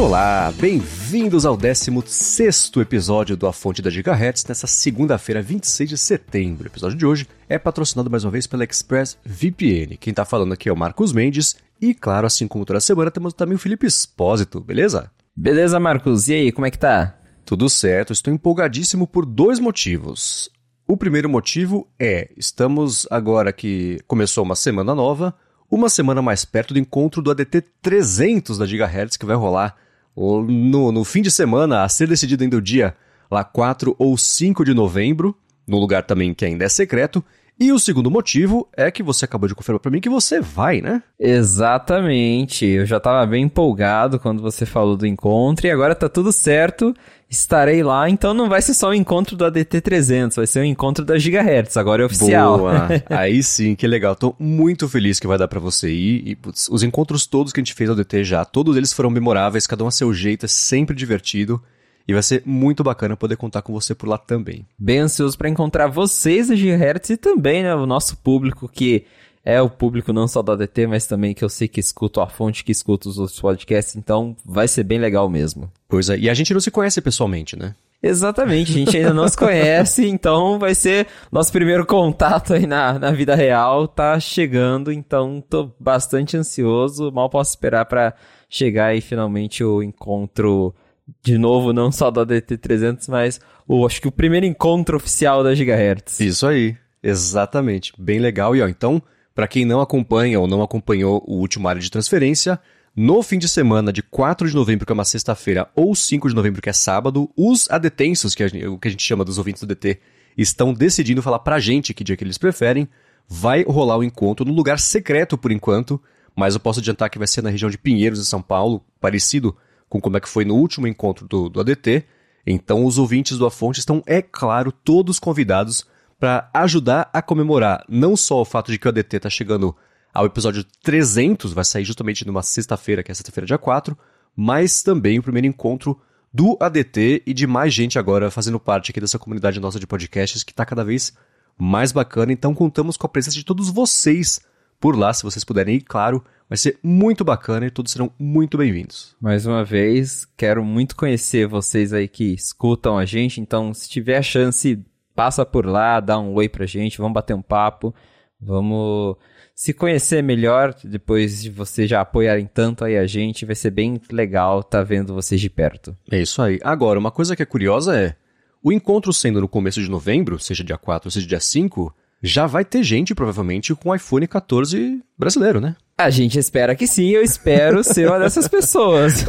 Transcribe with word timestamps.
Olá, 0.00 0.50
bem-vindos 0.58 1.44
ao 1.44 1.58
16 1.58 2.72
episódio 2.78 3.36
do 3.36 3.46
A 3.46 3.52
Fonte 3.52 3.82
da 3.82 3.90
Gigahertz, 3.90 4.46
nessa 4.46 4.66
segunda-feira, 4.66 5.42
26 5.42 5.90
de 5.90 5.98
setembro. 5.98 6.64
O 6.64 6.66
episódio 6.68 6.96
de 6.96 7.04
hoje 7.04 7.28
é 7.50 7.58
patrocinado 7.58 8.08
mais 8.08 8.24
uma 8.24 8.30
vez 8.30 8.46
pela 8.46 8.64
Express 8.64 9.18
VPN. 9.22 9.98
Quem 9.98 10.14
tá 10.14 10.24
falando 10.24 10.54
aqui 10.54 10.70
é 10.70 10.72
o 10.72 10.76
Marcos 10.76 11.12
Mendes 11.12 11.54
e, 11.78 11.92
claro, 11.92 12.26
assim 12.26 12.48
como 12.48 12.64
toda 12.64 12.80
semana, 12.80 13.10
temos 13.10 13.34
também 13.34 13.56
o 13.56 13.58
Felipe 13.58 13.86
Espósito, 13.86 14.58
beleza? 14.58 15.10
Beleza, 15.36 15.78
Marcos. 15.78 16.28
E 16.30 16.32
aí, 16.32 16.50
como 16.50 16.66
é 16.66 16.70
que 16.70 16.78
tá? 16.78 17.18
Tudo 17.44 17.68
certo, 17.68 18.14
estou 18.14 18.32
empolgadíssimo 18.32 19.06
por 19.06 19.26
dois 19.26 19.60
motivos. 19.60 20.48
O 20.88 20.96
primeiro 20.96 21.28
motivo 21.28 21.86
é, 21.98 22.30
estamos 22.38 23.06
agora 23.10 23.52
que 23.52 24.00
começou 24.06 24.44
uma 24.44 24.56
semana 24.56 24.94
nova, 24.94 25.34
uma 25.70 25.90
semana 25.90 26.22
mais 26.22 26.42
perto 26.46 26.72
do 26.72 26.80
encontro 26.80 27.20
do 27.20 27.30
ADT 27.30 27.60
300 27.82 28.56
da 28.56 28.64
Gigahertz, 28.64 29.18
que 29.18 29.26
vai 29.26 29.36
rolar 29.36 29.76
no, 30.20 30.92
no 30.92 31.04
fim 31.04 31.22
de 31.22 31.30
semana, 31.30 31.82
a 31.82 31.88
ser 31.88 32.06
decidido 32.08 32.42
ainda 32.42 32.56
o 32.56 32.62
dia 32.62 32.94
lá 33.30 33.42
4 33.44 33.94
ou 33.98 34.16
5 34.18 34.64
de 34.64 34.74
novembro, 34.74 35.36
no 35.66 35.78
lugar 35.78 36.02
também 36.02 36.34
que 36.34 36.44
ainda 36.44 36.64
é 36.64 36.68
secreto. 36.68 37.24
E 37.58 37.70
o 37.72 37.78
segundo 37.78 38.10
motivo 38.10 38.66
é 38.74 38.90
que 38.90 39.02
você 39.02 39.26
acabou 39.26 39.46
de 39.46 39.54
confirmar 39.54 39.80
para 39.80 39.90
mim 39.90 40.00
que 40.00 40.08
você 40.08 40.40
vai, 40.40 40.80
né? 40.80 41.02
Exatamente. 41.18 42.64
Eu 42.64 42.86
já 42.86 42.98
tava 42.98 43.26
bem 43.26 43.44
empolgado 43.44 44.18
quando 44.18 44.40
você 44.40 44.64
falou 44.64 44.96
do 44.96 45.06
encontro 45.06 45.66
e 45.66 45.70
agora 45.70 45.94
tá 45.94 46.08
tudo 46.08 46.32
certo. 46.32 46.94
Estarei 47.30 47.80
lá, 47.80 48.10
então 48.10 48.34
não 48.34 48.48
vai 48.48 48.60
ser 48.60 48.74
só 48.74 48.88
o 48.88 48.94
encontro 48.94 49.36
do 49.36 49.44
ADT 49.44 49.80
300, 49.80 50.36
vai 50.36 50.48
ser 50.48 50.58
o 50.58 50.64
encontro 50.64 51.04
da 51.04 51.16
Gigahertz, 51.16 51.76
agora 51.76 52.02
é 52.02 52.06
oficial. 52.06 52.58
Boa. 52.58 52.88
Aí 53.08 53.40
sim, 53.40 53.76
que 53.76 53.86
legal. 53.86 54.16
Tô 54.16 54.34
muito 54.36 54.88
feliz 54.88 55.20
que 55.20 55.28
vai 55.28 55.38
dar 55.38 55.46
para 55.46 55.60
você 55.60 55.88
ir. 55.92 56.26
E 56.26 56.34
putz, 56.34 56.68
os 56.68 56.82
encontros 56.82 57.26
todos 57.26 57.52
que 57.52 57.60
a 57.60 57.62
gente 57.62 57.72
fez 57.72 57.88
ao 57.88 57.94
ADT 57.94 58.24
já, 58.24 58.44
todos 58.44 58.76
eles 58.76 58.92
foram 58.92 59.10
memoráveis, 59.10 59.64
cada 59.64 59.84
um 59.84 59.86
a 59.86 59.92
seu 59.92 60.12
jeito, 60.12 60.44
é 60.44 60.48
sempre 60.48 60.96
divertido. 60.96 61.62
E 62.08 62.12
vai 62.12 62.22
ser 62.24 62.42
muito 62.44 62.82
bacana 62.82 63.16
poder 63.16 63.36
contar 63.36 63.62
com 63.62 63.72
você 63.72 63.94
por 63.94 64.08
lá 64.08 64.18
também. 64.18 64.66
Bem 64.76 64.98
ansioso 64.98 65.38
para 65.38 65.48
encontrar 65.48 65.86
vocês 65.86 66.48
da 66.48 66.56
Gigahertz 66.56 67.10
e 67.10 67.16
também 67.16 67.62
né, 67.62 67.72
o 67.76 67.86
nosso 67.86 68.16
público 68.16 68.68
que 68.68 69.04
é 69.44 69.60
o 69.60 69.70
público 69.70 70.12
não 70.12 70.28
só 70.28 70.42
da 70.42 70.52
ADT, 70.52 70.86
mas 70.86 71.06
também 71.06 71.34
que 71.34 71.44
eu 71.44 71.48
sei 71.48 71.66
que 71.66 71.80
escuta 71.80 72.22
a 72.22 72.26
fonte, 72.26 72.64
que 72.64 72.72
escuta 72.72 73.08
os 73.08 73.18
outros 73.18 73.40
podcasts, 73.40 73.96
então 73.96 74.36
vai 74.44 74.68
ser 74.68 74.84
bem 74.84 74.98
legal 74.98 75.28
mesmo. 75.28 75.70
Pois 75.88 76.10
é, 76.10 76.18
e 76.18 76.28
a 76.28 76.34
gente 76.34 76.52
não 76.52 76.60
se 76.60 76.70
conhece 76.70 77.00
pessoalmente, 77.00 77.58
né? 77.58 77.74
Exatamente, 78.02 78.70
a 78.70 78.74
gente 78.74 78.96
ainda 78.96 79.12
não 79.12 79.28
se 79.28 79.36
conhece, 79.38 80.06
então 80.06 80.58
vai 80.58 80.74
ser 80.74 81.06
nosso 81.30 81.52
primeiro 81.52 81.84
contato 81.84 82.54
aí 82.54 82.66
na, 82.66 82.98
na 82.98 83.10
vida 83.10 83.34
real, 83.34 83.86
tá 83.86 84.18
chegando, 84.18 84.90
então 84.90 85.42
tô 85.48 85.70
bastante 85.78 86.36
ansioso, 86.36 87.12
mal 87.12 87.28
posso 87.28 87.50
esperar 87.50 87.84
para 87.86 88.14
chegar 88.48 88.86
aí 88.86 89.00
finalmente 89.00 89.62
o 89.62 89.82
encontro 89.82 90.74
de 91.22 91.36
novo, 91.36 91.72
não 91.72 91.90
só 91.90 92.10
da 92.10 92.24
DT300, 92.24 93.08
mas 93.08 93.40
o, 93.66 93.86
acho 93.86 94.00
que 94.00 94.08
o 94.08 94.12
primeiro 94.12 94.46
encontro 94.46 94.96
oficial 94.96 95.42
da 95.42 95.54
Gigahertz. 95.54 96.20
Isso 96.20 96.46
aí, 96.46 96.76
exatamente. 97.02 97.92
Bem 97.98 98.18
legal. 98.18 98.54
E 98.54 98.62
ó, 98.62 98.68
então, 98.68 99.02
para 99.34 99.48
quem 99.48 99.64
não 99.64 99.80
acompanha 99.80 100.38
ou 100.40 100.46
não 100.46 100.62
acompanhou 100.62 101.24
o 101.26 101.36
último 101.36 101.68
área 101.68 101.80
de 101.80 101.90
transferência, 101.90 102.60
no 102.94 103.22
fim 103.22 103.38
de 103.38 103.48
semana 103.48 103.92
de 103.92 104.02
4 104.02 104.48
de 104.48 104.54
novembro, 104.54 104.84
que 104.84 104.92
é 104.92 104.94
uma 104.94 105.04
sexta-feira, 105.04 105.68
ou 105.74 105.94
5 105.94 106.28
de 106.28 106.34
novembro, 106.34 106.60
que 106.60 106.68
é 106.68 106.72
sábado, 106.72 107.30
os 107.36 107.70
adetensos, 107.70 108.34
que 108.34 108.42
é 108.42 108.68
o 108.68 108.78
que 108.78 108.88
a 108.88 108.90
gente 108.90 109.02
chama 109.02 109.24
dos 109.24 109.38
ouvintes 109.38 109.62
do 109.62 109.66
DT, 109.66 110.00
estão 110.36 110.72
decidindo 110.72 111.22
falar 111.22 111.38
pra 111.38 111.60
gente 111.60 111.94
que 111.94 112.04
dia 112.04 112.16
que 112.16 112.24
eles 112.24 112.38
preferem. 112.38 112.88
Vai 113.28 113.62
rolar 113.62 113.96
o 113.96 114.04
encontro 114.04 114.44
no 114.44 114.52
lugar 114.52 114.80
secreto 114.80 115.38
por 115.38 115.52
enquanto, 115.52 116.02
mas 116.34 116.54
eu 116.54 116.60
posso 116.60 116.80
adiantar 116.80 117.08
que 117.10 117.18
vai 117.18 117.28
ser 117.28 117.42
na 117.42 117.50
região 117.50 117.70
de 117.70 117.78
Pinheiros, 117.78 118.18
em 118.18 118.24
São 118.24 118.42
Paulo, 118.42 118.84
parecido 119.00 119.56
com 119.88 120.00
como 120.00 120.16
é 120.16 120.20
que 120.20 120.28
foi 120.28 120.44
no 120.44 120.56
último 120.56 120.86
encontro 120.88 121.28
do, 121.28 121.48
do 121.48 121.60
ADT. 121.60 122.04
Então, 122.46 122.84
os 122.84 122.98
ouvintes 122.98 123.38
do 123.38 123.46
A 123.46 123.50
Fonte 123.50 123.78
estão, 123.78 124.02
é 124.06 124.20
claro, 124.20 124.72
todos 124.72 125.20
convidados 125.20 125.86
para 126.20 126.50
ajudar 126.52 127.08
a 127.14 127.22
comemorar 127.22 127.82
não 127.88 128.14
só 128.14 128.42
o 128.42 128.44
fato 128.44 128.70
de 128.70 128.78
que 128.78 128.86
o 128.86 128.90
ADT 128.90 129.16
está 129.16 129.30
chegando 129.30 129.74
ao 130.12 130.26
episódio 130.26 130.62
300, 130.82 131.54
vai 131.54 131.64
sair 131.64 131.84
justamente 131.84 132.26
numa 132.26 132.42
sexta-feira, 132.42 133.02
que 133.02 133.10
é 133.10 133.14
sexta-feira, 133.14 133.46
dia 133.46 133.56
4, 133.56 133.96
mas 134.36 134.82
também 134.82 135.18
o 135.18 135.22
primeiro 135.22 135.46
encontro 135.46 135.98
do 136.32 136.58
ADT 136.60 137.22
e 137.26 137.32
de 137.32 137.46
mais 137.46 137.72
gente 137.72 137.98
agora 137.98 138.30
fazendo 138.30 138.60
parte 138.60 138.90
aqui 138.90 139.00
dessa 139.00 139.18
comunidade 139.18 139.58
nossa 139.58 139.80
de 139.80 139.86
podcasts 139.86 140.44
que 140.44 140.52
está 140.52 140.66
cada 140.66 140.84
vez 140.84 141.14
mais 141.56 141.90
bacana. 141.90 142.32
Então, 142.32 142.54
contamos 142.54 142.98
com 142.98 143.06
a 143.06 143.10
presença 143.10 143.36
de 143.36 143.44
todos 143.44 143.70
vocês 143.70 144.40
por 144.78 144.96
lá, 144.96 145.12
se 145.12 145.22
vocês 145.22 145.44
puderem 145.44 145.76
ir, 145.76 145.80
claro. 145.82 146.22
Vai 146.48 146.56
ser 146.56 146.78
muito 146.82 147.24
bacana 147.24 147.66
e 147.66 147.70
todos 147.70 147.92
serão 147.92 148.12
muito 148.18 148.58
bem-vindos. 148.58 149.14
Mais 149.20 149.46
uma 149.46 149.64
vez, 149.64 150.26
quero 150.36 150.64
muito 150.64 150.96
conhecer 150.96 151.46
vocês 151.46 151.92
aí 151.92 152.08
que 152.08 152.34
escutam 152.34 152.98
a 152.98 153.04
gente, 153.04 153.40
então 153.40 153.72
se 153.72 153.88
tiver 153.88 154.16
a 154.16 154.22
chance, 154.22 154.84
passa 155.20 155.44
por 155.44 155.66
lá, 155.66 156.00
dá 156.00 156.18
um 156.18 156.32
oi 156.32 156.48
pra 156.48 156.64
gente, 156.64 156.96
vamos 156.96 157.12
bater 157.12 157.34
um 157.34 157.42
papo, 157.42 157.94
vamos 158.40 159.18
se 159.54 159.74
conhecer 159.74 160.22
melhor 160.22 160.74
depois 160.82 161.42
de 161.42 161.50
vocês 161.50 161.90
já 161.90 162.00
apoiarem 162.00 162.46
tanto 162.46 162.86
aí 162.86 162.96
a 162.96 163.06
gente, 163.06 163.44
vai 163.44 163.54
ser 163.54 163.70
bem 163.70 164.00
legal 164.10 164.60
estar 164.60 164.78
tá 164.78 164.82
vendo 164.82 165.12
vocês 165.12 165.38
de 165.38 165.50
perto. 165.50 165.94
É 166.10 166.22
isso 166.22 166.40
aí. 166.40 166.58
Agora, 166.62 166.98
uma 166.98 167.10
coisa 167.10 167.36
que 167.36 167.42
é 167.42 167.44
curiosa 167.44 167.94
é, 167.94 168.16
o 168.62 168.72
encontro 168.72 169.12
sendo 169.12 169.42
no 169.42 169.46
começo 169.46 169.82
de 169.82 169.90
novembro, 169.90 170.38
seja 170.38 170.64
dia 170.64 170.78
4 170.78 171.10
seja 171.10 171.26
dia 171.26 171.38
5, 171.38 171.94
já 172.22 172.46
vai 172.46 172.64
ter 172.64 172.82
gente, 172.82 173.14
provavelmente, 173.14 173.74
com 173.74 173.94
iPhone 173.94 174.26
14 174.26 175.02
brasileiro, 175.18 175.60
né? 175.60 175.76
A 175.98 176.08
gente 176.08 176.38
espera 176.38 176.74
que 176.74 176.86
sim, 176.86 177.10
eu 177.10 177.22
espero 177.22 177.84
ser 177.84 178.08
uma 178.08 178.18
dessas 178.18 178.48
pessoas. 178.48 179.26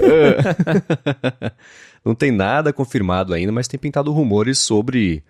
Não 2.06 2.16
tem 2.16 2.32
nada 2.32 2.72
confirmado 2.72 3.34
ainda, 3.34 3.52
mas 3.52 3.68
tem 3.68 3.78
pintado 3.78 4.14
rumores 4.14 4.58
sobre 4.58 5.22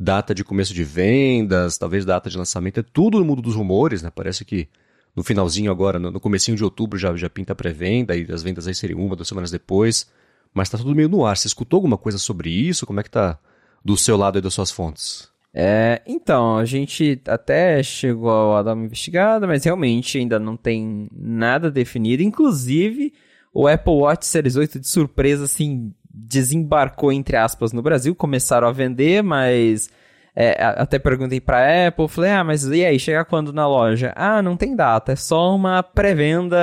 data 0.00 0.34
de 0.34 0.42
começo 0.42 0.72
de 0.72 0.82
vendas, 0.82 1.76
talvez 1.76 2.06
data 2.06 2.30
de 2.30 2.38
lançamento, 2.38 2.80
é 2.80 2.82
tudo 2.82 3.18
no 3.18 3.24
mundo 3.24 3.42
dos 3.42 3.54
rumores, 3.54 4.00
né? 4.00 4.10
Parece 4.10 4.46
que 4.46 4.66
no 5.14 5.22
finalzinho 5.22 5.70
agora, 5.70 5.98
no 5.98 6.18
comecinho 6.18 6.56
de 6.56 6.64
outubro 6.64 6.98
já, 6.98 7.14
já 7.14 7.28
pinta 7.28 7.54
pré-venda 7.54 8.16
e 8.16 8.26
as 8.32 8.42
vendas 8.42 8.66
aí 8.66 8.74
seriam 8.74 8.98
uma, 8.98 9.14
duas 9.14 9.28
semanas 9.28 9.50
depois, 9.50 10.10
mas 10.54 10.70
tá 10.70 10.78
tudo 10.78 10.94
meio 10.94 11.08
no 11.08 11.26
ar. 11.26 11.36
Você 11.36 11.48
escutou 11.48 11.76
alguma 11.76 11.98
coisa 11.98 12.16
sobre 12.16 12.48
isso? 12.48 12.86
Como 12.86 12.98
é 12.98 13.02
que 13.02 13.10
tá 13.10 13.38
do 13.84 13.94
seu 13.94 14.16
lado 14.16 14.38
e 14.38 14.40
das 14.40 14.54
suas 14.54 14.70
fontes? 14.70 15.28
É, 15.52 16.00
então, 16.06 16.56
a 16.56 16.64
gente 16.64 17.20
até 17.26 17.82
chegou 17.82 18.56
a 18.56 18.62
dar 18.62 18.72
uma 18.72 18.86
investigada, 18.86 19.46
mas 19.46 19.64
realmente 19.64 20.16
ainda 20.16 20.38
não 20.38 20.56
tem 20.56 21.08
nada 21.12 21.70
definido. 21.70 22.22
Inclusive, 22.22 23.12
o 23.52 23.66
Apple 23.66 23.92
Watch 23.92 24.26
Series 24.26 24.56
8 24.56 24.78
de 24.78 24.88
surpresa, 24.88 25.44
assim, 25.44 25.92
desembarcou, 26.12 27.12
entre 27.12 27.36
aspas, 27.36 27.72
no 27.72 27.82
Brasil. 27.82 28.14
Começaram 28.14 28.66
a 28.68 28.72
vender, 28.72 29.22
mas 29.22 29.88
é, 30.34 30.56
até 30.62 30.98
perguntei 30.98 31.40
pra 31.40 31.88
Apple, 31.88 32.08
falei, 32.08 32.30
ah, 32.30 32.44
mas 32.44 32.64
e 32.64 32.84
aí, 32.84 32.98
chega 32.98 33.24
quando 33.24 33.52
na 33.52 33.66
loja? 33.66 34.12
Ah, 34.16 34.40
não 34.40 34.56
tem 34.56 34.76
data, 34.76 35.12
é 35.12 35.16
só 35.16 35.54
uma 35.54 35.82
pré-venda 35.82 36.56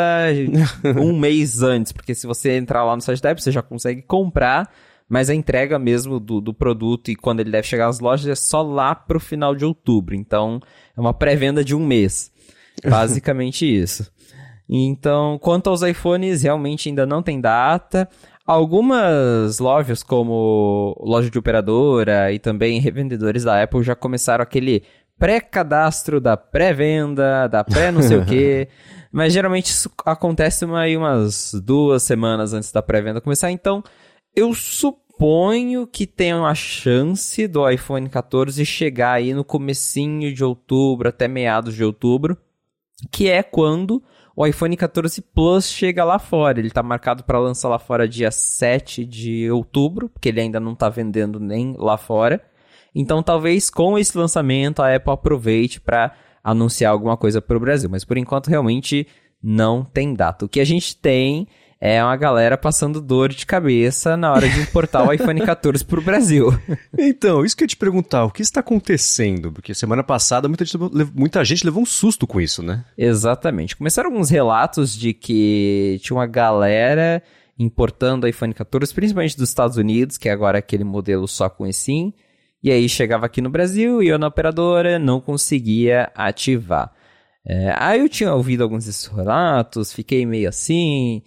um 0.97 1.17
mês 1.17 1.61
antes, 1.61 1.91
porque 1.91 2.15
se 2.15 2.25
você 2.25 2.57
entrar 2.57 2.83
lá 2.83 2.95
no 2.95 3.01
site 3.01 3.21
da 3.21 3.31
Apple, 3.31 3.43
você 3.43 3.51
já 3.51 3.61
consegue 3.61 4.01
comprar, 4.01 4.71
mas 5.09 5.29
a 5.29 5.35
entrega 5.35 5.77
mesmo 5.77 6.19
do, 6.19 6.39
do 6.39 6.53
produto 6.53 7.11
e 7.11 7.15
quando 7.15 7.41
ele 7.41 7.51
deve 7.51 7.67
chegar 7.67 7.87
às 7.87 7.99
lojas 7.99 8.27
é 8.27 8.35
só 8.35 8.61
lá 8.61 8.95
pro 8.95 9.19
final 9.19 9.53
de 9.55 9.65
outubro. 9.65 10.15
Então, 10.15 10.61
é 10.95 10.99
uma 10.99 11.13
pré-venda 11.13 11.63
de 11.63 11.75
um 11.75 11.85
mês. 11.85 12.31
Basicamente 12.85 13.65
isso. 13.65 14.11
Então, 14.69 15.39
quanto 15.39 15.69
aos 15.69 15.81
iPhones, 15.81 16.41
realmente 16.41 16.89
ainda 16.89 17.05
não 17.05 17.23
tem 17.23 17.39
data. 17.39 18.09
Algumas 18.47 19.59
lojas, 19.59 20.01
como 20.01 20.95
loja 21.01 21.29
de 21.29 21.37
operadora 21.37 22.31
e 22.31 22.39
também 22.39 22.79
revendedores 22.79 23.43
da 23.43 23.61
Apple, 23.61 23.83
já 23.83 23.93
começaram 23.93 24.41
aquele 24.41 24.83
pré-cadastro 25.19 26.21
da 26.21 26.37
pré-venda, 26.37 27.47
da 27.47 27.61
pré 27.61 27.91
não 27.91 28.01
sei 28.01 28.17
o 28.17 28.25
quê. 28.25 28.69
Mas 29.11 29.33
geralmente 29.33 29.65
isso 29.65 29.91
acontece 30.05 30.63
aí 30.63 30.95
umas 30.95 31.51
duas 31.61 32.03
semanas 32.03 32.53
antes 32.53 32.71
da 32.71 32.81
pré-venda 32.81 33.19
começar. 33.19 33.51
Então, 33.51 33.83
eu 34.33 34.53
suponho 34.53 35.85
que 35.85 36.07
tem 36.07 36.33
uma 36.33 36.55
chance 36.55 37.47
do 37.47 37.69
iPhone 37.69 38.07
14 38.07 38.63
chegar 38.65 39.13
aí 39.13 39.33
no 39.33 39.43
comecinho 39.43 40.33
de 40.33 40.43
outubro, 40.43 41.09
até 41.09 41.27
meados 41.27 41.75
de 41.75 41.83
outubro, 41.83 42.37
que 43.11 43.29
é 43.29 43.43
quando 43.43 44.01
o 44.37 44.45
iPhone 44.45 44.77
14 44.77 45.19
Plus 45.33 45.67
chega 45.67 46.03
lá 46.03 46.19
fora. 46.19 46.59
Ele 46.59 46.67
está 46.67 46.83
marcado 46.83 47.23
para 47.23 47.39
lançar 47.39 47.69
lá 47.69 47.79
fora 47.79 48.07
dia 48.07 48.29
7 48.29 49.03
de 49.03 49.49
outubro, 49.49 50.09
porque 50.09 50.29
ele 50.29 50.39
ainda 50.39 50.59
não 50.59 50.73
está 50.73 50.87
vendendo 50.89 51.39
nem 51.39 51.75
lá 51.75 51.97
fora. 51.97 52.39
Então, 52.93 53.23
talvez 53.23 53.71
com 53.71 53.97
esse 53.97 54.15
lançamento 54.15 54.79
a 54.79 54.95
Apple 54.95 55.11
aproveite 55.11 55.81
para 55.81 56.13
anunciar 56.43 56.91
alguma 56.91 57.17
coisa 57.17 57.41
para 57.41 57.57
o 57.57 57.59
Brasil, 57.59 57.89
mas 57.89 58.05
por 58.05 58.15
enquanto 58.15 58.47
realmente 58.47 59.07
não 59.41 59.83
tem 59.83 60.13
data. 60.13 60.45
O 60.45 60.49
que 60.49 60.59
a 60.59 60.65
gente 60.65 60.95
tem 60.95 61.47
é 61.79 62.03
uma 62.03 62.15
galera 62.15 62.57
passando 62.57 62.99
dor 62.99 63.29
de 63.29 63.45
cabeça 63.45 64.17
na 64.17 64.31
hora 64.31 64.49
de 64.49 64.59
importar 64.59 65.07
o 65.07 65.13
iPhone 65.13 65.39
14 65.41 65.85
para 65.85 65.99
o 65.99 66.03
Brasil. 66.03 66.47
Então, 66.99 67.45
isso 67.45 67.55
que 67.55 67.63
eu 67.63 67.65
ia 67.65 67.69
te 67.69 67.77
perguntar, 67.77 68.25
o 68.25 68.31
que 68.31 68.41
está 68.41 68.59
acontecendo? 68.59 69.51
Porque 69.51 69.73
semana 69.73 70.03
passada 70.03 70.47
muita 70.47 70.65
gente, 70.65 70.77
muita 71.13 71.45
gente 71.45 71.63
levou 71.63 71.83
um 71.83 71.85
susto 71.85 72.25
com 72.25 72.41
isso, 72.41 72.63
né? 72.63 72.83
Exatamente. 72.97 73.75
Começaram 73.75 74.09
alguns 74.09 74.29
relatos 74.29 74.95
de 74.95 75.13
que 75.13 75.99
tinha 76.01 76.17
uma 76.17 76.25
galera 76.25 77.21
importando 77.57 78.27
iPhone 78.27 78.53
14, 78.53 78.93
principalmente 78.93 79.37
dos 79.37 79.49
Estados 79.49 79.77
Unidos, 79.77 80.17
que 80.17 80.27
agora 80.27 80.57
é 80.57 80.59
aquele 80.59 80.83
modelo 80.83 81.27
só 81.27 81.49
com 81.49 81.67
eSIM. 81.67 82.13
E 82.63 82.71
aí 82.71 82.89
chegava 82.89 83.25
aqui 83.25 83.41
no 83.41 83.49
Brasil 83.49 84.01
e 84.01 84.07
eu 84.07 84.17
na 84.17 84.27
operadora 84.27 84.97
não 84.97 85.21
conseguia 85.21 86.11
ativar. 86.15 86.91
É, 87.45 87.73
aí 87.77 87.99
eu 87.99 88.09
tinha 88.09 88.33
ouvido 88.33 88.63
alguns 88.63 88.85
desses 88.85 89.05
relatos, 89.05 89.93
fiquei 89.93 90.25
meio 90.25 90.49
assim. 90.49 91.21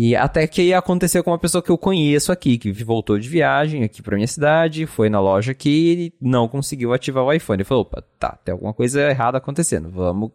E 0.00 0.14
até 0.14 0.46
que 0.46 0.72
aconteceu 0.72 1.24
com 1.24 1.32
uma 1.32 1.40
pessoa 1.40 1.60
que 1.60 1.70
eu 1.70 1.76
conheço 1.76 2.30
aqui, 2.30 2.56
que 2.56 2.70
voltou 2.70 3.18
de 3.18 3.28
viagem 3.28 3.82
aqui 3.82 4.00
pra 4.00 4.14
minha 4.14 4.28
cidade, 4.28 4.86
foi 4.86 5.10
na 5.10 5.20
loja 5.20 5.50
aqui 5.50 6.12
e 6.20 6.24
não 6.24 6.46
conseguiu 6.46 6.92
ativar 6.92 7.24
o 7.24 7.32
iPhone. 7.32 7.56
Ele 7.56 7.64
falou, 7.64 7.82
opa, 7.82 8.04
tá, 8.16 8.38
tem 8.44 8.52
alguma 8.52 8.72
coisa 8.72 9.10
errada 9.10 9.38
acontecendo, 9.38 9.90
vamos, 9.90 10.30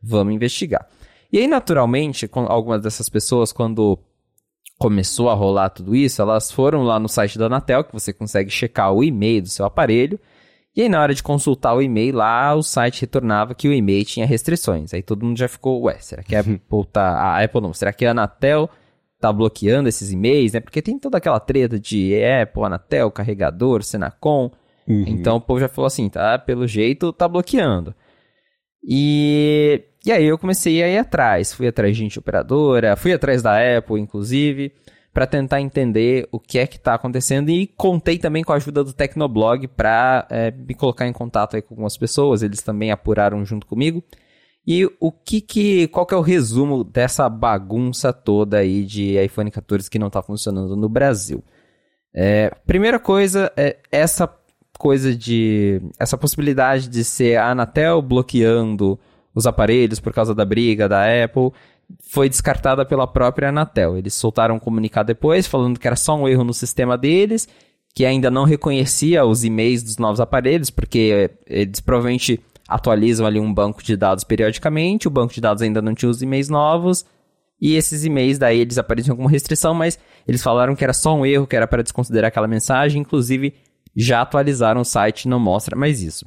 vamos 0.00 0.32
investigar. 0.32 0.86
E 1.32 1.38
aí, 1.38 1.48
naturalmente, 1.48 2.28
com 2.28 2.46
algumas 2.46 2.80
dessas 2.80 3.08
pessoas, 3.08 3.50
quando 3.50 3.98
começou 4.78 5.28
a 5.28 5.34
rolar 5.34 5.70
tudo 5.70 5.96
isso, 5.96 6.22
elas 6.22 6.52
foram 6.52 6.84
lá 6.84 7.00
no 7.00 7.08
site 7.08 7.40
da 7.40 7.46
Anatel, 7.46 7.82
que 7.82 7.92
você 7.92 8.12
consegue 8.12 8.50
checar 8.50 8.92
o 8.92 9.02
e-mail 9.02 9.42
do 9.42 9.48
seu 9.48 9.66
aparelho, 9.66 10.20
e 10.76 10.82
aí 10.82 10.88
na 10.88 11.02
hora 11.02 11.12
de 11.12 11.24
consultar 11.24 11.74
o 11.74 11.82
e-mail 11.82 12.14
lá, 12.14 12.54
o 12.54 12.62
site 12.62 13.00
retornava 13.00 13.52
que 13.52 13.66
o 13.66 13.72
e-mail 13.72 14.04
tinha 14.04 14.24
restrições. 14.24 14.94
Aí 14.94 15.02
todo 15.02 15.26
mundo 15.26 15.36
já 15.36 15.48
ficou, 15.48 15.82
ué, 15.82 15.98
será 15.98 16.22
que 16.22 16.36
a 16.36 16.40
Apple 16.40 16.86
tá... 16.92 17.18
A 17.18 17.42
Apple 17.42 17.60
não, 17.60 17.74
será 17.74 17.92
que 17.92 18.06
a 18.06 18.12
Anatel 18.12 18.70
tá 19.20 19.32
bloqueando 19.32 19.88
esses 19.88 20.12
e-mails, 20.12 20.52
né? 20.52 20.60
Porque 20.60 20.82
tem 20.82 20.98
toda 20.98 21.18
aquela 21.18 21.40
treta 21.40 21.78
de 21.78 22.14
Apple, 22.22 22.64
Anatel, 22.64 23.10
carregador, 23.10 23.82
Senacom. 23.82 24.50
Uhum. 24.86 25.04
Então 25.06 25.36
o 25.36 25.40
povo 25.40 25.60
já 25.60 25.68
falou 25.68 25.86
assim, 25.86 26.08
tá, 26.08 26.38
pelo 26.38 26.66
jeito 26.66 27.12
tá 27.12 27.26
bloqueando. 27.28 27.94
E, 28.82 29.82
e 30.06 30.12
aí 30.12 30.24
eu 30.24 30.38
comecei 30.38 30.82
a 30.82 30.88
ir 30.88 30.98
atrás, 30.98 31.52
fui 31.52 31.66
atrás 31.66 31.96
de 31.96 32.02
gente 32.02 32.18
operadora, 32.18 32.96
fui 32.96 33.12
atrás 33.12 33.42
da 33.42 33.58
Apple, 33.76 34.00
inclusive, 34.00 34.72
para 35.12 35.26
tentar 35.26 35.60
entender 35.60 36.28
o 36.30 36.38
que 36.38 36.58
é 36.58 36.66
que 36.66 36.76
está 36.76 36.94
acontecendo 36.94 37.50
e 37.50 37.66
contei 37.66 38.18
também 38.18 38.44
com 38.44 38.52
a 38.52 38.56
ajuda 38.56 38.84
do 38.84 38.92
Tecnoblog 38.92 39.66
para 39.68 40.26
é, 40.30 40.50
me 40.52 40.74
colocar 40.74 41.06
em 41.06 41.12
contato 41.12 41.56
aí 41.56 41.62
com 41.62 41.74
algumas 41.74 41.96
pessoas, 41.96 42.42
eles 42.42 42.62
também 42.62 42.90
apuraram 42.92 43.44
junto 43.44 43.66
comigo. 43.66 44.02
E 44.70 44.84
o 45.00 45.10
que 45.10 45.40
que, 45.40 45.88
qual 45.88 46.04
que 46.04 46.12
é 46.12 46.16
o 46.18 46.20
resumo 46.20 46.84
dessa 46.84 47.26
bagunça 47.26 48.12
toda 48.12 48.58
aí 48.58 48.84
de 48.84 49.16
iPhone 49.18 49.50
14 49.50 49.90
que 49.90 49.98
não 49.98 50.08
está 50.08 50.20
funcionando 50.20 50.76
no 50.76 50.90
Brasil? 50.90 51.42
É, 52.12 52.50
primeira 52.66 52.98
coisa 52.98 53.50
é 53.56 53.78
essa 53.90 54.30
coisa 54.78 55.16
de. 55.16 55.80
essa 55.98 56.18
possibilidade 56.18 56.86
de 56.86 57.02
ser 57.02 57.36
a 57.36 57.50
Anatel 57.50 58.02
bloqueando 58.02 59.00
os 59.34 59.46
aparelhos 59.46 60.00
por 60.00 60.12
causa 60.12 60.34
da 60.34 60.44
briga 60.44 60.86
da 60.86 61.02
Apple 61.24 61.50
foi 62.00 62.28
descartada 62.28 62.84
pela 62.84 63.06
própria 63.06 63.48
Anatel. 63.48 63.96
Eles 63.96 64.12
soltaram 64.12 64.56
um 64.56 64.60
comunicado 64.60 65.06
depois 65.06 65.46
falando 65.46 65.80
que 65.80 65.86
era 65.86 65.96
só 65.96 66.14
um 66.14 66.28
erro 66.28 66.44
no 66.44 66.52
sistema 66.52 66.98
deles, 66.98 67.48
que 67.94 68.04
ainda 68.04 68.30
não 68.30 68.44
reconhecia 68.44 69.24
os 69.24 69.44
e-mails 69.44 69.82
dos 69.82 69.96
novos 69.96 70.20
aparelhos, 70.20 70.68
porque 70.68 71.30
eles 71.46 71.80
provavelmente 71.80 72.38
atualizam 72.68 73.26
ali 73.26 73.40
um 73.40 73.52
banco 73.52 73.82
de 73.82 73.96
dados 73.96 74.22
periodicamente, 74.22 75.08
o 75.08 75.10
banco 75.10 75.32
de 75.32 75.40
dados 75.40 75.62
ainda 75.62 75.80
não 75.80 75.94
tinha 75.94 76.10
os 76.10 76.20
e-mails 76.20 76.50
novos, 76.50 77.04
e 77.60 77.74
esses 77.74 78.04
e-mails 78.04 78.38
daí 78.38 78.60
eles 78.60 78.78
apareciam 78.78 79.16
como 79.16 79.28
restrição, 79.28 79.74
mas 79.74 79.98
eles 80.26 80.42
falaram 80.42 80.76
que 80.76 80.84
era 80.84 80.92
só 80.92 81.14
um 81.14 81.24
erro, 81.24 81.46
que 81.46 81.56
era 81.56 81.66
para 81.66 81.82
desconsiderar 81.82 82.28
aquela 82.28 82.46
mensagem, 82.46 83.00
inclusive 83.00 83.54
já 83.96 84.20
atualizaram 84.20 84.82
o 84.82 84.84
site 84.84 85.26
não 85.26 85.40
mostra 85.40 85.74
mais 85.74 86.02
isso. 86.02 86.26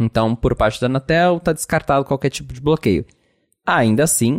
Então, 0.00 0.34
por 0.34 0.56
parte 0.56 0.80
da 0.80 0.86
Anatel, 0.86 1.36
está 1.36 1.52
descartado 1.52 2.04
qualquer 2.04 2.30
tipo 2.30 2.52
de 2.52 2.60
bloqueio. 2.60 3.04
Ainda 3.66 4.04
assim, 4.04 4.38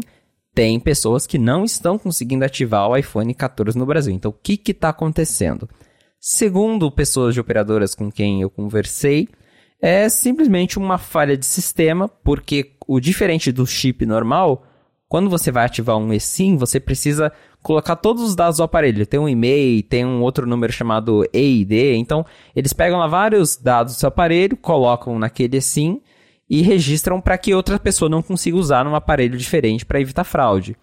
tem 0.53 0.79
pessoas 0.79 1.27
que 1.27 1.37
não 1.37 1.63
estão 1.63 1.97
conseguindo 1.97 2.43
ativar 2.43 2.89
o 2.89 2.97
iPhone 2.97 3.33
14 3.33 3.77
no 3.77 3.85
Brasil. 3.85 4.13
Então, 4.13 4.31
o 4.31 4.33
que 4.33 4.59
está 4.71 4.89
acontecendo? 4.89 5.69
Segundo 6.19 6.91
pessoas 6.91 7.33
de 7.33 7.39
operadoras 7.39 7.93
com 7.93 8.11
quem 8.11 8.41
eu 8.41 8.49
conversei, 8.49 9.29
é 9.81 10.09
simplesmente 10.09 10.77
uma 10.77 10.97
falha 10.97 11.37
de 11.37 11.45
sistema, 11.45 12.07
porque 12.07 12.73
o 12.87 12.99
diferente 12.99 13.51
do 13.51 13.65
chip 13.65 14.05
normal, 14.05 14.63
quando 15.07 15.29
você 15.29 15.51
vai 15.51 15.65
ativar 15.65 15.97
um 15.97 16.13
eSIM, 16.13 16.57
você 16.57 16.79
precisa 16.79 17.31
colocar 17.61 17.95
todos 17.95 18.23
os 18.23 18.35
dados 18.35 18.57
do 18.57 18.63
aparelho. 18.63 19.05
Tem 19.05 19.19
um 19.19 19.29
e-mail, 19.29 19.81
tem 19.83 20.05
um 20.05 20.21
outro 20.21 20.45
número 20.45 20.71
chamado 20.71 21.27
EID. 21.33 21.95
Então, 21.95 22.25
eles 22.55 22.73
pegam 22.73 22.99
lá 22.99 23.07
vários 23.07 23.57
dados 23.57 23.95
do 23.95 23.99
seu 23.99 24.09
aparelho, 24.09 24.57
colocam 24.57 25.17
naquele 25.17 25.61
SIM 25.61 26.01
e 26.49 26.61
registram 26.61 27.21
para 27.21 27.37
que 27.37 27.53
outra 27.53 27.77
pessoa 27.79 28.09
não 28.09 28.21
consiga 28.21 28.57
usar 28.57 28.83
num 28.83 28.95
aparelho 28.95 29.37
diferente 29.37 29.85
para 29.85 30.01
evitar 30.01 30.23
fraude. 30.23 30.75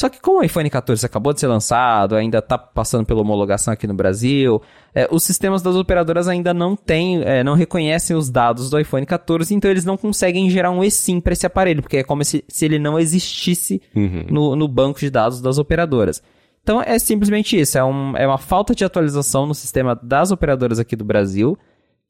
Só 0.00 0.08
que 0.08 0.18
como 0.18 0.40
o 0.40 0.42
iPhone 0.42 0.70
14 0.70 1.04
acabou 1.04 1.34
de 1.34 1.40
ser 1.40 1.46
lançado, 1.46 2.16
ainda 2.16 2.38
está 2.38 2.56
passando 2.56 3.04
pela 3.04 3.20
homologação 3.20 3.70
aqui 3.70 3.86
no 3.86 3.92
Brasil, 3.92 4.62
é, 4.94 5.06
os 5.12 5.22
sistemas 5.22 5.60
das 5.60 5.76
operadoras 5.76 6.26
ainda 6.26 6.54
não 6.54 6.74
têm, 6.74 7.20
é, 7.22 7.44
não 7.44 7.52
reconhecem 7.52 8.16
os 8.16 8.30
dados 8.30 8.70
do 8.70 8.80
iPhone 8.80 9.04
14, 9.04 9.54
então 9.54 9.70
eles 9.70 9.84
não 9.84 9.98
conseguem 9.98 10.48
gerar 10.48 10.70
um 10.70 10.82
eSIM 10.82 11.20
para 11.20 11.34
esse 11.34 11.44
aparelho, 11.44 11.82
porque 11.82 11.98
é 11.98 12.02
como 12.02 12.24
se, 12.24 12.42
se 12.48 12.64
ele 12.64 12.78
não 12.78 12.98
existisse 12.98 13.82
uhum. 13.94 14.24
no, 14.30 14.56
no 14.56 14.66
banco 14.66 14.98
de 15.00 15.10
dados 15.10 15.42
das 15.42 15.58
operadoras. 15.58 16.22
Então 16.62 16.80
é 16.80 16.98
simplesmente 16.98 17.60
isso, 17.60 17.76
é, 17.76 17.84
um, 17.84 18.16
é 18.16 18.26
uma 18.26 18.38
falta 18.38 18.74
de 18.74 18.86
atualização 18.86 19.44
no 19.44 19.54
sistema 19.54 19.94
das 20.02 20.30
operadoras 20.30 20.78
aqui 20.78 20.96
do 20.96 21.04
Brasil 21.04 21.58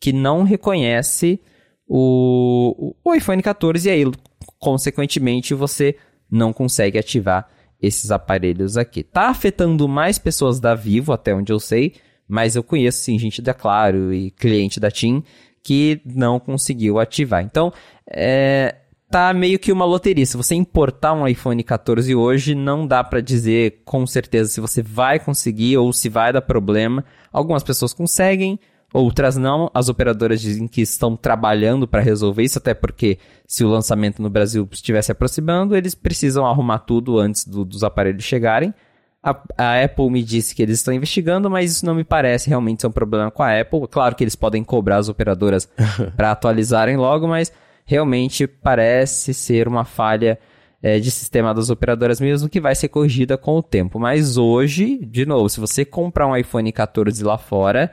que 0.00 0.12
não 0.12 0.44
reconhece 0.44 1.40
o, 1.88 2.94
o 3.02 3.14
iPhone 3.16 3.42
14 3.42 3.88
e 3.88 3.90
aí, 3.90 4.12
consequentemente, 4.60 5.54
você 5.54 5.96
não 6.31 6.52
consegue 6.52 6.96
ativar 6.96 7.48
esses 7.80 8.10
aparelhos 8.10 8.76
aqui. 8.76 9.02
Tá 9.02 9.28
afetando 9.28 9.88
mais 9.88 10.18
pessoas 10.18 10.60
da 10.60 10.74
Vivo, 10.74 11.12
até 11.12 11.34
onde 11.34 11.52
eu 11.52 11.60
sei, 11.60 11.94
mas 12.28 12.56
eu 12.56 12.62
conheço 12.62 12.98
sim 12.98 13.18
gente 13.18 13.42
da 13.42 13.54
Claro 13.54 14.12
e 14.12 14.30
cliente 14.30 14.78
da 14.78 14.90
TIM 14.90 15.22
que 15.62 16.00
não 16.04 16.40
conseguiu 16.40 16.98
ativar. 16.98 17.42
Então, 17.42 17.72
é, 18.06 18.76
tá 19.10 19.32
meio 19.34 19.58
que 19.58 19.72
uma 19.72 19.84
loteria. 19.84 20.24
Se 20.24 20.36
você 20.36 20.54
importar 20.54 21.12
um 21.12 21.26
iPhone 21.26 21.62
14 21.62 22.14
hoje, 22.14 22.54
não 22.54 22.86
dá 22.86 23.02
para 23.02 23.20
dizer 23.20 23.82
com 23.84 24.06
certeza 24.06 24.50
se 24.50 24.60
você 24.60 24.82
vai 24.82 25.18
conseguir 25.18 25.76
ou 25.76 25.92
se 25.92 26.08
vai 26.08 26.32
dar 26.32 26.42
problema. 26.42 27.04
Algumas 27.32 27.62
pessoas 27.62 27.92
conseguem, 27.92 28.58
Outras 28.92 29.37
não, 29.37 29.70
as 29.73 29.88
operadoras 29.88 30.40
dizem 30.40 30.66
que 30.66 30.80
estão 30.80 31.16
trabalhando 31.16 31.87
para 31.87 32.00
resolver 32.00 32.42
isso, 32.42 32.59
até 32.59 32.75
porque 32.75 33.18
se 33.47 33.64
o 33.64 33.68
lançamento 33.68 34.20
no 34.20 34.28
Brasil 34.28 34.68
estivesse 34.73 35.12
aproximando, 35.12 35.76
eles 35.76 35.94
precisam 35.94 36.44
arrumar 36.44 36.80
tudo 36.80 37.18
antes 37.18 37.47
do, 37.47 37.64
dos 37.64 37.85
aparelhos 37.85 38.25
chegarem. 38.25 38.75
A, 39.23 39.30
a, 39.56 39.85
Apple 39.85 40.11
me 40.11 40.25
disse 40.25 40.54
que 40.54 40.62
eles 40.62 40.78
estão 40.78 40.92
investigando, 40.92 41.49
mas 41.49 41.70
isso 41.70 41.87
não 41.87 41.94
me 41.94 42.02
parece 42.02 42.49
realmente 42.49 42.80
ser 42.80 42.88
um 42.88 42.92
problema 42.92 43.30
com 43.30 43.42
a 43.44 43.61
Apple. 43.61 43.87
Claro 43.88 44.16
que 44.16 44.25
eles 44.25 44.35
podem 44.35 44.64
cobrar 44.64 44.97
as 44.97 45.09
operadoras 45.09 45.68
para 46.16 46.32
atualizarem 46.32 46.97
logo, 46.97 47.28
mas 47.28 47.52
realmente 47.85 48.47
parece 48.47 49.32
ser 49.32 49.68
uma 49.68 49.85
falha 49.85 50.37
é, 50.82 50.99
de 50.99 51.11
sistema 51.11 51.54
das 51.54 51.70
operadoras 51.70 52.20
mesmo 52.20 52.49
que 52.49 52.61
vai 52.61 52.75
ser 52.75 52.88
corrigida 52.88 53.38
com 53.38 53.59
o 53.59 53.62
tempo. 53.62 54.00
Mas 54.00 54.37
hoje, 54.37 54.99
de 55.04 55.25
novo, 55.25 55.49
se 55.49 55.61
você 55.61 55.85
comprar 55.85 56.26
um 56.26 56.37
iPhone 56.37 56.73
14 56.73 57.23
lá 57.23 57.38
fora 57.38 57.92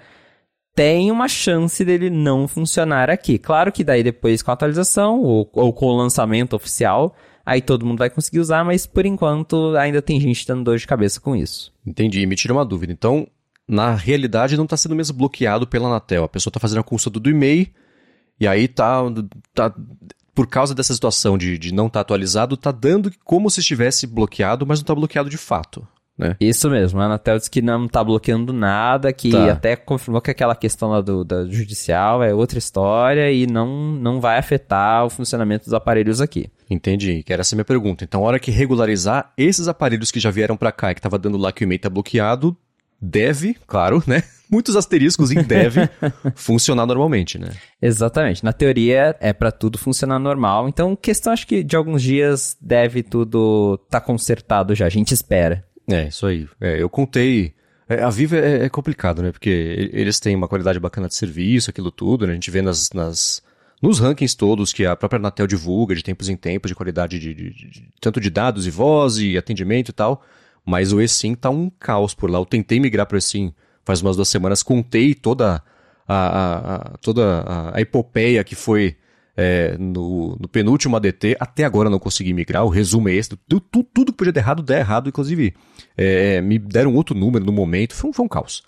tem 0.77 1.09
uma 1.09 1.27
chance 1.27 1.83
dele 1.83 2.07
não 2.07 2.47
funcionar 2.47 3.09
aqui. 3.09 3.39
Claro 3.39 3.71
que 3.71 3.83
daí 3.83 4.03
depois 4.03 4.43
com 4.43 4.51
a 4.51 4.53
atualização 4.53 5.19
ou, 5.21 5.49
ou, 5.51 5.73
com 5.73 5.87
o 5.87 5.97
lançamento 5.97 6.55
oficial, 6.55 7.15
aí 7.43 7.63
todo 7.63 7.83
mundo 7.83 7.97
vai 7.97 8.11
conseguir 8.11 8.39
usar, 8.39 8.63
mas 8.63 8.85
por 8.85 9.03
enquanto 9.03 9.75
ainda 9.75 10.03
tem 10.03 10.21
gente 10.21 10.45
dando 10.45 10.63
dor 10.63 10.77
de 10.77 10.85
cabeça 10.85 11.19
com 11.19 11.35
isso. 11.35 11.73
Entendi. 11.83 12.23
Me 12.27 12.35
tira 12.35 12.53
uma 12.53 12.63
dúvida. 12.63 12.93
Então, 12.93 13.27
na 13.67 13.95
realidade, 13.95 14.55
não 14.55 14.65
está 14.65 14.77
sendo 14.77 14.95
mesmo 14.95 15.17
bloqueado 15.17 15.65
pela 15.65 15.87
Anatel. 15.87 16.23
A 16.23 16.29
pessoa 16.29 16.51
está 16.51 16.59
fazendo 16.59 16.81
a 16.81 16.83
consulta 16.83 17.19
do 17.19 17.27
e-mail 17.27 17.65
e 18.39 18.47
aí 18.47 18.67
tá, 18.67 19.01
tá 19.55 19.73
por 20.35 20.45
causa 20.45 20.75
dessa 20.75 20.93
situação 20.93 21.39
de, 21.39 21.57
de 21.57 21.73
não 21.73 21.87
estar 21.87 22.01
tá 22.01 22.01
atualizado, 22.01 22.55
tá 22.55 22.71
dando 22.71 23.11
como 23.23 23.49
se 23.49 23.61
estivesse 23.61 24.05
bloqueado, 24.05 24.63
mas 24.63 24.77
não 24.77 24.83
está 24.83 24.93
bloqueado 24.93 25.27
de 25.27 25.39
fato 25.39 25.87
né? 26.17 26.35
Isso 26.39 26.69
mesmo, 26.69 26.99
a 26.99 27.05
Anatel 27.05 27.37
disse 27.37 27.51
que 27.51 27.61
não 27.61 27.87
tá 27.87 28.03
bloqueando 28.03 28.51
nada, 28.51 29.13
que 29.13 29.31
tá. 29.31 29.51
até 29.51 29.75
confirmou 29.75 30.19
que 30.19 30.31
aquela 30.31 30.55
questão 30.55 30.89
lá 30.89 30.99
do, 30.99 31.23
da 31.23 31.45
judicial 31.45 32.23
é 32.23 32.33
outra 32.33 32.57
história 32.57 33.31
e 33.31 33.45
não, 33.45 33.93
não 33.93 34.19
vai 34.19 34.39
afetar 34.39 35.05
o 35.05 35.09
funcionamento 35.09 35.65
dos 35.65 35.73
aparelhos 35.73 36.19
aqui. 36.19 36.49
Entendi, 36.69 37.21
que 37.23 37.31
era 37.31 37.41
essa 37.41 37.55
minha 37.55 37.63
pergunta. 37.63 38.03
Então, 38.03 38.23
a 38.23 38.27
hora 38.27 38.39
que 38.39 38.49
regularizar, 38.49 39.31
esses 39.37 39.67
aparelhos 39.67 40.09
que 40.09 40.19
já 40.19 40.31
vieram 40.31 40.57
para 40.57 40.71
cá 40.71 40.91
e 40.91 40.95
que 40.95 41.01
tava 41.01 41.19
dando 41.19 41.37
lá 41.37 41.51
que 41.51 41.63
o 41.63 41.65
e-mail 41.65 41.79
tá 41.79 41.89
bloqueado, 41.89 42.57
deve, 42.99 43.55
claro, 43.67 44.03
né? 44.07 44.23
Muitos 44.49 44.75
asteriscos 44.77 45.29
em 45.29 45.43
deve 45.43 45.81
funcionar 46.33 46.85
normalmente, 46.85 47.37
né? 47.37 47.49
Exatamente. 47.81 48.43
Na 48.43 48.53
teoria 48.53 49.15
é 49.19 49.33
para 49.33 49.51
tudo 49.51 49.77
funcionar 49.77 50.19
normal. 50.19 50.69
Então, 50.69 50.95
questão 50.95 51.33
acho 51.33 51.45
que 51.45 51.63
de 51.63 51.75
alguns 51.75 52.01
dias 52.01 52.57
deve 52.61 53.03
tudo 53.03 53.77
tá 53.89 53.99
consertado 53.99 54.73
já. 54.73 54.85
A 54.85 54.89
gente 54.89 55.13
espera. 55.13 55.65
É, 55.89 56.07
isso 56.07 56.25
aí. 56.25 56.47
É, 56.59 56.81
eu 56.81 56.89
contei. 56.89 57.53
É, 57.87 58.03
a 58.03 58.09
Viva 58.09 58.37
é, 58.37 58.65
é, 58.65 58.69
complicado, 58.69 59.21
né? 59.21 59.31
Porque 59.31 59.49
eles 59.93 60.19
têm 60.19 60.35
uma 60.35 60.47
qualidade 60.47 60.79
bacana 60.79 61.07
de 61.07 61.15
serviço, 61.15 61.69
aquilo 61.69 61.91
tudo, 61.91 62.25
né? 62.25 62.33
A 62.33 62.35
gente 62.35 62.51
vê 62.51 62.61
nas, 62.61 62.91
nas, 62.91 63.41
nos 63.81 63.99
rankings 63.99 64.35
todos 64.35 64.73
que 64.73 64.85
a 64.85 64.95
própria 64.95 65.17
Anatel 65.17 65.47
divulga 65.47 65.95
de 65.95 66.03
tempos 66.03 66.27
em 66.27 66.35
tempos, 66.35 66.69
de 66.69 66.75
qualidade 66.75 67.17
de, 67.17 67.33
de, 67.33 67.49
de, 67.51 67.89
tanto 68.01 68.19
de 68.19 68.29
dados 68.29 68.67
e 68.67 68.69
voz 68.69 69.17
e 69.17 69.37
atendimento 69.37 69.89
e 69.89 69.93
tal. 69.93 70.23
Mas 70.65 70.91
o 70.91 70.99
eSIM 70.99 71.33
tá 71.33 71.49
um 71.49 71.69
caos 71.69 72.13
por 72.13 72.29
lá. 72.29 72.39
Eu 72.39 72.45
tentei 72.45 72.79
migrar 72.79 73.05
para 73.05 73.15
o 73.15 73.17
eSIM 73.17 73.53
faz 73.87 74.01
umas 74.01 74.17
duas 74.17 74.27
semanas, 74.27 74.61
contei 74.61 75.13
toda 75.13 75.63
a, 76.05 76.13
a, 76.13 76.75
a 76.75 76.97
toda 76.97 77.39
a, 77.39 77.77
a, 77.77 77.81
epopeia 77.81 78.43
que 78.43 78.53
foi 78.53 78.97
é, 79.37 79.77
no, 79.77 80.35
no, 80.39 80.47
penúltimo 80.47 80.95
ADT. 80.95 81.37
Até 81.39 81.63
agora 81.63 81.89
não 81.89 81.99
consegui 81.99 82.33
migrar. 82.33 82.65
O 82.65 82.69
resumo 82.69 83.07
é 83.07 83.13
esse. 83.13 83.29
Tudo, 83.29 83.59
tudo, 83.59 83.87
tudo 83.93 84.11
que 84.11 84.17
podia 84.17 84.33
dar 84.33 84.41
errado, 84.41 84.63
der 84.63 84.79
errado. 84.79 85.07
Inclusive, 85.07 85.53
é, 85.95 86.41
me 86.41 86.57
deram 86.57 86.95
outro 86.95 87.15
número 87.15 87.45
no 87.45 87.51
momento. 87.51 87.93
Foi 87.93 88.09
um, 88.09 88.13
foi 88.13 88.25
um 88.25 88.27
caos. 88.27 88.63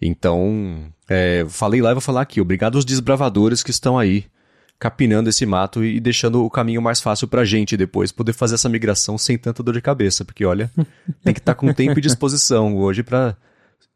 Então, 0.00 0.84
é, 1.08 1.44
falei 1.48 1.82
lá 1.82 1.90
e 1.90 1.94
vou 1.94 2.00
falar 2.00 2.22
aqui. 2.22 2.40
Obrigado 2.40 2.76
aos 2.76 2.84
desbravadores 2.84 3.62
que 3.62 3.72
estão 3.72 3.98
aí 3.98 4.26
capinando 4.78 5.30
esse 5.30 5.46
mato 5.46 5.84
e 5.84 5.98
deixando 5.98 6.44
o 6.44 6.50
caminho 6.50 6.82
mais 6.82 7.00
fácil 7.00 7.26
pra 7.26 7.44
gente 7.44 7.76
depois 7.76 8.12
poder 8.12 8.32
fazer 8.32 8.56
essa 8.56 8.68
migração 8.68 9.16
sem 9.16 9.38
tanta 9.38 9.62
dor 9.62 9.72
de 9.72 9.80
cabeça, 9.80 10.24
porque 10.24 10.44
olha, 10.44 10.70
tem 11.24 11.32
que 11.32 11.40
estar 11.40 11.54
tá 11.54 11.58
com 11.58 11.72
tempo 11.72 11.98
e 11.98 12.02
disposição 12.02 12.76
hoje 12.76 13.02
para 13.02 13.36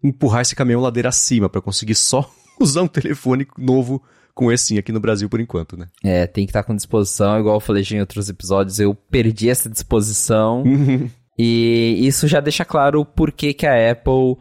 empurrar 0.02 0.42
esse 0.42 0.54
caminhão 0.54 0.80
ladeira 0.80 1.08
acima 1.08 1.48
para 1.48 1.60
conseguir 1.60 1.96
só 1.96 2.30
usar 2.58 2.82
um 2.82 2.88
telefone 2.88 3.46
novo 3.58 4.02
com 4.38 4.52
esse 4.52 4.66
sim 4.66 4.78
aqui 4.78 4.92
no 4.92 5.00
Brasil 5.00 5.28
por 5.28 5.40
enquanto, 5.40 5.76
né? 5.76 5.88
É, 6.04 6.24
tem 6.24 6.46
que 6.46 6.50
estar 6.50 6.62
tá 6.62 6.66
com 6.66 6.76
disposição, 6.76 7.40
igual 7.40 7.56
eu 7.56 7.60
falei 7.60 7.82
em 7.90 7.98
outros 7.98 8.28
episódios, 8.28 8.78
eu 8.78 8.94
perdi 8.94 9.50
essa 9.50 9.68
disposição 9.68 10.62
e 11.36 11.98
isso 12.06 12.28
já 12.28 12.38
deixa 12.38 12.64
claro 12.64 13.00
o 13.00 13.04
porquê 13.04 13.52
que 13.52 13.66
a 13.66 13.90
Apple 13.90 14.36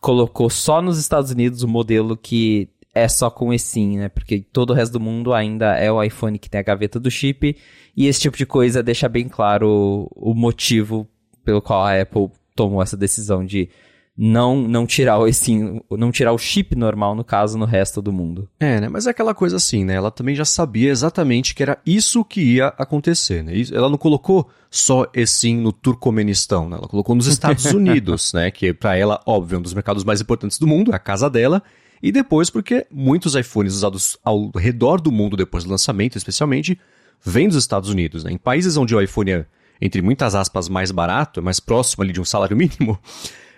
colocou 0.00 0.48
só 0.48 0.80
nos 0.80 0.98
Estados 0.98 1.30
Unidos 1.30 1.62
o 1.62 1.68
modelo 1.68 2.16
que 2.16 2.70
é 2.94 3.06
só 3.06 3.30
com 3.30 3.52
eSIM, 3.52 3.98
né? 3.98 4.08
Porque 4.08 4.40
todo 4.40 4.70
o 4.70 4.74
resto 4.74 4.94
do 4.94 5.00
mundo 5.00 5.34
ainda 5.34 5.76
é 5.76 5.92
o 5.92 6.02
iPhone 6.02 6.38
que 6.38 6.48
tem 6.48 6.60
a 6.60 6.64
gaveta 6.64 6.98
do 6.98 7.10
chip. 7.10 7.56
E 7.94 8.06
esse 8.06 8.20
tipo 8.20 8.36
de 8.36 8.46
coisa 8.46 8.82
deixa 8.82 9.08
bem 9.08 9.28
claro 9.28 10.08
o, 10.14 10.34
motivo 10.34 11.06
pelo 11.44 11.62
qual 11.62 11.82
a 11.82 12.00
Apple 12.00 12.30
tomou 12.54 12.82
essa 12.82 12.96
decisão 12.96 13.44
de 13.44 13.68
não 14.16 14.68
não 14.68 14.86
tirar 14.86 15.18
o 15.18 15.26
eSIM, 15.26 15.80
não 15.90 16.12
tirar 16.12 16.32
o 16.32 16.38
chip 16.38 16.76
normal 16.76 17.14
no 17.14 17.24
caso 17.24 17.56
no 17.56 17.64
resto 17.64 18.02
do 18.02 18.12
mundo. 18.12 18.48
É, 18.60 18.80
né? 18.80 18.88
Mas 18.88 19.06
é 19.06 19.10
aquela 19.10 19.34
coisa 19.34 19.56
assim, 19.56 19.84
né? 19.84 19.94
Ela 19.94 20.10
também 20.10 20.34
já 20.34 20.44
sabia 20.44 20.90
exatamente 20.90 21.54
que 21.54 21.62
era 21.62 21.78
isso 21.86 22.24
que 22.24 22.40
ia 22.40 22.68
acontecer, 22.78 23.42
né? 23.42 23.52
Ela 23.72 23.88
não 23.88 23.96
colocou 23.96 24.48
só 24.70 25.06
eSIM 25.14 25.56
no 25.56 25.72
Turcomenistão, 25.72 26.68
né? 26.68 26.76
Ela 26.76 26.88
colocou 26.88 27.14
nos 27.14 27.26
Estados 27.26 27.64
Unidos, 27.72 28.32
né? 28.32 28.50
Que 28.50 28.72
para 28.72 28.96
ela, 28.96 29.20
óbvio, 29.26 29.56
é 29.56 29.58
um 29.58 29.62
dos 29.62 29.74
mercados 29.74 30.04
mais 30.04 30.20
importantes 30.20 30.58
do 30.58 30.66
mundo, 30.66 30.94
a 30.94 30.98
casa 30.98 31.30
dela. 31.30 31.62
E 32.02 32.10
depois 32.10 32.50
porque 32.50 32.86
muitos 32.90 33.34
iPhones 33.34 33.74
usados 33.74 34.18
ao 34.24 34.50
redor 34.56 35.00
do 35.00 35.12
mundo 35.12 35.36
depois 35.36 35.64
do 35.64 35.70
lançamento, 35.70 36.18
especialmente, 36.18 36.78
vêm 37.24 37.48
dos 37.48 37.56
Estados 37.56 37.88
Unidos. 37.88 38.24
Né? 38.24 38.32
Em 38.32 38.38
países 38.38 38.76
onde 38.76 38.94
o 38.94 39.00
iPhone 39.00 39.30
é, 39.30 39.46
entre 39.80 40.02
muitas 40.02 40.34
aspas, 40.34 40.68
mais 40.68 40.90
barato, 40.90 41.40
é 41.40 41.42
mais 41.42 41.60
próximo 41.60 42.02
ali 42.02 42.12
de 42.12 42.20
um 42.20 42.24
salário 42.24 42.56
mínimo, 42.56 42.98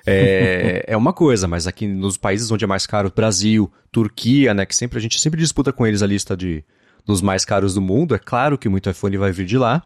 é, 0.07 0.85
é 0.89 0.97
uma 0.97 1.13
coisa, 1.13 1.49
mas 1.49 1.67
aqui 1.67 1.87
nos 1.87 2.17
países 2.17 2.51
onde 2.51 2.65
é 2.65 2.67
mais 2.67 2.87
caro, 2.87 3.13
Brasil, 3.15 3.71
Turquia, 3.91 4.55
né, 4.55 4.67
que 4.67 4.75
sempre 4.75 4.99
a 4.99 5.01
gente 5.01 5.21
sempre 5.21 5.41
disputa 5.41 5.73
com 5.73 5.87
eles 5.87 6.03
a 6.03 6.07
lista 6.07 6.37
de 6.37 6.65
dos 7.07 7.21
mais 7.21 7.45
caros 7.45 7.75
do 7.75 7.83
mundo, 7.83 8.15
é 8.15 8.19
claro 8.19 8.57
que 8.57 8.67
muito 8.67 8.89
iPhone 8.89 9.17
vai 9.19 9.31
vir 9.31 9.45
de 9.45 9.59
lá. 9.59 9.83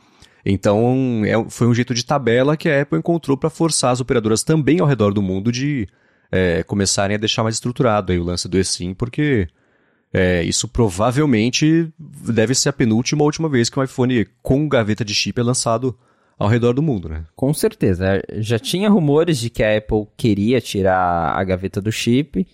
Então, 0.46 1.22
é, 1.24 1.50
foi 1.50 1.66
um 1.66 1.74
jeito 1.74 1.92
de 1.92 2.04
tabela 2.04 2.56
que 2.56 2.68
a 2.68 2.82
Apple 2.82 2.98
encontrou 2.98 3.36
para 3.36 3.50
forçar 3.50 3.90
as 3.90 4.00
operadoras 4.00 4.44
também 4.44 4.78
ao 4.78 4.86
redor 4.86 5.12
do 5.12 5.20
mundo 5.20 5.50
de 5.50 5.88
é, 6.30 6.62
começarem 6.62 7.16
a 7.16 7.18
deixar 7.18 7.42
mais 7.42 7.56
estruturado 7.56 8.12
aí 8.12 8.18
o 8.18 8.24
lance 8.24 8.48
do 8.48 8.56
eSIM, 8.56 8.94
porque 8.94 9.48
é, 10.12 10.42
isso 10.42 10.68
provavelmente 10.68 11.92
deve 11.98 12.54
ser 12.54 12.68
a 12.68 12.72
penúltima 12.72 13.22
ou 13.22 13.26
última 13.26 13.48
vez 13.48 13.68
que 13.68 13.78
um 13.78 13.82
iPhone 13.82 14.26
com 14.42 14.68
gaveta 14.68 15.04
de 15.04 15.14
chip 15.14 15.38
é 15.38 15.42
lançado 15.42 15.98
ao 16.38 16.48
redor 16.48 16.72
do 16.72 16.82
mundo, 16.82 17.08
né? 17.08 17.24
Com 17.34 17.52
certeza. 17.52 18.22
Já 18.36 18.58
tinha 18.58 18.88
rumores 18.88 19.38
de 19.38 19.50
que 19.50 19.62
a 19.62 19.76
Apple 19.76 20.06
queria 20.16 20.60
tirar 20.60 21.36
a 21.36 21.42
gaveta 21.42 21.80
do 21.80 21.90
chip, 21.90 22.46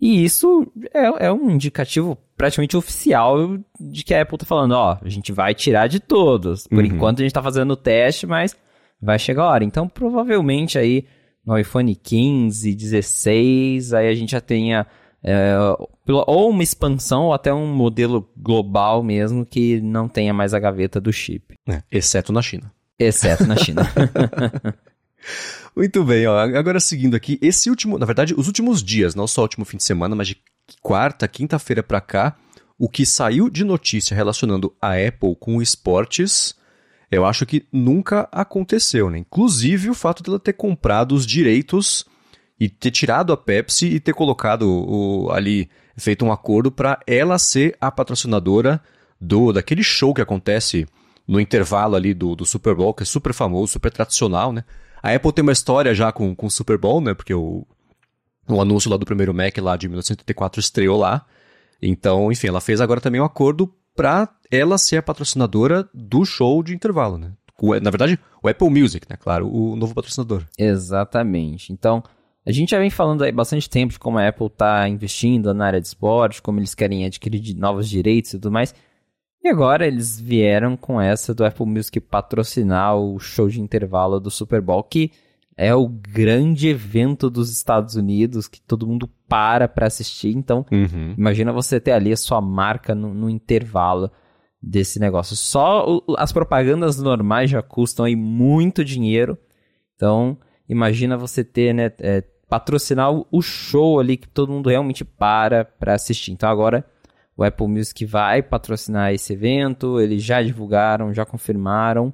e 0.00 0.24
isso 0.24 0.66
é, 0.92 1.26
é 1.26 1.32
um 1.32 1.50
indicativo 1.50 2.16
praticamente 2.36 2.76
oficial 2.76 3.58
de 3.80 4.04
que 4.04 4.14
a 4.14 4.22
Apple 4.22 4.38
tá 4.38 4.46
falando, 4.46 4.72
ó, 4.72 4.98
a 5.02 5.08
gente 5.08 5.32
vai 5.32 5.54
tirar 5.54 5.88
de 5.88 6.00
todos. 6.00 6.66
Por 6.66 6.78
uhum. 6.78 6.84
enquanto 6.84 7.20
a 7.20 7.22
gente 7.22 7.32
tá 7.32 7.42
fazendo 7.42 7.72
o 7.72 7.76
teste, 7.76 8.26
mas 8.26 8.56
vai 9.00 9.18
chegar 9.18 9.44
a 9.44 9.50
hora. 9.50 9.64
Então, 9.64 9.88
provavelmente 9.88 10.78
aí 10.78 11.04
no 11.44 11.58
iPhone 11.58 11.94
15, 11.94 12.74
16, 12.74 13.92
aí 13.92 14.08
a 14.08 14.14
gente 14.14 14.32
já 14.32 14.40
tenha 14.40 14.86
é, 15.22 15.56
ou 16.06 16.50
uma 16.50 16.62
expansão 16.62 17.24
ou 17.26 17.32
até 17.32 17.52
um 17.52 17.66
modelo 17.66 18.30
global 18.36 19.02
mesmo 19.02 19.44
que 19.44 19.80
não 19.80 20.08
tenha 20.08 20.32
mais 20.32 20.54
a 20.54 20.60
gaveta 20.60 21.00
do 21.00 21.12
chip. 21.12 21.54
É, 21.68 21.82
exceto 21.90 22.32
na 22.32 22.42
China. 22.42 22.70
Exceto 22.98 23.46
na 23.46 23.56
China. 23.56 23.82
Muito 25.76 26.02
bem, 26.04 26.26
ó. 26.26 26.38
agora 26.38 26.80
seguindo 26.80 27.14
aqui, 27.14 27.38
esse 27.40 27.70
último, 27.70 27.98
na 27.98 28.06
verdade, 28.06 28.34
os 28.36 28.46
últimos 28.46 28.82
dias, 28.82 29.14
não 29.14 29.26
só 29.26 29.42
o 29.42 29.44
último 29.44 29.64
fim 29.64 29.76
de 29.76 29.84
semana, 29.84 30.16
mas 30.16 30.28
de 30.28 30.40
quarta, 30.82 31.28
quinta-feira 31.28 31.82
para 31.82 32.00
cá, 32.00 32.36
o 32.78 32.88
que 32.88 33.06
saiu 33.06 33.48
de 33.48 33.64
notícia 33.64 34.14
relacionando 34.16 34.74
a 34.80 34.92
Apple 34.94 35.36
com 35.38 35.62
esportes 35.62 36.58
eu 37.10 37.24
acho 37.24 37.46
que 37.46 37.66
nunca 37.72 38.28
aconteceu, 38.30 39.08
né? 39.08 39.18
Inclusive 39.18 39.88
o 39.88 39.94
fato 39.94 40.22
dela 40.22 40.38
ter 40.38 40.52
comprado 40.52 41.12
os 41.14 41.24
direitos 41.24 42.04
e 42.60 42.68
ter 42.68 42.90
tirado 42.90 43.32
a 43.32 43.36
Pepsi 43.36 43.86
e 43.86 44.00
ter 44.00 44.12
colocado 44.12 44.62
o, 44.68 45.30
ali, 45.30 45.70
feito 45.96 46.24
um 46.24 46.32
acordo 46.32 46.70
para 46.70 47.00
ela 47.06 47.38
ser 47.38 47.76
a 47.80 47.90
patrocinadora 47.90 48.80
do 49.20 49.52
daquele 49.52 49.82
show 49.82 50.12
que 50.12 50.20
acontece 50.20 50.86
no 51.28 51.38
intervalo 51.38 51.94
ali 51.94 52.14
do, 52.14 52.34
do 52.34 52.46
Super 52.46 52.74
Bowl, 52.74 52.94
que 52.94 53.02
é 53.02 53.06
super 53.06 53.34
famoso, 53.34 53.74
super 53.74 53.92
tradicional, 53.92 54.50
né? 54.50 54.64
A 55.02 55.14
Apple 55.14 55.32
tem 55.32 55.42
uma 55.42 55.52
história 55.52 55.94
já 55.94 56.10
com, 56.10 56.34
o 56.36 56.50
Super 56.50 56.78
Bowl, 56.78 57.02
né? 57.02 57.12
Porque 57.12 57.34
o, 57.34 57.66
o 58.48 58.60
anúncio 58.60 58.90
lá 58.90 58.96
do 58.96 59.04
primeiro 59.04 59.34
Mac 59.34 59.56
lá 59.58 59.76
de 59.76 59.86
1984 59.88 60.58
estreou 60.58 60.98
lá. 60.98 61.26
Então, 61.80 62.32
enfim, 62.32 62.48
ela 62.48 62.60
fez 62.60 62.80
agora 62.80 63.00
também 63.00 63.20
um 63.20 63.24
acordo 63.24 63.72
para 63.94 64.28
ela 64.50 64.78
ser 64.78 64.96
a 64.96 65.02
patrocinadora 65.02 65.88
do 65.92 66.24
show 66.24 66.62
de 66.62 66.74
intervalo, 66.74 67.18
né? 67.18 67.32
Na 67.82 67.90
verdade, 67.90 68.18
o 68.42 68.48
Apple 68.48 68.70
Music, 68.70 69.06
né? 69.08 69.16
Claro, 69.16 69.52
o 69.52 69.76
novo 69.76 69.94
patrocinador. 69.94 70.44
Exatamente. 70.56 71.72
Então, 71.72 72.02
a 72.46 72.52
gente 72.52 72.70
já 72.70 72.78
vem 72.78 72.88
falando 72.88 73.22
aí 73.22 73.32
bastante 73.32 73.68
tempo 73.68 73.92
de 73.92 73.98
como 73.98 74.18
a 74.18 74.26
Apple 74.26 74.46
está 74.46 74.88
investindo 74.88 75.52
na 75.52 75.66
área 75.66 75.80
de 75.80 75.88
esporte, 75.88 76.40
como 76.40 76.58
eles 76.58 76.74
querem 76.74 77.04
adquirir 77.04 77.54
novos 77.54 77.88
direitos 77.88 78.32
e 78.32 78.38
tudo 78.38 78.50
mais. 78.50 78.74
E 79.42 79.48
agora 79.48 79.86
eles 79.86 80.20
vieram 80.20 80.76
com 80.76 81.00
essa 81.00 81.34
do 81.34 81.44
Apple 81.44 81.66
Music 81.66 82.00
patrocinar 82.00 82.96
o 82.96 83.18
show 83.18 83.48
de 83.48 83.60
intervalo 83.60 84.18
do 84.18 84.30
Super 84.30 84.60
Bowl, 84.60 84.82
que 84.82 85.12
é 85.56 85.74
o 85.74 85.88
grande 85.88 86.68
evento 86.68 87.28
dos 87.28 87.50
Estados 87.50 87.96
Unidos 87.96 88.46
que 88.46 88.60
todo 88.60 88.86
mundo 88.86 89.10
para 89.28 89.66
para 89.66 89.86
assistir. 89.86 90.36
Então, 90.36 90.64
uhum. 90.70 91.14
imagina 91.18 91.52
você 91.52 91.80
ter 91.80 91.92
ali 91.92 92.12
a 92.12 92.16
sua 92.16 92.40
marca 92.40 92.94
no, 92.94 93.12
no 93.12 93.28
intervalo 93.28 94.10
desse 94.62 95.00
negócio. 95.00 95.34
Só 95.36 95.84
o, 95.84 96.14
as 96.16 96.32
propagandas 96.32 96.98
normais 97.00 97.50
já 97.50 97.62
custam 97.62 98.04
aí 98.04 98.14
muito 98.14 98.84
dinheiro. 98.84 99.36
Então, 99.96 100.38
imagina 100.68 101.16
você 101.16 101.42
ter, 101.42 101.72
né, 101.72 101.92
é, 101.98 102.22
patrocinar 102.48 103.10
o 103.12 103.42
show 103.42 103.98
ali 103.98 104.16
que 104.16 104.28
todo 104.28 104.52
mundo 104.52 104.68
realmente 104.68 105.04
para 105.04 105.64
para 105.64 105.94
assistir. 105.94 106.32
Então, 106.32 106.48
agora 106.48 106.84
o 107.38 107.44
Apple 107.44 107.68
Music 107.68 108.04
vai 108.04 108.42
patrocinar 108.42 109.14
esse 109.14 109.32
evento. 109.32 110.00
Eles 110.00 110.24
já 110.24 110.42
divulgaram, 110.42 111.14
já 111.14 111.24
confirmaram. 111.24 112.12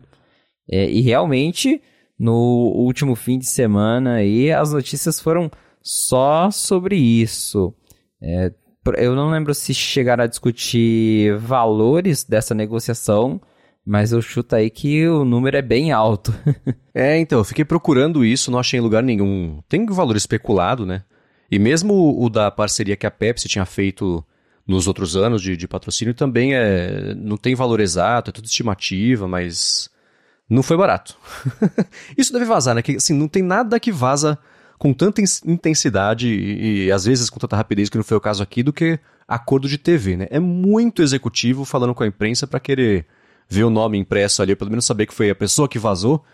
É, 0.70 0.88
e 0.88 1.00
realmente 1.00 1.80
no 2.18 2.70
último 2.76 3.14
fim 3.16 3.38
de 3.38 3.46
semana 3.46 4.22
e 4.22 4.52
as 4.52 4.72
notícias 4.72 5.18
foram 5.18 5.50
só 5.82 6.50
sobre 6.50 6.96
isso. 6.96 7.74
É, 8.22 8.52
eu 8.98 9.14
não 9.14 9.30
lembro 9.30 9.54
se 9.54 9.72
chegaram 9.72 10.24
a 10.24 10.26
discutir 10.26 11.34
valores 11.38 12.22
dessa 12.22 12.54
negociação, 12.54 13.40
mas 13.84 14.12
eu 14.12 14.20
chuto 14.20 14.54
aí 14.54 14.68
que 14.68 15.08
o 15.08 15.24
número 15.24 15.56
é 15.56 15.62
bem 15.62 15.90
alto. 15.90 16.34
é, 16.94 17.18
então, 17.18 17.38
eu 17.38 17.44
fiquei 17.44 17.64
procurando 17.64 18.24
isso, 18.24 18.50
não 18.50 18.58
achei 18.58 18.78
em 18.78 18.82
lugar 18.82 19.02
nenhum. 19.02 19.62
Tem 19.70 19.86
valor 19.86 20.16
especulado, 20.16 20.84
né? 20.84 21.02
E 21.50 21.58
mesmo 21.58 22.22
o 22.22 22.28
da 22.28 22.50
parceria 22.50 22.96
que 22.96 23.06
a 23.06 23.10
Pepsi 23.10 23.48
tinha 23.48 23.64
feito 23.64 24.24
nos 24.66 24.86
outros 24.86 25.16
anos 25.16 25.42
de, 25.42 25.56
de 25.56 25.68
patrocínio 25.68 26.14
também 26.14 26.54
é, 26.54 27.14
não 27.14 27.36
tem 27.36 27.54
valor 27.54 27.80
exato, 27.80 28.30
é 28.30 28.32
tudo 28.32 28.46
estimativa, 28.46 29.28
mas 29.28 29.90
não 30.48 30.62
foi 30.62 30.76
barato. 30.76 31.16
Isso 32.16 32.32
deve 32.32 32.44
vazar, 32.44 32.74
né? 32.74 32.82
Que, 32.82 32.96
assim, 32.96 33.14
não 33.14 33.28
tem 33.28 33.42
nada 33.42 33.78
que 33.78 33.92
vaza 33.92 34.38
com 34.78 34.92
tanta 34.92 35.22
intensidade 35.46 36.28
e, 36.28 36.86
e, 36.86 36.92
às 36.92 37.04
vezes 37.04 37.30
com 37.30 37.38
tanta 37.38 37.56
rapidez, 37.56 37.88
que 37.88 37.96
não 37.96 38.04
foi 38.04 38.16
o 38.16 38.20
caso 38.20 38.42
aqui, 38.42 38.62
do 38.62 38.72
que 38.72 38.98
acordo 39.28 39.68
de 39.68 39.78
TV, 39.78 40.16
né? 40.16 40.26
É 40.30 40.40
muito 40.40 41.02
executivo 41.02 41.64
falando 41.64 41.94
com 41.94 42.02
a 42.02 42.06
imprensa 42.06 42.46
para 42.46 42.60
querer 42.60 43.06
ver 43.48 43.64
o 43.64 43.70
nome 43.70 43.98
impresso 43.98 44.42
ali, 44.42 44.56
pelo 44.56 44.70
menos 44.70 44.84
saber 44.84 45.06
que 45.06 45.14
foi 45.14 45.30
a 45.30 45.34
pessoa 45.34 45.68
que 45.68 45.78
vazou. 45.78 46.24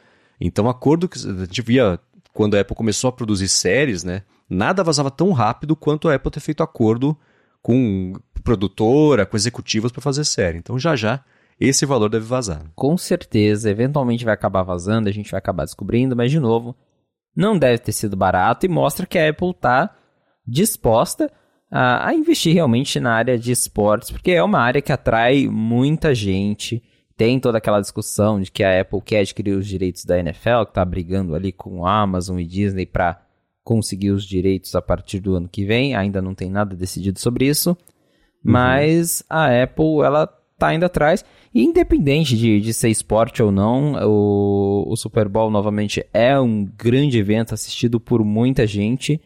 Então, 0.40 0.68
acordo 0.68 1.08
que 1.08 1.18
a 1.18 1.44
gente 1.44 1.62
via 1.62 1.98
quando 2.32 2.56
a 2.56 2.60
Apple 2.60 2.76
começou 2.76 3.08
a 3.08 3.12
produzir 3.12 3.48
séries, 3.48 4.04
né? 4.04 4.22
Nada 4.48 4.82
vazava 4.82 5.10
tão 5.10 5.32
rápido 5.32 5.76
quanto 5.76 6.08
a 6.08 6.14
Apple 6.14 6.30
ter 6.30 6.40
feito 6.40 6.62
acordo 6.62 7.16
com 7.62 8.14
produtora, 8.42 9.26
com 9.26 9.36
executivos 9.36 9.92
para 9.92 10.02
fazer 10.02 10.24
série. 10.24 10.58
Então, 10.58 10.78
já 10.78 10.96
já 10.96 11.22
esse 11.60 11.84
valor 11.84 12.08
deve 12.08 12.24
vazar. 12.24 12.64
Com 12.74 12.96
certeza, 12.96 13.70
eventualmente 13.70 14.24
vai 14.24 14.32
acabar 14.32 14.62
vazando, 14.62 15.08
a 15.10 15.12
gente 15.12 15.30
vai 15.30 15.38
acabar 15.38 15.64
descobrindo, 15.64 16.16
mas 16.16 16.30
de 16.30 16.40
novo, 16.40 16.74
não 17.36 17.58
deve 17.58 17.78
ter 17.78 17.92
sido 17.92 18.16
barato 18.16 18.64
e 18.64 18.68
mostra 18.68 19.06
que 19.06 19.18
a 19.18 19.28
Apple 19.28 19.50
está 19.50 19.94
disposta 20.46 21.30
a, 21.70 22.08
a, 22.08 22.14
investir 22.14 22.54
realmente 22.54 22.98
na 22.98 23.14
área 23.14 23.38
de 23.38 23.52
esportes, 23.52 24.10
porque 24.10 24.32
é 24.32 24.42
uma 24.42 24.58
área 24.58 24.80
que 24.80 24.90
atrai 24.90 25.46
muita 25.48 26.14
gente. 26.14 26.82
Tem 27.14 27.38
toda 27.38 27.58
aquela 27.58 27.80
discussão 27.80 28.40
de 28.40 28.50
que 28.50 28.64
a 28.64 28.80
Apple 28.80 29.02
quer 29.02 29.20
adquirir 29.20 29.52
os 29.52 29.66
direitos 29.66 30.06
da 30.06 30.18
NFL, 30.18 30.64
que 30.64 30.70
está 30.70 30.84
brigando 30.84 31.34
ali 31.34 31.52
com 31.52 31.86
Amazon 31.86 32.40
e 32.40 32.46
Disney 32.46 32.86
para 32.86 33.20
conseguir 33.70 34.10
os 34.10 34.24
direitos 34.24 34.74
a 34.74 34.82
partir 34.82 35.20
do 35.20 35.36
ano 35.36 35.48
que 35.48 35.64
vem. 35.64 35.94
Ainda 35.94 36.20
não 36.20 36.34
tem 36.34 36.50
nada 36.50 36.74
decidido 36.74 37.20
sobre 37.20 37.46
isso. 37.46 37.70
Uhum. 37.70 37.76
Mas 38.42 39.22
a 39.30 39.62
Apple, 39.62 40.00
ela 40.04 40.26
tá 40.58 40.74
indo 40.74 40.84
atrás. 40.84 41.24
E 41.54 41.62
independente 41.62 42.36
de, 42.36 42.60
de 42.60 42.74
ser 42.74 42.88
esporte 42.88 43.40
ou 43.40 43.52
não, 43.52 43.92
o, 44.08 44.90
o 44.90 44.96
Super 44.96 45.28
Bowl 45.28 45.52
novamente 45.52 46.04
é 46.12 46.38
um 46.38 46.64
grande 46.64 47.16
evento 47.16 47.54
assistido 47.54 48.00
por 48.00 48.24
muita 48.24 48.66
gente. 48.66 49.20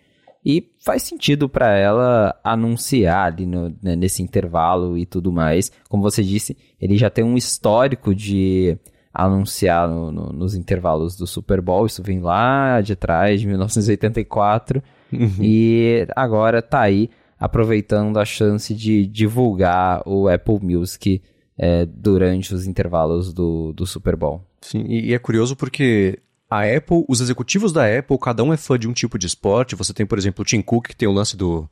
E 0.45 0.73
faz 0.85 1.05
sentido 1.05 1.49
para 1.49 1.79
ela 1.79 2.39
anunciar 2.45 3.29
ali 3.29 3.47
no, 3.47 3.75
né, 3.83 3.97
nesse 3.97 4.23
intervalo 4.23 4.99
e 4.99 5.07
tudo 5.07 5.33
mais. 5.33 5.73
Como 5.89 6.03
você 6.03 6.23
disse, 6.23 6.55
ele 6.79 6.99
já 6.99 7.09
tem 7.09 7.25
um 7.25 7.35
histórico 7.35 8.15
de 8.15 8.77
anunciar 9.15 9.89
no, 9.89 10.11
no, 10.11 10.33
nos 10.33 10.57
intervalos 10.57 11.17
do 11.17 11.27
Super 11.27 11.61
Bowl. 11.61 11.87
Isso 11.87 12.03
vem 12.03 12.21
lá 12.21 12.81
de 12.81 12.97
trás, 12.97 13.41
de 13.41 13.47
1984. 13.47 14.83
Uhum. 15.13 15.37
E 15.41 16.07
agora 16.17 16.61
tá 16.61 16.81
aí 16.81 17.09
aproveitando 17.39 18.19
a 18.19 18.25
chance 18.25 18.75
de 18.75 19.07
divulgar 19.07 20.03
o 20.07 20.29
Apple 20.29 20.59
Music 20.61 21.23
é, 21.57 21.87
durante 21.87 22.53
os 22.53 22.67
intervalos 22.67 23.33
do, 23.33 23.73
do 23.73 23.87
Super 23.87 24.17
Bowl. 24.17 24.43
Sim, 24.61 24.85
e, 24.89 25.11
e 25.11 25.15
é 25.15 25.19
curioso 25.19 25.55
porque 25.55 26.19
a 26.51 26.63
Apple, 26.63 27.05
os 27.09 27.21
executivos 27.21 27.73
da 27.73 27.87
Apple, 27.87 28.19
cada 28.19 28.43
um 28.43 28.53
é 28.53 28.57
fã 28.57 28.79
de 28.79 28.89
um 28.89 28.93
tipo 28.93 29.19
de 29.19 29.27
esporte. 29.27 29.77
Você 29.77 29.93
tem, 29.93 30.07
por 30.07 30.19
exemplo, 30.19 30.43
o 30.43 30.45
Tim 30.45 30.61
Cook, 30.61 30.89
que 30.89 30.97
tem 30.97 31.07
o 31.07 31.13
lance 31.13 31.37
do, 31.37 31.69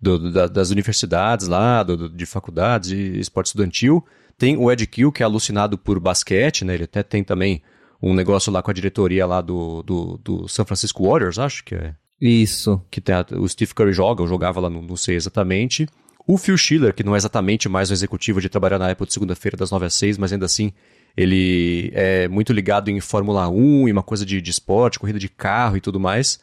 do 0.00 0.30
da, 0.30 0.46
das 0.46 0.70
universidades 0.70 1.48
lá, 1.48 1.82
do, 1.82 2.08
de 2.08 2.26
faculdades 2.26 2.90
e 2.90 3.18
esporte 3.18 3.46
estudantil. 3.46 4.04
Tem 4.38 4.56
o 4.56 4.70
Ed 4.70 4.86
Kill, 4.86 5.12
que 5.12 5.22
é 5.22 5.26
alucinado 5.26 5.78
por 5.78 6.00
basquete, 6.00 6.64
né? 6.64 6.74
Ele 6.74 6.84
até 6.84 7.02
tem 7.02 7.22
também 7.22 7.62
um 8.02 8.14
negócio 8.14 8.52
lá 8.52 8.62
com 8.62 8.70
a 8.70 8.74
diretoria 8.74 9.26
lá 9.26 9.40
do, 9.40 9.82
do, 9.82 10.18
do 10.18 10.48
San 10.48 10.64
Francisco 10.64 11.06
Warriors, 11.06 11.38
acho 11.38 11.64
que 11.64 11.74
é. 11.74 11.94
Isso. 12.20 12.80
Que 12.90 13.00
tem 13.00 13.14
a, 13.14 13.26
o 13.36 13.48
Steve 13.48 13.74
Curry 13.74 13.92
joga, 13.92 14.22
ou 14.22 14.28
jogava 14.28 14.60
lá, 14.60 14.70
não, 14.70 14.82
não 14.82 14.96
sei 14.96 15.16
exatamente. 15.16 15.88
O 16.26 16.38
Phil 16.38 16.56
Schiller, 16.56 16.94
que 16.94 17.02
não 17.02 17.14
é 17.14 17.18
exatamente 17.18 17.68
mais 17.68 17.90
um 17.90 17.94
executivo 17.94 18.40
de 18.40 18.48
trabalhar 18.48 18.78
na 18.78 18.90
Apple 18.90 19.06
de 19.06 19.12
segunda-feira 19.12 19.56
das 19.56 19.70
9 19.70 19.86
às 19.86 19.94
6, 19.94 20.18
mas 20.18 20.32
ainda 20.32 20.46
assim 20.46 20.72
ele 21.16 21.90
é 21.94 22.28
muito 22.28 22.52
ligado 22.52 22.90
em 22.90 23.00
Fórmula 23.00 23.48
1 23.48 23.88
e 23.88 23.92
uma 23.92 24.02
coisa 24.02 24.24
de, 24.24 24.40
de 24.40 24.50
esporte, 24.50 24.98
corrida 24.98 25.18
de 25.18 25.28
carro 25.28 25.76
e 25.76 25.80
tudo 25.80 26.00
mais. 26.00 26.40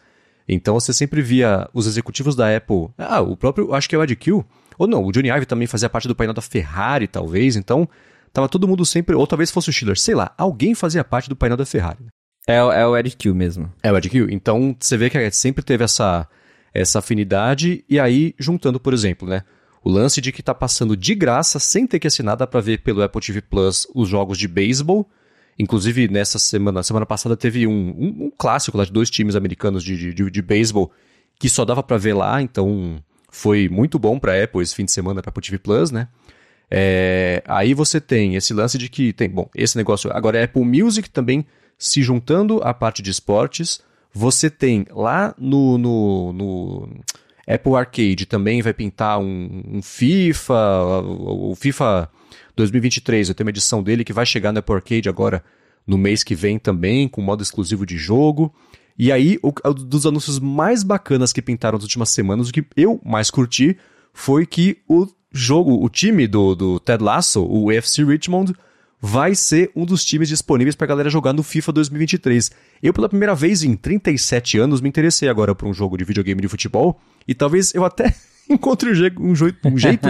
Então 0.47 0.73
você 0.73 0.91
sempre 0.91 1.21
via 1.21 1.69
os 1.73 1.87
executivos 1.87 2.35
da 2.35 2.55
Apple. 2.55 2.89
Ah, 2.97 3.21
o 3.21 3.37
próprio, 3.37 3.73
acho 3.73 3.87
que 3.87 3.95
é 3.95 3.97
o 3.97 4.03
Ed 4.03 4.15
Kill. 4.15 4.45
Ou 4.79 4.87
não, 4.87 5.03
o 5.03 5.11
Johnny 5.11 5.29
Ive 5.29 5.45
também 5.45 5.67
fazia 5.67 5.89
parte 5.89 6.07
do 6.07 6.15
painel 6.15 6.33
da 6.33 6.41
Ferrari, 6.41 7.05
talvez. 7.05 7.57
Então 7.57 7.87
tava 8.31 8.47
todo 8.47 8.65
mundo 8.65 8.85
sempre. 8.85 9.13
Ou 9.13 9.27
talvez 9.27 9.51
fosse 9.51 9.69
o 9.69 9.73
Schiller, 9.73 9.99
sei 9.99 10.15
lá, 10.15 10.33
alguém 10.37 10.73
fazia 10.73 11.03
parte 11.03 11.27
do 11.27 11.35
painel 11.35 11.57
da 11.57 11.65
Ferrari. 11.65 12.05
É, 12.47 12.55
é 12.55 12.87
o 12.87 12.97
Ed 12.97 13.13
Kill 13.17 13.35
mesmo. 13.35 13.69
É 13.83 13.91
o 13.91 13.97
Ed 13.97 14.09
Kill. 14.09 14.29
Então 14.29 14.73
você 14.79 14.95
vê 14.95 15.09
que 15.09 15.29
sempre 15.31 15.61
teve 15.63 15.83
essa, 15.83 16.25
essa 16.73 16.99
afinidade. 16.99 17.83
E 17.89 17.99
aí, 17.99 18.33
juntando, 18.39 18.79
por 18.79 18.93
exemplo, 18.93 19.27
né? 19.27 19.43
O 19.83 19.89
lance 19.89 20.21
de 20.21 20.31
que 20.31 20.41
está 20.41 20.55
passando 20.55 20.95
de 20.95 21.13
graça, 21.13 21.59
sem 21.59 21.85
ter 21.85 21.99
que 21.99 22.07
assinar, 22.07 22.37
dá 22.37 22.47
para 22.47 22.61
ver 22.61 22.79
pelo 22.79 23.01
Apple 23.03 23.21
TV 23.21 23.41
Plus 23.41 23.85
os 23.93 24.07
jogos 24.07 24.37
de 24.37 24.47
beisebol. 24.47 25.09
Inclusive, 25.57 26.07
nessa 26.07 26.39
semana, 26.39 26.81
semana 26.83 27.05
passada 27.05 27.35
teve 27.35 27.67
um, 27.67 27.71
um, 27.71 28.25
um 28.25 28.31
clássico 28.37 28.77
lá 28.77 28.85
de 28.85 28.93
dois 28.93 29.09
times 29.09 29.35
americanos 29.35 29.83
de, 29.83 30.13
de, 30.13 30.31
de 30.31 30.41
beisebol 30.41 30.89
que 31.37 31.49
só 31.49 31.65
dava 31.65 31.83
para 31.83 31.97
ver 31.97 32.13
lá, 32.13 32.41
então 32.41 33.01
foi 33.31 33.69
muito 33.69 33.99
bom 33.99 34.19
para 34.19 34.43
Apple 34.43 34.61
esse 34.61 34.75
fim 34.75 34.85
de 34.85 34.91
semana 34.91 35.21
para 35.21 35.29
Apple 35.29 35.43
TV 35.43 35.57
Plus, 35.57 35.91
né? 35.91 36.07
É, 36.71 37.41
aí 37.47 37.73
você 37.73 37.99
tem 37.99 38.35
esse 38.35 38.53
lance 38.53 38.77
de 38.77 38.89
que 38.89 39.11
tem, 39.11 39.27
bom, 39.29 39.49
esse 39.55 39.75
negócio 39.75 40.11
agora 40.13 40.37
é 40.37 40.43
Apple 40.43 40.63
Music 40.63 41.09
também 41.09 41.45
se 41.77 42.01
juntando 42.01 42.61
à 42.63 42.73
parte 42.73 43.01
de 43.01 43.09
esportes. 43.09 43.81
Você 44.13 44.49
tem 44.49 44.85
lá 44.91 45.33
no, 45.37 45.77
no, 45.77 46.33
no 46.33 46.89
Apple 47.47 47.75
Arcade 47.75 48.25
também 48.27 48.61
vai 48.61 48.73
pintar 48.73 49.19
um, 49.19 49.63
um 49.65 49.81
FIFA, 49.81 51.01
o, 51.01 51.55
FIFA 51.55 52.09
2023, 52.55 53.29
eu 53.29 53.35
tenho 53.35 53.45
uma 53.45 53.51
edição 53.51 53.81
dele 53.81 54.03
que 54.03 54.13
vai 54.13 54.25
chegar 54.25 54.51
no 54.51 54.59
Apple 54.59 54.75
Arcade 54.75 55.09
agora 55.09 55.43
no 55.87 55.97
mês 55.97 56.23
que 56.23 56.35
vem 56.35 56.59
também, 56.59 57.07
com 57.07 57.21
modo 57.21 57.41
exclusivo 57.41 57.85
de 57.85 57.97
jogo. 57.97 58.53
E 58.99 59.13
aí, 59.13 59.39
o, 59.41 59.53
dos 59.73 60.05
anúncios 60.05 60.39
mais 60.39 60.83
bacanas 60.83 61.31
que 61.31 61.41
pintaram 61.41 61.77
nas 61.77 61.83
últimas 61.83 62.09
semanas, 62.09 62.49
o 62.49 62.51
que 62.51 62.65
eu 62.75 62.99
mais 63.05 63.31
curti 63.31 63.77
foi 64.13 64.45
que 64.45 64.79
o 64.89 65.07
jogo, 65.31 65.81
o 65.81 65.87
time 65.87 66.27
do, 66.27 66.53
do 66.53 66.79
Ted 66.81 67.01
Lasso, 67.01 67.41
o 67.45 67.71
FC 67.71 68.03
Richmond, 68.03 68.53
vai 68.99 69.33
ser 69.35 69.71
um 69.73 69.85
dos 69.85 70.03
times 70.03 70.27
disponíveis 70.27 70.75
para 70.75 70.83
a 70.83 70.89
galera 70.89 71.09
jogar 71.09 71.31
no 71.31 71.43
FIFA 71.43 71.71
2023. 71.71 72.51
Eu, 72.83 72.93
pela 72.93 73.07
primeira 73.07 73.33
vez 73.33 73.63
em 73.63 73.73
37 73.73 74.57
anos, 74.57 74.81
me 74.81 74.89
interessei 74.89 75.29
agora 75.29 75.55
por 75.55 75.65
um 75.65 75.73
jogo 75.73 75.97
de 75.97 76.03
videogame 76.03 76.41
de 76.41 76.49
futebol 76.49 76.99
e 77.25 77.33
talvez 77.33 77.73
eu 77.73 77.85
até 77.85 78.13
encontre 78.49 78.89
um, 78.91 78.95
jeito, 79.33 79.65
um 79.65 79.77
jeito 79.77 80.09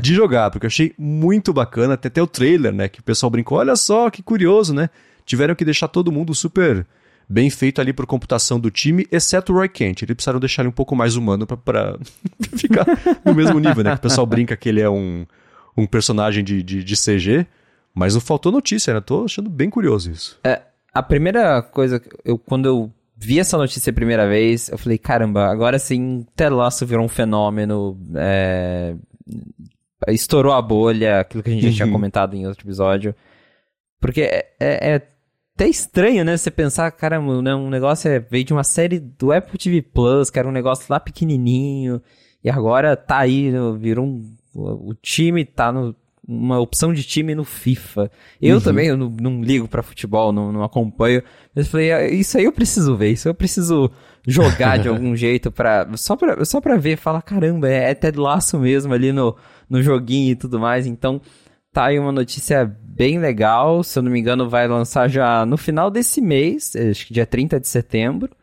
de 0.00 0.14
jogar, 0.14 0.50
porque 0.50 0.64
eu 0.64 0.68
achei 0.68 0.94
muito 0.96 1.52
bacana. 1.52 1.94
Tem 1.94 2.08
até 2.08 2.22
o 2.22 2.26
trailer, 2.26 2.72
né? 2.72 2.88
Que 2.88 3.00
o 3.00 3.04
pessoal 3.04 3.28
brincou: 3.28 3.58
olha 3.58 3.76
só 3.76 4.08
que 4.08 4.22
curioso, 4.22 4.72
né? 4.72 4.88
Tiveram 5.26 5.54
que 5.54 5.64
deixar 5.64 5.88
todo 5.88 6.10
mundo 6.10 6.34
super 6.34 6.86
bem 7.28 7.50
feito 7.50 7.80
ali 7.80 7.92
por 7.92 8.06
computação 8.06 8.58
do 8.60 8.70
time, 8.70 9.06
exceto 9.10 9.52
o 9.52 9.56
Roy 9.56 9.68
Kent. 9.68 10.02
Eles 10.02 10.14
precisaram 10.14 10.40
deixar 10.40 10.62
ele 10.62 10.68
um 10.68 10.72
pouco 10.72 10.94
mais 10.94 11.16
humano 11.16 11.46
para 11.46 11.98
ficar 12.56 12.86
no 13.24 13.34
mesmo 13.34 13.58
nível, 13.58 13.82
né? 13.82 13.90
Que 13.92 13.98
o 13.98 14.02
pessoal 14.02 14.26
brinca 14.26 14.56
que 14.56 14.68
ele 14.68 14.80
é 14.80 14.88
um, 14.88 15.26
um 15.76 15.86
personagem 15.86 16.44
de, 16.44 16.62
de, 16.62 16.84
de 16.84 16.94
CG. 16.96 17.46
Mas 17.94 18.14
não 18.14 18.20
faltou 18.20 18.50
notícia, 18.50 18.92
né? 18.92 19.00
Tô 19.00 19.24
achando 19.24 19.48
bem 19.48 19.70
curioso 19.70 20.10
isso. 20.10 20.38
É, 20.42 20.62
a 20.92 21.02
primeira 21.02 21.62
coisa, 21.62 22.02
eu, 22.24 22.36
quando 22.36 22.66
eu 22.66 22.92
vi 23.16 23.38
essa 23.38 23.56
notícia 23.56 23.90
a 23.90 23.94
primeira 23.94 24.28
vez, 24.28 24.68
eu 24.68 24.76
falei, 24.76 24.98
caramba, 24.98 25.46
agora 25.46 25.78
sim, 25.78 26.26
Ted 26.34 26.52
Lasso 26.52 26.84
virou 26.84 27.04
um 27.04 27.08
fenômeno, 27.08 27.98
é, 28.16 28.94
estourou 30.08 30.52
a 30.52 30.60
bolha, 30.60 31.20
aquilo 31.20 31.42
que 31.42 31.50
a 31.50 31.52
gente 31.52 31.68
já 31.68 31.72
tinha 31.72 31.86
uhum. 31.86 31.92
comentado 31.92 32.34
em 32.34 32.46
outro 32.46 32.66
episódio. 32.66 33.14
Porque 34.00 34.22
é, 34.22 34.46
é, 34.60 34.94
é, 34.94 35.08
até 35.54 35.68
estranho, 35.68 36.24
né? 36.24 36.36
Você 36.36 36.50
pensar, 36.50 36.90
caramba, 36.90 37.40
né, 37.40 37.54
um 37.54 37.70
negócio 37.70 38.10
é, 38.10 38.18
veio 38.18 38.44
de 38.44 38.52
uma 38.52 38.64
série 38.64 38.98
do 38.98 39.32
Apple 39.32 39.58
TV 39.58 39.82
Plus, 39.82 40.30
que 40.30 40.38
era 40.38 40.48
um 40.48 40.52
negócio 40.52 40.86
lá 40.88 40.98
pequenininho, 40.98 42.02
e 42.42 42.50
agora 42.50 42.96
tá 42.96 43.18
aí, 43.18 43.52
virou 43.78 44.04
um, 44.04 44.34
o 44.54 44.94
time 44.94 45.44
tá 45.44 45.72
no 45.72 45.94
uma 46.26 46.58
opção 46.58 46.92
de 46.92 47.02
time 47.02 47.34
no 47.34 47.44
FIFA. 47.44 48.10
Eu 48.40 48.56
uhum. 48.56 48.62
também 48.62 48.88
eu 48.88 48.96
não, 48.96 49.10
não, 49.10 49.42
ligo 49.42 49.68
para 49.68 49.82
futebol, 49.82 50.32
não, 50.32 50.50
não 50.50 50.62
acompanho. 50.62 51.22
Mas 51.54 51.66
eu 51.66 51.70
falei, 51.70 51.92
ah, 51.92 52.08
isso 52.08 52.38
aí 52.38 52.44
eu 52.44 52.52
preciso 52.52 52.96
ver, 52.96 53.12
isso 53.12 53.28
eu 53.28 53.34
preciso 53.34 53.90
jogar 54.26 54.78
de 54.78 54.88
algum 54.88 55.14
jeito 55.14 55.52
para 55.52 55.86
só 55.96 56.16
para 56.16 56.42
só 56.44 56.60
para 56.60 56.76
ver, 56.76 56.96
falar, 56.96 57.22
caramba, 57.22 57.68
é, 57.68 57.90
é 57.90 57.94
Ted 57.94 58.18
Laço 58.18 58.58
mesmo 58.58 58.92
ali 58.94 59.12
no, 59.12 59.36
no 59.68 59.82
joguinho 59.82 60.32
e 60.32 60.36
tudo 60.36 60.58
mais. 60.58 60.86
Então, 60.86 61.20
tá 61.72 61.86
aí 61.86 61.98
uma 61.98 62.12
notícia 62.12 62.74
bem 62.96 63.18
legal, 63.18 63.82
se 63.82 63.98
eu 63.98 64.02
não 64.02 64.10
me 64.10 64.20
engano, 64.20 64.48
vai 64.48 64.68
lançar 64.68 65.08
já 65.08 65.44
no 65.44 65.56
final 65.56 65.90
desse 65.90 66.20
mês, 66.20 66.74
acho 66.76 67.06
que 67.06 67.14
dia 67.14 67.26
30 67.26 67.60
de 67.60 67.68
setembro. 67.68 68.34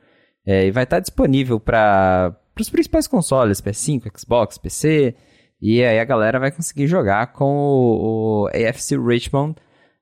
É, 0.46 0.66
e 0.66 0.72
vai 0.72 0.84
estar 0.84 1.00
disponível 1.00 1.60
para 1.60 2.36
os 2.60 2.70
principais 2.70 3.08
consoles, 3.08 3.62
PS5, 3.62 4.12
Xbox, 4.18 4.58
PC, 4.58 5.16
e 5.62 5.84
aí 5.84 6.00
a 6.00 6.06
galera 6.06 6.40
vai 6.40 6.52
conseguir 6.52 6.88
jogar 6.88 7.34
com 7.34 7.46
o, 7.46 8.44
o 8.44 8.48
AFC 8.48 8.98
Richmond 8.98 9.56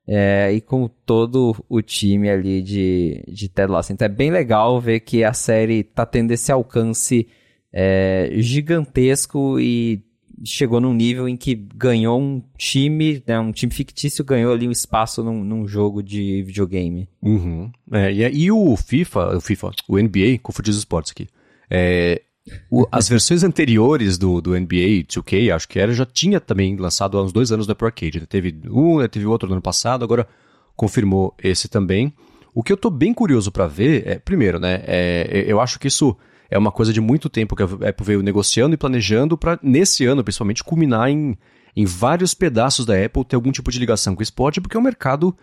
é, 0.08 0.50
e 0.52 0.60
com 0.60 0.88
todo 0.88 1.54
o 1.68 1.82
time 1.82 2.30
ali 2.30 2.62
de, 2.62 3.22
de 3.28 3.48
Ted 3.48 3.70
Lasso. 3.70 3.92
Então 3.92 4.06
é 4.06 4.08
bem 4.08 4.30
legal 4.30 4.80
ver 4.80 5.00
que 5.00 5.22
a 5.22 5.32
série 5.32 5.84
tá 5.84 6.06
tendo 6.06 6.32
esse 6.32 6.50
alcance 6.50 7.28
é, 7.72 8.30
gigantesco 8.36 9.60
e 9.60 10.02
chegou 10.44 10.80
num 10.80 10.94
nível 10.94 11.28
em 11.28 11.36
que 11.36 11.54
ganhou 11.54 12.20
um 12.20 12.42
time, 12.56 13.22
né, 13.26 13.38
um 13.38 13.52
time 13.52 13.72
fictício 13.72 14.24
ganhou 14.24 14.52
ali 14.52 14.66
um 14.66 14.70
espaço 14.70 15.22
num, 15.22 15.44
num 15.44 15.66
jogo 15.66 16.02
de 16.02 16.42
videogame. 16.42 17.08
Uhum. 17.22 17.70
É, 17.92 18.12
e, 18.12 18.44
e, 18.44 18.52
o 18.52 18.76
FIFA, 18.76 19.36
o 19.36 19.40
FIFA, 19.40 19.70
o 19.88 19.98
NBA, 19.98 20.38
confundi 20.42 20.70
os 20.70 20.78
esportes 20.78 21.12
aqui. 21.12 21.28
É, 21.70 22.22
o, 22.70 22.86
as 22.90 23.08
versões 23.08 23.42
anteriores 23.42 24.16
do, 24.16 24.40
do 24.40 24.58
NBA 24.58 25.04
2K, 25.06 25.54
acho 25.54 25.68
que 25.68 25.78
era, 25.78 25.92
já 25.92 26.06
tinha 26.06 26.40
também 26.40 26.76
lançado 26.76 27.18
há 27.18 27.22
uns 27.22 27.32
dois 27.32 27.52
anos 27.52 27.66
no 27.66 27.72
Apple 27.72 27.86
Arcade. 27.86 28.20
Né? 28.20 28.26
Teve 28.28 28.56
um, 28.70 28.98
né? 28.98 29.08
teve 29.08 29.26
outro 29.26 29.48
no 29.48 29.54
ano 29.54 29.62
passado, 29.62 30.04
agora 30.04 30.26
confirmou 30.74 31.34
esse 31.42 31.68
também. 31.68 32.12
O 32.54 32.62
que 32.62 32.72
eu 32.72 32.76
tô 32.76 32.90
bem 32.90 33.14
curioso 33.14 33.52
para 33.52 33.66
ver 33.66 34.06
é, 34.06 34.18
primeiro, 34.18 34.58
né, 34.58 34.82
é, 34.86 35.44
eu 35.46 35.60
acho 35.60 35.78
que 35.78 35.86
isso 35.86 36.16
é 36.50 36.58
uma 36.58 36.72
coisa 36.72 36.92
de 36.92 37.00
muito 37.00 37.28
tempo 37.28 37.54
que 37.54 37.62
a 37.62 37.66
Apple 37.66 38.04
veio 38.04 38.22
negociando 38.22 38.74
e 38.74 38.76
planejando 38.76 39.38
para 39.38 39.58
nesse 39.62 40.04
ano, 40.04 40.24
principalmente, 40.24 40.64
culminar 40.64 41.08
em, 41.08 41.38
em 41.76 41.84
vários 41.84 42.34
pedaços 42.34 42.84
da 42.84 42.94
Apple 43.02 43.24
ter 43.24 43.36
algum 43.36 43.52
tipo 43.52 43.70
de 43.70 43.78
ligação 43.78 44.14
com 44.14 44.20
o 44.20 44.22
esporte, 44.22 44.60
porque 44.60 44.76
é 44.76 44.80
um 44.80 44.82
mercado 44.82 45.36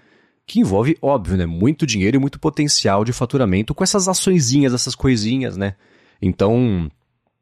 que 0.45 0.59
envolve, 0.59 0.97
óbvio, 1.01 1.37
né, 1.37 1.45
muito 1.45 1.85
dinheiro 1.85 2.17
e 2.17 2.19
muito 2.19 2.39
potencial 2.39 3.03
de 3.03 3.13
faturamento 3.13 3.73
com 3.73 3.83
essas 3.83 4.07
açõezinhas, 4.07 4.73
essas 4.73 4.95
coisinhas, 4.95 5.57
né? 5.57 5.75
Então, 6.21 6.89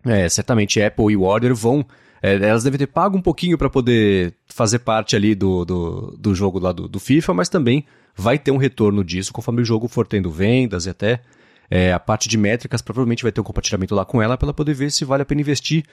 é, 0.04 0.28
certamente 0.30 0.82
Apple 0.82 1.12
e 1.12 1.18
Warner 1.18 1.56
vão 1.56 1.86
é, 2.22 2.34
elas 2.34 2.64
devem 2.64 2.80
ter 2.80 2.88
pago 2.88 3.16
um 3.16 3.22
pouquinho 3.22 3.56
para 3.56 3.70
poder 3.70 4.34
fazer 4.48 4.80
parte 4.80 5.16
ali 5.16 5.36
do, 5.36 5.64
do, 5.64 6.18
do 6.18 6.34
jogo 6.34 6.58
lá 6.58 6.72
do, 6.72 6.88
do, 6.88 7.00
FIFA, 7.00 7.36
mas 7.36 7.50
também 7.50 7.86
vai 8.16 8.40
ter 8.40 8.50
um 8.50 8.58
retorno 8.58 9.04
disso 9.04 9.32
conforme 9.32 9.62
o 9.62 9.66
jogo 9.66 9.88
for 9.88 10.08
tendo 10.08 10.32
vendas 10.32 10.88
e 10.88 10.90
até 10.90 11.22
é, 11.70 11.94
a 11.94 12.00
parte 12.00 12.30
de 12.30 12.38
métricas 12.38 12.82
provavelmente 12.82 13.24
vai 13.24 13.32
ter 13.32 13.42
um 13.42 13.44
compartilhamento 13.44 13.96
lá 13.96 14.06
com 14.06 14.22
ela 14.22 14.38
para 14.38 14.48
ela 14.48 14.54
poder 14.54 14.74
ver 14.74 14.92
se 14.92 15.06
vale 15.06 15.24
a 15.24 15.26
pena 15.26 15.42
investir 15.42 15.86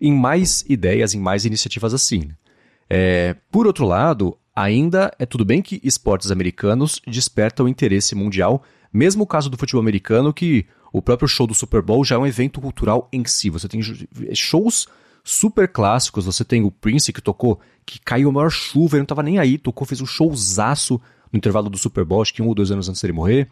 em 0.00 0.12
mais 0.12 0.64
ideias, 0.68 1.14
em 1.14 1.20
mais 1.20 1.44
iniciativas 1.44 1.94
assim. 1.94 2.30
É, 2.88 3.36
por 3.50 3.66
outro 3.66 3.86
lado, 3.86 4.36
ainda 4.54 5.12
é 5.18 5.26
tudo 5.26 5.44
bem 5.44 5.62
que 5.62 5.80
esportes 5.84 6.30
americanos 6.30 7.00
despertam 7.06 7.68
interesse 7.68 8.14
mundial, 8.14 8.62
mesmo 8.92 9.24
o 9.24 9.26
caso 9.26 9.48
do 9.48 9.56
futebol 9.56 9.80
americano, 9.80 10.32
que 10.32 10.66
o 10.92 11.00
próprio 11.00 11.28
show 11.28 11.46
do 11.46 11.54
Super 11.54 11.82
Bowl 11.82 12.04
já 12.04 12.16
é 12.16 12.18
um 12.18 12.26
evento 12.26 12.60
cultural 12.60 13.08
em 13.12 13.24
si. 13.24 13.48
Você 13.50 13.68
tem 13.68 13.80
shows 14.34 14.88
super 15.22 15.68
clássicos. 15.68 16.24
Você 16.26 16.44
tem 16.44 16.62
o 16.62 16.70
Prince 16.70 17.12
que 17.12 17.22
tocou, 17.22 17.60
que 17.86 17.98
caiu 18.00 18.28
a 18.28 18.32
maior 18.32 18.50
chuva, 18.50 18.96
ele 18.96 19.02
não 19.02 19.06
tava 19.06 19.22
nem 19.22 19.38
aí, 19.38 19.58
tocou, 19.58 19.86
fez 19.86 20.00
um 20.00 20.06
showzaço 20.06 21.00
no 21.32 21.36
intervalo 21.36 21.70
do 21.70 21.78
Super 21.78 22.04
Bowl, 22.04 22.22
acho 22.22 22.34
que 22.34 22.42
um 22.42 22.48
ou 22.48 22.54
dois 22.54 22.70
anos 22.70 22.88
antes 22.88 23.00
dele 23.00 23.12
morrer. 23.12 23.48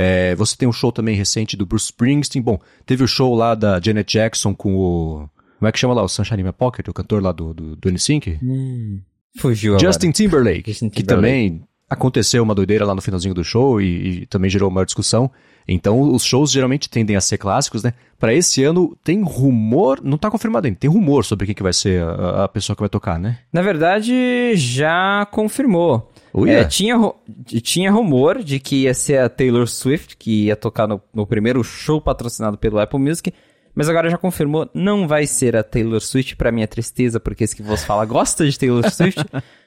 É, 0.00 0.32
você 0.36 0.56
tem 0.56 0.68
um 0.68 0.72
show 0.72 0.92
também 0.92 1.16
recente 1.16 1.56
do 1.56 1.66
Bruce 1.66 1.86
Springsteen. 1.86 2.40
Bom, 2.40 2.60
teve 2.86 3.02
o 3.02 3.08
show 3.08 3.34
lá 3.34 3.56
da 3.56 3.80
Janet 3.80 4.10
Jackson 4.10 4.54
com 4.54 4.76
o. 4.76 5.28
Como 5.58 5.68
é 5.68 5.72
que 5.72 5.78
chama 5.78 5.92
lá? 5.92 6.04
O 6.04 6.08
Sunshine 6.08 6.40
in 6.40 6.44
My 6.44 6.52
Pocket, 6.52 6.86
o 6.86 6.92
cantor 6.94 7.20
lá 7.20 7.32
do, 7.32 7.52
do, 7.52 7.74
do 7.74 7.90
NSYNC? 7.90 8.38
Hum, 8.40 9.00
fugiu 9.36 9.76
Justin. 9.76 10.12
Timberlake, 10.12 10.70
Justin 10.70 10.88
que 10.88 11.02
Timberlake. 11.02 11.06
também 11.06 11.64
aconteceu 11.90 12.44
uma 12.44 12.54
doideira 12.54 12.86
lá 12.86 12.94
no 12.94 13.02
finalzinho 13.02 13.34
do 13.34 13.42
show 13.42 13.80
e, 13.80 14.20
e 14.22 14.26
também 14.26 14.48
gerou 14.48 14.70
uma 14.70 14.84
discussão. 14.84 15.28
Então, 15.66 16.00
os 16.00 16.22
shows 16.22 16.52
geralmente 16.52 16.88
tendem 16.88 17.16
a 17.16 17.20
ser 17.20 17.36
clássicos, 17.36 17.82
né? 17.82 17.92
Para 18.20 18.32
esse 18.32 18.62
ano, 18.62 18.96
tem 19.02 19.22
rumor, 19.22 20.00
não 20.02 20.16
tá 20.16 20.30
confirmado 20.30 20.66
ainda, 20.66 20.78
tem 20.78 20.88
rumor 20.88 21.24
sobre 21.24 21.44
quem 21.44 21.54
que 21.54 21.62
vai 21.62 21.72
ser 21.72 22.02
a, 22.02 22.44
a 22.44 22.48
pessoa 22.48 22.76
que 22.76 22.80
vai 22.82 22.88
tocar, 22.88 23.18
né? 23.18 23.38
Na 23.52 23.62
verdade, 23.62 24.54
já 24.54 25.26
confirmou. 25.30 26.10
É, 26.46 26.64
tinha, 26.64 26.96
tinha 27.62 27.90
rumor 27.90 28.42
de 28.42 28.58
que 28.60 28.82
ia 28.84 28.94
ser 28.94 29.18
a 29.18 29.28
Taylor 29.28 29.66
Swift, 29.66 30.16
que 30.16 30.46
ia 30.46 30.56
tocar 30.56 30.86
no, 30.86 31.00
no 31.12 31.26
primeiro 31.26 31.62
show 31.64 32.00
patrocinado 32.00 32.58
pelo 32.58 32.78
Apple 32.78 33.00
Music, 33.00 33.32
mas 33.74 33.88
agora 33.88 34.10
já 34.10 34.18
confirmou, 34.18 34.68
não 34.74 35.06
vai 35.06 35.26
ser 35.26 35.56
a 35.56 35.62
Taylor 35.62 36.00
Swift, 36.00 36.36
pra 36.36 36.52
minha 36.52 36.66
tristeza, 36.66 37.20
porque 37.20 37.44
esse 37.44 37.54
que 37.54 37.62
vos 37.62 37.84
fala 37.84 38.04
gosta 38.04 38.48
de 38.48 38.58
Taylor 38.58 38.88
Swift, 38.90 39.24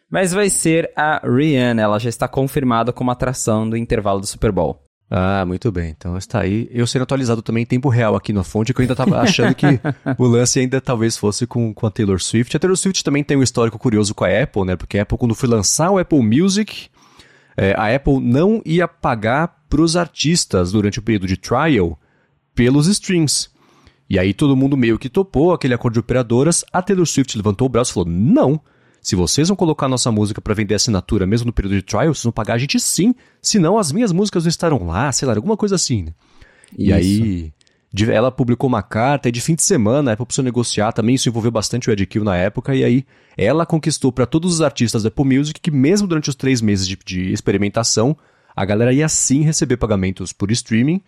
mas 0.10 0.34
vai 0.34 0.50
ser 0.50 0.92
a 0.96 1.22
Rihanna, 1.26 1.82
ela 1.82 2.00
já 2.00 2.10
está 2.10 2.28
confirmada 2.28 2.92
como 2.92 3.12
atração 3.12 3.70
do 3.70 3.78
intervalo 3.78 4.20
do 4.20 4.28
Super 4.28 4.52
Bowl. 4.52 4.82
Ah, 5.14 5.44
muito 5.46 5.70
bem. 5.74 5.90
Então 5.90 6.18
está 6.18 6.40
aí. 6.40 6.70
Eu 6.72 6.88
sendo 6.88 7.02
atualizado 7.02 7.42
também 7.42 7.64
em 7.64 7.66
tempo 7.66 7.90
real 7.90 8.16
aqui 8.16 8.32
na 8.32 8.46
fonte, 8.46 8.74
que 8.74 8.80
eu 8.80 8.84
ainda 8.84 8.94
estava 8.94 9.20
achando 9.20 9.54
que 9.54 9.68
o 10.18 10.26
lance 10.26 10.58
ainda 10.58 10.80
talvez 10.80 11.18
fosse 11.18 11.46
com, 11.46 11.74
com 11.74 11.86
a 11.86 11.92
Taylor 11.92 12.22
Swift. 12.22 12.56
A 12.56 12.60
Taylor 12.60 12.78
Swift 12.78 13.04
também 13.04 13.22
tem 13.22 13.36
um 13.36 13.44
histórico 13.44 13.78
curioso 13.78 14.16
com 14.16 14.24
a 14.24 14.42
Apple, 14.42 14.64
né? 14.64 14.78
Porque 14.78 14.98
a 14.98 15.02
Apple, 15.02 15.18
quando 15.18 15.36
foi 15.36 15.50
lançar 15.50 15.92
o 15.92 16.00
Apple 16.00 16.22
Music, 16.22 16.88
é, 17.58 17.76
a 17.78 17.94
Apple 17.94 18.22
não 18.22 18.62
ia 18.66 18.88
pagar 18.88 19.66
para 19.70 19.82
os 19.82 19.98
artistas 19.98 20.72
durante 20.72 21.00
o 21.00 21.02
período 21.02 21.28
de 21.28 21.36
trial 21.36 22.00
pelos 22.56 22.88
streams. 22.88 23.50
E 24.10 24.18
aí 24.18 24.34
todo 24.34 24.56
mundo 24.56 24.78
meio 24.78 24.98
que 24.98 25.10
topou 25.10 25.52
aquele 25.52 25.74
acordo 25.74 25.96
de 25.96 26.00
operadoras. 26.00 26.64
A 26.72 26.82
Taylor 26.82 27.06
Swift 27.06 27.38
levantou 27.38 27.66
o 27.66 27.70
braço 27.70 27.92
e 27.92 27.94
falou: 27.96 28.10
não. 28.10 28.62
Se 29.02 29.16
vocês 29.16 29.48
vão 29.48 29.58
colocar 29.58 29.88
nossa 29.88 30.12
música 30.12 30.40
para 30.40 30.54
vender 30.54 30.76
assinatura 30.76 31.26
mesmo 31.26 31.48
no 31.48 31.54
período 31.54 31.76
de 31.76 31.82
trial, 31.82 32.14
vocês 32.14 32.24
vão 32.24 32.32
pagar 32.32 32.54
a 32.54 32.58
gente 32.58 32.80
sim. 32.80 33.16
Senão 33.42 33.80
as 33.80 33.92
minhas 33.92 34.12
músicas 34.12 34.44
não 34.44 34.50
estarão 34.50 34.86
lá, 34.86 35.12
sei 35.12 35.28
lá, 35.28 35.34
alguma 35.34 35.58
coisa 35.58 35.76
assim. 35.76 36.04
né? 36.04 36.14
E 36.78 36.94
aí 36.94 37.52
ela 38.10 38.32
publicou 38.32 38.68
uma 38.68 38.84
carta 38.84 39.28
e 39.28 39.32
de 39.32 39.42
fim 39.42 39.56
de 39.56 39.64
semana 39.64 40.12
a 40.12 40.14
Apple 40.14 40.26
precisou 40.26 40.46
negociar. 40.46 40.92
Também 40.94 41.16
isso 41.16 41.28
envolveu 41.28 41.52
bastante 41.52 41.90
o 41.90 41.92
Ed 41.92 42.06
Kill 42.06 42.24
na 42.24 42.38
época. 42.38 42.76
E 42.76 42.84
aí 42.84 43.06
ela 43.36 43.66
conquistou 43.66 44.12
para 44.12 44.28
todos 44.28 44.54
os 44.54 44.62
artistas 44.62 45.02
da 45.02 45.08
Apple 45.08 45.26
Music 45.26 45.60
que 45.60 45.72
mesmo 45.72 46.08
durante 46.08 46.30
os 46.30 46.36
três 46.36 46.62
meses 46.62 46.88
de, 46.88 46.98
de 47.04 47.34
experimentação, 47.34 48.16
a 48.56 48.64
galera 48.64 48.94
ia 48.94 49.10
sim 49.10 49.42
receber 49.42 49.78
pagamentos 49.78 50.32
por 50.32 50.52
streaming. 50.52 51.02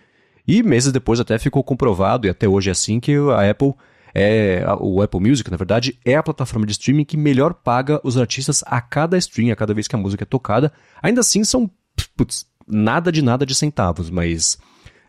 E 0.48 0.62
meses 0.62 0.92
depois 0.92 1.20
até 1.20 1.40
ficou 1.40 1.64
comprovado, 1.64 2.28
e 2.28 2.30
até 2.30 2.48
hoje 2.50 2.70
é 2.70 2.72
assim, 2.74 3.00
que 3.00 3.16
a 3.16 3.50
Apple 3.50 3.74
é. 4.14 4.64
O 4.80 5.02
Apple 5.02 5.20
Music, 5.20 5.50
na 5.50 5.58
verdade, 5.58 6.00
é 6.06 6.16
a 6.16 6.24
plataforma 6.24 6.66
de 6.66 6.74
streaming 6.74 7.06
que 7.06 7.18
melhor 7.18 7.54
paga 7.54 8.00
os 8.04 8.18
artistas 8.18 8.64
a 8.66 8.80
cada 8.82 9.18
stream, 9.18 9.52
a 9.52 9.56
cada 9.56 9.74
vez 9.74 9.88
que 9.88 9.96
a 9.96 10.00
música 10.00 10.24
é 10.24 10.26
tocada. 10.26 10.72
Ainda 11.02 11.22
assim, 11.22 11.44
são 11.44 11.70
putz, 12.16 12.46
nada 12.68 13.12
de 13.12 13.22
nada 13.22 13.46
de 13.46 13.56
centavos, 13.56 14.10
mas 14.10 14.58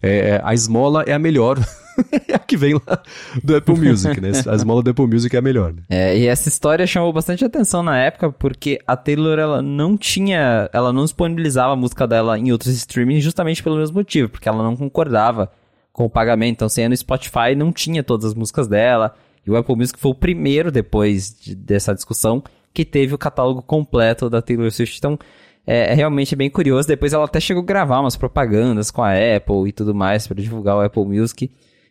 é, 0.02 0.40
a 0.44 0.52
esmola 0.54 1.02
é 1.06 1.12
a 1.12 1.18
melhor. 1.18 1.58
é 2.28 2.34
a 2.34 2.38
que 2.38 2.56
vem 2.56 2.74
lá 2.74 3.02
do 3.42 3.56
Apple 3.56 3.76
Music, 3.76 4.20
né? 4.20 4.32
A 4.46 4.54
esmola 4.54 4.82
do 4.82 4.90
Apple 4.90 5.06
Music 5.06 5.34
é 5.34 5.38
a 5.38 5.42
melhor. 5.42 5.72
Né? 5.72 5.82
É, 5.88 6.18
e 6.18 6.26
essa 6.26 6.48
história 6.48 6.86
chamou 6.86 7.12
bastante 7.12 7.44
atenção 7.44 7.82
na 7.82 7.98
época, 7.98 8.30
porque 8.32 8.78
a 8.86 8.96
Taylor, 8.96 9.38
ela 9.38 9.62
não 9.62 9.96
tinha, 9.96 10.68
ela 10.72 10.92
não 10.92 11.04
disponibilizava 11.04 11.72
a 11.72 11.76
música 11.76 12.06
dela 12.06 12.38
em 12.38 12.52
outros 12.52 12.74
streamings 12.74 13.24
justamente 13.24 13.62
pelo 13.62 13.76
mesmo 13.76 13.96
motivo, 13.96 14.28
porque 14.28 14.48
ela 14.48 14.62
não 14.62 14.76
concordava 14.76 15.50
com 15.94 16.04
o 16.04 16.10
pagamento. 16.10 16.56
Então, 16.56 16.68
você 16.68 16.82
ia 16.82 16.88
no 16.90 16.96
Spotify, 16.96 17.54
não 17.56 17.72
tinha 17.72 18.02
todas 18.02 18.26
as 18.26 18.34
músicas 18.34 18.66
dela, 18.68 19.14
e 19.46 19.50
o 19.50 19.56
Apple 19.56 19.76
Music 19.76 19.98
foi 19.98 20.10
o 20.10 20.14
primeiro, 20.14 20.70
depois 20.72 21.34
de- 21.40 21.54
dessa 21.54 21.94
discussão, 21.94 22.42
que 22.74 22.84
teve 22.84 23.14
o 23.14 23.18
catálogo 23.18 23.62
completo 23.62 24.28
da 24.28 24.42
Taylor 24.42 24.70
Swift. 24.72 24.98
Então, 24.98 25.16
é, 25.66 25.92
é 25.92 25.94
realmente 25.94 26.34
bem 26.34 26.50
curioso. 26.50 26.88
Depois 26.88 27.12
ela 27.12 27.24
até 27.24 27.38
chegou 27.40 27.62
a 27.62 27.66
gravar 27.66 28.00
umas 28.00 28.16
propagandas 28.16 28.90
com 28.90 29.02
a 29.02 29.12
Apple 29.12 29.68
e 29.68 29.72
tudo 29.72 29.94
mais 29.94 30.26
para 30.26 30.42
divulgar 30.42 30.76
o 30.76 30.80
Apple 30.80 31.04
Music. 31.04 31.50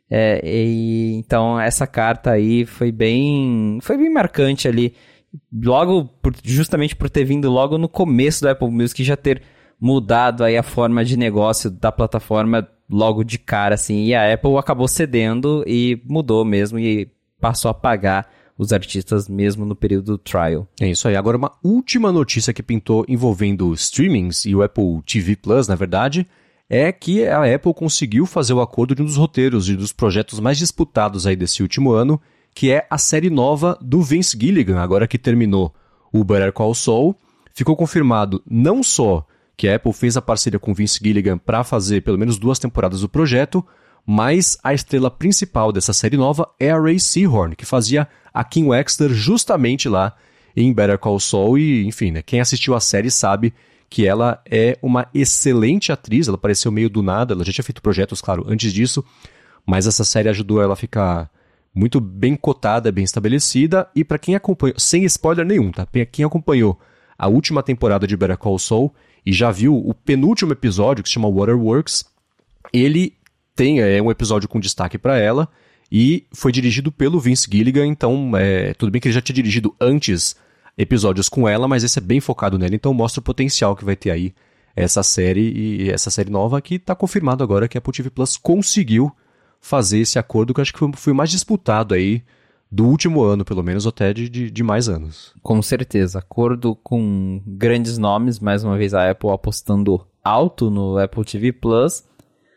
É, 0.09 0.41
e, 0.43 1.13
então 1.15 1.59
essa 1.59 1.87
carta 1.87 2.31
aí 2.31 2.65
foi 2.65 2.91
bem, 2.91 3.79
foi 3.81 3.97
bem 3.97 4.11
marcante 4.11 4.67
ali. 4.67 4.93
Logo, 5.51 6.05
por- 6.21 6.35
justamente 6.43 6.95
por 6.95 7.09
ter 7.09 7.23
vindo 7.23 7.49
logo 7.49 7.77
no 7.77 7.87
começo 7.87 8.41
do 8.41 8.49
Apple 8.49 8.69
Music 8.69 9.03
já 9.03 9.15
ter 9.15 9.41
mudado 9.83 10.45
aí 10.45 10.55
a 10.55 10.63
forma 10.63 11.03
de 11.03 11.17
negócio 11.17 11.69
da 11.69 11.91
plataforma 11.91 12.65
logo 12.89 13.21
de 13.21 13.37
cara, 13.37 13.75
assim. 13.75 14.05
E 14.05 14.15
a 14.15 14.33
Apple 14.33 14.55
acabou 14.55 14.87
cedendo 14.87 15.61
e 15.67 16.01
mudou 16.05 16.45
mesmo 16.45 16.79
e 16.79 17.11
passou 17.37 17.69
a 17.69 17.73
pagar 17.73 18.31
os 18.57 18.71
artistas 18.71 19.27
mesmo 19.27 19.65
no 19.65 19.75
período 19.75 20.13
do 20.13 20.17
trial. 20.17 20.65
É 20.79 20.87
isso 20.87 21.05
aí. 21.05 21.17
Agora, 21.17 21.35
uma 21.35 21.51
última 21.61 22.13
notícia 22.13 22.53
que 22.53 22.63
pintou 22.63 23.03
envolvendo 23.09 23.73
streamings 23.73 24.45
e 24.45 24.55
o 24.55 24.63
Apple 24.63 25.01
TV 25.05 25.35
Plus, 25.35 25.67
na 25.67 25.75
verdade, 25.75 26.25
é 26.69 26.89
que 26.93 27.27
a 27.27 27.53
Apple 27.53 27.73
conseguiu 27.73 28.25
fazer 28.25 28.53
o 28.53 28.61
acordo 28.61 28.95
de 28.95 29.01
um 29.01 29.05
dos 29.05 29.17
roteiros 29.17 29.67
e 29.67 29.75
dos 29.75 29.91
projetos 29.91 30.39
mais 30.39 30.57
disputados 30.57 31.27
aí 31.27 31.35
desse 31.35 31.61
último 31.61 31.91
ano, 31.91 32.21
que 32.55 32.71
é 32.71 32.87
a 32.89 32.97
série 32.97 33.29
nova 33.29 33.77
do 33.81 34.01
Vince 34.01 34.37
Gilligan, 34.39 34.79
agora 34.79 35.09
que 35.09 35.17
terminou 35.17 35.73
o 36.09 36.23
Better 36.23 36.53
Call 36.53 36.73
Saul. 36.73 37.13
Ficou 37.53 37.75
confirmado 37.75 38.41
não 38.49 38.81
só 38.81 39.27
que 39.55 39.67
a 39.67 39.75
Apple 39.75 39.93
fez 39.93 40.17
a 40.17 40.21
parceria 40.21 40.59
com 40.59 40.73
Vince 40.73 40.99
Gilligan 41.01 41.37
para 41.37 41.63
fazer 41.63 42.01
pelo 42.01 42.17
menos 42.17 42.37
duas 42.37 42.59
temporadas 42.59 43.01
do 43.01 43.09
projeto, 43.09 43.65
mas 44.05 44.57
a 44.63 44.73
estrela 44.73 45.09
principal 45.09 45.71
dessa 45.71 45.93
série 45.93 46.17
nova 46.17 46.49
é 46.59 46.71
a 46.71 46.79
Ray 46.79 46.99
Seahorn, 46.99 47.55
que 47.55 47.65
fazia 47.65 48.07
a 48.33 48.43
Kim 48.43 48.65
Wexter 48.65 49.09
justamente 49.09 49.87
lá 49.87 50.15
em 50.55 50.73
Better 50.73 50.97
Call 50.97 51.19
Saul 51.19 51.57
e, 51.57 51.85
enfim, 51.85 52.11
né, 52.11 52.21
quem 52.21 52.39
assistiu 52.41 52.75
a 52.75 52.79
série 52.79 53.09
sabe 53.09 53.53
que 53.89 54.07
ela 54.07 54.41
é 54.49 54.77
uma 54.81 55.07
excelente 55.13 55.91
atriz, 55.91 56.27
ela 56.27 56.35
apareceu 56.35 56.71
meio 56.71 56.89
do 56.89 57.03
nada, 57.03 57.33
ela 57.33 57.43
já 57.43 57.51
tinha 57.51 57.63
feito 57.63 57.81
projetos, 57.81 58.21
claro, 58.21 58.43
antes 58.47 58.73
disso, 58.73 59.05
mas 59.65 59.85
essa 59.85 60.03
série 60.03 60.29
ajudou 60.29 60.61
ela 60.61 60.73
a 60.73 60.75
ficar 60.75 61.29
muito 61.73 61.99
bem 61.99 62.35
cotada, 62.35 62.91
bem 62.91 63.03
estabelecida, 63.03 63.87
e 63.95 64.03
para 64.03 64.19
quem 64.19 64.35
acompanhou, 64.35 64.79
sem 64.79 65.03
spoiler 65.05 65.45
nenhum, 65.45 65.71
tá? 65.71 65.87
Quem 66.11 66.25
acompanhou 66.25 66.79
a 67.17 67.27
última 67.27 67.63
temporada 67.63 68.05
de 68.05 68.17
Better 68.17 68.37
Call 68.37 68.59
Saul 68.59 68.93
e 69.25 69.31
já 69.31 69.51
viu 69.51 69.75
o 69.75 69.93
penúltimo 69.93 70.51
episódio, 70.51 71.03
que 71.03 71.09
se 71.09 71.13
chama 71.13 71.31
Waterworks, 71.31 72.05
ele 72.71 73.13
tem 73.55 73.81
é, 73.81 74.01
um 74.01 74.11
episódio 74.11 74.49
com 74.49 74.59
destaque 74.59 74.97
para 74.97 75.17
ela 75.17 75.47
e 75.91 76.25
foi 76.33 76.51
dirigido 76.51 76.91
pelo 76.91 77.19
Vince 77.19 77.47
Gilligan, 77.51 77.85
então 77.85 78.35
é, 78.35 78.73
tudo 78.73 78.91
bem 78.91 78.99
que 78.99 79.07
ele 79.07 79.13
já 79.13 79.21
tinha 79.21 79.35
dirigido 79.35 79.75
antes 79.79 80.35
episódios 80.77 81.29
com 81.29 81.47
ela, 81.47 81.67
mas 81.67 81.83
esse 81.83 81.99
é 81.99 82.01
bem 82.01 82.19
focado 82.19 82.57
nela, 82.57 82.73
então 82.73 82.93
mostra 82.93 83.19
o 83.19 83.23
potencial 83.23 83.75
que 83.75 83.85
vai 83.85 83.95
ter 83.95 84.09
aí 84.09 84.33
essa 84.75 85.03
série 85.03 85.51
e 85.51 85.89
essa 85.91 86.09
série 86.09 86.31
nova 86.31 86.59
que 86.59 86.75
está 86.75 86.95
confirmado 86.95 87.43
agora 87.43 87.67
que 87.67 87.77
a 87.77 87.79
Apple 87.79 87.93
TV 87.93 88.09
Plus 88.09 88.37
conseguiu 88.37 89.11
fazer 89.61 89.99
esse 89.99 90.17
acordo 90.17 90.53
que 90.53 90.61
acho 90.61 90.73
que 90.73 90.79
foi, 90.79 90.91
foi 90.93 91.13
mais 91.13 91.29
disputado 91.29 91.93
aí 91.93 92.23
do 92.73 92.87
último 92.87 93.21
ano, 93.21 93.45
pelo 93.45 93.61
menos, 93.61 93.85
ou 93.85 93.89
até 93.89 94.11
de, 94.11 94.27
de, 94.27 94.49
de 94.49 94.63
mais 94.63 94.89
anos. 94.89 95.31
Com 95.43 95.61
certeza. 95.61 96.17
Acordo 96.17 96.75
com 96.75 97.39
grandes 97.45 97.99
nomes, 97.99 98.39
mais 98.39 98.63
uma 98.63 98.75
vez 98.75 98.95
a 98.95 99.11
Apple 99.11 99.29
apostando 99.29 100.07
alto 100.23 100.71
no 100.71 100.97
Apple 100.97 101.23
TV 101.23 101.51
Plus. 101.51 102.03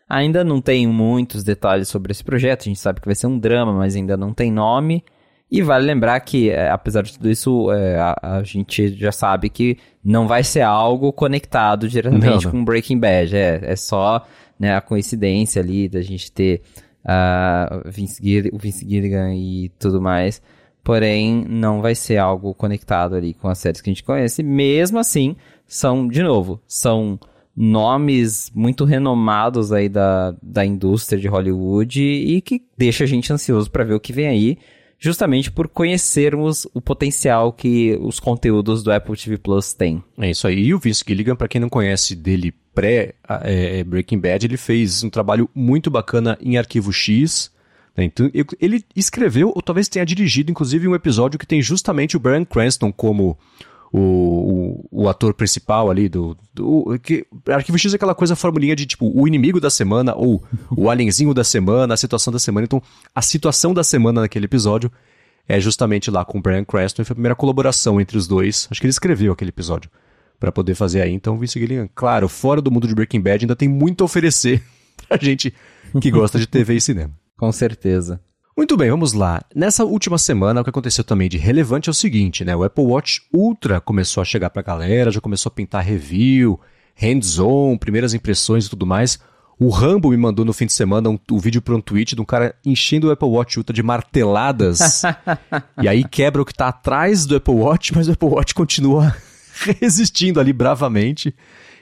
Ainda 0.08 0.42
não 0.42 0.58
tem 0.58 0.86
muitos 0.86 1.44
detalhes 1.44 1.88
sobre 1.88 2.12
esse 2.12 2.24
projeto, 2.24 2.62
a 2.62 2.64
gente 2.64 2.80
sabe 2.80 3.00
que 3.00 3.06
vai 3.06 3.14
ser 3.14 3.26
um 3.26 3.38
drama, 3.38 3.74
mas 3.74 3.94
ainda 3.94 4.16
não 4.16 4.32
tem 4.32 4.50
nome. 4.50 5.04
E 5.50 5.60
vale 5.60 5.84
lembrar 5.84 6.18
que, 6.20 6.48
é, 6.48 6.70
apesar 6.70 7.02
de 7.02 7.12
tudo 7.12 7.30
isso, 7.30 7.70
é, 7.70 7.98
a, 7.98 8.38
a, 8.38 8.42
gente 8.42 8.88
já 8.96 9.12
sabe 9.12 9.50
que 9.50 9.76
não 10.02 10.26
vai 10.26 10.42
ser 10.42 10.62
algo 10.62 11.12
conectado 11.12 11.88
diretamente 11.88 12.46
não, 12.46 12.52
não. 12.52 12.58
com 12.60 12.64
Breaking 12.64 12.98
Bad. 12.98 13.36
É, 13.36 13.60
é 13.62 13.76
só 13.76 14.24
né, 14.58 14.74
a 14.74 14.80
coincidência 14.80 15.60
ali 15.60 15.88
da 15.88 16.00
gente 16.00 16.32
ter 16.32 16.62
uh, 17.06 17.88
Vince 17.88 18.20
o 18.52 18.58
Vince 18.58 18.88
Gilligan 18.88 19.34
e 19.34 19.70
tudo 19.78 20.00
mais. 20.00 20.42
Porém, 20.82 21.44
não 21.48 21.80
vai 21.80 21.94
ser 21.94 22.16
algo 22.18 22.54
conectado 22.54 23.16
ali 23.16 23.34
com 23.34 23.48
as 23.48 23.58
séries 23.58 23.80
que 23.80 23.90
a 23.90 23.92
gente 23.92 24.04
conhece. 24.04 24.42
Mesmo 24.42 24.98
assim, 24.98 25.34
são, 25.66 26.06
de 26.06 26.22
novo, 26.22 26.60
são 26.66 27.18
nomes 27.56 28.52
muito 28.54 28.84
renomados 28.84 29.72
aí 29.72 29.88
da, 29.88 30.36
da 30.42 30.64
indústria 30.64 31.18
de 31.18 31.26
Hollywood 31.26 32.00
e 32.00 32.40
que 32.40 32.62
deixa 32.76 33.04
a 33.04 33.06
gente 33.06 33.32
ansioso 33.32 33.70
para 33.70 33.82
ver 33.82 33.94
o 33.94 34.00
que 34.00 34.12
vem 34.12 34.28
aí, 34.28 34.58
justamente 34.98 35.50
por 35.50 35.66
conhecermos 35.66 36.68
o 36.72 36.80
potencial 36.80 37.52
que 37.52 37.98
os 38.00 38.20
conteúdos 38.20 38.82
do 38.82 38.92
Apple 38.92 39.16
TV 39.16 39.38
Plus 39.38 39.72
têm. 39.72 40.04
É 40.18 40.30
isso 40.30 40.46
aí. 40.46 40.66
E 40.66 40.74
o 40.74 40.78
Vince 40.78 41.02
Gilligan, 41.06 41.34
para 41.34 41.48
quem 41.48 41.60
não 41.60 41.68
conhece 41.68 42.14
dele 42.14 42.54
pré 42.76 43.14
é, 43.42 43.82
Breaking 43.82 44.18
Bad, 44.20 44.46
ele 44.46 44.58
fez 44.58 45.02
um 45.02 45.08
trabalho 45.08 45.48
muito 45.54 45.90
bacana 45.90 46.36
em 46.42 46.58
Arquivo 46.58 46.92
X. 46.92 47.50
Né? 47.96 48.04
Então, 48.04 48.30
ele 48.60 48.84
escreveu, 48.94 49.50
ou 49.54 49.62
talvez 49.62 49.88
tenha 49.88 50.04
dirigido, 50.04 50.50
inclusive, 50.50 50.86
um 50.86 50.94
episódio 50.94 51.38
que 51.38 51.46
tem 51.46 51.62
justamente 51.62 52.18
o 52.18 52.20
Brian 52.20 52.44
Cranston 52.44 52.92
como 52.92 53.38
o, 53.90 53.98
o, 53.98 54.88
o, 55.04 55.08
ator 55.08 55.32
principal 55.32 55.90
ali 55.90 56.06
do, 56.06 56.36
do. 56.52 56.98
que, 57.02 57.26
Arquivo 57.48 57.78
X 57.78 57.94
é 57.94 57.96
aquela 57.96 58.14
coisa 58.14 58.36
formulinha 58.36 58.76
de 58.76 58.84
tipo 58.84 59.10
o 59.14 59.26
inimigo 59.26 59.58
da 59.58 59.70
semana 59.70 60.14
ou 60.14 60.44
o 60.70 60.90
alienzinho 60.90 61.32
da 61.32 61.44
semana, 61.44 61.94
a 61.94 61.96
situação 61.96 62.30
da 62.30 62.38
semana. 62.38 62.66
Então, 62.66 62.82
a 63.14 63.22
situação 63.22 63.72
da 63.72 63.82
semana 63.82 64.20
naquele 64.20 64.44
episódio 64.44 64.92
é 65.48 65.58
justamente 65.58 66.10
lá 66.10 66.26
com 66.26 66.38
o 66.38 66.42
Brian 66.42 66.64
Cranston. 66.64 67.04
Foi 67.04 67.14
a 67.14 67.16
primeira 67.16 67.34
colaboração 67.34 67.98
entre 67.98 68.18
os 68.18 68.28
dois. 68.28 68.68
Acho 68.70 68.80
que 68.80 68.86
ele 68.86 68.90
escreveu 68.90 69.32
aquele 69.32 69.48
episódio 69.48 69.88
para 70.38 70.52
poder 70.52 70.74
fazer 70.74 71.02
aí. 71.02 71.12
Então, 71.12 71.38
Vince 71.38 71.58
Gilligan, 71.58 71.88
claro, 71.94 72.28
fora 72.28 72.60
do 72.60 72.70
mundo 72.70 72.86
de 72.86 72.94
Breaking 72.94 73.20
Bad, 73.20 73.44
ainda 73.44 73.56
tem 73.56 73.68
muito 73.68 74.02
a 74.02 74.04
oferecer 74.04 74.62
pra 75.08 75.18
gente 75.20 75.52
que 76.00 76.10
gosta 76.10 76.38
de 76.38 76.46
TV 76.46 76.74
e 76.74 76.80
cinema. 76.80 77.12
Com 77.36 77.50
certeza. 77.52 78.20
Muito 78.56 78.74
bem, 78.74 78.90
vamos 78.90 79.12
lá. 79.12 79.42
Nessa 79.54 79.84
última 79.84 80.16
semana, 80.16 80.62
o 80.62 80.64
que 80.64 80.70
aconteceu 80.70 81.04
também 81.04 81.28
de 81.28 81.36
relevante 81.36 81.90
é 81.90 81.92
o 81.92 81.94
seguinte, 81.94 82.42
né? 82.42 82.56
O 82.56 82.64
Apple 82.64 82.84
Watch 82.84 83.20
Ultra 83.30 83.82
começou 83.82 84.22
a 84.22 84.24
chegar 84.24 84.48
pra 84.48 84.62
galera, 84.62 85.10
já 85.10 85.20
começou 85.20 85.50
a 85.50 85.54
pintar 85.54 85.84
review, 85.84 86.58
hands-on, 86.94 87.76
primeiras 87.76 88.14
impressões 88.14 88.64
e 88.64 88.70
tudo 88.70 88.86
mais. 88.86 89.18
O 89.58 89.68
Rambo 89.68 90.10
me 90.10 90.16
mandou 90.16 90.44
no 90.44 90.54
fim 90.54 90.64
de 90.64 90.72
semana 90.72 91.10
um, 91.10 91.18
um 91.30 91.38
vídeo 91.38 91.60
para 91.60 91.74
um 91.74 91.80
tweet 91.80 92.14
de 92.14 92.20
um 92.20 92.24
cara 92.24 92.54
enchendo 92.64 93.08
o 93.08 93.10
Apple 93.10 93.28
Watch 93.28 93.58
Ultra 93.58 93.74
de 93.74 93.82
marteladas. 93.82 95.02
e 95.82 95.86
aí 95.86 96.02
quebra 96.02 96.40
o 96.40 96.44
que 96.44 96.54
tá 96.54 96.68
atrás 96.68 97.26
do 97.26 97.36
Apple 97.36 97.54
Watch, 97.54 97.94
mas 97.94 98.08
o 98.08 98.12
Apple 98.12 98.28
Watch 98.28 98.54
continua 98.54 99.14
resistindo 99.80 100.40
ali 100.40 100.52
bravamente. 100.52 101.34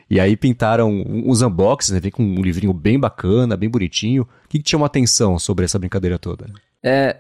E 0.09 0.21
aí 0.21 0.37
pintaram 0.37 1.03
uns 1.07 1.43
unboxings, 1.43 1.95
né? 1.95 2.01
Vem 2.01 2.11
com 2.11 2.23
um 2.23 2.43
livrinho 2.43 2.73
bem 2.73 2.99
bacana, 2.99 3.57
bem 3.57 3.69
bonitinho. 3.69 4.23
O 4.23 4.49
que, 4.49 4.59
que 4.59 4.65
te 4.65 4.71
chamou 4.71 4.85
a 4.85 4.87
atenção 4.87 5.39
sobre 5.39 5.65
essa 5.65 5.79
brincadeira 5.79 6.19
toda? 6.19 6.47
É, 6.83 7.17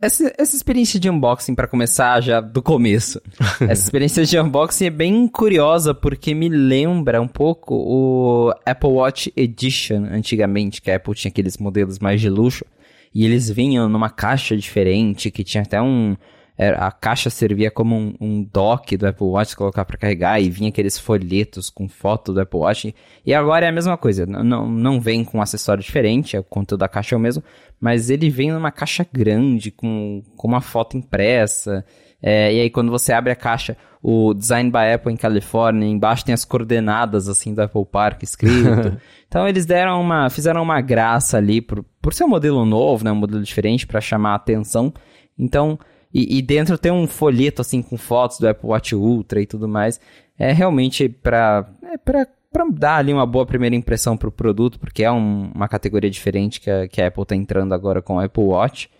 essa, 0.00 0.32
essa 0.38 0.54
experiência 0.54 1.00
de 1.00 1.10
unboxing, 1.10 1.56
para 1.56 1.66
começar 1.66 2.20
já 2.20 2.40
do 2.40 2.62
começo. 2.62 3.20
essa 3.68 3.82
experiência 3.82 4.24
de 4.24 4.38
unboxing 4.38 4.86
é 4.86 4.90
bem 4.90 5.26
curiosa, 5.26 5.92
porque 5.92 6.32
me 6.34 6.48
lembra 6.48 7.20
um 7.20 7.26
pouco 7.26 7.74
o 7.74 8.52
Apple 8.64 8.90
Watch 8.90 9.32
Edition, 9.36 10.04
antigamente, 10.04 10.80
que 10.80 10.90
a 10.90 10.96
Apple 10.96 11.14
tinha 11.14 11.30
aqueles 11.30 11.58
modelos 11.58 11.98
mais 11.98 12.20
de 12.20 12.30
luxo. 12.30 12.64
E 13.12 13.24
eles 13.24 13.50
vinham 13.50 13.88
numa 13.88 14.10
caixa 14.10 14.56
diferente, 14.56 15.30
que 15.30 15.42
tinha 15.42 15.64
até 15.64 15.82
um, 15.82 16.16
a 16.58 16.90
caixa 16.90 17.30
servia 17.30 17.70
como 17.70 17.94
um, 17.96 18.14
um 18.20 18.42
dock 18.42 18.96
do 18.96 19.06
Apple 19.06 19.26
Watch 19.28 19.56
colocar 19.56 19.84
para 19.84 19.96
carregar 19.96 20.40
e 20.40 20.50
vinha 20.50 20.70
aqueles 20.70 20.98
folhetos 20.98 21.70
com 21.70 21.88
foto 21.88 22.32
do 22.32 22.40
Apple 22.40 22.58
Watch. 22.58 22.94
E 23.24 23.32
agora 23.32 23.66
é 23.66 23.68
a 23.68 23.72
mesma 23.72 23.96
coisa, 23.96 24.26
não, 24.26 24.68
não 24.68 25.00
vem 25.00 25.24
com 25.24 25.38
um 25.38 25.42
acessório 25.42 25.82
diferente, 25.82 26.36
o 26.36 26.42
conteúdo 26.42 26.80
da 26.80 26.88
caixa 26.88 27.14
é 27.14 27.18
o 27.18 27.20
mesmo, 27.20 27.44
mas 27.80 28.10
ele 28.10 28.28
vem 28.28 28.50
numa 28.50 28.72
caixa 28.72 29.06
grande 29.12 29.70
com, 29.70 30.20
com 30.36 30.48
uma 30.48 30.60
foto 30.60 30.96
impressa. 30.96 31.84
É, 32.20 32.52
e 32.52 32.60
aí 32.62 32.70
quando 32.70 32.90
você 32.90 33.12
abre 33.12 33.30
a 33.30 33.36
caixa, 33.36 33.76
o 34.02 34.34
Design 34.34 34.68
by 34.68 34.94
Apple 34.94 35.12
em 35.12 35.16
Califórnia, 35.16 35.86
embaixo 35.86 36.24
tem 36.24 36.32
as 36.32 36.44
coordenadas 36.44 37.28
assim 37.28 37.54
do 37.54 37.62
Apple 37.62 37.86
Park 37.86 38.24
escrito. 38.24 38.98
então 39.28 39.46
eles 39.46 39.64
deram 39.64 40.00
uma, 40.00 40.28
fizeram 40.28 40.60
uma 40.60 40.80
graça 40.80 41.36
ali 41.36 41.60
por, 41.60 41.84
por 42.02 42.12
ser 42.12 42.24
um 42.24 42.28
modelo 42.28 42.64
novo, 42.64 43.04
né, 43.04 43.12
um 43.12 43.16
modelo 43.16 43.44
diferente 43.44 43.86
para 43.86 44.00
chamar 44.00 44.32
a 44.32 44.36
atenção. 44.36 44.92
Então 45.38 45.78
e, 46.18 46.38
e, 46.38 46.42
dentro 46.42 46.76
tem 46.76 46.90
um 46.90 47.06
folheto, 47.06 47.60
assim, 47.60 47.80
com 47.80 47.96
fotos 47.96 48.38
do 48.40 48.48
Apple 48.48 48.68
Watch 48.68 48.94
Ultra 48.94 49.40
e 49.40 49.46
tudo 49.46 49.68
mais. 49.68 50.00
É 50.36 50.52
realmente 50.52 51.08
para 51.08 51.68
é 51.84 51.96
pra, 51.96 52.26
pra 52.52 52.64
dar 52.70 52.96
ali 52.96 53.12
uma 53.12 53.26
boa 53.26 53.46
primeira 53.46 53.76
impressão 53.76 54.16
pro 54.16 54.32
produto, 54.32 54.80
porque 54.80 55.04
é 55.04 55.12
um, 55.12 55.52
uma 55.54 55.68
categoria 55.68 56.10
diferente 56.10 56.60
que 56.60 56.70
a, 56.70 56.88
que 56.88 57.00
a 57.00 57.06
Apple 57.06 57.24
tá 57.24 57.36
entrando 57.36 57.72
agora 57.72 58.02
com 58.02 58.16
o 58.16 58.20
Apple 58.20 58.42
Watch. 58.42 58.90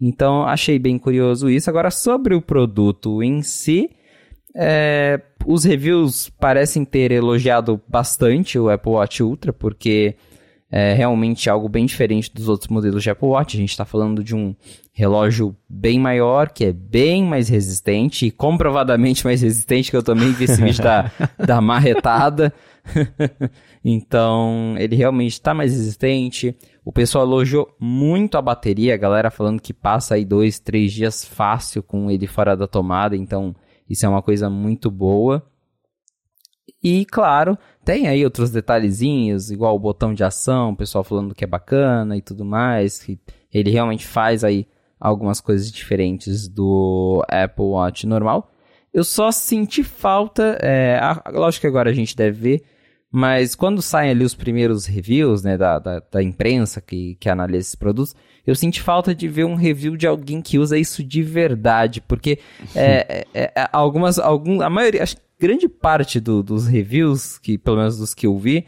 Então, 0.00 0.44
achei 0.44 0.78
bem 0.78 0.98
curioso 0.98 1.50
isso. 1.50 1.68
Agora, 1.68 1.90
sobre 1.90 2.34
o 2.34 2.40
produto 2.40 3.22
em 3.22 3.42
si, 3.42 3.90
é, 4.54 5.20
os 5.44 5.64
reviews 5.64 6.28
parecem 6.28 6.84
ter 6.84 7.10
elogiado 7.10 7.80
bastante 7.88 8.58
o 8.58 8.70
Apple 8.70 8.92
Watch 8.92 9.22
Ultra, 9.22 9.52
porque 9.52 10.14
é 10.70 10.92
realmente 10.92 11.48
algo 11.48 11.68
bem 11.68 11.86
diferente 11.86 12.30
dos 12.32 12.48
outros 12.48 12.68
modelos 12.68 13.02
de 13.02 13.08
Apple 13.08 13.28
Watch. 13.28 13.56
A 13.56 13.60
gente 13.60 13.70
está 13.70 13.86
falando 13.86 14.22
de 14.22 14.36
um 14.36 14.54
relógio 14.92 15.56
bem 15.68 15.98
maior, 15.98 16.50
que 16.50 16.66
é 16.66 16.72
bem 16.72 17.24
mais 17.24 17.48
resistente 17.48 18.26
e 18.26 18.30
comprovadamente 18.30 19.24
mais 19.26 19.40
resistente, 19.40 19.90
que 19.90 19.96
eu 19.96 20.02
também 20.02 20.32
vi 20.32 20.44
esse 20.44 20.62
vídeo 20.62 20.82
da, 20.82 21.10
da 21.38 21.60
marretada. 21.60 22.52
então, 23.82 24.74
ele 24.78 24.94
realmente 24.94 25.32
está 25.32 25.54
mais 25.54 25.72
resistente. 25.72 26.54
O 26.84 26.92
pessoal 26.92 27.24
elogiou 27.24 27.74
muito 27.80 28.36
a 28.36 28.42
bateria, 28.42 28.94
a 28.94 28.98
galera 28.98 29.30
falando 29.30 29.62
que 29.62 29.72
passa 29.72 30.16
aí 30.16 30.24
dois, 30.24 30.58
três 30.58 30.92
dias 30.92 31.24
fácil 31.24 31.82
com 31.82 32.10
ele 32.10 32.26
fora 32.26 32.54
da 32.54 32.66
tomada, 32.66 33.16
então 33.16 33.54
isso 33.88 34.04
é 34.04 34.08
uma 34.08 34.20
coisa 34.20 34.50
muito 34.50 34.90
boa. 34.90 35.47
E 36.82 37.04
claro, 37.04 37.58
tem 37.84 38.06
aí 38.06 38.24
outros 38.24 38.50
detalhezinhos, 38.50 39.50
igual 39.50 39.74
o 39.74 39.80
botão 39.80 40.14
de 40.14 40.22
ação, 40.22 40.70
o 40.70 40.76
pessoal 40.76 41.02
falando 41.02 41.34
que 41.34 41.44
é 41.44 41.46
bacana 41.46 42.16
e 42.16 42.22
tudo 42.22 42.44
mais, 42.44 42.98
que 42.98 43.18
ele 43.52 43.70
realmente 43.70 44.06
faz 44.06 44.44
aí 44.44 44.66
algumas 45.00 45.40
coisas 45.40 45.70
diferentes 45.70 46.48
do 46.48 47.24
Apple 47.28 47.64
Watch 47.64 48.06
normal. 48.06 48.50
Eu 48.92 49.04
só 49.04 49.30
senti 49.30 49.82
falta, 49.82 50.58
é, 50.62 50.98
lógico 51.32 51.62
que 51.62 51.66
agora 51.66 51.90
a 51.90 51.94
gente 51.94 52.16
deve 52.16 52.38
ver, 52.38 52.64
mas 53.10 53.54
quando 53.54 53.80
saem 53.80 54.10
ali 54.10 54.24
os 54.24 54.34
primeiros 54.34 54.86
reviews, 54.86 55.42
né, 55.42 55.56
da, 55.56 55.78
da, 55.78 56.00
da, 56.00 56.22
imprensa 56.22 56.80
que, 56.80 57.16
que 57.18 57.28
analisa 57.28 57.60
esses 57.60 57.74
produtos, 57.74 58.14
eu 58.46 58.54
senti 58.54 58.82
falta 58.82 59.14
de 59.14 59.28
ver 59.28 59.44
um 59.44 59.54
review 59.54 59.96
de 59.96 60.06
alguém 60.06 60.42
que 60.42 60.58
usa 60.58 60.76
isso 60.76 61.02
de 61.02 61.22
verdade, 61.22 62.00
porque 62.02 62.38
é, 62.76 63.26
é, 63.32 63.52
é, 63.54 63.68
algumas, 63.72 64.18
algum, 64.18 64.60
a 64.60 64.68
maioria, 64.68 65.02
acho 65.02 65.16
que 65.16 65.22
grande 65.38 65.68
parte 65.68 66.20
do, 66.20 66.42
dos 66.42 66.66
reviews, 66.66 67.38
que 67.38 67.56
pelo 67.56 67.76
menos 67.76 67.96
dos 67.96 68.14
que 68.14 68.26
eu 68.26 68.36
vi, 68.38 68.66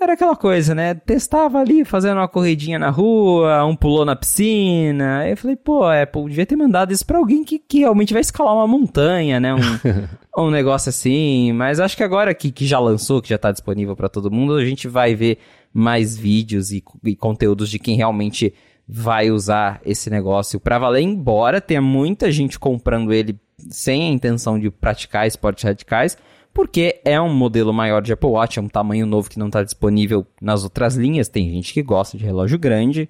era 0.00 0.14
aquela 0.14 0.36
coisa, 0.36 0.74
né? 0.74 0.94
Testava 0.94 1.58
ali, 1.58 1.84
fazendo 1.84 2.18
uma 2.18 2.28
corridinha 2.28 2.78
na 2.78 2.90
rua, 2.90 3.64
um 3.64 3.76
pulou 3.76 4.04
na 4.04 4.16
piscina. 4.16 5.20
Aí 5.20 5.32
eu 5.32 5.36
falei, 5.36 5.56
pô, 5.56 5.84
Apple, 5.84 6.28
devia 6.28 6.46
ter 6.46 6.56
mandado 6.56 6.92
isso 6.92 7.06
pra 7.06 7.18
alguém 7.18 7.44
que, 7.44 7.58
que 7.58 7.80
realmente 7.80 8.12
vai 8.12 8.20
escalar 8.20 8.54
uma 8.54 8.66
montanha, 8.66 9.38
né? 9.38 9.54
Um, 9.54 9.58
um 10.46 10.50
negócio 10.50 10.88
assim. 10.88 11.52
Mas 11.52 11.80
acho 11.80 11.96
que 11.96 12.02
agora 12.02 12.34
que, 12.34 12.50
que 12.50 12.66
já 12.66 12.78
lançou, 12.78 13.22
que 13.22 13.28
já 13.28 13.38
tá 13.38 13.52
disponível 13.52 13.96
para 13.96 14.08
todo 14.08 14.30
mundo, 14.30 14.54
a 14.54 14.64
gente 14.64 14.88
vai 14.88 15.14
ver 15.14 15.38
mais 15.72 16.16
vídeos 16.16 16.70
e, 16.70 16.82
e 17.04 17.16
conteúdos 17.16 17.70
de 17.70 17.78
quem 17.78 17.96
realmente 17.96 18.52
vai 18.86 19.30
usar 19.30 19.80
esse 19.84 20.10
negócio 20.10 20.60
para 20.60 20.78
valer, 20.78 21.00
embora 21.00 21.60
tenha 21.60 21.80
muita 21.80 22.30
gente 22.30 22.58
comprando 22.58 23.12
ele 23.12 23.38
sem 23.68 24.02
a 24.02 24.10
intenção 24.10 24.58
de 24.58 24.70
praticar 24.70 25.26
esportes 25.26 25.64
radicais, 25.64 26.16
porque 26.52 27.00
é 27.04 27.20
um 27.20 27.34
modelo 27.34 27.72
maior 27.72 28.00
de 28.00 28.12
Apple 28.12 28.30
Watch, 28.30 28.58
é 28.58 28.62
um 28.62 28.68
tamanho 28.68 29.06
novo 29.06 29.28
que 29.28 29.38
não 29.38 29.46
está 29.46 29.62
disponível 29.62 30.26
nas 30.40 30.62
outras 30.62 30.94
linhas. 30.94 31.28
Tem 31.28 31.50
gente 31.50 31.72
que 31.72 31.82
gosta 31.82 32.16
de 32.16 32.24
relógio 32.24 32.58
grande, 32.58 33.08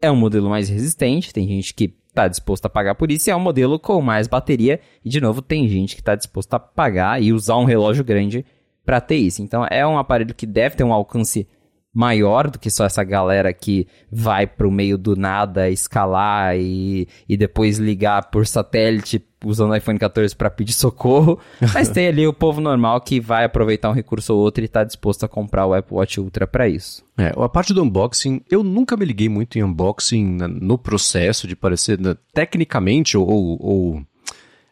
é 0.00 0.10
um 0.10 0.16
modelo 0.16 0.48
mais 0.48 0.68
resistente, 0.68 1.32
tem 1.32 1.46
gente 1.46 1.74
que 1.74 1.94
está 2.08 2.26
disposto 2.26 2.66
a 2.66 2.70
pagar 2.70 2.94
por 2.94 3.10
isso, 3.10 3.28
e 3.28 3.30
é 3.30 3.36
um 3.36 3.40
modelo 3.40 3.78
com 3.78 4.00
mais 4.00 4.26
bateria, 4.26 4.80
e 5.04 5.08
de 5.08 5.20
novo, 5.20 5.42
tem 5.42 5.68
gente 5.68 5.94
que 5.94 6.00
está 6.00 6.14
disposto 6.14 6.54
a 6.54 6.58
pagar 6.58 7.22
e 7.22 7.32
usar 7.32 7.56
um 7.56 7.64
relógio 7.64 8.02
grande 8.02 8.44
para 8.84 9.02
ter 9.02 9.16
isso. 9.16 9.42
Então 9.42 9.66
é 9.70 9.86
um 9.86 9.98
aparelho 9.98 10.34
que 10.34 10.46
deve 10.46 10.76
ter 10.76 10.84
um 10.84 10.92
alcance 10.92 11.46
maior 11.92 12.50
do 12.50 12.58
que 12.58 12.70
só 12.70 12.84
essa 12.84 13.02
galera 13.02 13.52
que 13.52 13.86
vai 14.10 14.46
para 14.46 14.68
o 14.68 14.70
meio 14.70 14.96
do 14.98 15.16
nada 15.16 15.68
escalar 15.70 16.56
e, 16.56 17.08
e 17.28 17.36
depois 17.36 17.78
ligar 17.78 18.30
por 18.30 18.46
satélite 18.46 19.24
usando 19.44 19.70
o 19.70 19.76
iPhone 19.76 19.98
14 19.98 20.34
para 20.34 20.50
pedir 20.50 20.72
socorro, 20.72 21.38
mas 21.72 21.88
tem 21.88 22.08
ali 22.08 22.26
o 22.26 22.32
povo 22.32 22.60
normal 22.60 23.00
que 23.00 23.20
vai 23.20 23.44
aproveitar 23.44 23.88
um 23.90 23.94
recurso 23.94 24.34
ou 24.34 24.40
outro 24.40 24.62
e 24.62 24.66
está 24.66 24.82
disposto 24.84 25.24
a 25.24 25.28
comprar 25.28 25.66
o 25.66 25.74
Apple 25.74 25.96
Watch 25.96 26.20
Ultra 26.20 26.46
para 26.46 26.68
isso. 26.68 27.04
É, 27.16 27.32
a 27.36 27.48
parte 27.48 27.72
do 27.72 27.82
unboxing, 27.82 28.42
eu 28.50 28.62
nunca 28.62 28.96
me 28.96 29.04
liguei 29.04 29.28
muito 29.28 29.58
em 29.58 29.62
unboxing 29.62 30.38
no 30.60 30.76
processo 30.76 31.46
de 31.46 31.54
parecer, 31.54 31.98
tecnicamente 32.32 33.16
ou, 33.16 33.58
ou 33.60 34.02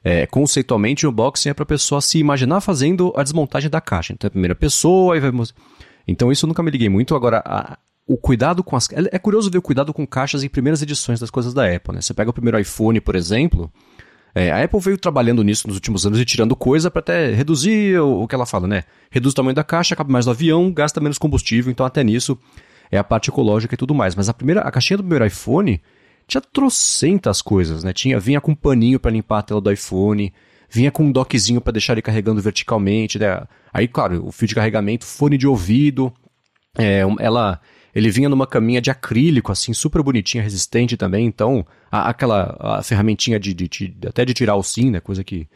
é, 0.02 0.26
conceitualmente, 0.26 1.06
o 1.06 1.10
unboxing 1.10 1.48
é 1.48 1.54
para 1.54 1.64
a 1.64 1.66
pessoa 1.66 2.00
se 2.00 2.18
imaginar 2.18 2.60
fazendo 2.60 3.12
a 3.16 3.22
desmontagem 3.22 3.70
da 3.70 3.80
caixa. 3.80 4.12
Então, 4.12 4.26
é 4.26 4.28
a 4.28 4.30
primeira 4.30 4.54
pessoa, 4.54 5.14
aí 5.14 5.20
vai... 5.20 5.32
Então, 6.06 6.30
isso 6.30 6.46
eu 6.46 6.48
nunca 6.48 6.62
me 6.62 6.70
liguei 6.70 6.88
muito. 6.88 7.14
Agora, 7.14 7.42
a, 7.44 7.78
o 8.06 8.16
cuidado 8.16 8.62
com 8.62 8.76
as. 8.76 8.88
É, 8.92 9.16
é 9.16 9.18
curioso 9.18 9.50
ver 9.50 9.58
o 9.58 9.62
cuidado 9.62 9.92
com 9.92 10.06
caixas 10.06 10.44
em 10.44 10.48
primeiras 10.48 10.80
edições 10.80 11.18
das 11.18 11.30
coisas 11.30 11.52
da 11.52 11.66
Apple, 11.66 11.94
né? 11.94 12.00
Você 12.00 12.14
pega 12.14 12.30
o 12.30 12.32
primeiro 12.32 12.58
iPhone, 12.58 13.00
por 13.00 13.16
exemplo. 13.16 13.70
É, 14.34 14.50
a 14.52 14.62
Apple 14.62 14.78
veio 14.80 14.98
trabalhando 14.98 15.42
nisso 15.42 15.66
nos 15.66 15.76
últimos 15.76 16.04
anos 16.04 16.20
e 16.20 16.24
tirando 16.24 16.54
coisa 16.54 16.90
para 16.90 17.00
até 17.00 17.32
reduzir 17.32 17.98
o, 17.98 18.22
o, 18.22 18.28
que 18.28 18.34
ela 18.34 18.44
fala, 18.44 18.68
né? 18.68 18.84
Reduz 19.10 19.32
o 19.32 19.34
tamanho 19.34 19.54
da 19.54 19.64
caixa, 19.64 19.96
cabe 19.96 20.12
mais 20.12 20.26
no 20.26 20.32
avião, 20.32 20.70
gasta 20.70 21.00
menos 21.00 21.16
combustível, 21.16 21.72
então 21.72 21.86
até 21.86 22.04
nisso 22.04 22.38
é 22.90 22.98
a 22.98 23.04
parte 23.04 23.30
ecológica 23.30 23.74
e 23.74 23.78
tudo 23.78 23.94
mais. 23.94 24.14
Mas 24.14 24.28
a 24.28 24.34
primeira, 24.34 24.60
a 24.60 24.70
caixinha 24.70 24.98
do 24.98 25.02
primeiro 25.02 25.24
iPhone 25.24 25.80
tinha 26.28 26.40
trocentas 26.40 27.40
coisas, 27.40 27.82
né? 27.82 27.94
Tinha, 27.94 28.20
vinha 28.20 28.40
com 28.40 28.52
um 28.52 28.54
paninho 28.54 29.00
para 29.00 29.10
limpar 29.10 29.38
a 29.38 29.42
tela 29.42 29.60
do 29.60 29.72
iPhone, 29.72 30.32
vinha 30.70 30.90
com 30.90 31.04
um 31.04 31.12
dockzinho 31.12 31.60
para 31.60 31.72
deixar 31.72 31.94
ele 31.94 32.02
carregando 32.02 32.40
verticalmente, 32.40 33.18
né? 33.18 33.42
Aí, 33.72 33.86
claro, 33.86 34.26
o 34.26 34.32
fio 34.32 34.48
de 34.48 34.54
carregamento, 34.54 35.04
fone 35.04 35.36
de 35.36 35.46
ouvido, 35.46 36.12
é, 36.78 37.02
ela 37.20 37.60
ele 37.96 38.10
vinha 38.10 38.28
numa 38.28 38.46
caminha 38.46 38.78
de 38.78 38.90
acrílico, 38.90 39.50
assim, 39.50 39.72
super 39.72 40.02
bonitinha, 40.02 40.42
resistente 40.42 40.98
também. 40.98 41.24
Então, 41.24 41.64
a, 41.90 42.10
aquela 42.10 42.54
a 42.60 42.82
ferramentinha 42.82 43.40
de, 43.40 43.54
de, 43.54 43.66
de, 43.66 43.96
até 44.06 44.22
de 44.22 44.34
tirar 44.34 44.54
o 44.54 44.62
sim, 44.62 44.90
né? 44.90 45.00
Coisa 45.00 45.24
que. 45.24 45.48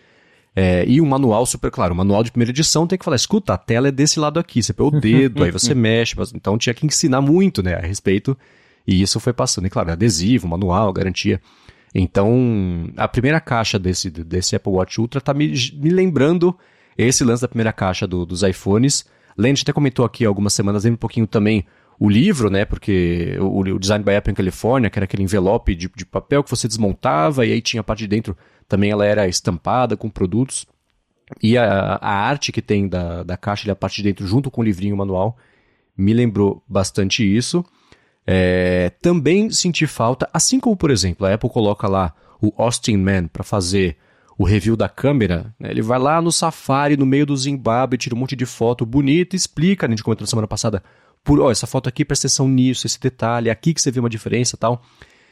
É, 0.56 0.82
e 0.88 1.02
um 1.02 1.06
manual 1.06 1.44
super 1.44 1.70
claro. 1.70 1.92
O 1.92 1.96
manual 1.96 2.24
de 2.24 2.30
primeira 2.30 2.50
edição 2.50 2.86
tem 2.86 2.98
que 2.98 3.04
falar: 3.04 3.16
escuta, 3.16 3.52
a 3.52 3.58
tela 3.58 3.88
é 3.88 3.92
desse 3.92 4.18
lado 4.18 4.40
aqui. 4.40 4.62
Você 4.62 4.72
põe 4.72 4.86
o 4.86 4.90
dedo, 4.90 5.44
aí 5.44 5.50
você 5.50 5.74
mexe. 5.76 6.14
Mas, 6.16 6.32
então 6.32 6.56
tinha 6.56 6.72
que 6.72 6.86
ensinar 6.86 7.20
muito, 7.20 7.62
né? 7.62 7.74
A 7.74 7.80
respeito. 7.80 8.34
E 8.86 9.02
isso 9.02 9.20
foi 9.20 9.34
passando. 9.34 9.66
E 9.66 9.70
claro, 9.70 9.92
adesivo, 9.92 10.48
manual, 10.48 10.90
garantia. 10.94 11.42
Então, 11.94 12.92
a 12.96 13.08
primeira 13.08 13.40
caixa 13.40 13.78
desse, 13.78 14.10
desse 14.10 14.54
Apple 14.54 14.72
Watch 14.72 15.00
Ultra 15.00 15.20
tá 15.20 15.34
me, 15.34 15.48
me 15.74 15.90
lembrando 15.90 16.56
esse 16.96 17.24
lance 17.24 17.42
da 17.42 17.48
primeira 17.48 17.72
caixa 17.72 18.06
do, 18.06 18.24
dos 18.24 18.42
iPhones. 18.42 19.04
Lente 19.36 19.62
até 19.62 19.72
comentou 19.72 20.04
aqui 20.04 20.24
algumas 20.24 20.52
semanas, 20.52 20.84
lembra 20.84 20.96
um 20.96 20.98
pouquinho 21.00 21.26
também 21.26 21.64
o 21.98 22.08
livro, 22.08 22.50
né? 22.50 22.64
Porque 22.64 23.36
o, 23.40 23.60
o 23.60 23.78
Design 23.78 24.04
by 24.04 24.14
Apple 24.14 24.32
em 24.32 24.34
Califórnia, 24.34 24.88
que 24.88 24.98
era 24.98 25.04
aquele 25.04 25.22
envelope 25.22 25.74
de, 25.74 25.90
de, 25.94 26.06
papel 26.06 26.42
que 26.44 26.50
você 26.50 26.68
desmontava 26.68 27.44
e 27.44 27.52
aí 27.52 27.60
tinha 27.60 27.80
a 27.80 27.84
parte 27.84 28.00
de 28.00 28.08
dentro 28.08 28.36
também 28.68 28.90
ela 28.90 29.04
era 29.04 29.28
estampada 29.28 29.96
com 29.96 30.08
produtos. 30.08 30.64
E 31.42 31.58
a, 31.58 31.98
a 32.00 32.10
arte 32.10 32.52
que 32.52 32.62
tem 32.62 32.88
da, 32.88 33.22
da 33.22 33.36
caixa 33.36 33.68
e 33.68 33.70
a 33.70 33.76
parte 33.76 33.96
de 33.96 34.04
dentro 34.04 34.26
junto 34.26 34.50
com 34.50 34.60
o 34.60 34.64
livrinho 34.64 34.96
manual 34.96 35.36
me 35.96 36.14
lembrou 36.14 36.62
bastante 36.66 37.24
isso. 37.24 37.64
É, 38.26 38.90
também 39.00 39.50
senti 39.50 39.86
falta, 39.86 40.28
assim 40.32 40.60
como, 40.60 40.76
por 40.76 40.90
exemplo, 40.90 41.26
a 41.26 41.34
Apple 41.34 41.50
coloca 41.50 41.88
lá 41.88 42.14
o 42.40 42.52
Austin 42.56 42.96
Man 42.96 43.26
para 43.26 43.42
fazer 43.42 43.96
o 44.38 44.44
review 44.44 44.76
da 44.76 44.88
câmera, 44.88 45.54
né? 45.58 45.70
ele 45.70 45.82
vai 45.82 45.98
lá 45.98 46.20
no 46.22 46.32
Safari, 46.32 46.96
no 46.96 47.04
meio 47.04 47.26
do 47.26 47.36
Zimbábue, 47.36 47.98
tira 47.98 48.14
um 48.14 48.18
monte 48.18 48.34
de 48.34 48.46
foto 48.46 48.86
bonita, 48.86 49.36
explica, 49.36 49.86
né, 49.86 49.92
a 49.92 49.96
gente 49.96 50.04
comentou 50.04 50.24
na 50.24 50.30
semana 50.30 50.48
passada, 50.48 50.82
por, 51.22 51.40
ó, 51.40 51.50
essa 51.50 51.66
foto 51.66 51.88
aqui 51.88 52.04
presta 52.04 52.26
atenção 52.26 52.48
nisso, 52.48 52.86
esse 52.86 52.98
detalhe, 52.98 53.50
aqui 53.50 53.74
que 53.74 53.82
você 53.82 53.90
vê 53.90 54.00
uma 54.00 54.08
diferença 54.08 54.56
tal. 54.56 54.82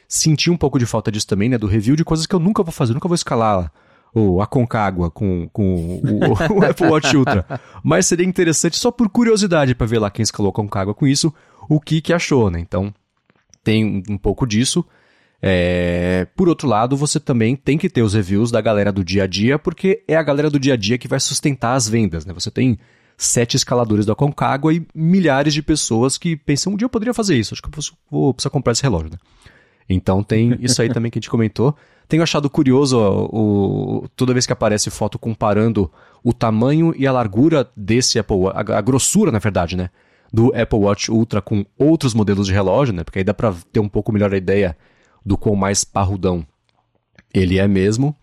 Senti 0.07 0.49
um 0.51 0.57
pouco 0.57 0.77
de 0.77 0.85
falta 0.85 1.11
disso 1.11 1.27
também, 1.27 1.49
né? 1.49 1.57
Do 1.57 1.67
review 1.67 1.95
de 1.95 2.03
coisas 2.03 2.25
que 2.25 2.35
eu 2.35 2.39
nunca 2.39 2.63
vou 2.63 2.71
fazer, 2.71 2.93
nunca 2.93 3.07
vou 3.07 3.15
escalar 3.15 3.71
ou 4.13 4.41
a 4.41 4.47
Concagua 4.47 5.11
com, 5.11 5.47
com 5.51 6.01
o, 6.03 6.59
o 6.59 6.63
Apple 6.65 6.87
Watch 6.87 7.15
Ultra. 7.15 7.45
Mas 7.83 8.05
seria 8.05 8.25
interessante, 8.25 8.77
só 8.77 8.91
por 8.91 9.09
curiosidade, 9.09 9.75
para 9.75 9.87
ver 9.87 9.99
lá 9.99 10.09
quem 10.09 10.23
escalou 10.23 10.49
a 10.49 10.53
Concagua 10.53 10.93
com 10.93 11.07
isso, 11.07 11.33
o 11.69 11.79
que 11.79 12.01
que 12.01 12.13
achou, 12.13 12.49
né? 12.49 12.59
Então, 12.59 12.93
tem 13.63 14.03
um 14.09 14.17
pouco 14.17 14.45
disso. 14.47 14.83
É... 15.41 16.27
Por 16.35 16.49
outro 16.49 16.67
lado, 16.67 16.97
você 16.97 17.19
também 17.19 17.55
tem 17.55 17.77
que 17.77 17.89
ter 17.89 18.01
os 18.01 18.13
reviews 18.13 18.51
da 18.51 18.61
galera 18.61 18.91
do 18.91 19.03
dia 19.03 19.23
a 19.23 19.27
dia, 19.27 19.59
porque 19.59 20.03
é 20.07 20.15
a 20.15 20.23
galera 20.23 20.49
do 20.49 20.59
dia 20.59 20.73
a 20.73 20.77
dia 20.77 20.97
que 20.97 21.07
vai 21.07 21.19
sustentar 21.19 21.75
as 21.75 21.87
vendas, 21.87 22.25
né? 22.25 22.33
Você 22.33 22.51
tem 22.51 22.77
sete 23.17 23.57
escaladores 23.57 24.05
da 24.05 24.15
Concagua 24.15 24.73
e 24.73 24.85
milhares 24.95 25.53
de 25.53 25.61
pessoas 25.61 26.17
que 26.17 26.37
pensam, 26.37 26.73
um 26.73 26.77
dia 26.77 26.85
eu 26.85 26.89
poderia 26.89 27.13
fazer 27.13 27.35
isso, 27.35 27.53
acho 27.53 27.61
que 27.61 27.67
eu 27.67 27.83
vou 28.09 28.33
precisar 28.33 28.49
comprar 28.49 28.71
esse 28.71 28.81
relógio, 28.81 29.11
né? 29.11 29.17
Então 29.89 30.23
tem 30.23 30.55
isso 30.61 30.81
aí 30.81 30.89
também 30.89 31.11
que 31.11 31.17
a 31.17 31.21
gente 31.21 31.29
comentou. 31.29 31.75
Tenho 32.09 32.23
achado 32.23 32.49
curioso 32.49 32.99
o, 32.99 34.07
toda 34.15 34.33
vez 34.33 34.47
que 34.47 34.51
aparece 34.51 34.89
foto 34.89 35.19
comparando 35.19 35.91
o 36.23 36.33
tamanho 36.33 36.91
e 36.97 37.05
a 37.05 37.11
largura 37.11 37.69
desse 37.77 38.17
Apple 38.17 38.35
Watch, 38.35 38.71
a, 38.71 38.77
a, 38.79 38.81
grossura, 38.81 39.31
na 39.31 39.37
verdade, 39.37 39.77
né? 39.77 39.91
Do 40.33 40.47
Apple 40.59 40.79
Watch 40.79 41.11
Ultra 41.11 41.39
com 41.39 41.63
outros 41.77 42.15
modelos 42.15 42.47
de 42.47 42.53
relógio, 42.53 42.95
né? 42.95 43.03
Porque 43.03 43.19
aí 43.19 43.23
dá 43.23 43.33
pra 43.33 43.53
ter 43.71 43.79
um 43.79 43.87
pouco 43.87 44.11
melhor 44.11 44.33
a 44.33 44.37
ideia 44.37 44.75
do 45.23 45.37
quão 45.37 45.55
mais 45.55 45.83
parrudão 45.83 46.43
ele 47.31 47.59
é 47.59 47.67
mesmo. 47.67 48.15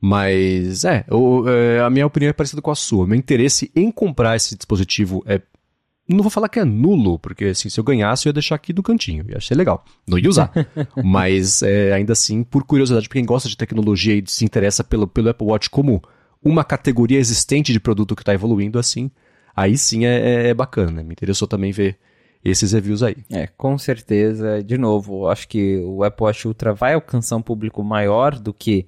Mas, 0.00 0.84
é, 0.84 1.04
é, 1.48 1.80
a 1.80 1.90
minha 1.90 2.06
opinião 2.06 2.30
é 2.30 2.32
parecida 2.32 2.62
com 2.62 2.70
a 2.70 2.76
sua. 2.76 3.08
Meu 3.08 3.16
interesse 3.16 3.72
em 3.74 3.90
comprar 3.90 4.36
esse 4.36 4.54
dispositivo 4.54 5.24
é. 5.26 5.40
Não 6.08 6.22
vou 6.22 6.30
falar 6.30 6.48
que 6.48 6.60
é 6.60 6.64
nulo, 6.64 7.18
porque 7.18 7.46
assim, 7.46 7.68
se 7.68 7.80
eu 7.80 7.84
ganhasse, 7.84 8.26
eu 8.26 8.30
ia 8.30 8.34
deixar 8.34 8.54
aqui 8.54 8.72
no 8.72 8.82
cantinho. 8.82 9.24
Ia 9.28 9.40
ser 9.40 9.56
legal. 9.56 9.84
Não 10.06 10.18
ia 10.18 10.28
usar. 10.28 10.52
Mas, 11.02 11.62
é, 11.62 11.92
ainda 11.92 12.12
assim, 12.12 12.44
por 12.44 12.62
curiosidade, 12.64 13.08
para 13.08 13.14
quem 13.14 13.24
gosta 13.24 13.48
de 13.48 13.56
tecnologia 13.56 14.14
e 14.14 14.22
se 14.26 14.44
interessa 14.44 14.84
pelo, 14.84 15.06
pelo 15.06 15.30
Apple 15.30 15.46
Watch 15.46 15.68
como 15.68 16.00
uma 16.42 16.62
categoria 16.62 17.18
existente 17.18 17.72
de 17.72 17.80
produto 17.80 18.14
que 18.14 18.22
está 18.22 18.32
evoluindo 18.32 18.78
assim, 18.78 19.10
aí 19.54 19.76
sim 19.76 20.04
é, 20.06 20.20
é, 20.20 20.48
é 20.48 20.54
bacana. 20.54 20.92
Né? 20.92 21.02
Me 21.02 21.12
interessou 21.12 21.48
também 21.48 21.72
ver 21.72 21.98
esses 22.44 22.72
reviews 22.72 23.02
aí. 23.02 23.16
É, 23.28 23.48
com 23.48 23.76
certeza. 23.76 24.62
De 24.62 24.78
novo, 24.78 25.28
acho 25.28 25.48
que 25.48 25.78
o 25.78 26.04
Apple 26.04 26.24
Watch 26.24 26.46
Ultra 26.46 26.72
vai 26.72 26.94
alcançar 26.94 27.36
um 27.36 27.42
público 27.42 27.82
maior 27.82 28.38
do 28.38 28.54
que 28.54 28.86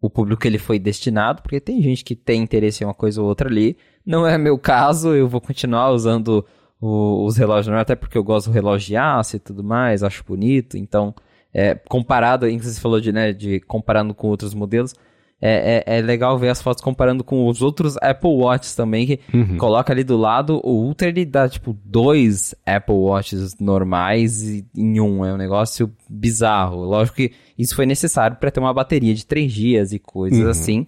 o 0.00 0.08
público 0.08 0.42
que 0.42 0.48
ele 0.48 0.58
foi 0.58 0.78
destinado, 0.78 1.42
porque 1.42 1.58
tem 1.58 1.82
gente 1.82 2.04
que 2.04 2.14
tem 2.14 2.40
interesse 2.40 2.84
em 2.84 2.86
uma 2.86 2.94
coisa 2.94 3.20
ou 3.20 3.26
outra 3.26 3.48
ali. 3.48 3.76
Não 4.08 4.26
é 4.26 4.38
meu 4.38 4.58
caso, 4.58 5.14
eu 5.14 5.28
vou 5.28 5.38
continuar 5.38 5.90
usando 5.90 6.42
o, 6.80 7.26
os 7.26 7.36
relógios, 7.36 7.76
até 7.76 7.94
porque 7.94 8.16
eu 8.16 8.24
gosto 8.24 8.46
do 8.46 8.54
relógio 8.54 8.86
de 8.86 8.96
aço 8.96 9.36
e 9.36 9.38
tudo 9.38 9.62
mais, 9.62 10.02
acho 10.02 10.24
bonito. 10.24 10.78
Então, 10.78 11.14
é, 11.52 11.74
comparado, 11.74 12.46
você 12.58 12.80
falou 12.80 13.02
de, 13.02 13.12
né, 13.12 13.34
de 13.34 13.60
comparando 13.60 14.14
com 14.14 14.28
outros 14.28 14.54
modelos, 14.54 14.94
é, 15.42 15.84
é, 15.86 15.98
é, 15.98 16.00
legal 16.00 16.38
ver 16.38 16.48
as 16.48 16.62
fotos 16.62 16.82
comparando 16.82 17.22
com 17.22 17.46
os 17.46 17.60
outros 17.60 17.98
Apple 17.98 18.30
Watches 18.30 18.74
também, 18.74 19.06
que 19.06 19.20
uhum. 19.32 19.58
coloca 19.58 19.92
ali 19.92 20.02
do 20.02 20.16
lado, 20.16 20.58
o 20.64 20.86
Ultra 20.86 21.08
ele 21.08 21.26
dá 21.26 21.46
tipo 21.46 21.76
dois 21.84 22.54
Apple 22.64 22.94
Watches 22.94 23.58
normais 23.60 24.42
em 24.74 25.00
um, 25.00 25.22
é 25.22 25.34
um 25.34 25.36
negócio 25.36 25.92
bizarro. 26.08 26.82
Lógico 26.82 27.18
que 27.18 27.32
isso 27.58 27.76
foi 27.76 27.84
necessário 27.84 28.38
para 28.38 28.50
ter 28.50 28.58
uma 28.58 28.72
bateria 28.72 29.14
de 29.14 29.26
três 29.26 29.52
dias 29.52 29.92
e 29.92 29.98
coisas 29.98 30.40
uhum. 30.40 30.48
assim, 30.48 30.86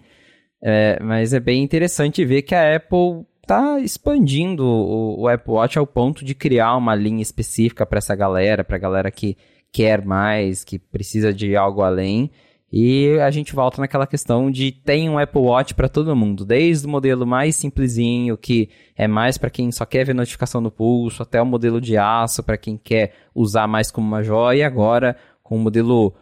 é, 0.63 1.01
mas 1.01 1.33
é 1.33 1.39
bem 1.39 1.63
interessante 1.63 2.23
ver 2.23 2.43
que 2.43 2.53
a 2.53 2.75
Apple 2.75 3.25
tá 3.47 3.79
expandindo 3.79 4.63
o, 4.65 5.21
o 5.21 5.27
Apple 5.27 5.53
Watch 5.53 5.77
ao 5.77 5.87
ponto 5.87 6.23
de 6.23 6.35
criar 6.35 6.75
uma 6.75 6.95
linha 6.95 7.21
específica 7.21 7.85
para 7.85 7.97
essa 7.97 8.15
galera, 8.15 8.63
para 8.63 8.77
galera 8.77 9.11
que 9.11 9.35
quer 9.71 10.05
mais, 10.05 10.63
que 10.63 10.77
precisa 10.77 11.33
de 11.33 11.55
algo 11.55 11.81
além. 11.81 12.29
E 12.71 13.19
a 13.19 13.29
gente 13.29 13.53
volta 13.53 13.81
naquela 13.81 14.07
questão 14.07 14.49
de 14.49 14.71
tem 14.71 15.09
um 15.09 15.19
Apple 15.19 15.41
Watch 15.41 15.73
para 15.73 15.89
todo 15.89 16.15
mundo, 16.15 16.45
desde 16.45 16.87
o 16.87 16.89
modelo 16.89 17.27
mais 17.27 17.57
simplesinho, 17.57 18.37
que 18.37 18.69
é 18.95 19.09
mais 19.09 19.37
para 19.37 19.49
quem 19.49 19.69
só 19.73 19.85
quer 19.85 20.05
ver 20.05 20.15
notificação 20.15 20.61
no 20.61 20.71
pulso, 20.71 21.21
até 21.21 21.41
o 21.41 21.45
modelo 21.45 21.81
de 21.81 21.97
aço 21.97 22.41
para 22.41 22.57
quem 22.57 22.77
quer 22.77 23.13
usar 23.35 23.67
mais 23.67 23.91
como 23.91 24.07
uma 24.07 24.23
joia, 24.23 24.59
e 24.59 24.63
agora 24.63 25.17
com 25.43 25.57
o 25.57 25.59
modelo 25.59 26.13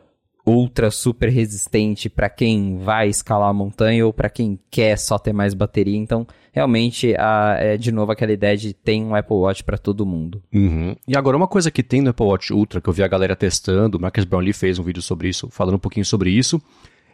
ultra 0.49 0.91
super 0.91 1.29
resistente 1.29 2.09
para 2.09 2.29
quem 2.29 2.77
vai 2.77 3.07
escalar 3.07 3.49
a 3.49 3.53
montanha 3.53 4.05
ou 4.05 4.13
para 4.13 4.29
quem 4.29 4.59
quer 4.69 4.97
só 4.97 5.17
ter 5.17 5.33
mais 5.33 5.53
bateria. 5.53 5.97
Então, 5.97 6.25
realmente, 6.51 7.15
a, 7.17 7.55
é 7.59 7.77
de 7.77 7.91
novo 7.91 8.11
aquela 8.11 8.31
ideia 8.31 8.57
de 8.57 8.73
tem 8.73 9.03
um 9.03 9.15
Apple 9.15 9.37
Watch 9.37 9.63
para 9.63 9.77
todo 9.77 10.05
mundo. 10.05 10.41
Uhum. 10.53 10.95
E 11.07 11.15
agora, 11.15 11.37
uma 11.37 11.47
coisa 11.47 11.71
que 11.71 11.83
tem 11.83 12.01
no 12.01 12.09
Apple 12.09 12.25
Watch 12.25 12.53
Ultra, 12.53 12.81
que 12.81 12.89
eu 12.89 12.93
vi 12.93 13.03
a 13.03 13.07
galera 13.07 13.35
testando, 13.35 13.97
o 13.97 14.01
Marcus 14.01 14.25
Brownlee 14.25 14.53
fez 14.53 14.79
um 14.79 14.83
vídeo 14.83 15.01
sobre 15.01 15.29
isso, 15.29 15.49
falando 15.51 15.75
um 15.75 15.79
pouquinho 15.79 16.05
sobre 16.05 16.29
isso, 16.29 16.61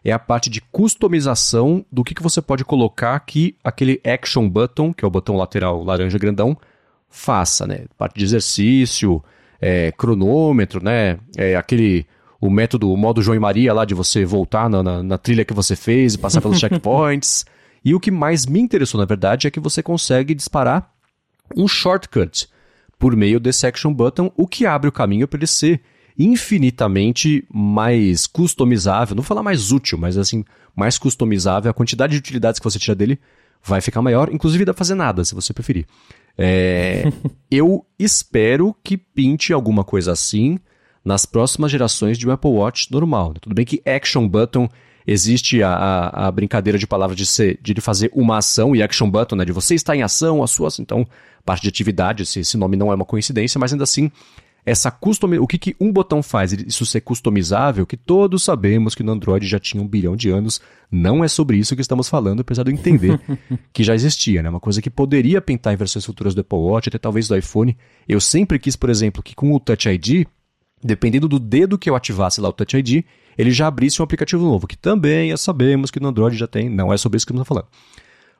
é 0.03 0.11
a 0.11 0.19
parte 0.19 0.49
de 0.49 0.61
customização 0.61 1.83
do 1.91 2.03
que, 2.03 2.13
que 2.13 2.21
você 2.21 2.41
pode 2.41 2.63
colocar 2.63 3.19
que 3.21 3.55
aquele 3.63 3.99
Action 4.05 4.47
Button, 4.47 4.93
que 4.93 5.03
é 5.03 5.07
o 5.07 5.11
botão 5.11 5.35
lateral 5.35 5.83
laranja 5.83 6.19
grandão, 6.19 6.55
faça, 7.09 7.65
né? 7.65 7.85
Parte 7.97 8.19
de 8.19 8.23
exercício, 8.23 9.23
é, 9.59 9.91
cronômetro, 9.91 10.83
né? 10.83 11.17
É, 11.35 11.55
aquele 11.55 12.05
o 12.39 12.49
método, 12.49 12.91
o 12.91 12.97
modo 12.97 13.21
João 13.21 13.35
e 13.35 13.39
Maria 13.39 13.73
lá 13.73 13.85
de 13.85 13.93
você 13.93 14.25
voltar 14.25 14.69
na, 14.69 14.83
na, 14.83 15.03
na 15.03 15.17
trilha 15.17 15.45
que 15.45 15.53
você 15.53 15.75
fez 15.75 16.13
e 16.13 16.17
passar 16.17 16.41
pelos 16.41 16.57
checkpoints. 16.59 17.45
E 17.83 17.93
o 17.93 17.99
que 17.99 18.11
mais 18.11 18.45
me 18.45 18.59
interessou, 18.59 18.99
na 18.99 19.05
verdade, 19.05 19.47
é 19.47 19.51
que 19.51 19.59
você 19.59 19.81
consegue 19.83 20.33
disparar 20.33 20.91
um 21.55 21.67
shortcut 21.67 22.47
por 22.97 23.15
meio 23.15 23.39
desse 23.39 23.67
action 23.67 23.93
button, 23.93 24.31
o 24.35 24.47
que 24.47 24.65
abre 24.65 24.89
o 24.89 24.91
caminho 24.91 25.27
para 25.27 25.37
ele 25.37 25.47
ser 25.47 25.81
infinitamente 26.17 27.45
mais 27.53 28.25
customizável, 28.25 29.15
não 29.15 29.21
vou 29.21 29.27
falar 29.27 29.43
mais 29.43 29.71
útil, 29.71 29.97
mas 29.97 30.17
assim, 30.17 30.45
mais 30.75 30.97
customizável, 30.97 31.69
a 31.69 31.73
quantidade 31.73 32.13
de 32.13 32.19
utilidades 32.19 32.59
que 32.59 32.63
você 32.63 32.79
tira 32.79 32.95
dele 32.95 33.19
vai 33.61 33.81
ficar 33.81 34.01
maior, 34.01 34.33
inclusive 34.33 34.63
dá 34.63 34.73
pra 34.73 34.77
fazer 34.77 34.95
nada, 34.95 35.25
se 35.25 35.35
você 35.35 35.53
preferir. 35.53 35.85
É, 36.37 37.11
eu 37.51 37.85
espero 37.99 38.75
que 38.83 38.97
pinte 38.97 39.51
alguma 39.51 39.83
coisa 39.83 40.11
assim 40.11 40.57
nas 41.05 41.25
próximas 41.25 41.71
gerações 41.71 42.17
de 42.17 42.27
um 42.27 42.31
Apple 42.31 42.49
Watch 42.49 42.91
normal. 42.91 43.35
Tudo 43.39 43.53
bem 43.53 43.63
que 43.63 43.81
Action 43.85 44.27
Button 44.27 44.67
existe 45.05 45.61
a, 45.61 45.69
a, 45.69 46.27
a 46.27 46.31
brincadeira 46.31 46.79
de 46.79 46.87
palavras 46.87 47.15
de, 47.15 47.27
ser, 47.27 47.59
de 47.61 47.79
fazer 47.79 48.09
uma 48.11 48.39
ação 48.39 48.75
e 48.75 48.81
Action 48.81 49.09
Button, 49.09 49.35
né, 49.35 49.45
de 49.45 49.51
você 49.51 49.75
estar 49.75 49.95
em 49.95 50.01
ação, 50.01 50.41
a 50.41 50.47
sua, 50.47 50.69
então, 50.79 51.07
parte 51.45 51.61
de 51.61 51.69
atividade, 51.69 52.23
esse, 52.23 52.39
esse 52.39 52.57
nome 52.57 52.75
não 52.75 52.91
é 52.91 52.95
uma 52.95 53.05
coincidência, 53.05 53.59
mas 53.59 53.71
ainda 53.71 53.83
assim 53.83 54.11
essa 54.65 54.89
custom... 54.89 55.27
o 55.39 55.45
que, 55.45 55.59
que 55.59 55.75
um 55.79 55.91
botão 55.91 56.23
faz? 56.23 56.51
Isso 56.51 56.85
ser 56.85 57.01
customizável, 57.01 57.85
que 57.85 57.95
todos 57.95 58.43
sabemos 58.43 58.95
que 58.95 59.03
no 59.03 59.11
Android 59.11 59.45
já 59.45 59.59
tinha 59.59 59.81
um 59.81 59.87
bilhão 59.87 60.15
de 60.15 60.29
anos. 60.29 60.59
Não 60.91 61.23
é 61.23 61.27
sobre 61.27 61.57
isso 61.57 61.75
que 61.75 61.81
estamos 61.81 62.09
falando, 62.09 62.39
apesar 62.39 62.63
de 62.63 62.71
eu 62.71 62.73
entender 62.73 63.21
que 63.71 63.83
já 63.83 63.93
existia, 63.93 64.41
né? 64.41 64.49
Uma 64.49 64.59
coisa 64.59 64.81
que 64.81 64.89
poderia 64.89 65.39
pintar 65.39 65.71
em 65.71 65.77
versões 65.77 66.03
futuras 66.03 66.33
do 66.33 66.41
Apple 66.41 66.57
Watch, 66.57 66.89
até 66.89 66.97
talvez 66.97 67.27
do 67.27 67.37
iPhone. 67.37 67.77
Eu 68.07 68.19
sempre 68.19 68.57
quis, 68.57 68.75
por 68.75 68.89
exemplo, 68.89 69.21
que 69.21 69.35
com 69.35 69.53
o 69.53 69.59
Touch 69.59 69.87
ID, 69.87 70.25
dependendo 70.83 71.27
do 71.27 71.39
dedo 71.39 71.77
que 71.77 71.89
eu 71.89 71.95
ativasse 71.95 72.39
lá 72.39 72.49
o 72.49 72.53
Touch 72.53 72.77
ID, 72.77 73.03
ele 73.37 73.51
já 73.51 73.67
abrisse 73.67 74.01
um 74.01 74.05
aplicativo 74.05 74.43
novo, 74.43 74.67
que 74.67 74.77
também 74.77 75.29
já 75.29 75.37
sabemos 75.37 75.91
que 75.91 75.99
no 75.99 76.07
Android 76.07 76.37
já 76.37 76.47
tem. 76.47 76.69
Não 76.69 76.93
é 76.93 76.97
sobre 76.97 77.17
isso 77.17 77.25
que 77.25 77.31
estamos 77.31 77.47
falando. 77.47 77.67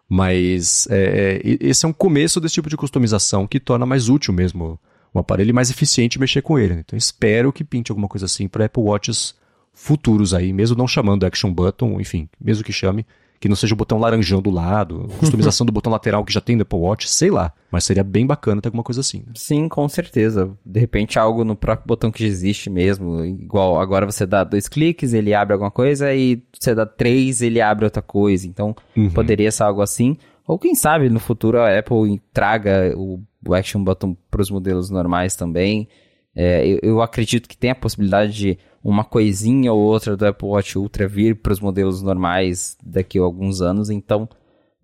Mas 0.08 0.88
é, 0.90 1.42
é 1.44 1.58
esse 1.60 1.86
é 1.86 1.90
um 1.90 1.94
começo 1.94 2.40
desse 2.40 2.56
tipo 2.56 2.70
de 2.70 2.78
customização 2.78 3.48
que 3.48 3.60
torna 3.60 3.86
mais 3.86 4.08
útil 4.08 4.34
mesmo 4.34 4.80
um 5.14 5.20
aparelho 5.20 5.56
mais 5.56 5.70
eficiente 5.70 6.20
mexer 6.20 6.42
com 6.42 6.60
ele. 6.60 6.76
Né? 6.76 6.84
Então 6.86 6.98
espero 6.98 7.52
que 7.54 7.64
pinte 7.64 7.92
alguma 7.92 8.08
coisa 8.08 8.26
assim 8.26 8.48
para 8.48 8.66
Apple 8.66 8.84
Watches 8.84 9.34
futuros 9.74 10.34
aí, 10.34 10.54
mesmo 10.54 10.78
não 10.78 10.88
chamando 10.88 11.26
Action 11.26 11.52
Button, 11.54 12.00
enfim, 12.00 12.30
mesmo 12.40 12.64
que 12.64 12.72
chame, 12.72 13.06
que 13.40 13.50
não 13.50 13.56
seja 13.56 13.74
o 13.74 13.78
botão 13.78 14.00
laranjão 14.00 14.42
do 14.42 14.50
lado, 14.50 15.08
customização 15.20 15.66
do 15.66 15.72
botão 15.72 15.92
lateral 15.92 16.24
que 16.24 16.34
já 16.34 16.42
tem 16.42 16.56
no 16.56 16.64
Apple 16.64 16.80
Watch, 16.80 17.10
sei 17.10 17.30
lá. 17.30 17.54
Mas 17.72 17.84
seria 17.84 18.04
bem 18.04 18.26
bacana 18.26 18.62
ter 18.62 18.70
alguma 18.70 18.84
coisa 18.84 19.02
assim. 19.02 19.20
Né? 19.20 19.34
Sim, 19.36 19.68
com 19.68 19.88
certeza. 19.90 20.52
De 20.66 20.80
repente 20.80 21.20
algo 21.20 21.44
no 21.44 21.56
próprio 21.56 21.88
botão 21.88 22.12
que 22.12 22.22
já 22.22 22.28
existe 22.28 22.70
mesmo. 22.70 23.24
Igual 23.24 23.80
agora 23.80 24.06
você 24.06 24.26
dá 24.26 24.44
dois 24.44 24.68
cliques, 24.68 25.14
ele 25.14 25.34
abre 25.34 25.54
alguma 25.54 25.72
coisa, 25.72 26.14
e 26.14 26.42
você 26.58 26.74
dá 26.74 26.86
três, 26.86 27.42
ele 27.42 27.62
abre 27.62 27.86
outra 27.86 28.02
coisa. 28.02 28.48
Então 28.48 28.76
uhum. 28.96 29.10
poderia 29.10 29.52
ser 29.52 29.64
algo 29.64 29.82
assim. 29.82 30.18
Ou 30.48 30.60
quem 30.60 30.76
sabe 30.76 31.10
no 31.10 31.20
futuro 31.20 31.60
a 31.60 31.78
Apple 31.78 32.22
traga 32.32 32.94
o 32.96 33.54
Action 33.54 33.84
Button 33.84 34.16
para 34.30 34.42
os 34.42 34.50
modelos 34.50 34.90
normais 34.90 35.36
também. 35.36 35.88
É, 36.36 36.68
eu, 36.68 36.80
eu, 36.84 37.02
acredito 37.02 37.48
que 37.48 37.56
tem 37.56 37.70
a 37.70 37.76
possibilidade 37.76 38.34
de 38.34 38.58
uma 38.86 39.04
coisinha 39.04 39.74
ou 39.74 39.80
outra 39.80 40.16
do 40.16 40.28
Apple 40.28 40.48
Watch 40.48 40.78
Ultra 40.78 41.08
vir 41.08 41.42
para 41.42 41.52
os 41.52 41.60
modelos 41.60 42.04
normais 42.04 42.78
daqui 42.86 43.18
a 43.18 43.24
alguns 43.24 43.60
anos, 43.60 43.90
então 43.90 44.30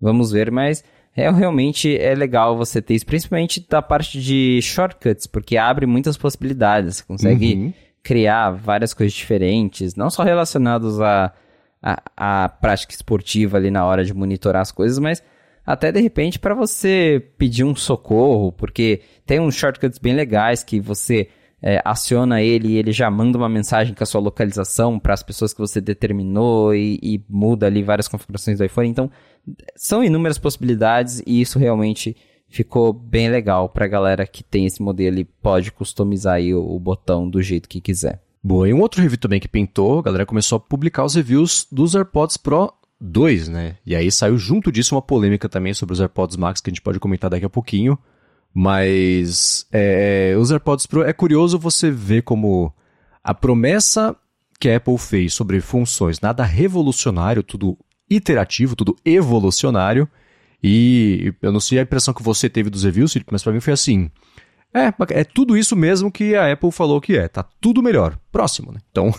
vamos 0.00 0.32
ver, 0.32 0.50
mas 0.50 0.82
é, 1.16 1.30
realmente 1.30 1.96
é 1.96 2.12
legal 2.12 2.56
você 2.56 2.82
ter 2.82 2.94
isso, 2.94 3.06
principalmente 3.06 3.64
da 3.70 3.80
parte 3.80 4.20
de 4.20 4.60
shortcuts, 4.60 5.28
porque 5.28 5.56
abre 5.56 5.86
muitas 5.86 6.16
possibilidades, 6.16 6.96
você 6.96 7.04
consegue 7.04 7.54
uhum. 7.54 7.72
criar 8.02 8.50
várias 8.50 8.92
coisas 8.92 9.12
diferentes, 9.12 9.94
não 9.94 10.10
só 10.10 10.24
relacionadas 10.24 11.00
à 11.00 11.32
a, 11.80 12.02
a, 12.16 12.44
a 12.44 12.48
prática 12.48 12.92
esportiva 12.92 13.56
ali 13.56 13.70
na 13.70 13.86
hora 13.86 14.04
de 14.04 14.12
monitorar 14.12 14.62
as 14.62 14.72
coisas, 14.72 14.98
mas 14.98 15.22
até 15.64 15.92
de 15.92 16.00
repente 16.00 16.40
para 16.40 16.56
você 16.56 17.24
pedir 17.38 17.62
um 17.62 17.76
socorro, 17.76 18.50
porque 18.50 19.02
tem 19.24 19.38
uns 19.38 19.54
shortcuts 19.54 20.00
bem 20.00 20.12
legais 20.12 20.64
que 20.64 20.80
você 20.80 21.28
é, 21.62 21.80
aciona 21.84 22.42
ele 22.42 22.68
e 22.68 22.76
ele 22.76 22.90
já 22.90 23.08
manda 23.08 23.38
uma 23.38 23.48
mensagem 23.48 23.94
com 23.94 24.02
a 24.02 24.06
sua 24.06 24.20
localização 24.20 24.98
para 24.98 25.14
as 25.14 25.22
pessoas 25.22 25.54
que 25.54 25.60
você 25.60 25.80
determinou 25.80 26.74
e, 26.74 26.98
e, 27.00 27.24
muda 27.28 27.66
ali 27.66 27.82
várias 27.82 28.08
configurações 28.08 28.58
do 28.58 28.64
iPhone. 28.64 28.88
Então, 28.88 29.10
são 29.76 30.02
inúmeras 30.02 30.38
possibilidades 30.38 31.22
e 31.24 31.40
isso 31.40 31.58
realmente 31.58 32.16
ficou 32.48 32.92
bem 32.92 33.30
legal 33.30 33.68
para 33.68 33.84
a 33.84 33.88
galera 33.88 34.26
que 34.26 34.42
tem 34.42 34.66
esse 34.66 34.82
modelo 34.82 35.18
e 35.18 35.24
pode 35.24 35.70
customizar 35.70 36.34
aí 36.34 36.52
o, 36.52 36.62
o 36.62 36.78
botão 36.80 37.30
do 37.30 37.40
jeito 37.40 37.68
que 37.68 37.80
quiser. 37.80 38.20
Boa, 38.42 38.68
e 38.68 38.74
um 38.74 38.80
outro 38.80 39.00
review 39.00 39.18
também 39.18 39.38
que 39.38 39.46
pintou, 39.46 40.00
a 40.00 40.02
galera 40.02 40.26
começou 40.26 40.56
a 40.56 40.60
publicar 40.60 41.04
os 41.04 41.14
reviews 41.14 41.66
dos 41.70 41.94
AirPods 41.94 42.36
Pro 42.36 42.72
2, 43.00 43.48
né? 43.48 43.76
E 43.86 43.94
aí 43.94 44.10
saiu 44.10 44.36
junto 44.36 44.72
disso 44.72 44.96
uma 44.96 45.02
polêmica 45.02 45.48
também 45.48 45.72
sobre 45.72 45.92
os 45.92 46.00
AirPods 46.00 46.36
Max 46.36 46.60
que 46.60 46.68
a 46.68 46.72
gente 46.72 46.82
pode 46.82 46.98
comentar 46.98 47.30
daqui 47.30 47.46
a 47.46 47.50
pouquinho. 47.50 47.96
Mas 48.54 49.66
é, 49.72 50.34
os 50.38 50.50
AirPods 50.50 50.86
Pro 50.86 51.02
é 51.02 51.12
curioso 51.12 51.58
você 51.58 51.90
ver 51.90 52.22
como 52.22 52.72
a 53.24 53.32
promessa 53.32 54.14
que 54.60 54.68
a 54.68 54.76
Apple 54.76 54.98
fez 54.98 55.34
sobre 55.34 55.60
funções, 55.60 56.20
nada 56.20 56.44
revolucionário, 56.44 57.42
tudo 57.42 57.78
iterativo, 58.08 58.76
tudo 58.76 58.96
evolucionário. 59.04 60.08
E 60.62 61.34
eu 61.42 61.50
não 61.50 61.58
sei 61.58 61.78
a 61.78 61.82
impressão 61.82 62.14
que 62.14 62.22
você 62.22 62.48
teve 62.48 62.70
dos 62.70 62.84
reviews, 62.84 63.16
mas 63.30 63.42
para 63.42 63.52
mim 63.52 63.60
foi 63.60 63.72
assim. 63.72 64.10
É, 64.74 64.92
é 65.10 65.24
tudo 65.24 65.56
isso 65.56 65.76
mesmo 65.76 66.10
que 66.10 66.34
a 66.34 66.52
Apple 66.52 66.70
falou 66.70 67.00
que 67.00 67.16
é. 67.16 67.28
Tá 67.28 67.44
tudo 67.60 67.82
melhor. 67.82 68.18
Próximo, 68.30 68.72
né? 68.72 68.78
Então. 68.90 69.12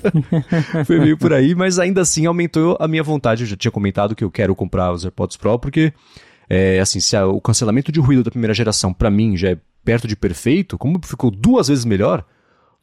Foi 0.86 0.98
meio 0.98 1.18
por 1.18 1.34
aí, 1.34 1.54
mas 1.54 1.78
ainda 1.78 2.00
assim 2.00 2.24
aumentou 2.24 2.78
a 2.80 2.88
minha 2.88 3.02
vontade. 3.02 3.42
Eu 3.42 3.46
já 3.46 3.56
tinha 3.56 3.70
comentado 3.70 4.14
que 4.14 4.24
eu 4.24 4.30
quero 4.30 4.54
comprar 4.54 4.90
os 4.90 5.04
AirPods 5.04 5.36
Pro, 5.36 5.58
porque, 5.58 5.92
é, 6.50 6.80
assim, 6.80 6.98
se 6.98 7.16
a, 7.16 7.24
o 7.28 7.40
cancelamento 7.40 7.92
de 7.92 8.00
ruído 8.00 8.24
da 8.24 8.30
primeira 8.30 8.52
geração, 8.52 8.92
para 8.92 9.08
mim, 9.08 9.36
já 9.36 9.50
é 9.50 9.58
perto 9.84 10.08
de 10.08 10.16
perfeito, 10.16 10.76
como 10.76 11.00
ficou 11.04 11.30
duas 11.30 11.68
vezes 11.68 11.84
melhor, 11.84 12.24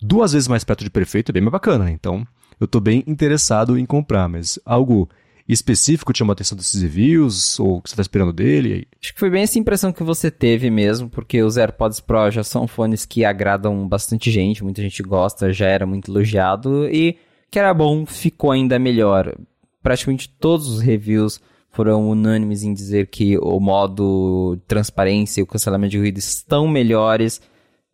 duas 0.02 0.32
vezes 0.32 0.48
mais 0.48 0.64
perto 0.64 0.86
de 0.86 0.90
perfeito 0.90 1.32
é 1.32 1.34
bem 1.34 1.44
mais 1.44 1.52
bacana. 1.52 1.84
Né? 1.84 1.92
Então, 1.92 2.26
eu 2.62 2.66
tô 2.66 2.80
bem 2.80 3.04
interessado 3.06 3.78
em 3.78 3.86
comprar, 3.86 4.30
mas 4.30 4.58
algo 4.66 5.10
específico 5.48 6.14
te 6.14 6.20
chamou 6.20 6.32
a 6.32 6.34
atenção 6.34 6.58
desses 6.58 6.82
reviews? 6.82 7.60
Ou 7.60 7.78
o 7.78 7.82
que 7.82 7.90
você 7.90 7.94
está 7.94 8.02
esperando 8.02 8.32
dele? 8.32 8.88
Acho 9.02 9.14
que 9.14 9.20
foi 9.20 9.30
bem 9.30 9.44
essa 9.44 9.60
impressão 9.60 9.92
que 9.92 10.04
você 10.04 10.32
teve 10.32 10.70
mesmo, 10.70 11.10
porque 11.10 11.44
os 11.44 11.58
AirPods 11.58 12.00
Pro 12.00 12.32
já 12.32 12.46
são 12.46 12.68
fones 12.68 13.06
que 13.06 13.26
agradam 13.26 13.86
bastante 13.86 14.32
gente, 14.32 14.64
muita 14.64 14.82
gente 14.82 15.04
gosta, 15.04 15.52
já 15.52 15.68
era 15.68 15.86
muito 15.86 16.10
elogiado 16.10 16.88
e 16.88 17.18
que 17.52 17.60
era 17.60 17.74
bom, 17.74 18.06
ficou 18.06 18.52
ainda 18.52 18.80
melhor. 18.80 19.36
Praticamente 19.84 20.30
todos 20.30 20.68
os 20.68 20.82
reviews 20.82 21.42
foram 21.78 22.10
unânimes 22.10 22.64
em 22.64 22.74
dizer 22.74 23.06
que 23.06 23.38
o 23.38 23.60
modo 23.60 24.60
transparência 24.68 25.40
e 25.40 25.44
o 25.44 25.46
cancelamento 25.46 25.92
de 25.92 26.00
ruído 26.00 26.18
estão 26.18 26.68
melhores. 26.68 27.40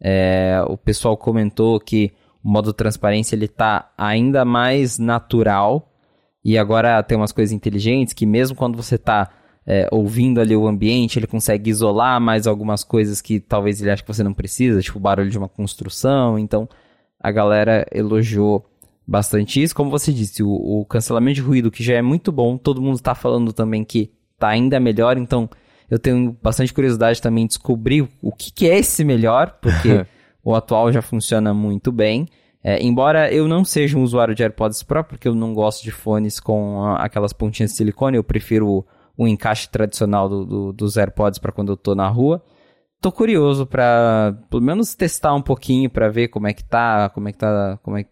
É, 0.02 0.64
o 0.70 0.78
pessoal 0.78 1.18
comentou 1.18 1.78
que 1.82 2.14
o 2.42 2.50
modo 2.50 2.72
transparência 2.72 3.36
ele 3.36 3.44
está 3.44 3.92
ainda 3.98 4.46
mais 4.46 4.98
natural 4.98 5.92
e 6.46 6.58
agora 6.58 7.04
tem 7.04 7.18
umas 7.18 7.34
coisas 7.34 7.52
inteligentes 7.52 8.14
que 8.14 8.26
mesmo 8.26 8.56
quando 8.56 8.78
você 8.78 8.96
está 8.96 9.30
é, 9.68 9.90
ouvindo 9.92 10.40
ali 10.40 10.56
o 10.56 10.66
ambiente, 10.66 11.20
ele 11.20 11.28
consegue 11.28 11.70
isolar 11.70 12.22
mais 12.22 12.48
algumas 12.48 12.86
coisas 12.86 13.20
que 13.20 13.38
talvez 13.38 13.82
ele 13.82 13.92
ache 13.92 14.02
que 14.02 14.14
você 14.14 14.24
não 14.24 14.34
precisa, 14.34 14.82
tipo 14.82 14.98
o 14.98 15.02
barulho 15.02 15.30
de 15.30 15.38
uma 15.38 15.50
construção. 15.50 16.40
Então 16.40 16.70
a 17.20 17.30
galera 17.32 17.86
elogiou 17.92 18.66
bastante 19.08 19.62
isso. 19.62 19.76
Como 19.76 19.90
você 19.90 20.12
disse, 20.12 20.42
o, 20.44 20.50
o 20.50 20.86
cancelamento 20.86 21.36
de 21.36 21.42
ruído, 21.42 21.72
que 21.72 21.84
já 21.84 21.96
é 21.96 22.02
muito 22.02 22.32
bom, 22.32 22.58
todo 22.58 22.82
mundo 22.82 22.96
está 22.96 23.14
falando 23.14 23.54
também 23.54 23.84
que 23.84 24.12
está 24.34 24.50
ainda 24.50 24.80
melhor. 24.80 25.18
Então 25.18 25.50
eu 25.90 26.00
tenho 26.00 26.38
bastante 26.42 26.74
curiosidade 26.74 27.22
também 27.22 27.44
em 27.44 27.48
descobrir 27.48 28.08
o 28.22 28.32
que, 28.32 28.52
que 28.52 28.70
é 28.70 28.80
esse 28.80 29.04
melhor, 29.04 29.58
porque 29.62 30.06
o 30.44 30.56
atual 30.56 30.92
já 30.92 31.02
funciona 31.02 31.54
muito 31.54 31.92
bem. 31.92 32.28
É, 32.64 32.82
embora 32.82 33.32
eu 33.32 33.48
não 33.48 33.66
seja 33.66 33.98
um 33.98 34.04
usuário 34.04 34.34
de 34.34 34.42
AirPods 34.42 34.84
Pro, 34.84 35.04
porque 35.04 35.28
eu 35.28 35.36
não 35.36 35.54
gosto 35.54 35.84
de 35.84 35.92
fones 35.92 36.40
com 36.40 36.84
aquelas 36.98 37.34
pontinhas 37.34 37.72
de 37.72 37.78
silicone, 37.78 38.16
eu 38.16 38.24
prefiro 38.24 38.68
o, 38.68 38.86
o 39.18 39.28
encaixe 39.28 39.70
tradicional 39.70 40.30
do, 40.30 40.46
do, 40.46 40.74
dos 40.74 40.96
AirPods 40.96 41.40
para 41.40 41.52
quando 41.52 41.74
eu 41.74 41.78
tô 41.78 41.94
na 41.94 42.08
rua. 42.08 42.42
Tô 43.02 43.12
curioso 43.12 43.66
para 43.66 44.34
pelo 44.50 44.62
menos 44.62 44.96
testar 44.96 45.34
um 45.34 45.42
pouquinho 45.42 45.90
para 45.90 46.08
ver 46.08 46.30
como 46.30 46.48
é 46.48 46.54
que 46.54 46.64
tá, 46.64 47.10
como 47.10 47.28
é 47.28 47.34
que 47.34 47.38
tá, 47.38 47.78
como 47.84 47.98
é, 47.98 48.06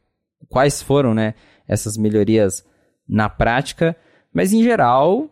quais 0.49 0.81
foram, 0.81 1.13
né, 1.13 1.33
essas 1.67 1.97
melhorias 1.97 2.65
na 3.07 3.29
prática, 3.29 3.95
mas 4.33 4.53
em 4.53 4.63
geral 4.63 5.29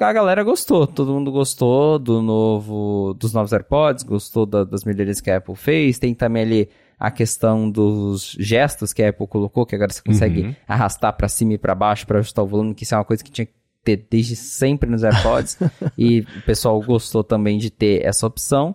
a 0.00 0.12
galera 0.12 0.42
gostou, 0.42 0.86
todo 0.86 1.12
mundo 1.12 1.30
gostou 1.30 1.98
do 1.98 2.22
novo, 2.22 3.14
dos 3.14 3.32
novos 3.32 3.52
AirPods, 3.52 4.04
gostou 4.04 4.46
da, 4.46 4.64
das 4.64 4.84
melhorias 4.84 5.20
que 5.20 5.30
a 5.30 5.36
Apple 5.36 5.54
fez, 5.54 5.98
tem 5.98 6.14
também 6.14 6.42
ali 6.42 6.68
a 6.98 7.10
questão 7.10 7.70
dos 7.70 8.34
gestos 8.40 8.92
que 8.92 9.02
a 9.02 9.10
Apple 9.10 9.26
colocou, 9.26 9.66
que 9.66 9.74
agora 9.74 9.92
você 9.92 10.02
consegue 10.02 10.42
uhum. 10.42 10.54
arrastar 10.66 11.14
para 11.14 11.28
cima 11.28 11.52
e 11.52 11.58
para 11.58 11.74
baixo 11.74 12.06
para 12.06 12.18
ajustar 12.18 12.44
o 12.44 12.48
volume, 12.48 12.74
que 12.74 12.84
isso 12.84 12.94
é 12.94 12.98
uma 12.98 13.04
coisa 13.04 13.22
que 13.22 13.30
tinha 13.30 13.44
que 13.44 13.52
ter 13.84 14.06
desde 14.10 14.34
sempre 14.34 14.88
nos 14.88 15.04
AirPods, 15.04 15.58
e 15.96 16.20
o 16.20 16.42
pessoal 16.46 16.80
gostou 16.80 17.22
também 17.22 17.58
de 17.58 17.70
ter 17.70 18.04
essa 18.04 18.26
opção. 18.26 18.74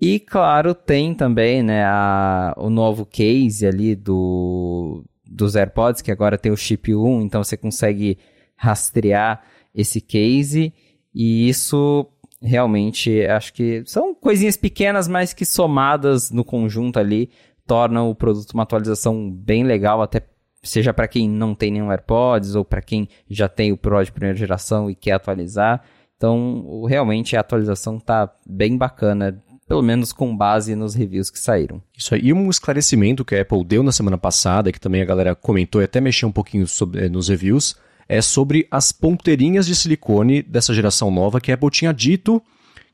E 0.00 0.20
claro, 0.20 0.74
tem 0.74 1.12
também, 1.14 1.62
né, 1.62 1.84
a, 1.84 2.54
o 2.56 2.70
novo 2.70 3.04
case 3.04 3.66
ali 3.66 3.96
do, 3.96 5.04
dos 5.28 5.56
AirPods, 5.56 6.02
que 6.02 6.12
agora 6.12 6.38
tem 6.38 6.52
o 6.52 6.56
chip 6.56 6.94
1, 6.94 7.22
então 7.22 7.42
você 7.42 7.56
consegue 7.56 8.18
rastrear 8.56 9.42
esse 9.74 10.00
case, 10.00 10.72
e 11.12 11.48
isso 11.48 12.06
realmente 12.40 13.26
acho 13.26 13.52
que 13.52 13.82
são 13.86 14.14
coisinhas 14.14 14.56
pequenas, 14.56 15.08
mas 15.08 15.32
que 15.32 15.44
somadas 15.44 16.30
no 16.30 16.44
conjunto 16.44 16.98
ali 16.98 17.30
torna 17.66 18.02
o 18.02 18.14
produto 18.14 18.52
uma 18.52 18.62
atualização 18.62 19.30
bem 19.30 19.64
legal, 19.64 20.00
até 20.00 20.22
seja 20.62 20.94
para 20.94 21.08
quem 21.08 21.28
não 21.28 21.54
tem 21.54 21.70
nenhum 21.70 21.90
AirPods 21.90 22.54
ou 22.54 22.64
para 22.64 22.80
quem 22.80 23.08
já 23.28 23.48
tem 23.48 23.72
o 23.72 23.76
Pro 23.76 24.02
de 24.02 24.12
primeira 24.12 24.36
geração 24.36 24.90
e 24.90 24.94
quer 24.94 25.12
atualizar. 25.12 25.82
Então, 26.16 26.84
realmente 26.84 27.36
a 27.36 27.40
atualização 27.40 27.98
tá 28.00 28.32
bem 28.44 28.76
bacana, 28.76 29.40
pelo 29.68 29.82
menos 29.82 30.12
com 30.12 30.34
base 30.34 30.74
nos 30.74 30.94
reviews 30.94 31.30
que 31.30 31.38
saíram. 31.38 31.82
Isso 31.96 32.14
aí, 32.14 32.22
e 32.24 32.32
um 32.32 32.48
esclarecimento 32.48 33.24
que 33.24 33.34
a 33.34 33.42
Apple 33.42 33.62
deu 33.62 33.82
na 33.82 33.92
semana 33.92 34.16
passada, 34.16 34.72
que 34.72 34.80
também 34.80 35.02
a 35.02 35.04
galera 35.04 35.34
comentou 35.34 35.82
e 35.82 35.84
até 35.84 36.00
mexeu 36.00 36.28
um 36.28 36.32
pouquinho 36.32 36.66
sobre, 36.66 37.04
eh, 37.04 37.08
nos 37.08 37.28
reviews, 37.28 37.76
é 38.08 38.22
sobre 38.22 38.66
as 38.70 38.90
ponteirinhas 38.90 39.66
de 39.66 39.74
silicone 39.74 40.42
dessa 40.42 40.72
geração 40.72 41.10
nova, 41.10 41.38
que 41.38 41.50
a 41.50 41.54
Apple 41.54 41.70
tinha 41.70 41.92
dito 41.92 42.42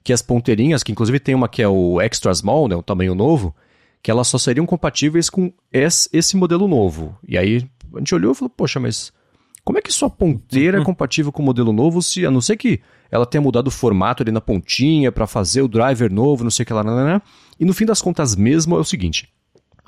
que 0.02 0.12
as 0.12 0.20
ponteirinhas, 0.20 0.82
que 0.82 0.92
inclusive 0.92 1.20
tem 1.20 1.34
uma 1.34 1.48
que 1.48 1.62
é 1.62 1.68
o 1.68 2.00
Extra 2.00 2.34
Small, 2.34 2.68
né, 2.68 2.74
o 2.74 2.82
tamanho 2.82 3.14
novo, 3.14 3.54
que 4.02 4.10
elas 4.10 4.28
só 4.28 4.36
seriam 4.36 4.66
compatíveis 4.66 5.30
com 5.30 5.50
esse 5.72 6.36
modelo 6.36 6.68
novo. 6.68 7.16
E 7.26 7.38
aí 7.38 7.66
a 7.94 7.98
gente 8.00 8.14
olhou 8.14 8.32
e 8.32 8.34
falou, 8.34 8.50
poxa, 8.50 8.78
mas 8.78 9.12
como 9.64 9.78
é 9.78 9.80
que 9.80 9.90
sua 9.90 10.10
ponteira 10.10 10.78
é 10.78 10.84
compatível 10.84 11.32
com 11.32 11.42
o 11.42 11.46
modelo 11.46 11.72
novo 11.72 12.02
se, 12.02 12.26
a 12.26 12.30
não 12.30 12.40
ser 12.40 12.56
que 12.56 12.80
ela 13.14 13.24
tenha 13.24 13.40
mudado 13.40 13.68
o 13.68 13.70
formato 13.70 14.24
ali 14.24 14.32
na 14.32 14.40
pontinha 14.40 15.12
para 15.12 15.24
fazer 15.24 15.62
o 15.62 15.68
driver 15.68 16.12
novo, 16.12 16.42
não 16.42 16.50
sei 16.50 16.64
o 16.64 16.66
que 16.66 16.72
lá, 16.72 16.82
não, 16.82 16.96
não, 16.96 17.06
não. 17.06 17.22
E 17.60 17.64
no 17.64 17.72
fim 17.72 17.86
das 17.86 18.02
contas 18.02 18.34
mesmo 18.34 18.74
é 18.74 18.80
o 18.80 18.84
seguinte, 18.84 19.28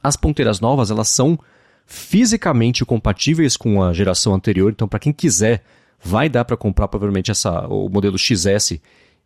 as 0.01 0.14
ponteiras 0.14 0.61
novas, 0.61 0.93
elas 0.93 1.09
são 1.09 1.37
fisicamente 1.85 2.85
compatíveis 2.85 3.57
com 3.57 3.83
a 3.83 3.93
geração 3.93 4.33
anterior, 4.33 4.70
então 4.70 4.87
para 4.87 5.01
quem 5.01 5.12
quiser, 5.12 5.64
vai 6.01 6.29
dar 6.29 6.45
para 6.45 6.57
comprar 6.57 6.87
provavelmente 6.87 7.33
essa, 7.33 7.66
o 7.66 7.89
modelo 7.89 8.16
XS, 8.16 8.79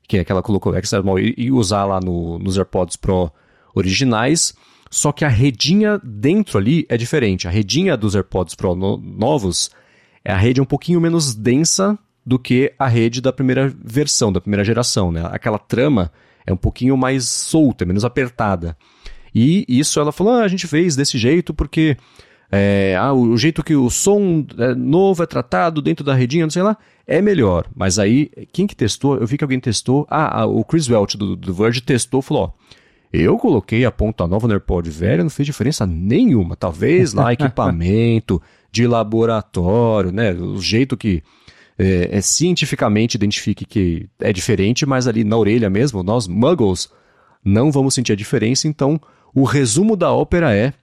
que 0.08 0.16
é 0.16 0.20
aquela 0.20 0.40
que 0.40 0.46
colocou 0.46 0.72
e, 1.18 1.34
e 1.36 1.52
usar 1.52 1.84
lá 1.84 2.00
no, 2.00 2.38
nos 2.38 2.56
AirPods 2.56 2.96
Pro 2.96 3.30
originais, 3.74 4.54
só 4.90 5.12
que 5.12 5.26
a 5.26 5.28
redinha 5.28 6.00
dentro 6.02 6.56
ali 6.56 6.86
é 6.88 6.96
diferente. 6.96 7.46
A 7.46 7.50
redinha 7.50 7.98
dos 7.98 8.14
AirPods 8.14 8.54
Pro 8.54 8.74
no, 8.74 8.96
novos 8.96 9.70
é 10.24 10.32
a 10.32 10.38
rede 10.38 10.58
um 10.58 10.64
pouquinho 10.64 11.02
menos 11.02 11.34
densa 11.34 11.98
do 12.24 12.38
que 12.38 12.72
a 12.78 12.86
rede 12.86 13.20
da 13.20 13.32
primeira 13.32 13.72
versão, 13.82 14.32
da 14.32 14.40
primeira 14.40 14.64
geração. 14.64 15.10
Né? 15.10 15.22
Aquela 15.30 15.58
trama 15.58 16.12
é 16.46 16.52
um 16.52 16.56
pouquinho 16.56 16.96
mais 16.96 17.28
solta, 17.28 17.84
menos 17.84 18.04
apertada. 18.04 18.76
E 19.34 19.64
isso 19.68 20.00
ela 20.00 20.12
falou: 20.12 20.34
ah, 20.34 20.42
a 20.42 20.48
gente 20.48 20.66
fez 20.66 20.96
desse 20.96 21.16
jeito 21.16 21.54
porque 21.54 21.96
é, 22.50 22.96
ah, 22.98 23.12
o 23.12 23.36
jeito 23.36 23.62
que 23.62 23.74
o 23.74 23.88
som 23.88 24.44
é, 24.58 24.74
novo 24.74 25.22
é 25.22 25.26
tratado 25.26 25.80
dentro 25.80 26.04
da 26.04 26.14
redinha, 26.14 26.44
não 26.44 26.50
sei 26.50 26.62
lá, 26.62 26.76
é 27.06 27.22
melhor. 27.22 27.66
Mas 27.74 27.98
aí, 27.98 28.30
quem 28.52 28.66
que 28.66 28.74
testou? 28.74 29.16
Eu 29.16 29.26
vi 29.26 29.38
que 29.38 29.44
alguém 29.44 29.60
testou. 29.60 30.06
Ah, 30.10 30.40
ah 30.40 30.46
o 30.46 30.64
Chris 30.64 30.88
Welch 30.88 31.16
do, 31.16 31.36
do 31.36 31.54
Verge 31.54 31.80
testou 31.80 32.20
falou: 32.20 32.44
ó, 32.44 32.50
eu 33.12 33.36
coloquei 33.38 33.84
a 33.84 33.90
ponta 33.90 34.26
nova 34.26 34.46
no 34.46 34.54
AirPod 34.54 34.88
velho, 34.90 35.22
não 35.22 35.30
fez 35.30 35.46
diferença 35.46 35.86
nenhuma. 35.86 36.56
Talvez 36.56 37.12
lá 37.12 37.30
equipamento 37.34 38.42
de 38.72 38.86
laboratório, 38.86 40.12
né? 40.12 40.32
O 40.32 40.60
jeito 40.60 40.96
que 40.96 41.22
é, 41.82 42.18
é, 42.18 42.20
cientificamente 42.20 43.14
identifique 43.14 43.64
que 43.64 44.06
é 44.20 44.34
diferente, 44.34 44.84
mas 44.84 45.08
ali 45.08 45.24
na 45.24 45.34
orelha 45.38 45.70
mesmo, 45.70 46.02
nós 46.02 46.28
muggles 46.28 46.90
não 47.42 47.72
vamos 47.72 47.94
sentir 47.94 48.12
a 48.12 48.16
diferença. 48.16 48.68
Então, 48.68 49.00
o 49.34 49.44
resumo 49.44 49.96
da 49.96 50.12
ópera 50.12 50.54
é 50.54 50.74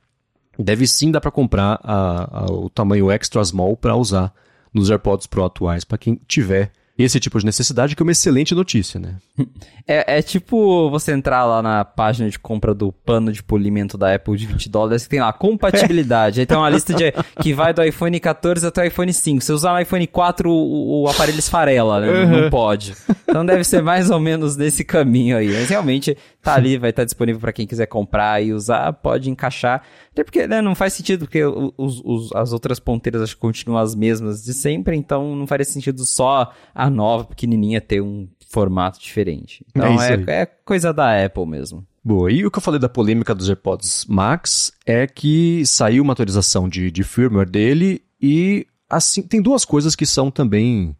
deve 0.57 0.87
sim 0.87 1.11
dar 1.11 1.21
para 1.21 1.29
comprar 1.29 1.79
a, 1.83 2.39
a, 2.39 2.45
o 2.51 2.67
tamanho 2.67 3.11
extra 3.11 3.45
small 3.45 3.77
para 3.77 3.95
usar 3.95 4.33
nos 4.73 4.89
AirPods 4.89 5.27
Pro 5.27 5.45
atuais, 5.45 5.83
para 5.83 5.99
quem 5.99 6.19
tiver 6.27 6.71
esse 7.03 7.19
tipo 7.19 7.37
de 7.39 7.45
necessidade, 7.45 7.95
que 7.95 8.01
é 8.01 8.05
uma 8.05 8.11
excelente 8.11 8.53
notícia, 8.55 8.99
né? 8.99 9.15
É, 9.89 10.17
é, 10.17 10.21
tipo 10.21 10.89
você 10.89 11.13
entrar 11.13 11.45
lá 11.45 11.61
na 11.61 11.85
página 11.85 12.29
de 12.29 12.37
compra 12.37 12.73
do 12.73 12.91
pano 12.91 13.31
de 13.31 13.41
polimento 13.41 13.97
da 13.97 14.13
Apple 14.13 14.35
de 14.35 14.45
20 14.45 14.67
dólares, 14.67 15.03
que 15.03 15.09
tem 15.11 15.21
lá 15.21 15.31
compatibilidade. 15.31 16.39
É. 16.39 16.41
Aí 16.43 16.45
tem 16.45 16.57
uma 16.57 16.69
lista 16.69 16.93
de, 16.93 17.13
que 17.41 17.53
vai 17.53 17.73
do 17.73 17.81
iPhone 17.81 18.19
14 18.19 18.67
até 18.67 18.81
o 18.81 18.85
iPhone 18.85 19.13
5. 19.13 19.41
Se 19.41 19.53
usar 19.53 19.71
o 19.71 19.79
iPhone 19.79 20.05
4, 20.05 20.51
o, 20.51 21.03
o 21.03 21.07
aparelho 21.07 21.39
esfarela, 21.39 22.01
né? 22.01 22.09
Uhum. 22.09 22.41
Não 22.41 22.49
pode. 22.49 22.95
Então 23.25 23.45
deve 23.45 23.63
ser 23.63 23.81
mais 23.81 24.09
ou 24.09 24.19
menos 24.19 24.57
nesse 24.57 24.83
caminho 24.83 25.37
aí. 25.37 25.47
Mas 25.53 25.69
realmente 25.69 26.17
tá 26.51 26.55
ali, 26.55 26.77
vai 26.77 26.89
estar 26.89 27.03
disponível 27.03 27.39
para 27.39 27.53
quem 27.53 27.67
quiser 27.67 27.85
comprar 27.85 28.43
e 28.43 28.53
usar, 28.53 28.93
pode 28.93 29.29
encaixar. 29.29 29.83
Até 30.11 30.23
porque 30.23 30.47
né, 30.47 30.61
não 30.61 30.75
faz 30.75 30.93
sentido, 30.93 31.25
porque 31.25 31.43
os, 31.45 32.01
os, 32.03 32.31
as 32.33 32.53
outras 32.53 32.79
ponteiras 32.79 33.21
acho 33.21 33.35
que 33.35 33.41
continuam 33.41 33.79
as 33.79 33.95
mesmas 33.95 34.43
de 34.43 34.53
sempre, 34.53 34.95
então 34.95 35.35
não 35.35 35.45
faria 35.45 35.65
sentido 35.65 36.05
só 36.05 36.51
a 36.73 36.89
nova 36.89 37.25
pequenininha 37.25 37.81
ter 37.81 38.01
um 38.01 38.27
formato 38.49 38.99
diferente. 38.99 39.65
Então 39.69 40.01
é, 40.01 40.13
é, 40.13 40.41
é, 40.41 40.45
coisa 40.45 40.93
da 40.93 41.23
Apple 41.23 41.45
mesmo. 41.45 41.85
Boa, 42.03 42.31
e 42.31 42.45
o 42.45 42.49
que 42.49 42.57
eu 42.57 42.61
falei 42.61 42.79
da 42.79 42.87
polêmica 42.87 43.35
dos 43.35 43.49
AirPods 43.49 44.05
Max 44.07 44.71
é 44.85 45.05
que 45.05 45.65
saiu 45.65 46.01
uma 46.03 46.13
atualização 46.13 46.69
de, 46.69 46.89
de 46.89 47.03
firmware 47.03 47.49
dele 47.49 48.01
e 48.21 48.65
assim 48.89 49.21
tem 49.21 49.41
duas 49.41 49.65
coisas 49.65 49.93
que 49.93 50.05
são 50.05 50.31
também 50.31 50.95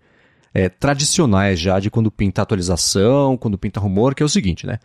é, 0.53 0.67
tradicionais 0.67 1.59
já 1.59 1.79
de 1.79 1.89
quando 1.89 2.11
pinta 2.11 2.41
atualização, 2.41 3.37
quando 3.37 3.57
pinta 3.57 3.79
rumor, 3.79 4.13
que 4.13 4.21
é 4.21 4.25
o 4.25 4.29
seguinte, 4.29 4.67
né? 4.67 4.79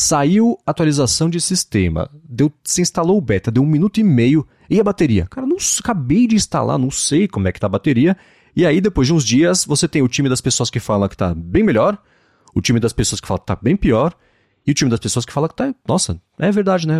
Saiu 0.00 0.56
atualização 0.64 1.28
de 1.28 1.40
sistema, 1.40 2.08
deu, 2.22 2.52
se 2.62 2.80
instalou 2.80 3.18
o 3.18 3.20
beta, 3.20 3.50
deu 3.50 3.64
um 3.64 3.66
minuto 3.66 3.98
e 3.98 4.04
meio, 4.04 4.46
e 4.70 4.78
a 4.78 4.84
bateria? 4.84 5.26
Cara, 5.26 5.44
não 5.44 5.56
acabei 5.80 6.28
de 6.28 6.36
instalar, 6.36 6.78
não 6.78 6.88
sei 6.88 7.26
como 7.26 7.48
é 7.48 7.52
que 7.52 7.58
tá 7.58 7.66
a 7.66 7.68
bateria, 7.68 8.16
e 8.54 8.64
aí, 8.64 8.80
depois 8.80 9.08
de 9.08 9.12
uns 9.12 9.24
dias, 9.24 9.64
você 9.64 9.88
tem 9.88 10.00
o 10.00 10.06
time 10.06 10.28
das 10.28 10.40
pessoas 10.40 10.70
que 10.70 10.78
fala 10.78 11.08
que 11.08 11.16
tá 11.16 11.34
bem 11.34 11.64
melhor, 11.64 11.98
o 12.54 12.60
time 12.60 12.78
das 12.78 12.92
pessoas 12.92 13.20
que 13.20 13.26
fala 13.26 13.40
que 13.40 13.46
tá 13.46 13.58
bem 13.60 13.76
pior, 13.76 14.14
e 14.64 14.70
o 14.70 14.74
time 14.74 14.88
das 14.88 15.00
pessoas 15.00 15.24
que 15.24 15.32
fala 15.32 15.48
que 15.48 15.56
tá, 15.56 15.74
nossa, 15.84 16.20
é 16.38 16.52
verdade, 16.52 16.86
né? 16.86 16.98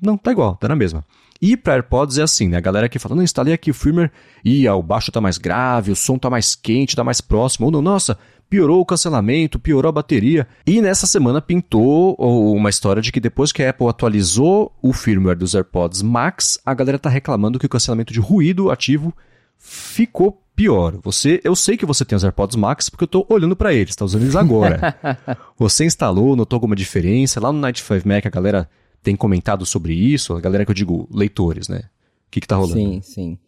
Não, 0.00 0.16
tá 0.16 0.32
igual, 0.32 0.56
tá 0.56 0.68
na 0.68 0.76
mesma. 0.76 1.04
E 1.42 1.54
para 1.54 1.74
AirPods 1.74 2.16
é 2.16 2.22
assim, 2.22 2.48
né? 2.48 2.56
A 2.56 2.60
galera 2.60 2.88
que 2.88 2.98
fala, 2.98 3.14
não, 3.14 3.22
instalei 3.22 3.52
aqui 3.52 3.70
o 3.70 3.74
firmware 3.74 4.10
e 4.42 4.66
ah, 4.66 4.74
o 4.74 4.82
baixo 4.82 5.12
tá 5.12 5.20
mais 5.20 5.36
grave, 5.36 5.92
o 5.92 5.96
som 5.96 6.16
tá 6.16 6.30
mais 6.30 6.54
quente, 6.54 6.96
tá 6.96 7.04
mais 7.04 7.20
próximo, 7.20 7.66
ou 7.66 7.72
não, 7.72 7.82
nossa, 7.82 8.16
piorou 8.48 8.80
o 8.80 8.84
cancelamento, 8.84 9.58
piorou 9.58 9.88
a 9.88 9.92
bateria. 9.92 10.46
E 10.66 10.80
nessa 10.80 11.06
semana 11.06 11.40
pintou 11.40 12.14
uma 12.14 12.70
história 12.70 13.02
de 13.02 13.12
que 13.12 13.20
depois 13.20 13.52
que 13.52 13.62
a 13.62 13.70
Apple 13.70 13.88
atualizou 13.88 14.72
o 14.82 14.92
firmware 14.92 15.36
dos 15.36 15.54
AirPods 15.54 16.02
Max, 16.02 16.58
a 16.64 16.74
galera 16.74 16.98
tá 16.98 17.08
reclamando 17.08 17.58
que 17.58 17.66
o 17.66 17.68
cancelamento 17.68 18.12
de 18.12 18.20
ruído 18.20 18.70
ativo 18.70 19.14
ficou 19.58 20.42
pior. 20.54 20.98
Você, 21.02 21.40
eu 21.44 21.54
sei 21.54 21.76
que 21.76 21.86
você 21.86 22.04
tem 22.04 22.16
os 22.16 22.24
AirPods 22.24 22.56
Max 22.56 22.88
porque 22.88 23.04
eu 23.04 23.06
estou 23.06 23.26
olhando 23.28 23.54
para 23.54 23.72
eles, 23.72 23.90
está 23.90 24.04
usando 24.04 24.22
eles 24.22 24.36
agora. 24.36 24.96
você 25.58 25.84
instalou, 25.84 26.34
notou 26.34 26.56
alguma 26.56 26.74
diferença? 26.74 27.40
Lá 27.40 27.52
no 27.52 27.60
Night 27.60 27.82
5 27.82 28.08
Mac 28.08 28.26
a 28.26 28.30
galera 28.30 28.68
tem 29.02 29.14
comentado 29.14 29.64
sobre 29.64 29.94
isso, 29.94 30.34
a 30.34 30.40
galera 30.40 30.64
que 30.64 30.70
eu 30.70 30.74
digo 30.74 31.08
leitores, 31.12 31.68
né? 31.68 31.82
O 32.26 32.30
que 32.30 32.40
que 32.40 32.46
tá 32.48 32.56
rolando? 32.56 32.74
Sim, 32.74 33.00
sim. 33.02 33.38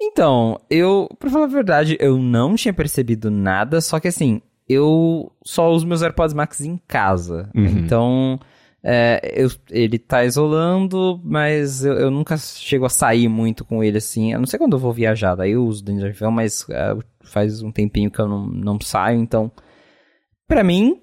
Então, 0.00 0.60
eu, 0.68 1.08
pra 1.18 1.30
falar 1.30 1.44
a 1.44 1.48
verdade, 1.48 1.96
eu 2.00 2.18
não 2.18 2.54
tinha 2.54 2.74
percebido 2.74 3.30
nada, 3.30 3.80
só 3.80 3.98
que 3.98 4.08
assim, 4.08 4.42
eu 4.68 5.32
só 5.42 5.70
uso 5.70 5.86
meus 5.86 6.02
AirPods 6.02 6.34
Max 6.34 6.60
em 6.60 6.76
casa. 6.86 7.50
Uhum. 7.54 7.64
Então, 7.64 8.40
é, 8.82 9.20
eu, 9.34 9.50
ele 9.70 9.98
tá 9.98 10.24
isolando, 10.24 11.20
mas 11.24 11.84
eu, 11.84 11.94
eu, 11.94 12.10
nunca 12.10 12.36
chego 12.36 12.84
a 12.84 12.90
sair 12.90 13.28
muito 13.28 13.64
com 13.64 13.82
ele 13.82 13.98
assim. 13.98 14.32
Eu 14.32 14.38
não 14.38 14.46
sei 14.46 14.58
quando 14.58 14.74
eu 14.74 14.78
vou 14.78 14.92
viajar, 14.92 15.34
daí 15.34 15.52
eu 15.52 15.64
uso 15.64 15.84
dentro 15.84 16.02
de 16.02 16.08
avião, 16.08 16.30
mas 16.30 16.66
é, 16.70 16.96
faz 17.22 17.62
um 17.62 17.72
tempinho 17.72 18.10
que 18.10 18.20
eu 18.20 18.28
não, 18.28 18.46
não 18.46 18.80
saio, 18.80 19.18
então. 19.18 19.50
Pra 20.46 20.62
mim, 20.62 21.00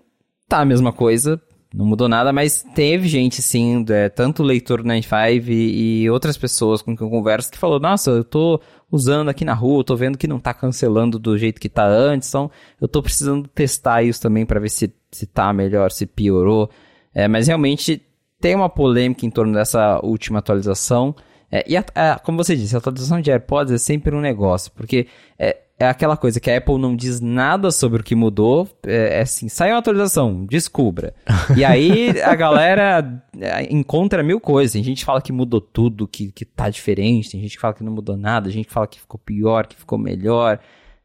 tá 0.48 0.60
a 0.60 0.66
mesma 0.66 0.94
coisa, 0.94 1.42
não 1.74 1.88
mudou 1.88 2.08
nada, 2.08 2.32
mas 2.32 2.64
teve 2.76 3.08
gente, 3.08 3.42
sim, 3.42 3.84
é, 3.90 4.08
tanto 4.08 4.44
o 4.44 4.46
leitor 4.46 4.84
95 4.84 5.50
e, 5.50 6.04
e 6.04 6.10
outras 6.10 6.38
pessoas 6.38 6.84
com 6.84 6.96
quem 6.96 7.08
eu 7.08 7.10
converso 7.10 7.52
que 7.52 7.58
falou: 7.58 7.80
Nossa, 7.80 8.12
eu 8.12 8.24
tô 8.24 8.62
usando 8.92 9.30
aqui 9.30 9.44
na 9.44 9.56
rua, 9.56 9.84
tô 9.84 9.96
vendo 9.96 10.16
que 10.16 10.28
não 10.28 10.40
tá 10.40 10.54
cancelando 10.54 11.18
do 11.18 11.36
jeito 11.36 11.60
que 11.60 11.68
tá 11.68 11.84
antes, 11.84 12.30
então 12.30 12.52
eu 12.80 12.88
tô 12.88 13.02
precisando 13.02 13.48
testar 13.48 14.04
isso 14.04 14.22
também 14.22 14.46
para 14.46 14.60
ver 14.60 14.70
se, 14.70 14.94
se 15.10 15.26
tá 15.26 15.52
melhor, 15.52 15.90
se 15.90 16.06
piorou. 16.06 16.70
É, 17.12 17.28
mas 17.28 17.48
realmente 17.48 18.04
tem 18.40 18.56
uma 18.56 18.70
polêmica 18.70 19.26
em 19.26 19.32
torno 19.32 19.54
dessa 19.54 20.00
última 20.04 20.40
atualização. 20.40 21.16
É, 21.52 21.64
e 21.68 21.76
a, 21.76 21.84
a, 21.96 22.20
como 22.20 22.38
você 22.38 22.56
disse, 22.56 22.76
a 22.76 22.78
atualização 22.78 23.20
de 23.20 23.32
AirPods 23.32 23.74
é 23.74 23.78
sempre 23.80 24.16
um 24.16 24.22
negócio, 24.22 24.72
porque 24.76 25.08
é, 25.40 25.58
é 25.80 25.88
aquela 25.88 26.16
coisa 26.16 26.40
que 26.40 26.50
a 26.50 26.58
Apple 26.58 26.78
não 26.78 26.96
diz 26.96 27.20
nada 27.20 27.72
sobre 27.72 28.02
o 28.02 28.04
que 28.04 28.16
mudou. 28.16 28.70
É, 28.86 29.18
é 29.18 29.22
assim, 29.22 29.50
sai 29.50 29.72
uma 29.72 29.80
atualização, 29.80 30.46
descubra. 30.46 31.14
E 31.58 31.66
aí 31.66 32.22
a 32.22 32.36
galera 32.36 33.24
é, 33.40 33.74
encontra 33.74 34.24
mil 34.24 34.40
coisas. 34.40 34.74
Tem 34.74 34.84
gente 34.84 35.00
que 35.00 35.06
fala 35.06 35.22
que 35.22 35.32
mudou 35.32 35.60
tudo, 35.60 36.08
que, 36.08 36.32
que 36.32 36.46
tá 36.46 36.70
diferente. 36.70 37.32
Tem 37.32 37.42
gente 37.42 37.56
que 37.56 37.62
fala 37.62 37.74
que 37.74 37.84
não 37.84 37.92
mudou 37.92 38.16
nada. 38.16 38.46
Tem 38.46 38.54
gente 38.54 38.68
que 38.68 38.74
fala 38.74 38.88
que 38.88 39.00
ficou 39.00 39.20
pior, 39.20 39.66
que 39.66 39.76
ficou 39.76 39.98
melhor. 39.98 40.60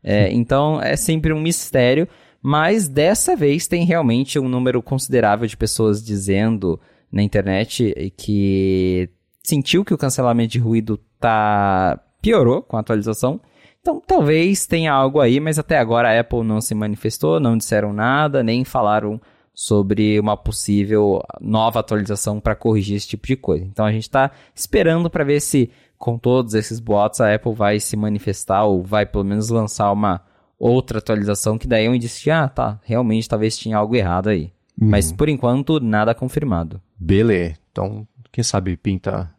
É, 0.04 0.30
então 0.32 0.80
é 0.80 0.96
sempre 0.96 1.32
um 1.32 1.40
mistério. 1.40 2.06
Mas 2.42 2.88
dessa 2.88 3.34
vez 3.34 3.66
tem 3.66 3.84
realmente 3.84 4.38
um 4.38 4.48
número 4.48 4.80
considerável 4.82 5.46
de 5.46 5.56
pessoas 5.56 6.04
dizendo 6.04 6.78
na 7.10 7.22
internet 7.22 8.12
que 8.16 9.08
sentiu 9.42 9.84
que 9.84 9.94
o 9.94 9.98
cancelamento 9.98 10.52
de 10.52 10.58
ruído 10.58 11.00
tá 11.18 11.98
piorou 12.20 12.62
com 12.62 12.76
a 12.76 12.80
atualização. 12.80 13.40
Então 13.88 14.02
talvez 14.06 14.66
tenha 14.66 14.92
algo 14.92 15.18
aí, 15.18 15.40
mas 15.40 15.58
até 15.58 15.78
agora 15.78 16.10
a 16.10 16.20
Apple 16.20 16.44
não 16.44 16.60
se 16.60 16.74
manifestou, 16.74 17.40
não 17.40 17.56
disseram 17.56 17.90
nada, 17.90 18.42
nem 18.42 18.62
falaram 18.62 19.18
sobre 19.54 20.20
uma 20.20 20.36
possível 20.36 21.22
nova 21.40 21.80
atualização 21.80 22.38
para 22.38 22.54
corrigir 22.54 22.98
esse 22.98 23.08
tipo 23.08 23.26
de 23.26 23.34
coisa. 23.34 23.64
Então 23.64 23.86
a 23.86 23.90
gente 23.90 24.02
está 24.02 24.30
esperando 24.54 25.08
para 25.08 25.24
ver 25.24 25.40
se 25.40 25.70
com 25.96 26.18
todos 26.18 26.52
esses 26.52 26.78
boatos 26.80 27.22
a 27.22 27.34
Apple 27.34 27.54
vai 27.54 27.80
se 27.80 27.96
manifestar 27.96 28.62
ou 28.64 28.82
vai 28.82 29.06
pelo 29.06 29.24
menos 29.24 29.48
lançar 29.48 29.90
uma 29.90 30.20
outra 30.58 30.98
atualização 30.98 31.56
que 31.56 31.66
daí 31.66 31.86
é 31.86 31.90
um 31.90 31.94
indício 31.94 32.22
de, 32.22 32.30
ah, 32.30 32.46
tá, 32.46 32.78
realmente 32.84 33.26
talvez 33.26 33.56
tinha 33.56 33.78
algo 33.78 33.96
errado 33.96 34.28
aí. 34.28 34.52
Uhum. 34.78 34.90
Mas 34.90 35.10
por 35.10 35.30
enquanto 35.30 35.80
nada 35.80 36.14
confirmado. 36.14 36.78
Beleza. 36.94 37.54
Então, 37.72 38.06
quem 38.30 38.44
sabe 38.44 38.76
pinta 38.76 39.34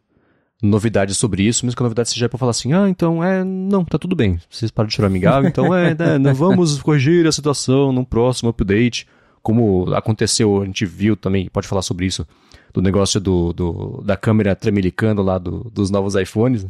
novidades 0.62 1.16
sobre 1.16 1.42
isso, 1.42 1.64
mesmo 1.64 1.76
que 1.76 1.82
a 1.82 1.84
novidade 1.84 2.10
seja 2.10 2.28
para 2.28 2.38
falar 2.38 2.50
assim, 2.50 2.72
ah, 2.72 2.88
então 2.88 3.24
é, 3.24 3.42
não, 3.42 3.84
tá 3.84 3.98
tudo 3.98 4.14
bem, 4.14 4.38
vocês 4.48 4.70
param 4.70 4.88
de 4.88 4.94
chorar 4.94 5.08
amigável, 5.08 5.48
então 5.48 5.74
é, 5.74 5.94
né, 6.18 6.32
vamos 6.34 6.80
corrigir 6.82 7.26
a 7.26 7.32
situação 7.32 7.92
num 7.92 8.04
próximo 8.04 8.50
update, 8.50 9.06
como 9.42 9.92
aconteceu, 9.94 10.62
a 10.62 10.66
gente 10.66 10.84
viu 10.84 11.16
também, 11.16 11.48
pode 11.48 11.66
falar 11.66 11.82
sobre 11.82 12.06
isso, 12.06 12.26
do 12.74 12.82
negócio 12.82 13.20
do, 13.20 13.52
do 13.52 14.02
da 14.04 14.16
câmera 14.16 14.54
tremelicando 14.54 15.22
lá 15.22 15.38
do, 15.38 15.70
dos 15.72 15.90
novos 15.90 16.14
iPhones, 16.14 16.66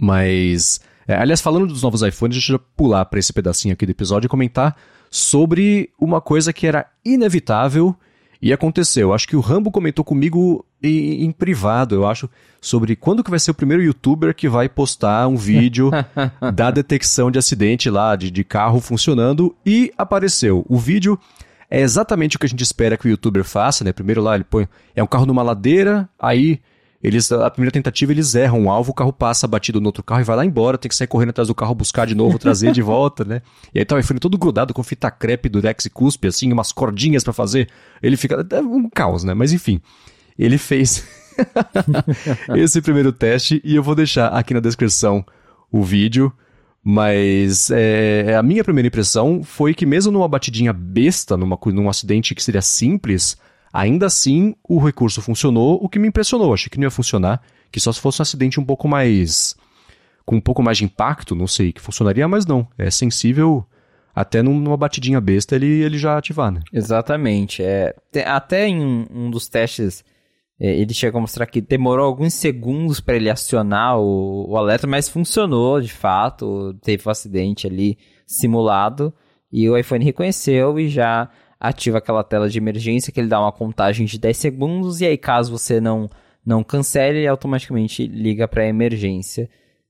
mas, 0.00 0.80
é, 1.06 1.14
aliás, 1.16 1.40
falando 1.40 1.66
dos 1.66 1.82
novos 1.82 2.02
iPhones, 2.02 2.36
deixa 2.36 2.52
eu 2.52 2.58
pular 2.58 3.04
para 3.04 3.18
esse 3.18 3.32
pedacinho 3.32 3.74
aqui 3.74 3.84
do 3.84 3.92
episódio 3.92 4.26
e 4.26 4.30
comentar 4.30 4.76
sobre 5.10 5.90
uma 5.98 6.20
coisa 6.20 6.52
que 6.52 6.66
era 6.66 6.86
inevitável 7.04 7.94
e 8.44 8.52
aconteceu. 8.52 9.14
Acho 9.14 9.26
que 9.26 9.36
o 9.36 9.40
Rambo 9.40 9.70
comentou 9.70 10.04
comigo 10.04 10.66
em, 10.82 11.24
em, 11.24 11.32
privado, 11.32 11.94
eu 11.94 12.06
acho, 12.06 12.28
sobre 12.60 12.94
quando 12.94 13.24
que 13.24 13.30
vai 13.30 13.38
ser 13.38 13.52
o 13.52 13.54
primeiro 13.54 13.82
youtuber 13.82 14.34
que 14.34 14.50
vai 14.50 14.68
postar 14.68 15.26
um 15.28 15.34
vídeo 15.34 15.90
da 16.54 16.70
detecção 16.70 17.30
de 17.30 17.38
acidente 17.38 17.88
lá, 17.88 18.14
de, 18.14 18.30
de 18.30 18.44
carro 18.44 18.82
funcionando, 18.82 19.56
e 19.64 19.90
apareceu. 19.96 20.62
O 20.68 20.76
vídeo 20.76 21.18
é 21.70 21.80
exatamente 21.80 22.36
o 22.36 22.38
que 22.38 22.44
a 22.44 22.48
gente 22.48 22.62
espera 22.62 22.98
que 22.98 23.08
o 23.08 23.10
youtuber 23.10 23.44
faça, 23.44 23.82
né? 23.82 23.94
Primeiro 23.94 24.20
lá 24.20 24.34
ele 24.34 24.44
põe. 24.44 24.68
É 24.94 25.02
um 25.02 25.06
carro 25.06 25.24
numa 25.24 25.42
ladeira, 25.42 26.06
aí 26.18 26.60
eles, 27.04 27.30
a 27.30 27.50
primeira 27.50 27.70
tentativa 27.70 28.12
eles 28.12 28.34
erram 28.34 28.64
o 28.64 28.70
alvo, 28.70 28.92
o 28.92 28.94
carro 28.94 29.12
passa 29.12 29.46
batido 29.46 29.78
no 29.78 29.88
outro 29.88 30.02
carro 30.02 30.22
e 30.22 30.24
vai 30.24 30.36
lá 30.36 30.44
embora, 30.46 30.78
tem 30.78 30.88
que 30.88 30.96
sair 30.96 31.06
correndo 31.06 31.30
atrás 31.30 31.48
do 31.48 31.54
carro, 31.54 31.74
buscar 31.74 32.06
de 32.06 32.14
novo, 32.14 32.38
trazer 32.38 32.72
de 32.72 32.80
volta, 32.80 33.26
né? 33.26 33.42
E 33.74 33.78
aí 33.78 33.84
tá 33.84 33.94
o 33.94 33.98
iPhone 33.98 34.18
todo 34.18 34.38
grudado 34.38 34.72
com 34.72 34.82
fita 34.82 35.10
crepe, 35.10 35.50
durex 35.50 35.84
e 35.84 35.90
cuspe, 35.90 36.28
assim, 36.28 36.50
umas 36.50 36.72
cordinhas 36.72 37.22
para 37.22 37.34
fazer. 37.34 37.68
Ele 38.02 38.16
fica 38.16 38.46
é 38.50 38.60
um 38.62 38.88
caos, 38.88 39.22
né? 39.22 39.34
Mas 39.34 39.52
enfim, 39.52 39.82
ele 40.38 40.56
fez 40.56 41.06
esse 42.56 42.80
primeiro 42.80 43.12
teste 43.12 43.60
e 43.62 43.76
eu 43.76 43.82
vou 43.82 43.94
deixar 43.94 44.28
aqui 44.28 44.54
na 44.54 44.60
descrição 44.60 45.22
o 45.70 45.82
vídeo. 45.82 46.32
Mas 46.82 47.70
é, 47.70 48.34
a 48.34 48.42
minha 48.42 48.64
primeira 48.64 48.88
impressão 48.88 49.42
foi 49.42 49.74
que 49.74 49.84
mesmo 49.84 50.10
numa 50.10 50.28
batidinha 50.28 50.72
besta, 50.72 51.36
numa, 51.36 51.58
num 51.66 51.88
acidente 51.90 52.34
que 52.34 52.42
seria 52.42 52.62
simples, 52.62 53.36
Ainda 53.74 54.06
assim, 54.06 54.54
o 54.62 54.78
recurso 54.78 55.20
funcionou, 55.20 55.80
o 55.82 55.88
que 55.88 55.98
me 55.98 56.06
impressionou. 56.06 56.54
Achei 56.54 56.70
que 56.70 56.78
não 56.78 56.84
ia 56.84 56.90
funcionar, 56.92 57.42
que 57.72 57.80
só 57.80 57.90
se 57.90 58.00
fosse 58.00 58.20
um 58.20 58.22
acidente 58.22 58.60
um 58.60 58.64
pouco 58.64 58.86
mais. 58.86 59.56
com 60.24 60.36
um 60.36 60.40
pouco 60.40 60.62
mais 60.62 60.78
de 60.78 60.84
impacto, 60.84 61.34
não 61.34 61.48
sei, 61.48 61.72
que 61.72 61.80
funcionaria, 61.80 62.28
mas 62.28 62.46
não. 62.46 62.68
É 62.78 62.88
sensível 62.88 63.66
até 64.14 64.42
numa 64.42 64.76
batidinha 64.76 65.20
besta 65.20 65.56
ele, 65.56 65.66
ele 65.66 65.98
já 65.98 66.16
ativar, 66.16 66.52
né? 66.52 66.60
Exatamente. 66.72 67.64
É, 67.64 67.92
até 68.24 68.68
em 68.68 69.08
um 69.10 69.28
dos 69.28 69.48
testes 69.48 70.04
é, 70.60 70.72
ele 70.72 70.94
chegou 70.94 71.18
a 71.18 71.22
mostrar 71.22 71.46
que 71.46 71.60
demorou 71.60 72.06
alguns 72.06 72.32
segundos 72.34 73.00
para 73.00 73.16
ele 73.16 73.28
acionar 73.28 73.98
o, 73.98 74.50
o, 74.50 74.56
alerta, 74.56 74.86
mas 74.86 75.08
funcionou 75.08 75.80
de 75.80 75.92
fato. 75.92 76.74
Teve 76.80 77.02
um 77.04 77.10
acidente 77.10 77.66
ali 77.66 77.98
simulado 78.24 79.12
e 79.50 79.68
o 79.68 79.76
iPhone 79.76 80.04
reconheceu 80.04 80.78
e 80.78 80.88
já 80.88 81.28
ativa 81.68 81.98
aquela 81.98 82.22
tela 82.22 82.48
de 82.48 82.58
emergência 82.58 83.12
que 83.12 83.20
ele 83.20 83.28
dá 83.28 83.40
uma 83.40 83.52
contagem 83.52 84.06
de 84.06 84.18
10 84.18 84.36
segundos 84.36 85.00
e 85.00 85.06
aí 85.06 85.16
caso 85.16 85.56
você 85.56 85.80
não 85.80 86.08
não 86.44 86.62
cancele, 86.62 87.20
ele 87.20 87.26
automaticamente 87.26 88.06
liga 88.06 88.46
para 88.46 88.66
emergência. 88.66 89.48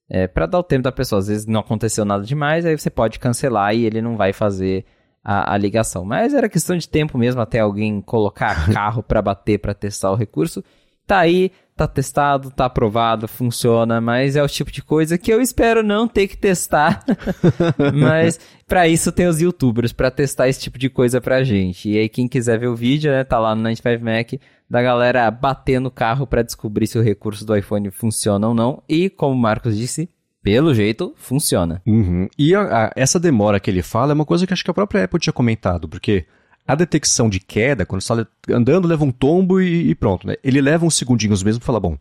É, 0.08 0.28
para 0.28 0.46
dar 0.46 0.60
o 0.60 0.62
tempo 0.62 0.84
da 0.84 0.92
pessoa, 0.92 1.18
às 1.18 1.26
vezes 1.26 1.46
não 1.46 1.58
aconteceu 1.60 2.04
nada 2.04 2.22
demais, 2.22 2.64
aí 2.64 2.78
você 2.78 2.88
pode 2.88 3.18
cancelar 3.18 3.74
e 3.74 3.84
ele 3.84 4.00
não 4.00 4.16
vai 4.16 4.32
fazer 4.32 4.84
a, 5.24 5.54
a 5.54 5.58
ligação. 5.58 6.04
Mas 6.04 6.32
era 6.32 6.48
questão 6.48 6.76
de 6.76 6.88
tempo 6.88 7.18
mesmo 7.18 7.40
até 7.40 7.58
alguém 7.58 8.00
colocar 8.00 8.68
carro 8.72 9.02
para 9.02 9.20
bater 9.20 9.58
para 9.58 9.74
testar 9.74 10.12
o 10.12 10.16
recurso. 10.16 10.62
Tá 11.06 11.18
aí, 11.18 11.50
tá 11.76 11.88
testado, 11.88 12.50
tá 12.50 12.66
aprovado, 12.66 13.26
funciona, 13.26 14.00
mas 14.00 14.36
é 14.36 14.42
o 14.42 14.48
tipo 14.48 14.70
de 14.70 14.82
coisa 14.82 15.18
que 15.18 15.32
eu 15.32 15.40
espero 15.40 15.82
não 15.82 16.06
ter 16.06 16.28
que 16.28 16.36
testar. 16.36 17.04
mas 17.92 18.38
para 18.66 18.86
isso 18.86 19.10
tem 19.10 19.26
os 19.26 19.40
youtubers 19.40 19.92
para 19.92 20.10
testar 20.10 20.48
esse 20.48 20.60
tipo 20.60 20.78
de 20.78 20.88
coisa 20.88 21.20
pra 21.20 21.42
gente. 21.42 21.90
E 21.90 21.98
aí 21.98 22.08
quem 22.08 22.28
quiser 22.28 22.58
ver 22.58 22.68
o 22.68 22.76
vídeo, 22.76 23.10
né, 23.10 23.24
tá 23.24 23.38
lá 23.38 23.54
no 23.54 23.68
95Mac 23.68 24.40
da 24.70 24.82
galera 24.82 25.30
batendo 25.30 25.86
o 25.86 25.90
carro 25.90 26.26
para 26.26 26.42
descobrir 26.42 26.86
se 26.86 26.98
o 26.98 27.02
recurso 27.02 27.44
do 27.44 27.56
iPhone 27.56 27.90
funciona 27.90 28.48
ou 28.48 28.54
não. 28.54 28.82
E 28.88 29.10
como 29.10 29.34
o 29.34 29.38
Marcos 29.38 29.76
disse, 29.76 30.08
pelo 30.42 30.74
jeito, 30.74 31.12
funciona. 31.16 31.82
Uhum. 31.86 32.28
E 32.38 32.54
a, 32.54 32.86
a, 32.86 32.92
essa 32.94 33.18
demora 33.18 33.58
que 33.58 33.70
ele 33.70 33.82
fala 33.82 34.12
é 34.12 34.14
uma 34.14 34.24
coisa 34.24 34.46
que 34.46 34.52
acho 34.52 34.64
que 34.64 34.70
a 34.70 34.74
própria 34.74 35.04
Apple 35.04 35.18
tinha 35.18 35.32
comentado, 35.32 35.88
porque 35.88 36.26
a 36.66 36.74
detecção 36.74 37.28
de 37.28 37.40
queda, 37.40 37.84
quando 37.84 38.00
você 38.00 38.12
está 38.12 38.26
andando, 38.50 38.88
leva 38.88 39.04
um 39.04 39.12
tombo 39.12 39.60
e, 39.60 39.90
e, 39.90 39.94
pronto, 39.94 40.26
né? 40.26 40.36
Ele 40.42 40.60
leva 40.60 40.86
uns 40.86 40.94
segundinhos 40.94 41.42
mesmo 41.42 41.60
para 41.60 41.66
falar, 41.66 41.80
bom, 41.80 41.98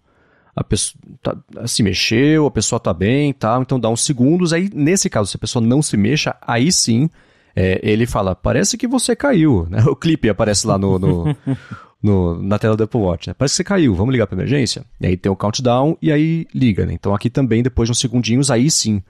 a 0.55 0.63
pessoa 0.63 1.01
tá, 1.21 1.35
se 1.67 1.83
mexeu, 1.83 2.45
a 2.45 2.51
pessoa 2.51 2.77
está 2.77 2.93
bem 2.93 3.33
tal, 3.33 3.61
então 3.61 3.79
dá 3.79 3.89
uns 3.89 4.05
segundos. 4.05 4.53
Aí, 4.53 4.69
nesse 4.73 5.09
caso, 5.09 5.29
se 5.29 5.37
a 5.37 5.39
pessoa 5.39 5.65
não 5.65 5.81
se 5.81 5.97
mexa, 5.97 6.35
aí 6.41 6.71
sim 6.71 7.09
é, 7.55 7.79
ele 7.83 8.05
fala, 8.05 8.35
parece 8.35 8.77
que 8.77 8.87
você 8.87 9.15
caiu, 9.15 9.67
né? 9.69 9.83
O 9.87 9.95
clipe 9.95 10.29
aparece 10.29 10.65
lá 10.65 10.77
no, 10.77 10.97
no, 10.97 11.35
no, 12.01 12.41
na 12.41 12.57
tela 12.57 12.77
do 12.77 12.83
Apple 12.83 13.01
Watch, 13.01 13.27
né? 13.27 13.33
Parece 13.37 13.53
que 13.53 13.57
você 13.57 13.63
caiu, 13.63 13.93
vamos 13.95 14.13
ligar 14.13 14.27
para 14.27 14.37
emergência? 14.37 14.85
E 15.01 15.07
aí 15.07 15.17
tem 15.17 15.31
o 15.31 15.35
countdown 15.35 15.97
e 16.01 16.11
aí 16.11 16.47
liga, 16.53 16.85
né? 16.85 16.93
Então 16.93 17.13
aqui 17.13 17.29
também, 17.29 17.61
depois 17.61 17.87
de 17.87 17.91
uns 17.91 17.99
segundinhos, 17.99 18.49
aí 18.49 18.71
sim 18.71 19.03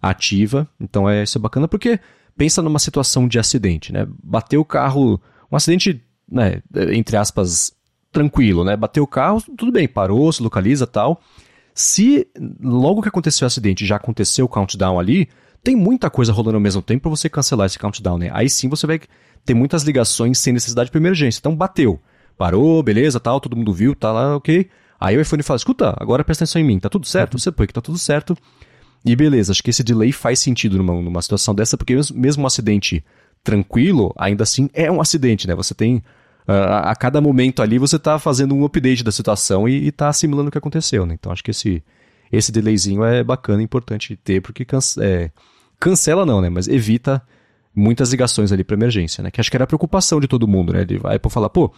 ativa. 0.00 0.68
Então 0.80 1.08
é, 1.08 1.22
isso 1.22 1.38
é 1.38 1.40
bacana 1.40 1.68
porque 1.68 2.00
pensa 2.36 2.62
numa 2.62 2.78
situação 2.78 3.26
de 3.26 3.38
acidente, 3.38 3.92
né? 3.92 4.06
Bateu 4.22 4.60
o 4.60 4.64
carro, 4.64 5.20
um 5.50 5.56
acidente, 5.56 6.02
né, 6.30 6.62
entre 6.92 7.16
aspas, 7.16 7.72
tranquilo, 8.12 8.64
né? 8.64 8.76
Bateu 8.76 9.02
o 9.02 9.06
carro, 9.06 9.42
tudo 9.56 9.72
bem, 9.72 9.88
parou, 9.88 10.32
se 10.32 10.42
localiza 10.42 10.86
tal. 10.86 11.20
Se 11.74 12.26
logo 12.60 13.02
que 13.02 13.08
aconteceu 13.08 13.44
o 13.44 13.48
acidente 13.48 13.84
já 13.84 13.96
aconteceu 13.96 14.46
o 14.46 14.48
countdown 14.48 14.98
ali, 14.98 15.28
tem 15.62 15.76
muita 15.76 16.08
coisa 16.08 16.32
rolando 16.32 16.56
ao 16.56 16.60
mesmo 16.60 16.80
tempo 16.80 17.02
para 17.02 17.10
você 17.10 17.28
cancelar 17.28 17.66
esse 17.66 17.78
countdown, 17.78 18.18
né? 18.18 18.30
Aí 18.32 18.48
sim 18.48 18.68
você 18.68 18.86
vai 18.86 19.00
ter 19.44 19.54
muitas 19.54 19.82
ligações 19.82 20.38
sem 20.38 20.52
necessidade 20.52 20.90
de 20.90 20.96
emergência. 20.96 21.38
Então 21.38 21.54
bateu, 21.54 22.00
parou, 22.36 22.82
beleza, 22.82 23.20
tal, 23.20 23.40
todo 23.40 23.56
mundo 23.56 23.72
viu, 23.72 23.94
tá 23.94 24.12
lá, 24.12 24.36
ok. 24.36 24.68
Aí 24.98 25.16
o 25.16 25.20
iPhone 25.20 25.42
fala, 25.42 25.56
escuta, 25.56 25.94
agora 25.98 26.24
presta 26.24 26.44
atenção 26.44 26.60
em 26.62 26.64
mim, 26.64 26.78
tá 26.78 26.88
tudo 26.88 27.06
certo? 27.06 27.34
Uhum. 27.34 27.38
Você 27.38 27.52
põe 27.52 27.66
que 27.66 27.74
tá 27.74 27.80
tudo 27.80 27.98
certo. 27.98 28.36
E 29.04 29.14
beleza, 29.14 29.52
acho 29.52 29.62
que 29.62 29.70
esse 29.70 29.84
delay 29.84 30.12
faz 30.12 30.38
sentido 30.38 30.78
numa, 30.78 30.94
numa 31.00 31.22
situação 31.22 31.54
dessa, 31.54 31.76
porque 31.76 31.94
mesmo 32.14 32.42
um 32.42 32.46
acidente 32.46 33.04
tranquilo, 33.44 34.12
ainda 34.18 34.42
assim 34.42 34.68
é 34.74 34.90
um 34.90 35.00
acidente, 35.00 35.46
né? 35.46 35.54
Você 35.54 35.74
tem. 35.74 36.02
Uh, 36.48 36.84
a 36.84 36.94
cada 36.94 37.20
momento 37.20 37.60
ali 37.60 37.76
você 37.76 37.96
está 37.96 38.20
fazendo 38.20 38.54
um 38.54 38.64
update 38.64 39.02
da 39.02 39.10
situação 39.10 39.68
e, 39.68 39.88
está 39.88 40.08
assimilando 40.08 40.48
o 40.48 40.52
que 40.52 40.58
aconteceu, 40.58 41.04
né? 41.04 41.14
Então 41.14 41.32
acho 41.32 41.42
que 41.42 41.50
esse, 41.50 41.82
esse 42.30 42.52
delayzinho 42.52 43.04
é 43.04 43.22
bacana, 43.24 43.62
importante 43.62 44.14
ter, 44.16 44.40
porque 44.40 44.64
é, 45.00 45.30
cancela 45.78 46.24
não, 46.24 46.40
né? 46.40 46.48
Mas 46.48 46.68
evita 46.68 47.22
muitas 47.74 48.10
ligações 48.10 48.52
ali 48.52 48.64
para 48.64 48.76
emergência, 48.76 49.22
né? 49.22 49.30
Que 49.30 49.40
acho 49.40 49.50
que 49.50 49.56
era 49.56 49.64
a 49.64 49.66
preocupação 49.66 50.20
de 50.20 50.26
todo 50.26 50.48
mundo, 50.48 50.72
né? 50.72 50.84
De, 50.84 51.00
a 51.04 51.14
Apple 51.14 51.30
falar, 51.30 51.50
pô, 51.50 51.72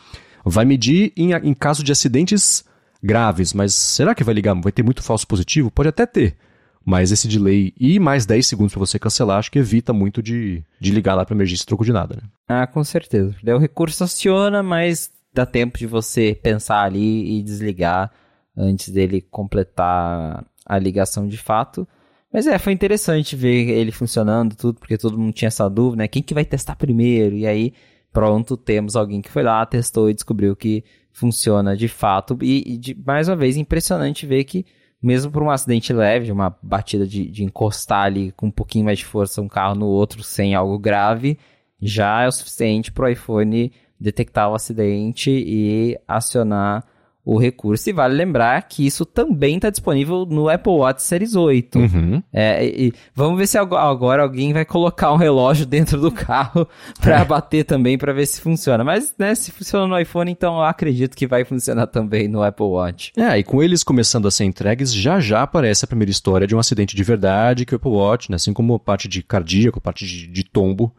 vai 0.44 0.64
medir 0.64 1.12
em, 1.16 1.32
em 1.32 1.54
caso 1.54 1.82
de 1.82 1.92
acidentes 1.92 2.64
graves, 3.02 3.52
mas 3.52 3.74
será 3.74 4.14
que 4.14 4.24
vai 4.24 4.34
ligar? 4.34 4.54
Vai 4.60 4.72
ter 4.72 4.82
muito 4.82 5.02
falso 5.02 5.26
positivo? 5.26 5.70
Pode 5.70 5.88
até 5.88 6.06
ter. 6.06 6.36
Mas 6.84 7.12
esse 7.12 7.28
delay 7.28 7.74
e 7.78 7.98
mais 7.98 8.24
10 8.24 8.46
segundos 8.46 8.72
para 8.72 8.80
você 8.80 8.98
cancelar, 8.98 9.38
acho 9.38 9.50
que 9.50 9.58
evita 9.58 9.92
muito 9.92 10.22
de, 10.22 10.64
de 10.80 10.90
ligar 10.90 11.14
lá 11.14 11.24
para 11.24 11.34
emergência 11.34 11.66
troco 11.66 11.84
de 11.84 11.92
nada, 11.92 12.16
né? 12.16 12.22
Ah, 12.48 12.66
com 12.66 12.82
certeza. 12.82 13.34
Daí 13.42 13.54
o 13.54 13.58
recurso 13.58 14.04
aciona, 14.04 14.62
mas 14.62 15.10
dá 15.34 15.44
tempo 15.44 15.78
de 15.78 15.86
você 15.86 16.38
pensar 16.42 16.82
ali 16.82 17.38
e 17.38 17.42
desligar 17.42 18.10
antes 18.56 18.88
dele 18.88 19.20
completar 19.20 20.44
a 20.64 20.78
ligação 20.78 21.28
de 21.28 21.36
fato. 21.36 21.86
Mas 22.32 22.46
é, 22.46 22.58
foi 22.58 22.72
interessante 22.72 23.34
ver 23.36 23.68
ele 23.70 23.90
funcionando 23.90 24.54
tudo, 24.54 24.78
porque 24.78 24.98
todo 24.98 25.18
mundo 25.18 25.32
tinha 25.32 25.48
essa 25.48 25.68
dúvida, 25.68 26.02
né? 26.02 26.08
Quem 26.08 26.22
que 26.22 26.34
vai 26.34 26.44
testar 26.44 26.76
primeiro? 26.76 27.34
E 27.36 27.46
aí, 27.46 27.72
pronto, 28.12 28.56
temos 28.56 28.96
alguém 28.96 29.22
que 29.22 29.30
foi 29.30 29.42
lá, 29.42 29.64
testou 29.64 30.10
e 30.10 30.14
descobriu 30.14 30.54
que 30.54 30.84
funciona 31.10 31.76
de 31.76 31.88
fato. 31.88 32.38
E, 32.42 32.74
e 32.74 32.76
de, 32.76 32.94
mais 32.94 33.28
uma 33.28 33.36
vez, 33.36 33.56
impressionante 33.56 34.26
ver 34.26 34.44
que 34.44 34.66
mesmo 35.02 35.30
por 35.30 35.42
um 35.42 35.50
acidente 35.50 35.92
leve, 35.92 36.32
uma 36.32 36.56
batida 36.62 37.06
de, 37.06 37.30
de 37.30 37.44
encostar 37.44 38.04
ali 38.04 38.32
com 38.32 38.46
um 38.46 38.50
pouquinho 38.50 38.84
mais 38.84 38.98
de 38.98 39.04
força 39.04 39.40
um 39.40 39.48
carro 39.48 39.74
no 39.74 39.86
outro 39.86 40.22
sem 40.22 40.54
algo 40.54 40.78
grave, 40.78 41.38
já 41.80 42.22
é 42.22 42.28
o 42.28 42.32
suficiente 42.32 42.90
para 42.90 43.06
o 43.06 43.08
iPhone 43.08 43.72
detectar 44.00 44.50
o 44.50 44.54
acidente 44.54 45.30
e 45.30 45.98
acionar 46.06 46.84
o 47.28 47.36
recurso. 47.36 47.90
E 47.90 47.92
vale 47.92 48.14
lembrar 48.14 48.62
que 48.62 48.86
isso 48.86 49.04
também 49.04 49.56
está 49.56 49.68
disponível 49.68 50.24
no 50.24 50.48
Apple 50.48 50.72
Watch 50.72 51.02
Series 51.02 51.36
8. 51.36 51.78
Uhum. 51.78 52.22
É, 52.32 52.64
e, 52.64 52.94
vamos 53.14 53.38
ver 53.38 53.46
se 53.46 53.58
agora 53.58 54.22
alguém 54.22 54.54
vai 54.54 54.64
colocar 54.64 55.12
um 55.12 55.16
relógio 55.16 55.66
dentro 55.68 56.00
do 56.00 56.10
carro 56.10 56.66
para 56.98 57.20
é. 57.20 57.24
bater 57.26 57.64
também 57.64 57.98
para 57.98 58.14
ver 58.14 58.24
se 58.24 58.40
funciona. 58.40 58.82
Mas, 58.82 59.14
né, 59.18 59.34
se 59.34 59.52
funciona 59.52 59.86
no 59.86 60.00
iPhone, 60.00 60.30
então 60.30 60.56
eu 60.56 60.62
acredito 60.62 61.14
que 61.14 61.26
vai 61.26 61.44
funcionar 61.44 61.88
também 61.88 62.28
no 62.28 62.42
Apple 62.42 62.64
Watch. 62.64 63.12
É, 63.14 63.38
e 63.38 63.44
com 63.44 63.62
eles 63.62 63.84
começando 63.84 64.26
a 64.26 64.30
ser 64.30 64.44
entregues, 64.44 64.94
já 64.94 65.20
já 65.20 65.42
aparece 65.42 65.84
a 65.84 65.88
primeira 65.88 66.10
história 66.10 66.46
de 66.46 66.56
um 66.56 66.58
acidente 66.58 66.96
de 66.96 67.02
verdade 67.04 67.66
que 67.66 67.74
o 67.74 67.76
Apple 67.76 67.90
Watch, 67.90 68.30
né, 68.30 68.36
assim 68.36 68.54
como 68.54 68.74
a 68.74 68.78
parte 68.78 69.06
de 69.06 69.22
cardíaco, 69.22 69.78
a 69.78 69.82
parte 69.82 70.06
de, 70.06 70.26
de 70.26 70.44
tombo, 70.44 70.94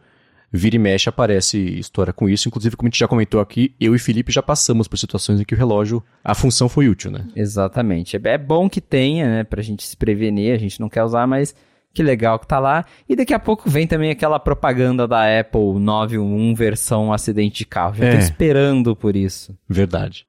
vira 0.52 0.76
e 0.76 0.78
mexe 0.78 1.08
aparece 1.08 1.58
história 1.58 2.12
com 2.12 2.28
isso. 2.28 2.48
Inclusive, 2.48 2.76
como 2.76 2.88
a 2.88 2.90
gente 2.90 2.98
já 2.98 3.08
comentou 3.08 3.40
aqui, 3.40 3.74
eu 3.80 3.94
e 3.94 3.98
Felipe 3.98 4.32
já 4.32 4.42
passamos 4.42 4.88
por 4.88 4.98
situações 4.98 5.40
em 5.40 5.44
que 5.44 5.54
o 5.54 5.58
relógio, 5.58 6.02
a 6.24 6.34
função 6.34 6.68
foi 6.68 6.88
útil, 6.88 7.10
né? 7.10 7.26
Exatamente. 7.34 8.16
É 8.22 8.38
bom 8.38 8.68
que 8.68 8.80
tenha, 8.80 9.26
né, 9.26 9.44
pra 9.44 9.62
gente 9.62 9.86
se 9.86 9.96
prevenir, 9.96 10.54
a 10.54 10.58
gente 10.58 10.80
não 10.80 10.88
quer 10.88 11.04
usar, 11.04 11.26
mas 11.26 11.54
que 11.92 12.02
legal 12.02 12.38
que 12.38 12.46
tá 12.46 12.58
lá. 12.58 12.84
E 13.08 13.16
daqui 13.16 13.34
a 13.34 13.38
pouco 13.38 13.68
vem 13.68 13.86
também 13.86 14.10
aquela 14.10 14.38
propaganda 14.38 15.06
da 15.06 15.40
Apple 15.40 15.78
911 15.78 16.54
versão 16.54 17.12
acidente 17.12 17.58
de 17.58 17.66
carro. 17.66 17.96
Já 17.96 18.06
é. 18.06 18.12
tô 18.12 18.18
esperando 18.18 18.94
por 18.94 19.16
isso. 19.16 19.56
Verdade. 19.68 20.26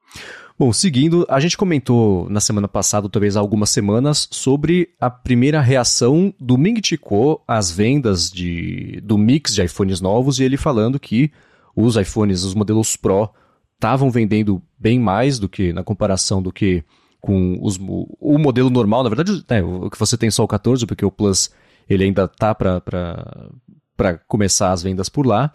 Bom, 0.62 0.72
seguindo, 0.72 1.26
a 1.28 1.40
gente 1.40 1.58
comentou 1.58 2.30
na 2.30 2.40
semana 2.40 2.68
passada, 2.68 3.10
talvez 3.10 3.36
há 3.36 3.40
algumas 3.40 3.72
semanas, 3.72 4.28
sobre 4.30 4.90
a 5.00 5.10
primeira 5.10 5.60
reação 5.60 6.32
do 6.40 6.56
Ming 6.56 6.80
Chi 6.86 7.00
Kuo 7.00 7.42
às 7.48 7.72
vendas 7.72 8.30
de, 8.30 9.02
do 9.02 9.18
mix 9.18 9.56
de 9.56 9.64
iPhones 9.64 10.00
novos 10.00 10.38
e 10.38 10.44
ele 10.44 10.58
falando 10.58 11.00
que 11.00 11.32
os 11.76 11.96
iPhones, 11.96 12.44
os 12.44 12.54
modelos 12.54 12.96
Pro, 12.96 13.32
estavam 13.74 14.12
vendendo 14.12 14.62
bem 14.78 15.00
mais 15.00 15.40
do 15.40 15.50
que 15.50 15.74
na 15.74 15.84
comparação 15.84 16.44
do 16.44 16.54
que 16.54 16.84
com 17.20 17.58
os, 17.60 17.80
o 17.80 18.38
modelo 18.38 18.70
normal. 18.70 19.02
Na 19.02 19.10
verdade, 19.10 19.44
né, 19.50 19.64
o 19.64 19.90
que 19.90 19.98
você 19.98 20.16
tem 20.16 20.30
só 20.30 20.44
o 20.44 20.48
14, 20.48 20.86
porque 20.86 21.04
o 21.04 21.10
Plus 21.10 21.50
ele 21.90 22.04
ainda 22.04 22.28
tá 22.28 22.54
para 22.54 24.20
começar 24.28 24.72
as 24.72 24.84
vendas 24.84 25.10
por 25.10 25.26
lá. 25.26 25.52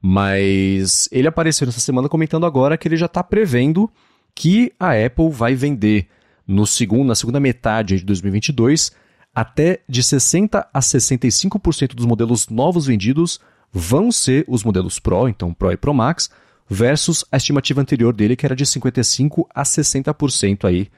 Mas 0.00 1.08
ele 1.10 1.26
apareceu 1.26 1.66
nessa 1.66 1.80
semana 1.80 2.08
comentando 2.08 2.46
agora 2.46 2.78
que 2.78 2.86
ele 2.86 2.96
já 2.96 3.06
está 3.06 3.20
prevendo 3.24 3.90
que 4.34 4.72
a 4.78 4.92
Apple 4.92 5.30
vai 5.30 5.54
vender 5.54 6.08
no 6.46 6.66
segundo, 6.66 7.06
na 7.06 7.14
segunda 7.14 7.40
metade 7.40 7.98
de 7.98 8.04
2022 8.04 8.92
até 9.34 9.80
de 9.88 10.02
60 10.02 10.68
a 10.72 10.80
65% 10.80 11.94
dos 11.94 12.06
modelos 12.06 12.48
novos 12.48 12.86
vendidos 12.86 13.40
vão 13.72 14.12
ser 14.12 14.44
os 14.46 14.62
modelos 14.62 15.00
Pro, 15.00 15.28
então 15.28 15.52
Pro 15.52 15.72
e 15.72 15.76
Pro 15.76 15.92
Max, 15.92 16.30
versus 16.68 17.24
a 17.32 17.36
estimativa 17.36 17.80
anterior 17.80 18.14
dele 18.14 18.36
que 18.36 18.46
era 18.46 18.54
de 18.54 18.64
55 18.64 19.48
a 19.52 19.64
60% 19.64 20.64
aí 20.64 20.88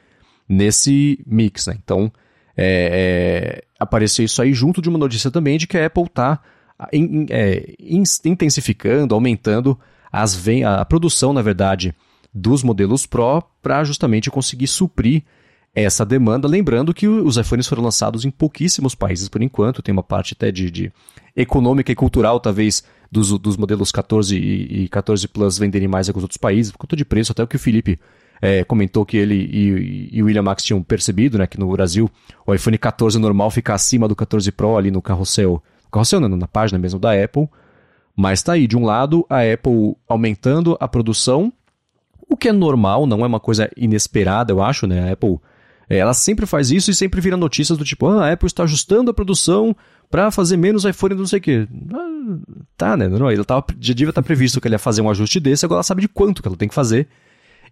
nesse 0.48 1.18
mix, 1.26 1.66
né? 1.66 1.78
Então 1.82 2.12
é, 2.56 3.62
é, 3.62 3.64
apareceu 3.78 4.24
isso 4.24 4.40
aí 4.42 4.52
junto 4.52 4.82
de 4.82 4.88
uma 4.88 4.98
notícia 4.98 5.30
também 5.30 5.56
de 5.56 5.66
que 5.66 5.78
a 5.78 5.86
Apple 5.86 6.04
está 6.04 6.40
é, 7.30 7.74
intensificando, 8.24 9.14
aumentando 9.14 9.78
as 10.12 10.46
a 10.64 10.84
produção, 10.84 11.32
na 11.32 11.42
verdade, 11.42 11.94
dos 12.36 12.62
modelos 12.62 13.06
Pro 13.06 13.42
para 13.62 13.82
justamente 13.82 14.30
conseguir 14.30 14.66
suprir 14.66 15.22
essa 15.74 16.04
demanda. 16.04 16.46
Lembrando 16.46 16.92
que 16.92 17.08
os 17.08 17.38
iPhones 17.38 17.66
foram 17.66 17.82
lançados 17.82 18.24
em 18.24 18.30
pouquíssimos 18.30 18.94
países 18.94 19.28
por 19.28 19.42
enquanto, 19.42 19.82
tem 19.82 19.92
uma 19.92 20.02
parte 20.02 20.34
até 20.34 20.52
de, 20.52 20.70
de 20.70 20.92
econômica 21.34 21.90
e 21.90 21.94
cultural, 21.94 22.38
talvez, 22.38 22.84
dos, 23.10 23.30
dos 23.38 23.56
modelos 23.56 23.90
14 23.90 24.36
e, 24.36 24.84
e 24.84 24.88
14 24.88 25.26
Plus 25.28 25.58
venderem 25.58 25.88
mais 25.88 26.10
que 26.10 26.16
os 26.16 26.22
outros 26.22 26.36
países, 26.36 26.72
por 26.72 26.78
conta 26.78 26.94
de 26.94 27.04
preço, 27.04 27.32
até 27.32 27.42
o 27.42 27.46
que 27.46 27.56
o 27.56 27.58
Felipe 27.58 27.98
é, 28.40 28.62
comentou 28.64 29.06
que 29.06 29.16
ele 29.16 30.10
e, 30.12 30.22
o 30.22 30.26
William 30.26 30.42
Max 30.42 30.62
tinham 30.62 30.82
percebido, 30.82 31.38
né, 31.38 31.46
que 31.46 31.58
no 31.58 31.70
Brasil 31.72 32.10
o 32.46 32.52
iPhone 32.52 32.76
14 32.76 33.18
normal 33.18 33.50
fica 33.50 33.72
acima 33.72 34.06
do 34.06 34.14
14 34.14 34.52
Pro 34.52 34.76
ali 34.76 34.90
no 34.90 35.00
carrossel, 35.00 35.62
carrossel 35.90 36.20
não, 36.20 36.28
na 36.28 36.46
página 36.46 36.78
mesmo 36.78 37.00
da 37.00 37.12
Apple, 37.12 37.48
mas 38.14 38.42
tá 38.42 38.52
aí, 38.52 38.66
de 38.66 38.76
um 38.76 38.84
lado, 38.84 39.24
a 39.28 39.40
Apple 39.40 39.96
aumentando 40.06 40.76
a 40.78 40.86
produção 40.86 41.50
o 42.28 42.36
que 42.36 42.48
é 42.48 42.52
normal, 42.52 43.06
não 43.06 43.24
é 43.24 43.26
uma 43.26 43.40
coisa 43.40 43.70
inesperada, 43.76 44.52
eu 44.52 44.62
acho, 44.62 44.86
né? 44.86 45.08
A 45.08 45.12
Apple, 45.12 45.38
é, 45.88 45.98
ela 45.98 46.14
sempre 46.14 46.46
faz 46.46 46.70
isso 46.70 46.90
e 46.90 46.94
sempre 46.94 47.20
vira 47.20 47.36
notícias 47.36 47.78
do 47.78 47.84
tipo, 47.84 48.06
ah, 48.08 48.26
a 48.26 48.32
Apple 48.32 48.46
está 48.46 48.64
ajustando 48.64 49.10
a 49.10 49.14
produção 49.14 49.74
para 50.10 50.30
fazer 50.30 50.56
menos 50.56 50.84
iPhone 50.84 51.14
não 51.14 51.26
sei 51.26 51.38
o 51.38 51.42
quê. 51.42 51.68
Ah, 51.92 52.38
tá, 52.76 52.96
né? 52.96 53.08
Não, 53.08 53.30
ele 53.30 53.44
tava, 53.44 53.64
já 53.80 53.94
devia 53.94 54.10
estar 54.10 54.22
previsto 54.22 54.60
que 54.60 54.68
ele 54.68 54.74
ia 54.74 54.78
fazer 54.78 55.02
um 55.02 55.10
ajuste 55.10 55.40
desse, 55.40 55.64
agora 55.64 55.78
ela 55.78 55.82
sabe 55.82 56.02
de 56.02 56.08
quanto 56.08 56.42
que 56.42 56.48
ela 56.48 56.56
tem 56.56 56.68
que 56.68 56.74
fazer 56.74 57.08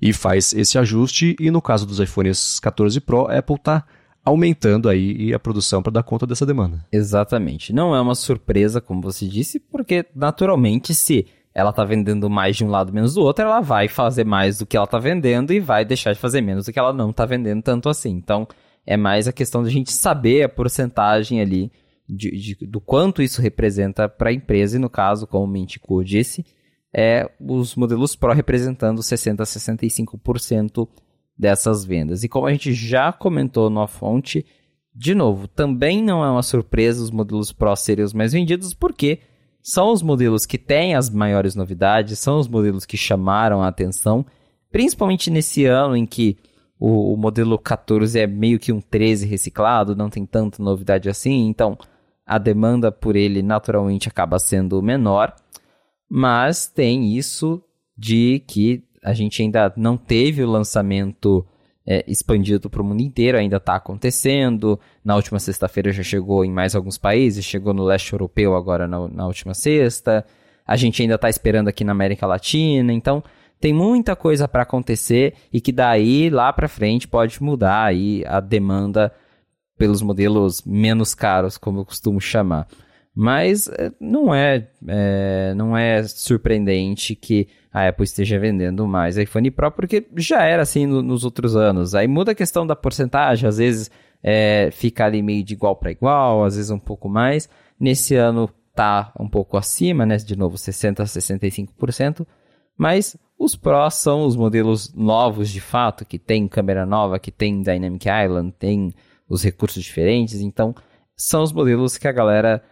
e 0.01 0.13
faz 0.13 0.53
esse 0.53 0.79
ajuste. 0.79 1.37
E 1.41 1.51
no 1.51 1.61
caso 1.61 1.87
dos 1.87 1.99
iPhones 2.01 2.61
14 2.61 3.01
Pro, 3.01 3.27
a 3.27 3.39
Apple 3.39 3.57
está 3.57 3.85
aumentando 4.25 4.89
aí 4.89 5.35
a 5.35 5.39
produção 5.39 5.83
para 5.83 5.93
dar 5.93 6.03
conta 6.03 6.27
dessa 6.27 6.47
demanda. 6.47 6.85
Exatamente. 6.91 7.73
Não 7.73 7.95
é 7.95 8.01
uma 8.01 8.15
surpresa, 8.15 8.81
como 8.81 9.03
você 9.03 9.27
disse, 9.27 9.61
porque 9.61 10.07
naturalmente 10.15 10.95
se 10.95 11.27
ela 11.55 11.73
tá 11.73 11.85
vendendo 11.85 12.29
mais 12.29 12.57
de 12.57 12.65
um 12.65 12.69
lado 12.69 12.93
menos 12.93 13.15
do 13.15 13.23
outro, 13.23 13.45
ela 13.45 13.61
vai 13.61 13.87
fazer 13.87 14.25
mais 14.25 14.59
do 14.59 14.67
que 14.67 14.77
ela 14.77 14.87
tá 14.87 14.99
vendendo 14.99 15.53
e 15.53 15.61
vai 15.61 15.85
deixar 15.85 16.13
de 16.13 16.19
fazer 16.19 16.41
menos 16.41 16.67
do 16.67 16.73
que 16.73 16.79
ela 16.79 16.93
não 16.93 17.13
tá 17.13 17.25
vendendo 17.25 17.63
tanto 17.63 17.89
assim. 17.89 18.11
Então, 18.11 18.49
é 18.85 18.97
mais 18.97 19.29
a 19.29 19.33
questão 19.33 19.63
de 19.63 19.69
a 19.69 19.73
gente 19.73 19.93
saber 19.93 20.43
a 20.43 20.49
porcentagem 20.49 21.41
ali 21.41 21.71
de, 22.09 22.31
de, 22.33 22.67
do 22.67 22.81
quanto 22.81 23.23
isso 23.23 23.41
representa 23.41 24.09
para 24.09 24.31
a 24.31 24.33
empresa, 24.33 24.77
e 24.77 24.81
no 24.81 24.91
caso, 24.91 25.27
como 25.27 25.45
o 25.45 25.49
Mintico 25.49 26.05
disse, 26.05 26.45
é 26.93 27.31
os 27.41 27.75
modelos 27.75 28.15
Pro 28.15 28.33
representando 28.33 29.01
60% 29.01 29.41
a 29.41 29.45
65% 29.45 30.89
dessas 31.37 31.85
vendas. 31.85 32.23
E 32.23 32.29
como 32.29 32.47
a 32.47 32.53
gente 32.53 32.73
já 32.73 33.13
comentou 33.13 33.71
na 33.71 33.87
fonte, 33.87 34.45
de 34.95 35.15
novo, 35.15 35.49
também 35.49 36.03
não 36.03 36.25
é 36.25 36.31
uma 36.31 36.43
surpresa 36.43 37.03
os 37.03 37.11
modelos 37.11 37.53
Pro 37.53 37.75
serem 37.75 38.05
os 38.05 38.13
mais 38.13 38.33
vendidos, 38.33 38.75
porque 38.75 39.21
são 39.67 39.91
os 39.91 40.03
modelos 40.03 40.45
que 40.45 40.59
têm 40.59 40.95
as 40.95 41.09
maiores 41.09 41.55
novidades, 41.55 42.19
são 42.19 42.39
os 42.39 42.47
modelos 42.47 42.85
que 42.85 42.99
chamaram 42.99 43.63
a 43.63 43.69
atenção, 43.69 44.27
principalmente 44.71 45.31
nesse 45.31 45.65
ano 45.65 45.97
em 45.97 46.05
que 46.05 46.37
o, 46.79 47.15
o, 47.15 47.17
modelo 47.17 47.59
14 47.59 48.21
é 48.21 48.27
meio 48.27 48.59
que 48.59 48.71
um 48.71 48.81
13 48.81 49.27
reciclado, 49.27 49.97
não 49.97 50.11
tem 50.11 50.27
tanta 50.27 50.63
novidade 50.63 51.09
assim, 51.09 51.49
então 51.49 51.79
a 52.27 52.37
demanda 52.37 52.93
por 52.93 53.17
ele 53.17 53.43
naturalmente 53.43 54.07
acaba 54.07 54.39
sendo 54.39 54.83
menor, 54.83 55.35
mas 56.11 56.67
tem 56.67 57.17
isso 57.17 57.63
de 57.97 58.41
que 58.47 58.85
a 59.03 59.15
gente 59.15 59.41
ainda 59.41 59.73
não 59.79 59.97
teve 59.97 60.45
o 60.45 60.51
lançamento 60.51 61.47
é, 61.87 62.05
expandido 62.09 62.71
para 62.71 62.81
o 62.81 62.85
mundo 62.85 63.03
inteiro, 63.03 63.39
ainda 63.39 63.59
está 63.59 63.77
acontecendo. 63.77 64.79
Na 65.05 65.17
última 65.17 65.39
sexta-feira 65.39 65.93
já 65.93 66.03
chegou 66.03 66.45
em 66.45 66.51
mais 66.51 66.75
alguns 66.75 66.97
países, 66.97 67.45
chegou 67.45 67.75
no 67.75 67.85
leste 67.85 68.13
europeu 68.13 68.55
agora 68.57 68.89
na, 68.89 69.09
na 69.09 69.27
última 69.27 69.55
sexta. 69.55 70.25
A 70.67 70.77
gente 70.77 71.03
ainda 71.03 71.17
está 71.17 71.29
esperando 71.29 71.69
aqui 71.69 71.85
na 71.85 71.93
América 71.93 72.27
Latina, 72.27 72.93
então 72.93 73.23
tem 73.61 73.73
muita 73.73 74.17
coisa 74.17 74.49
para 74.49 74.63
acontecer 74.63 75.35
e 75.53 75.61
que 75.61 75.73
daí 75.73 76.31
lá 76.31 76.53
para 76.53 76.69
frente 76.69 77.07
pode 77.07 77.43
mudar 77.43 77.85
aí 77.85 78.25
a 78.27 78.41
demanda 78.41 79.13
pelos 79.77 80.03
modelos 80.03 80.63
menos 80.65 81.15
caros, 81.15 81.59
como 81.59 81.81
eu 81.81 81.85
costumo 81.85 82.21
chamar. 82.21 82.67
Mas 83.15 83.69
é, 83.69 83.93
não 84.01 84.35
é, 84.35 84.67
é, 84.89 85.55
não 85.55 85.77
é 85.77 86.03
surpreendente 86.03 87.15
que 87.15 87.47
a 87.73 87.89
Apple 87.89 88.05
esteja 88.05 88.39
vendendo 88.39 88.87
mais 88.89 89.17
iPhone 89.17 89.51
Pro, 89.51 89.71
porque 89.71 90.05
já 90.17 90.43
era 90.43 90.63
assim 90.63 90.87
no, 90.87 91.01
nos 91.01 91.25
outros 91.25 91.55
anos. 91.55 91.95
Aí 91.95 92.09
muda 92.09 92.33
a 92.33 92.35
questão 92.35 92.67
da 92.67 92.75
porcentagem, 92.75 93.49
às 93.49 93.59
vezes 93.59 93.91
é, 94.23 94.71
fica 94.73 95.05
ali 95.05 95.23
meio 95.23 95.45
de 95.45 95.55
igual 95.55 95.77
para 95.77 95.93
igual, 95.93 96.45
às 96.45 96.57
vezes 96.57 96.71
um 96.71 96.79
pouco 96.79 97.09
mais. 97.09 97.49
Nesse 97.79 98.17
ano 98.17 98.51
tá 98.75 99.13
um 99.19 99.29
pouco 99.29 99.57
acima, 99.57 100.05
né? 100.05 100.17
De 100.17 100.37
novo, 100.37 100.57
60% 100.57 101.01
a 101.01 101.05
65%. 101.05 102.27
Mas 102.77 103.17
os 103.39 103.55
Pro 103.55 103.89
são 103.91 104.25
os 104.25 104.35
modelos 104.35 104.93
novos 104.95 105.51
de 105.51 105.61
fato, 105.61 106.05
que 106.05 106.19
tem 106.19 106.49
câmera 106.49 106.85
nova, 106.85 107.19
que 107.19 107.31
tem 107.31 107.63
Dynamic 107.63 108.07
Island, 108.09 108.53
tem 108.59 108.95
os 109.29 109.45
recursos 109.45 109.83
diferentes. 109.83 110.41
Então, 110.41 110.75
são 111.17 111.43
os 111.43 111.53
modelos 111.53 111.97
que 111.97 112.09
a 112.09 112.13
galera 112.13 112.63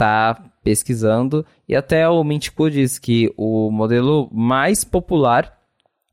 tá 0.00 0.42
pesquisando 0.64 1.44
e 1.68 1.76
até 1.76 2.08
o 2.08 2.24
Mintico 2.24 2.70
diz 2.70 2.98
que 2.98 3.30
o 3.36 3.70
modelo 3.70 4.30
mais 4.32 4.82
popular 4.82 5.58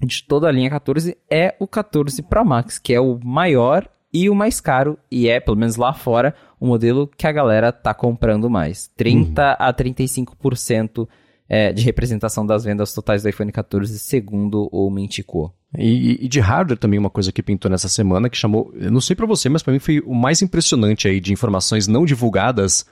de 0.02 0.24
toda 0.24 0.50
a 0.50 0.52
linha 0.52 0.70
14 0.70 1.18
é 1.32 1.56
o 1.58 1.66
14 1.66 2.22
Pro 2.24 2.46
Max, 2.46 2.78
que 2.78 2.94
é 2.94 3.00
o 3.00 3.18
maior 3.24 3.88
e 4.14 4.30
o 4.30 4.36
mais 4.36 4.60
caro 4.60 5.00
e 5.10 5.30
é, 5.30 5.40
pelo 5.40 5.56
menos 5.56 5.78
lá 5.78 5.94
fora, 5.94 6.36
o 6.60 6.68
modelo 6.68 7.08
que 7.08 7.26
a 7.26 7.32
galera 7.32 7.72
tá 7.72 7.94
comprando 7.94 8.50
mais. 8.50 8.90
30 8.98 9.42
uhum. 9.42 9.56
a 9.58 9.74
35% 9.74 11.08
é, 11.48 11.72
de 11.72 11.82
representação 11.84 12.46
das 12.46 12.66
vendas 12.66 12.94
totais 12.94 13.24
do 13.24 13.30
iPhone 13.30 13.54
14, 13.54 13.98
segundo 14.00 14.68
o 14.70 14.90
Mintico. 14.90 15.54
E, 15.78 16.26
e, 16.26 16.28
de 16.28 16.42
hardware 16.42 16.78
também 16.78 17.00
uma 17.00 17.10
coisa 17.10 17.32
que 17.32 17.42
pintou 17.42 17.72
nessa 17.72 17.88
semana 17.88 18.30
que 18.30 18.38
chamou, 18.38 18.70
eu 18.76 18.92
não 18.92 19.00
sei 19.00 19.16
para 19.16 19.26
você, 19.26 19.48
mas 19.48 19.64
para 19.64 19.72
mim 19.72 19.80
foi 19.80 20.02
o 20.02 20.14
mais 20.14 20.42
impressionante 20.42 21.08
aí 21.08 21.22
de 21.22 21.32
informações 21.32 21.88
não 21.88 22.06
divulgadas 22.06 22.86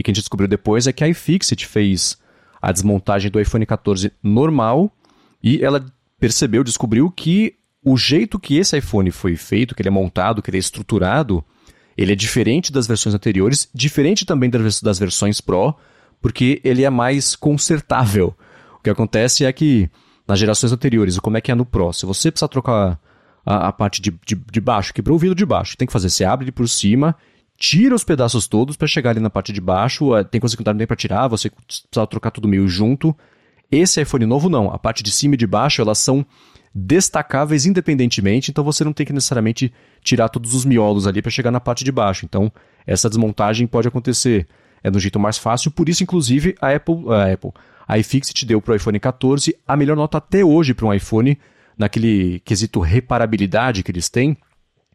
e 0.00 0.02
que 0.02 0.10
a 0.10 0.14
gente 0.14 0.22
descobriu 0.22 0.48
depois 0.48 0.86
é 0.86 0.94
que 0.94 1.04
a 1.04 1.08
iFixit 1.08 1.66
fez 1.66 2.16
a 2.60 2.72
desmontagem 2.72 3.30
do 3.30 3.38
iPhone 3.38 3.66
14 3.66 4.10
normal 4.22 4.90
e 5.42 5.62
ela 5.62 5.84
percebeu, 6.18 6.64
descobriu 6.64 7.10
que 7.10 7.54
o 7.84 7.98
jeito 7.98 8.38
que 8.38 8.56
esse 8.56 8.78
iPhone 8.78 9.10
foi 9.10 9.36
feito, 9.36 9.74
que 9.74 9.82
ele 9.82 9.90
é 9.90 9.92
montado, 9.92 10.40
que 10.40 10.48
ele 10.48 10.56
é 10.56 10.60
estruturado, 10.60 11.44
ele 11.98 12.12
é 12.12 12.16
diferente 12.16 12.72
das 12.72 12.86
versões 12.86 13.14
anteriores, 13.14 13.68
diferente 13.74 14.24
também 14.24 14.48
das 14.48 14.98
versões 14.98 15.38
Pro, 15.38 15.74
porque 16.18 16.62
ele 16.64 16.82
é 16.82 16.88
mais 16.88 17.36
consertável. 17.36 18.34
O 18.78 18.82
que 18.82 18.88
acontece 18.88 19.44
é 19.44 19.52
que 19.52 19.90
nas 20.26 20.38
gerações 20.38 20.72
anteriores, 20.72 21.18
como 21.18 21.36
é 21.36 21.42
que 21.42 21.52
é 21.52 21.54
no 21.54 21.66
Pro? 21.66 21.92
Se 21.92 22.06
você 22.06 22.30
precisar 22.30 22.48
trocar 22.48 22.98
a, 23.44 23.68
a 23.68 23.72
parte 23.72 24.00
de, 24.00 24.10
de, 24.26 24.34
de 24.34 24.60
baixo, 24.62 24.94
quebrou 24.94 25.16
o 25.16 25.18
vidro 25.18 25.34
de 25.34 25.44
baixo, 25.44 25.76
tem 25.76 25.86
que 25.86 25.92
fazer, 25.92 26.08
você 26.08 26.24
abre 26.24 26.46
ele 26.46 26.52
por 26.52 26.66
cima, 26.66 27.14
tira 27.60 27.94
os 27.94 28.02
pedaços 28.02 28.48
todos 28.48 28.74
para 28.74 28.88
chegar 28.88 29.10
ali 29.10 29.20
na 29.20 29.28
parte 29.28 29.52
de 29.52 29.60
baixo, 29.60 30.12
tem 30.30 30.40
coisa 30.40 30.56
que 30.56 30.62
não 30.62 30.72
dá 30.72 30.72
nem 30.72 30.86
para 30.86 30.96
tirar, 30.96 31.28
você 31.28 31.50
precisa 31.50 32.06
trocar 32.06 32.30
tudo 32.30 32.48
meio 32.48 32.66
junto. 32.66 33.14
Esse 33.70 34.00
iPhone 34.00 34.24
novo 34.24 34.48
não, 34.48 34.72
a 34.72 34.78
parte 34.78 35.02
de 35.02 35.10
cima 35.10 35.34
e 35.34 35.36
de 35.36 35.46
baixo, 35.46 35.82
elas 35.82 35.98
são 35.98 36.24
destacáveis 36.74 37.66
independentemente, 37.66 38.50
então 38.50 38.64
você 38.64 38.82
não 38.82 38.94
tem 38.94 39.04
que 39.04 39.12
necessariamente 39.12 39.70
tirar 40.02 40.30
todos 40.30 40.54
os 40.54 40.64
miolos 40.64 41.06
ali 41.06 41.20
para 41.20 41.30
chegar 41.30 41.50
na 41.50 41.60
parte 41.60 41.84
de 41.84 41.92
baixo. 41.92 42.24
Então, 42.24 42.50
essa 42.86 43.10
desmontagem 43.10 43.66
pode 43.66 43.86
acontecer 43.86 44.48
é 44.82 44.90
do 44.90 44.98
jeito 44.98 45.20
mais 45.20 45.36
fácil, 45.36 45.70
por 45.70 45.90
isso 45.90 46.02
inclusive 46.02 46.54
a 46.58 46.74
Apple, 46.74 47.12
a 47.12 47.30
Apple, 47.30 47.50
a 47.86 47.98
iFixit 47.98 48.46
deu 48.46 48.62
para 48.62 48.72
o 48.72 48.76
iPhone 48.76 48.98
14 48.98 49.54
a 49.68 49.76
melhor 49.76 49.94
nota 49.94 50.16
até 50.16 50.42
hoje 50.42 50.72
para 50.72 50.86
um 50.86 50.94
iPhone 50.94 51.38
naquele 51.76 52.40
quesito 52.40 52.80
reparabilidade 52.80 53.82
que 53.82 53.90
eles 53.90 54.08
têm, 54.08 54.34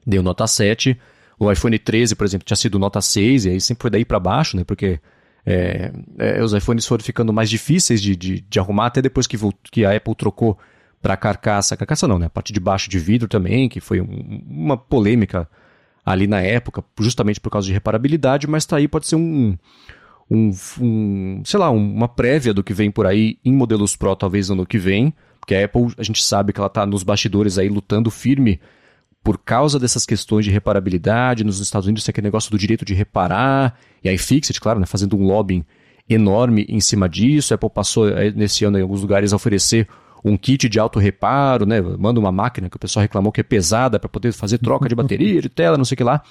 deu 0.07 0.23
nota 0.23 0.47
7. 0.47 0.99
O 1.39 1.51
iPhone 1.51 1.77
13, 1.77 2.15
por 2.15 2.25
exemplo, 2.25 2.45
tinha 2.45 2.57
sido 2.57 2.79
nota 2.79 3.01
6, 3.01 3.45
e 3.45 3.49
aí 3.49 3.61
sempre 3.61 3.81
foi 3.81 3.91
daí 3.91 4.05
para 4.05 4.19
baixo, 4.19 4.55
né? 4.55 4.63
Porque 4.63 4.99
é, 5.45 5.91
é, 6.17 6.43
os 6.43 6.53
iPhones 6.53 6.85
foram 6.85 7.03
ficando 7.03 7.31
mais 7.31 7.49
difíceis 7.49 8.01
de, 8.01 8.15
de, 8.15 8.41
de 8.41 8.59
arrumar, 8.59 8.87
até 8.87 9.01
depois 9.01 9.27
que, 9.27 9.37
que 9.71 9.85
a 9.85 9.95
Apple 9.95 10.15
trocou 10.15 10.57
para 11.01 11.15
carcaça, 11.15 11.77
carcaça 11.77 12.07
não, 12.07 12.17
né? 12.17 12.25
A 12.25 12.29
parte 12.29 12.51
de 12.51 12.59
baixo 12.59 12.89
de 12.89 12.97
vidro 12.97 13.27
também, 13.27 13.69
que 13.69 13.79
foi 13.79 14.01
um, 14.01 14.43
uma 14.47 14.77
polêmica 14.77 15.47
ali 16.05 16.25
na 16.25 16.41
época, 16.41 16.83
justamente 16.99 17.39
por 17.39 17.49
causa 17.49 17.67
de 17.67 17.73
reparabilidade, 17.73 18.47
mas 18.47 18.65
tá 18.65 18.77
aí, 18.77 18.87
pode 18.87 19.07
ser 19.07 19.15
um, 19.15 19.57
um, 20.29 20.51
um 20.79 21.41
sei 21.43 21.59
lá, 21.59 21.69
uma 21.69 22.07
prévia 22.07 22.53
do 22.53 22.63
que 22.63 22.73
vem 22.73 22.89
por 22.89 23.05
aí 23.05 23.37
em 23.43 23.51
modelos 23.51 23.95
Pro, 23.95 24.15
talvez 24.15 24.49
ano 24.49 24.65
que 24.65 24.77
vem, 24.77 25.13
porque 25.39 25.53
a 25.53 25.65
Apple, 25.65 25.93
a 25.97 26.03
gente 26.03 26.23
sabe 26.23 26.53
que 26.53 26.59
ela 26.59 26.69
tá 26.69 26.85
nos 26.85 27.03
bastidores 27.03 27.57
aí 27.57 27.69
lutando 27.69 28.09
firme 28.09 28.59
por 29.25 29.39
causa 29.39 29.79
dessas 29.79 30.05
questões 30.05 30.45
de 30.45 30.51
reparabilidade, 30.51 31.43
nos 31.43 31.59
Estados 31.59 31.87
Unidos 31.87 32.03
tem 32.03 32.11
aquele 32.11 32.27
negócio 32.27 32.51
do 32.51 32.59
direito 32.59 32.85
de 32.85 32.93
reparar, 32.93 33.75
e 34.03 34.07
a 34.07 34.13
iFixit, 34.13 34.61
claro, 34.61 34.79
né, 34.79 34.85
fazendo 34.85 35.17
um 35.17 35.25
lobbying 35.25 35.65
enorme 36.07 36.63
em 36.69 36.79
cima 36.79 37.09
disso, 37.09 37.51
a 37.51 37.55
Apple 37.55 37.71
passou 37.71 38.07
eh, 38.07 38.31
nesse 38.35 38.63
ano 38.65 38.77
em 38.77 38.83
alguns 38.83 39.01
lugares 39.01 39.33
a 39.33 39.35
oferecer 39.35 39.87
um 40.23 40.37
kit 40.37 40.69
de 40.69 40.79
auto 40.79 40.99
reparo, 40.99 41.65
né? 41.65 41.81
Manda 41.81 42.19
uma 42.19 42.31
máquina 42.31 42.69
que 42.69 42.77
o 42.77 42.79
pessoal 42.79 43.01
reclamou 43.01 43.31
que 43.31 43.41
é 43.41 43.43
pesada 43.43 43.99
para 43.99 44.07
poder 44.07 44.31
fazer 44.31 44.59
troca 44.59 44.87
de 44.87 44.93
bateria, 44.93 45.41
de 45.41 45.49
tela, 45.49 45.75
não 45.75 45.85
sei 45.85 45.95
o 45.95 45.97
que 45.97 46.03
lá. 46.03 46.21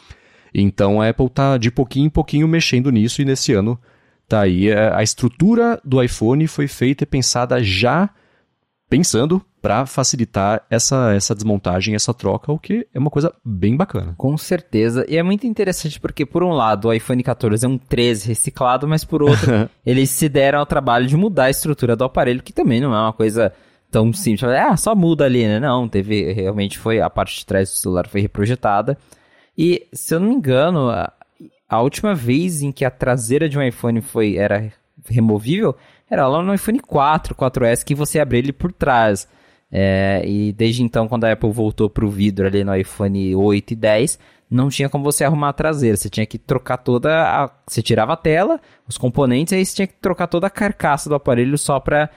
Então 0.54 1.02
a 1.02 1.08
Apple 1.08 1.28
tá 1.28 1.58
de 1.58 1.72
pouquinho 1.72 2.06
em 2.06 2.10
pouquinho 2.10 2.46
mexendo 2.46 2.92
nisso 2.92 3.20
e 3.20 3.24
nesse 3.24 3.52
ano 3.52 3.76
tá 4.28 4.42
aí 4.42 4.68
é, 4.68 4.94
a 4.94 5.02
estrutura 5.02 5.80
do 5.84 6.00
iPhone 6.00 6.46
foi 6.46 6.68
feita 6.68 7.02
e 7.02 7.06
pensada 7.06 7.60
já 7.60 8.08
pensando 8.96 9.42
para 9.60 9.86
facilitar 9.86 10.62
essa, 10.70 11.12
essa 11.14 11.34
desmontagem, 11.34 11.96
essa 11.96 12.14
troca, 12.14 12.52
o 12.52 12.58
que 12.58 12.86
é 12.94 12.98
uma 12.98 13.10
coisa 13.10 13.34
bem 13.44 13.76
bacana. 13.76 14.14
Com 14.16 14.36
certeza. 14.38 15.04
E 15.08 15.16
é 15.16 15.22
muito 15.22 15.48
interessante 15.48 15.98
porque, 15.98 16.24
por 16.24 16.44
um 16.44 16.50
lado, 16.52 16.86
o 16.86 16.92
iPhone 16.92 17.20
14 17.20 17.64
é 17.64 17.68
um 17.68 17.76
13 17.76 18.28
reciclado, 18.28 18.86
mas 18.86 19.04
por 19.04 19.20
outro, 19.20 19.68
eles 19.84 20.10
se 20.10 20.28
deram 20.28 20.60
ao 20.60 20.66
trabalho 20.66 21.08
de 21.08 21.16
mudar 21.16 21.46
a 21.46 21.50
estrutura 21.50 21.96
do 21.96 22.04
aparelho, 22.04 22.42
que 22.42 22.52
também 22.52 22.80
não 22.80 22.94
é 22.94 23.00
uma 23.00 23.12
coisa 23.12 23.52
tão 23.90 24.12
simples. 24.12 24.44
Ah, 24.44 24.76
só 24.76 24.94
muda 24.94 25.24
ali, 25.24 25.44
né? 25.44 25.58
Não, 25.58 25.88
teve. 25.88 26.32
Realmente 26.32 26.78
foi. 26.78 27.00
A 27.00 27.10
parte 27.10 27.38
de 27.38 27.46
trás 27.46 27.70
do 27.70 27.74
celular 27.74 28.06
foi 28.06 28.20
reprojetada. 28.20 28.96
E, 29.58 29.88
se 29.92 30.14
eu 30.14 30.20
não 30.20 30.28
me 30.28 30.34
engano, 30.34 30.88
a, 30.88 31.12
a 31.68 31.80
última 31.80 32.14
vez 32.14 32.62
em 32.62 32.70
que 32.70 32.84
a 32.84 32.90
traseira 32.90 33.48
de 33.48 33.58
um 33.58 33.62
iPhone 33.62 34.00
foi 34.00 34.36
era 34.36 34.72
removível 35.06 35.76
era 36.10 36.26
lá 36.28 36.42
no 36.42 36.54
iPhone 36.54 36.80
4, 36.80 37.34
4S, 37.34 37.84
que 37.84 37.94
você 37.94 38.20
abria 38.20 38.40
ele 38.40 38.52
por 38.52 38.72
trás. 38.72 39.28
É, 39.70 40.22
e 40.24 40.52
desde 40.52 40.82
então, 40.82 41.08
quando 41.08 41.24
a 41.24 41.32
Apple 41.32 41.50
voltou 41.50 41.90
para 41.90 42.04
o 42.04 42.10
vidro 42.10 42.46
ali 42.46 42.62
no 42.62 42.76
iPhone 42.76 43.34
8 43.34 43.72
e 43.72 43.76
10, 43.76 44.18
não 44.50 44.68
tinha 44.68 44.88
como 44.88 45.02
você 45.02 45.24
arrumar 45.24 45.48
a 45.48 45.52
traseira. 45.52 45.96
Você 45.96 46.08
tinha 46.08 46.26
que 46.26 46.38
trocar 46.38 46.76
toda 46.76 47.10
a. 47.10 47.50
Você 47.66 47.82
tirava 47.82 48.12
a 48.12 48.16
tela, 48.16 48.60
os 48.86 48.96
componentes, 48.96 49.52
e 49.52 49.56
aí 49.56 49.66
você 49.66 49.74
tinha 49.74 49.86
que 49.86 49.94
trocar 49.94 50.28
toda 50.28 50.46
a 50.46 50.50
carcaça 50.50 51.08
do 51.08 51.14
aparelho 51.14 51.58
só 51.58 51.80
para 51.80 52.08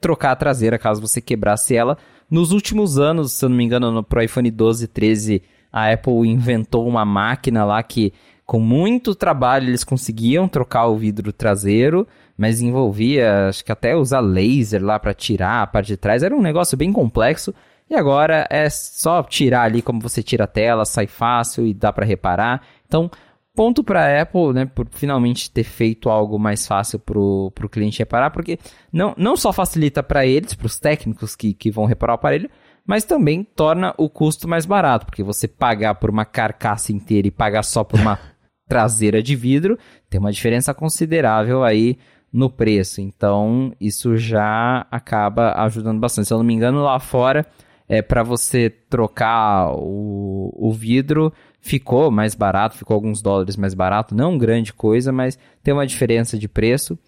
trocar 0.00 0.32
a 0.32 0.36
traseira 0.36 0.78
caso 0.78 1.00
você 1.00 1.20
quebrasse 1.20 1.76
ela. 1.76 1.96
Nos 2.28 2.50
últimos 2.50 2.98
anos, 2.98 3.32
se 3.32 3.44
eu 3.44 3.48
não 3.48 3.56
me 3.56 3.64
engano, 3.64 3.92
no 3.92 4.02
Pro 4.02 4.22
iPhone 4.22 4.50
12 4.50 4.84
e 4.84 4.88
13, 4.88 5.42
a 5.72 5.92
Apple 5.92 6.26
inventou 6.28 6.88
uma 6.88 7.04
máquina 7.04 7.64
lá 7.64 7.82
que, 7.82 8.12
com 8.44 8.58
muito 8.58 9.14
trabalho, 9.14 9.68
eles 9.68 9.84
conseguiam 9.84 10.48
trocar 10.48 10.86
o 10.86 10.96
vidro 10.96 11.32
traseiro, 11.32 12.08
mas 12.36 12.60
envolvia, 12.60 13.48
acho 13.48 13.64
que 13.64 13.72
até 13.72 13.94
usar 13.96 14.20
laser 14.20 14.84
lá 14.84 14.98
para 14.98 15.14
tirar 15.14 15.62
a 15.62 15.66
parte 15.66 15.88
de 15.88 15.96
trás. 15.96 16.22
Era 16.22 16.34
um 16.34 16.42
negócio 16.42 16.76
bem 16.76 16.92
complexo. 16.92 17.54
E 17.88 17.94
agora 17.94 18.46
é 18.50 18.68
só 18.70 19.22
tirar 19.22 19.62
ali 19.62 19.82
como 19.82 20.00
você 20.00 20.22
tira 20.22 20.44
a 20.44 20.48
tela, 20.48 20.84
sai 20.84 21.06
fácil 21.06 21.66
e 21.66 21.74
dá 21.74 21.92
para 21.92 22.06
reparar. 22.06 22.62
Então, 22.86 23.10
ponto 23.54 23.84
para 23.84 24.22
Apple, 24.22 24.52
né, 24.52 24.66
por 24.66 24.88
finalmente 24.90 25.50
ter 25.50 25.64
feito 25.64 26.10
algo 26.10 26.38
mais 26.38 26.66
fácil 26.66 26.98
para 26.98 27.18
o 27.18 27.52
cliente 27.70 27.98
reparar, 27.98 28.30
porque 28.30 28.58
não, 28.92 29.14
não 29.16 29.36
só 29.36 29.52
facilita 29.52 30.02
para 30.02 30.26
eles, 30.26 30.54
para 30.54 30.66
os 30.66 30.80
técnicos 30.80 31.36
que, 31.36 31.54
que 31.54 31.70
vão 31.70 31.84
reparar 31.84 32.14
o 32.14 32.16
aparelho, 32.16 32.50
mas 32.86 33.04
também 33.04 33.44
torna 33.44 33.94
o 33.96 34.10
custo 34.10 34.48
mais 34.48 34.66
barato, 34.66 35.06
porque 35.06 35.22
você 35.22 35.46
pagar 35.46 35.94
por 35.94 36.10
uma 36.10 36.24
carcaça 36.24 36.92
inteira 36.92 37.28
e 37.28 37.30
pagar 37.30 37.62
só 37.62 37.84
por 37.84 38.00
uma 38.00 38.18
traseira 38.68 39.22
de 39.22 39.36
vidro, 39.36 39.78
tem 40.10 40.18
uma 40.18 40.32
diferença 40.32 40.74
considerável 40.74 41.62
aí 41.62 41.98
no 42.34 42.50
preço. 42.50 43.00
Então, 43.00 43.72
isso 43.80 44.16
já 44.16 44.84
acaba 44.90 45.52
ajudando 45.62 46.00
bastante. 46.00 46.26
Se 46.26 46.34
eu 46.34 46.38
não 46.38 46.44
me 46.44 46.52
engano, 46.52 46.82
lá 46.82 46.98
fora, 46.98 47.46
é 47.88 48.02
para 48.02 48.24
você 48.24 48.68
trocar 48.68 49.72
o, 49.72 50.52
o 50.52 50.72
vidro, 50.72 51.32
ficou 51.60 52.10
mais 52.10 52.34
barato, 52.34 52.76
ficou 52.76 52.96
alguns 52.96 53.22
dólares 53.22 53.56
mais 53.56 53.72
barato, 53.72 54.16
não 54.16 54.36
grande 54.36 54.72
coisa, 54.72 55.12
mas 55.12 55.38
tem 55.62 55.72
uma 55.72 55.86
diferença 55.86 56.36
de 56.36 56.48
preço. 56.48 56.98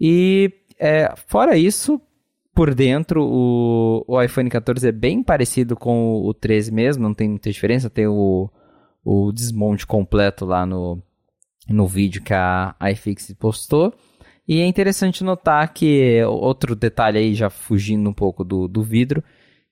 E 0.00 0.50
é, 0.78 1.12
fora 1.26 1.58
isso, 1.58 2.00
por 2.54 2.74
dentro, 2.74 3.22
o, 3.22 4.02
o 4.08 4.22
iPhone 4.22 4.48
14 4.48 4.88
é 4.88 4.92
bem 4.92 5.22
parecido 5.22 5.76
com 5.76 6.14
o, 6.14 6.28
o 6.28 6.32
13 6.32 6.72
mesmo, 6.72 7.02
não 7.02 7.12
tem 7.12 7.28
muita 7.28 7.50
diferença, 7.50 7.90
tem 7.90 8.06
o, 8.06 8.48
o 9.04 9.30
desmonte 9.30 9.86
completo 9.86 10.46
lá 10.46 10.64
no, 10.64 11.02
no 11.68 11.86
vídeo 11.86 12.22
que 12.22 12.32
a 12.32 12.74
iFixit 12.92 13.34
postou. 13.34 13.92
E 14.50 14.60
é 14.62 14.66
interessante 14.66 15.22
notar 15.22 15.72
que 15.72 16.24
outro 16.24 16.74
detalhe 16.74 17.16
aí, 17.16 17.34
já 17.36 17.48
fugindo 17.48 18.10
um 18.10 18.12
pouco 18.12 18.42
do, 18.42 18.66
do 18.66 18.82
vidro, 18.82 19.22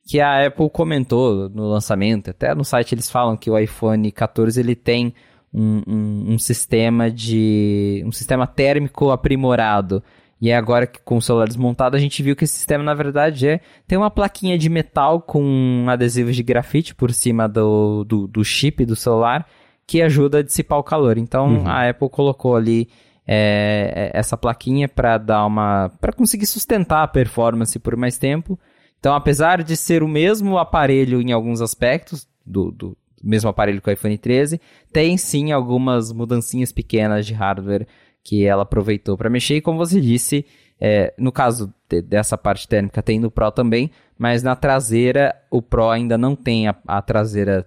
que 0.07 0.21
a 0.21 0.47
Apple 0.47 0.71
comentou 0.71 1.49
no 1.49 1.69
lançamento, 1.69 2.31
até 2.31 2.55
no 2.55 2.63
site 2.63 2.95
eles 2.95 3.11
falam 3.11 3.37
que 3.37 3.51
o 3.51 3.59
iPhone 3.59 4.13
14 4.13 4.61
ele 4.61 4.77
tem 4.77 5.13
um, 5.53 5.83
um, 5.85 6.25
um 6.35 6.39
sistema 6.39 7.11
de 7.11 8.05
um 8.07 8.13
sistema 8.13 8.47
térmico 8.47 9.11
aprimorado. 9.11 10.01
E 10.41 10.53
agora 10.53 10.87
que 10.87 11.01
com 11.01 11.17
o 11.17 11.23
celular 11.23 11.49
desmontado 11.49 11.97
a 11.97 11.99
gente 11.99 12.23
viu 12.23 12.37
que 12.37 12.45
esse 12.45 12.55
sistema 12.55 12.85
na 12.85 12.95
verdade 12.95 13.49
é 13.49 13.61
tem 13.85 13.99
uma 13.99 14.13
plaquinha 14.13 14.57
de 14.57 14.69
metal 14.69 15.21
com 15.21 15.87
adesivos 15.89 16.37
de 16.37 16.45
grafite 16.45 16.95
por 16.95 17.13
cima 17.13 17.49
do, 17.49 18.05
do, 18.05 18.29
do 18.29 18.45
chip 18.45 18.85
do 18.85 18.95
celular 18.95 19.45
que 19.85 20.01
ajuda 20.03 20.39
a 20.39 20.43
dissipar 20.43 20.79
o 20.79 20.85
calor. 20.85 21.19
Então 21.19 21.49
uhum. 21.49 21.67
a 21.67 21.89
Apple 21.89 22.09
colocou 22.09 22.55
ali 22.55 22.89
é, 23.29 24.11
é 24.15 24.19
essa 24.19 24.37
plaquinha 24.37 24.89
para 24.89 25.19
dar 25.19 25.45
uma 25.45 25.91
para 26.01 26.13
conseguir 26.13 26.47
sustentar 26.47 27.03
a 27.03 27.09
performance 27.09 27.79
por 27.79 27.95
mais 27.95 28.17
tempo 28.17 28.59
então, 28.99 29.15
apesar 29.15 29.63
de 29.63 29.77
ser 29.77 30.03
o 30.03 30.09
mesmo 30.09 30.59
aparelho 30.59 31.21
em 31.21 31.33
alguns 31.33 31.61
aspectos, 31.61 32.27
do, 32.45 32.71
do 32.73 32.97
mesmo 33.23 33.49
aparelho 33.49 33.81
que 33.81 33.89
o 33.89 33.93
iPhone 33.93 34.19
13, 34.19 34.61
tem 34.93 35.17
sim 35.17 35.53
algumas 35.53 36.13
mudancinhas 36.13 36.73
pequenas 36.73 37.27
de 37.27 37.35
hardware 37.35 37.87
que 38.25 38.45
ela 38.45 38.63
aproveitou 38.63 39.17
para 39.17 39.31
mexer. 39.31 39.57
E 39.57 39.61
como 39.61 39.79
você 39.79 40.01
disse, 40.01 40.45
é, 40.81 41.15
no 41.17 41.31
caso 41.31 41.73
de, 41.89 42.03
dessa 42.03 42.37
parte 42.37 42.67
térmica 42.67 43.03
tem 43.03 43.21
no 43.21 43.31
Pro 43.31 43.51
também, 43.53 43.91
mas 44.19 44.43
na 44.43 44.57
traseira 44.57 45.35
o 45.51 45.63
Pro 45.63 45.91
ainda 45.91 46.19
não 46.19 46.35
tem 46.35 46.67
a, 46.67 46.75
a 46.87 47.01
traseira 47.01 47.67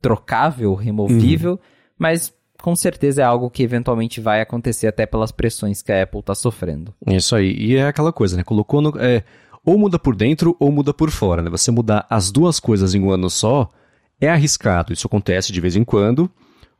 trocável, 0.00 0.74
removível, 0.74 1.52
uhum. 1.52 1.58
mas 1.98 2.34
com 2.62 2.74
certeza 2.74 3.20
é 3.20 3.24
algo 3.24 3.50
que 3.50 3.62
eventualmente 3.62 4.20
vai 4.20 4.40
acontecer 4.40 4.86
até 4.86 5.04
pelas 5.04 5.32
pressões 5.32 5.82
que 5.82 5.92
a 5.92 6.04
Apple 6.04 6.20
está 6.20 6.34
sofrendo. 6.34 6.94
Isso 7.06 7.36
aí. 7.36 7.54
E 7.58 7.76
é 7.76 7.86
aquela 7.86 8.12
coisa, 8.12 8.36
né? 8.36 8.42
Colocou 8.42 8.80
no. 8.80 8.94
É 8.98 9.22
ou 9.64 9.78
muda 9.78 9.98
por 9.98 10.16
dentro 10.16 10.56
ou 10.58 10.72
muda 10.72 10.92
por 10.92 11.10
fora. 11.10 11.42
Né? 11.42 11.50
Você 11.50 11.70
mudar 11.70 12.06
as 12.10 12.30
duas 12.30 12.58
coisas 12.58 12.94
em 12.94 13.00
um 13.00 13.10
ano 13.10 13.30
só 13.30 13.70
é 14.20 14.28
arriscado. 14.28 14.92
Isso 14.92 15.06
acontece 15.06 15.52
de 15.52 15.60
vez 15.60 15.76
em 15.76 15.84
quando, 15.84 16.30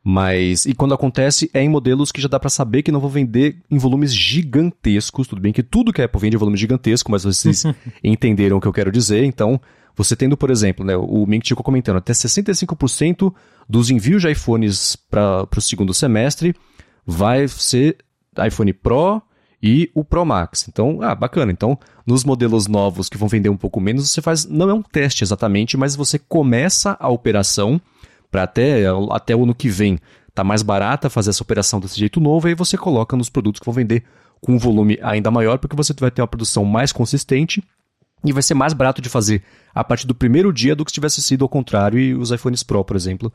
mas 0.03 0.65
e 0.65 0.73
quando 0.73 0.93
acontece 0.93 1.49
é 1.53 1.61
em 1.61 1.69
modelos 1.69 2.11
que 2.11 2.21
já 2.21 2.27
dá 2.27 2.39
para 2.39 2.49
saber 2.49 2.83
que 2.83 2.91
não 2.91 2.99
vão 2.99 3.09
vender 3.09 3.57
em 3.69 3.77
volumes 3.77 4.13
gigantescos. 4.13 5.27
Tudo 5.27 5.41
bem 5.41 5.53
que 5.53 5.63
tudo 5.63 5.93
que 5.93 6.01
a 6.01 6.05
Apple 6.05 6.19
vende 6.19 6.35
é 6.35 6.39
volume 6.39 6.57
gigantesco, 6.57 7.11
mas 7.11 7.23
vocês 7.23 7.63
entenderam 8.03 8.57
o 8.57 8.61
que 8.61 8.67
eu 8.67 8.73
quero 8.73 8.91
dizer. 8.91 9.23
Então, 9.23 9.59
você 9.95 10.15
tendo, 10.15 10.35
por 10.35 10.49
exemplo, 10.49 10.85
né, 10.85 10.95
o 10.97 11.25
Mink 11.25 11.47
ficou 11.47 11.63
comentando, 11.63 11.97
até 11.97 12.13
65% 12.13 13.33
dos 13.67 13.89
envios 13.89 14.21
de 14.21 14.31
iPhones 14.31 14.95
para 14.95 15.47
o 15.55 15.61
segundo 15.61 15.93
semestre 15.93 16.55
vai 17.05 17.47
ser 17.47 17.97
iPhone 18.45 18.73
Pro 18.73 19.21
e 19.61 19.89
o 19.93 20.03
Pro 20.03 20.25
Max. 20.25 20.67
Então, 20.67 21.01
ah, 21.01 21.15
bacana. 21.15 21.51
Então, 21.51 21.77
nos 22.05 22.23
modelos 22.23 22.67
novos 22.67 23.07
que 23.07 23.17
vão 23.17 23.29
vender 23.29 23.49
um 23.49 23.57
pouco 23.57 23.79
menos, 23.79 24.09
você 24.09 24.21
faz, 24.21 24.45
não 24.45 24.69
é 24.69 24.73
um 24.73 24.81
teste 24.81 25.23
exatamente, 25.23 25.77
mas 25.77 25.95
você 25.95 26.19
começa 26.19 26.97
a 26.99 27.09
operação 27.09 27.79
para 28.29 28.43
até, 28.43 28.83
até 29.11 29.35
o 29.35 29.43
ano 29.43 29.55
que 29.55 29.69
vem 29.69 29.99
tá 30.33 30.43
mais 30.43 30.63
barata 30.63 31.09
fazer 31.09 31.29
essa 31.29 31.43
operação 31.43 31.79
desse 31.79 31.97
jeito 31.97 32.19
novo, 32.19 32.47
e 32.47 32.49
aí 32.49 32.55
você 32.55 32.75
coloca 32.75 33.15
nos 33.15 33.29
produtos 33.29 33.59
que 33.59 33.65
vão 33.65 33.73
vender 33.73 34.03
com 34.41 34.53
um 34.53 34.57
volume 34.57 34.97
ainda 35.01 35.29
maior, 35.29 35.59
porque 35.59 35.75
você 35.75 35.93
vai 35.97 36.09
ter 36.09 36.21
uma 36.21 36.27
produção 36.27 36.65
mais 36.65 36.91
consistente 36.91 37.63
e 38.25 38.33
vai 38.33 38.41
ser 38.41 38.55
mais 38.55 38.73
barato 38.73 39.01
de 39.01 39.09
fazer 39.09 39.43
a 39.73 39.83
partir 39.83 40.07
do 40.07 40.15
primeiro 40.15 40.51
dia 40.51 40.75
do 40.75 40.83
que 40.83 40.91
se 40.91 40.95
tivesse 40.95 41.21
sido 41.21 41.45
ao 41.45 41.49
contrário 41.49 41.99
e 41.99 42.15
os 42.15 42.31
iPhones 42.31 42.63
Pro, 42.63 42.83
por 42.83 42.95
exemplo, 42.95 43.31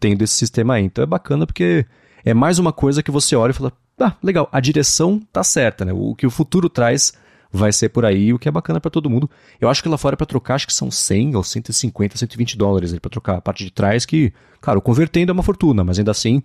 tendo 0.00 0.22
esse 0.22 0.34
sistema 0.34 0.74
aí. 0.74 0.84
Então 0.84 1.04
é 1.04 1.06
bacana 1.06 1.46
porque 1.46 1.86
é 2.24 2.34
mais 2.34 2.58
uma 2.58 2.72
coisa 2.72 3.02
que 3.02 3.10
você 3.10 3.36
olha 3.36 3.50
e 3.50 3.54
fala, 3.54 3.72
ah, 4.00 4.14
legal, 4.22 4.48
a 4.50 4.58
direção 4.58 5.20
tá 5.32 5.44
certa, 5.44 5.84
né? 5.84 5.92
O 5.92 6.14
que 6.14 6.26
o 6.26 6.30
futuro 6.30 6.68
traz 6.68 7.12
vai 7.52 7.72
ser 7.72 7.88
por 7.90 8.04
aí, 8.04 8.32
o 8.32 8.38
que 8.38 8.48
é 8.48 8.52
bacana 8.52 8.80
para 8.80 8.90
todo 8.90 9.10
mundo. 9.10 9.28
Eu 9.60 9.68
acho 9.68 9.82
que 9.82 9.88
lá 9.88 9.98
fora 9.98 10.16
para 10.16 10.26
trocar, 10.26 10.54
acho 10.54 10.66
que 10.66 10.72
são 10.72 10.90
100 10.90 11.36
ou 11.36 11.44
150, 11.44 12.16
120 12.16 12.56
dólares 12.56 12.96
para 12.98 13.10
trocar 13.10 13.36
a 13.36 13.40
parte 13.40 13.64
de 13.64 13.70
trás, 13.70 14.06
que, 14.06 14.32
claro, 14.60 14.80
convertendo 14.80 15.30
é 15.30 15.34
uma 15.34 15.42
fortuna, 15.42 15.84
mas 15.84 15.98
ainda 15.98 16.12
assim, 16.12 16.42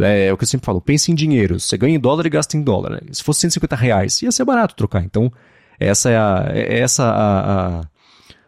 é, 0.00 0.26
é, 0.26 0.32
o 0.32 0.36
que 0.36 0.44
eu 0.44 0.48
sempre 0.48 0.66
falo, 0.66 0.80
pense 0.80 1.10
em 1.10 1.14
dinheiro. 1.14 1.58
Você 1.58 1.76
ganha 1.76 1.94
em 1.94 2.00
dólar 2.00 2.26
e 2.26 2.30
gasta 2.30 2.56
em 2.56 2.62
dólar. 2.62 2.90
Né? 2.90 3.00
Se 3.12 3.22
fosse 3.22 3.40
150 3.40 3.76
reais, 3.76 4.22
ia 4.22 4.32
ser 4.32 4.44
barato 4.44 4.74
trocar. 4.74 5.04
Então, 5.04 5.32
essa 5.78 6.10
é 6.10 6.16
a. 6.16 6.50
É 6.52 6.80
essa 6.80 7.04
a, 7.04 7.40
a, 7.40 7.80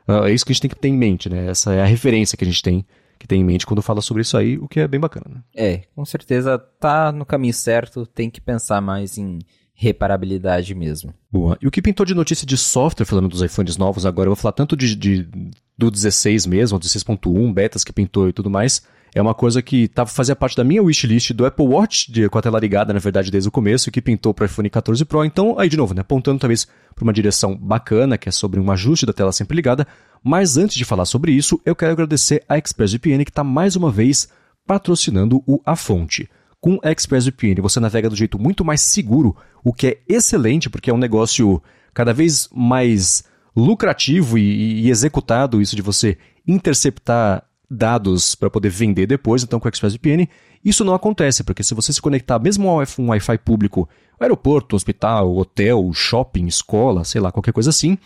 a, 0.08 0.28
é 0.28 0.32
isso 0.32 0.44
que 0.44 0.52
a 0.52 0.54
gente 0.54 0.62
tem 0.62 0.70
que 0.70 0.76
ter 0.76 0.88
em 0.88 0.96
mente, 0.96 1.28
né? 1.28 1.48
Essa 1.48 1.72
é 1.72 1.82
a 1.82 1.84
referência 1.84 2.36
que 2.36 2.44
a 2.44 2.46
gente 2.46 2.62
tem 2.62 2.84
que 3.21 3.29
tem 3.29 3.43
em 3.43 3.45
mente 3.45 3.66
quando 3.66 3.83
fala 3.83 4.01
sobre 4.01 4.23
isso 4.23 4.35
aí, 4.35 4.57
o 4.57 4.66
que 4.66 4.81
é 4.81 4.89
bem 4.89 4.99
bacana. 4.99 5.27
Né? 5.29 5.43
É, 5.55 5.83
com 5.95 6.05
certeza 6.07 6.59
tá 6.59 7.12
no 7.12 7.27
caminho 7.27 7.53
certo, 7.53 8.07
tem 8.07 8.31
que 8.31 8.41
pensar 8.41 8.81
mais 8.81 9.18
em 9.18 9.41
reparabilidade 9.75 10.75
mesmo. 10.75 11.12
Boa. 11.31 11.59
E 11.61 11.68
o 11.68 11.71
que 11.71 11.83
pintou 11.83 12.07
de 12.07 12.14
notícia 12.14 12.47
de 12.47 12.57
software, 12.57 13.05
falando 13.05 13.29
dos 13.29 13.43
iPhones 13.43 13.77
novos 13.77 14.07
agora, 14.07 14.27
eu 14.27 14.35
vou 14.35 14.41
falar 14.41 14.53
tanto 14.53 14.75
de, 14.75 14.97
de 14.97 15.29
do 15.77 15.91
16 15.91 16.47
mesmo, 16.47 16.79
do 16.79 16.87
16.1, 16.87 17.53
betas 17.53 17.85
que 17.85 17.93
pintou 17.93 18.27
e 18.27 18.33
tudo 18.33 18.49
mais, 18.49 18.83
é 19.14 19.20
uma 19.20 19.34
coisa 19.34 19.61
que 19.61 19.88
tava, 19.88 20.08
fazia 20.08 20.36
parte 20.36 20.56
da 20.56 20.62
minha 20.62 20.82
wishlist 20.82 21.32
do 21.32 21.44
Apple 21.44 21.66
Watch, 21.66 22.11
de, 22.11 22.28
com 22.28 22.38
a 22.38 22.42
tela 22.42 22.61
ligada, 22.61 22.92
na 22.92 23.00
verdade, 23.00 23.30
desde 23.30 23.48
o 23.48 23.52
começo, 23.52 23.90
que 23.90 24.00
pintou 24.00 24.32
para 24.32 24.44
o 24.44 24.46
iPhone 24.46 24.70
14 24.70 25.04
Pro. 25.04 25.24
Então, 25.24 25.58
aí 25.58 25.68
de 25.68 25.76
novo, 25.76 25.94
né, 25.94 26.00
apontando 26.02 26.38
talvez 26.38 26.66
para 26.94 27.02
uma 27.02 27.12
direção 27.12 27.56
bacana, 27.56 28.16
que 28.16 28.28
é 28.28 28.32
sobre 28.32 28.61
um 28.61 28.70
ajuste 28.70 29.06
da 29.06 29.12
tela 29.12 29.32
sempre 29.32 29.56
ligada. 29.56 29.86
Mas 30.22 30.56
antes 30.56 30.76
de 30.76 30.84
falar 30.84 31.04
sobre 31.06 31.32
isso, 31.32 31.61
eu 31.64 31.74
quero 31.74 31.92
agradecer 31.92 32.44
a 32.48 32.56
ExpressVPN, 32.56 33.24
que 33.24 33.30
está 33.30 33.42
mais 33.42 33.74
uma 33.74 33.90
vez 33.90 34.28
patrocinando 34.66 35.42
o 35.46 35.61
A 35.64 35.74
Fonte. 35.74 36.28
Com 36.61 36.78
ExpressVPN 36.84 37.62
você 37.62 37.80
navega 37.80 38.08
do 38.08 38.14
jeito 38.14 38.38
muito 38.38 38.64
mais 38.64 38.82
seguro, 38.82 39.34
o 39.64 39.72
que 39.72 39.86
é 39.86 39.98
excelente 40.06 40.68
porque 40.68 40.90
é 40.90 40.94
um 40.94 40.98
negócio 40.98 41.61
cada 41.94 42.12
vez 42.12 42.48
mais 42.52 43.24
lucrativo 43.56 44.38
e, 44.38 44.82
e 44.82 44.90
executado 44.90 45.61
isso 45.61 45.74
de 45.74 45.82
você 45.82 46.18
interceptar 46.46 47.42
dados 47.71 48.35
para 48.35 48.51
poder 48.51 48.71
vender 48.71 49.07
depois, 49.07 49.43
então 49.43 49.61
com 49.61 49.66
o 49.66 49.68
ExpressVPN 49.68 50.29
isso 50.64 50.85
não 50.85 50.95
acontece, 50.95 51.43
porque 51.43 51.62
se 51.62 51.75
você 51.75 51.93
se 51.93 52.03
conectar 52.03 52.39
mesmo 52.39 52.68
ao 52.68 52.83
um 52.99 53.09
Wi-Fi 53.09 53.39
público, 53.39 53.89
aeroporto, 54.18 54.77
hospital, 54.77 55.35
hotel, 55.37 55.91
shopping, 55.95 56.47
escola, 56.47 57.05
sei 57.05 57.21
lá, 57.21 57.33
qualquer 57.33 57.53
coisa 57.53 57.71
assim, 57.71 57.97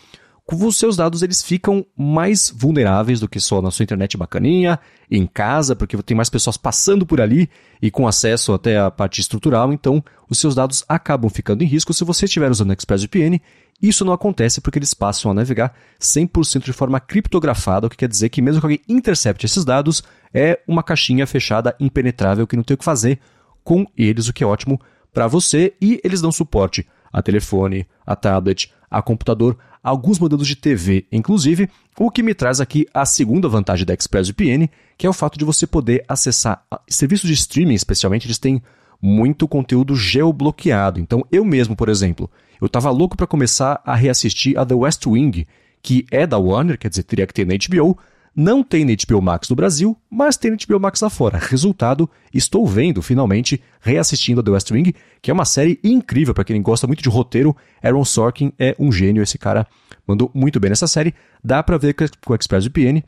os 0.53 0.77
seus 0.77 0.95
dados 0.95 1.21
eles 1.21 1.41
ficam 1.41 1.85
mais 1.97 2.53
vulneráveis 2.55 3.19
do 3.19 3.27
que 3.27 3.39
só 3.39 3.61
na 3.61 3.71
sua 3.71 3.83
internet 3.83 4.15
bacaninha, 4.15 4.79
em 5.11 5.25
casa, 5.25 5.75
porque 5.75 5.97
tem 6.03 6.15
mais 6.15 6.29
pessoas 6.29 6.55
passando 6.55 7.05
por 7.05 7.19
ali 7.19 7.49
e 7.81 7.91
com 7.91 8.07
acesso 8.07 8.53
até 8.53 8.79
a 8.79 8.89
parte 8.89 9.19
estrutural, 9.19 9.73
então 9.73 10.03
os 10.29 10.37
seus 10.37 10.55
dados 10.55 10.85
acabam 10.87 11.29
ficando 11.29 11.63
em 11.63 11.67
risco 11.67 11.93
se 11.93 12.05
você 12.05 12.25
estiver 12.25 12.49
usando 12.49 12.71
ExpressVPN. 12.71 13.41
Isso 13.81 14.05
não 14.05 14.13
acontece 14.13 14.61
porque 14.61 14.79
eles 14.79 14.93
passam 14.93 15.31
a 15.31 15.33
navegar 15.33 15.75
100% 15.99 16.63
de 16.63 16.73
forma 16.73 16.99
criptografada, 16.99 17.87
o 17.87 17.89
que 17.89 17.97
quer 17.97 18.09
dizer 18.09 18.29
que 18.29 18.41
mesmo 18.41 18.61
que 18.61 18.65
alguém 18.65 18.81
intercepte 18.87 19.45
esses 19.45 19.65
dados, 19.65 20.03
é 20.33 20.59
uma 20.67 20.81
caixinha 20.81 21.27
fechada 21.27 21.75
impenetrável 21.79 22.47
que 22.47 22.55
não 22.55 22.63
tem 22.63 22.75
o 22.75 22.77
que 22.77 22.85
fazer 22.85 23.19
com 23.63 23.85
eles, 23.97 24.27
o 24.27 24.33
que 24.33 24.43
é 24.43 24.47
ótimo 24.47 24.79
para 25.13 25.27
você 25.27 25.73
e 25.81 25.99
eles 26.03 26.21
dão 26.21 26.31
suporte 26.31 26.87
a 27.11 27.21
telefone, 27.21 27.87
a 28.05 28.15
tablet, 28.15 28.71
a 28.89 29.01
computador, 29.01 29.57
alguns 29.81 30.19
modelos 30.19 30.47
de 30.47 30.55
TV, 30.55 31.05
inclusive, 31.11 31.69
o 31.97 32.11
que 32.11 32.23
me 32.23 32.33
traz 32.33 32.59
aqui 32.59 32.85
a 32.93 33.05
segunda 33.05 33.47
vantagem 33.47 33.85
da 33.85 33.93
ExpressVPN, 33.93 34.69
que 34.97 35.07
é 35.07 35.09
o 35.09 35.13
fato 35.13 35.39
de 35.39 35.45
você 35.45 35.65
poder 35.65 36.03
acessar 36.07 36.65
serviços 36.89 37.27
de 37.27 37.33
streaming, 37.33 37.73
especialmente, 37.73 38.27
eles 38.27 38.39
têm 38.39 38.61
muito 39.01 39.47
conteúdo 39.47 39.95
geobloqueado. 39.95 40.99
Então, 40.99 41.25
eu 41.31 41.45
mesmo, 41.45 41.75
por 41.75 41.87
exemplo, 41.87 42.29
eu 42.59 42.67
estava 42.67 42.89
louco 42.89 43.17
para 43.17 43.27
começar 43.27 43.81
a 43.85 43.95
reassistir 43.95 44.57
a 44.57 44.65
The 44.65 44.75
West 44.75 45.05
Wing, 45.05 45.45
que 45.81 46.05
é 46.11 46.25
da 46.25 46.37
Warner, 46.37 46.77
quer 46.77 46.89
dizer, 46.89 47.03
teria 47.03 47.27
que 47.27 47.33
ter 47.33 47.45
na 47.45 47.53
HBO, 47.53 47.97
não 48.35 48.61
tem 48.61 48.83
na 48.83 48.91
HBO 48.91 49.21
Max 49.21 49.49
no 49.49 49.55
Brasil, 49.55 49.97
mas 50.09 50.35
tem 50.35 50.51
na 50.51 50.57
HBO 50.57 50.79
Max 50.79 50.99
lá 50.99 51.09
fora. 51.09 51.37
Resultado, 51.37 52.09
estou 52.33 52.67
vendo, 52.67 53.01
finalmente, 53.01 53.61
reassistindo 53.79 54.41
a 54.41 54.43
The 54.43 54.51
West 54.51 54.71
Wing, 54.71 54.93
que 55.21 55.31
é 55.31 55.33
uma 55.33 55.45
série 55.45 55.79
incrível 55.83 56.33
para 56.33 56.43
quem 56.43 56.61
gosta 56.61 56.85
muito 56.85 57.01
de 57.01 57.07
roteiro. 57.07 57.55
Aaron 57.81 58.03
Sorkin 58.03 58.51
é 58.59 58.75
um 58.77 58.91
gênio, 58.91 59.23
esse 59.23 59.37
cara 59.37 59.65
mandou 60.05 60.29
muito 60.33 60.59
bem 60.59 60.69
nessa 60.69 60.87
série. 60.87 61.13
Dá 61.41 61.63
para 61.63 61.77
ver 61.77 61.93
com 61.93 62.33
o 62.33 62.35
ExpressVPN. 62.35 63.03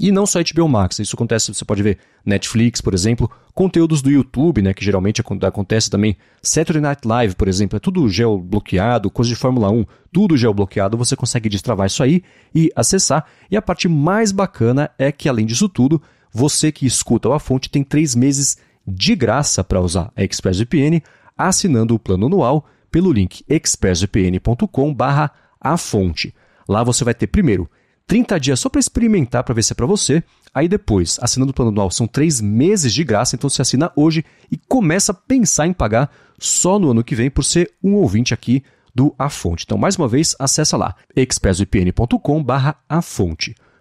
E 0.00 0.10
não 0.10 0.26
só 0.26 0.40
HBO 0.40 0.68
Max, 0.68 0.98
isso 0.98 1.14
acontece, 1.14 1.54
você 1.54 1.64
pode 1.64 1.82
ver 1.82 1.98
Netflix, 2.26 2.80
por 2.80 2.94
exemplo, 2.94 3.30
conteúdos 3.54 4.02
do 4.02 4.10
YouTube, 4.10 4.60
né, 4.60 4.74
que 4.74 4.84
geralmente 4.84 5.20
acontece 5.20 5.88
também, 5.88 6.16
Saturday 6.42 6.82
Night 6.82 7.06
Live, 7.06 7.36
por 7.36 7.46
exemplo, 7.46 7.76
é 7.76 7.80
tudo 7.80 8.08
geobloqueado, 8.08 9.08
coisa 9.08 9.28
de 9.28 9.36
Fórmula 9.36 9.70
1, 9.70 9.86
tudo 10.12 10.36
geobloqueado, 10.36 10.96
você 10.96 11.14
consegue 11.14 11.48
destravar 11.48 11.86
isso 11.86 12.02
aí 12.02 12.24
e 12.52 12.72
acessar. 12.74 13.24
E 13.48 13.56
a 13.56 13.62
parte 13.62 13.86
mais 13.86 14.32
bacana 14.32 14.90
é 14.98 15.12
que, 15.12 15.28
além 15.28 15.46
disso 15.46 15.68
tudo, 15.68 16.02
você 16.32 16.72
que 16.72 16.86
escuta 16.86 17.32
a 17.32 17.38
fonte 17.38 17.70
tem 17.70 17.84
três 17.84 18.16
meses 18.16 18.58
de 18.86 19.14
graça 19.14 19.62
para 19.62 19.80
usar 19.80 20.10
a 20.16 20.24
ExpressVPN, 20.24 21.00
assinando 21.38 21.94
o 21.94 21.98
plano 21.98 22.26
anual 22.26 22.66
pelo 22.90 23.12
link 23.12 23.44
expressvpn.com 23.48 24.92
barra 24.92 25.30
a 25.60 25.76
fonte. 25.76 26.34
Lá 26.68 26.82
você 26.82 27.04
vai 27.04 27.14
ter 27.14 27.28
primeiro 27.28 27.70
30 28.06 28.38
dias 28.38 28.60
só 28.60 28.68
para 28.68 28.80
experimentar, 28.80 29.42
para 29.44 29.54
ver 29.54 29.62
se 29.62 29.72
é 29.72 29.76
para 29.76 29.86
você. 29.86 30.22
Aí 30.52 30.68
depois, 30.68 31.18
assinando 31.20 31.50
o 31.50 31.54
plano 31.54 31.70
anual, 31.70 31.90
são 31.90 32.06
3 32.06 32.40
meses 32.40 32.92
de 32.92 33.02
graça, 33.02 33.34
então 33.34 33.50
você 33.50 33.62
assina 33.62 33.90
hoje 33.96 34.24
e 34.50 34.56
começa 34.56 35.12
a 35.12 35.14
pensar 35.14 35.66
em 35.66 35.72
pagar 35.72 36.10
só 36.38 36.78
no 36.78 36.90
ano 36.90 37.02
que 37.02 37.14
vem 37.14 37.30
por 37.30 37.42
ser 37.42 37.72
um 37.82 37.94
ouvinte 37.94 38.34
aqui 38.34 38.62
do 38.94 39.14
A 39.18 39.28
Fonte. 39.28 39.64
Então, 39.64 39.78
mais 39.78 39.96
uma 39.96 40.06
vez, 40.06 40.36
acessa 40.38 40.76
lá, 40.76 40.94
expressvpn.com 41.16 42.44
barra. 42.44 42.76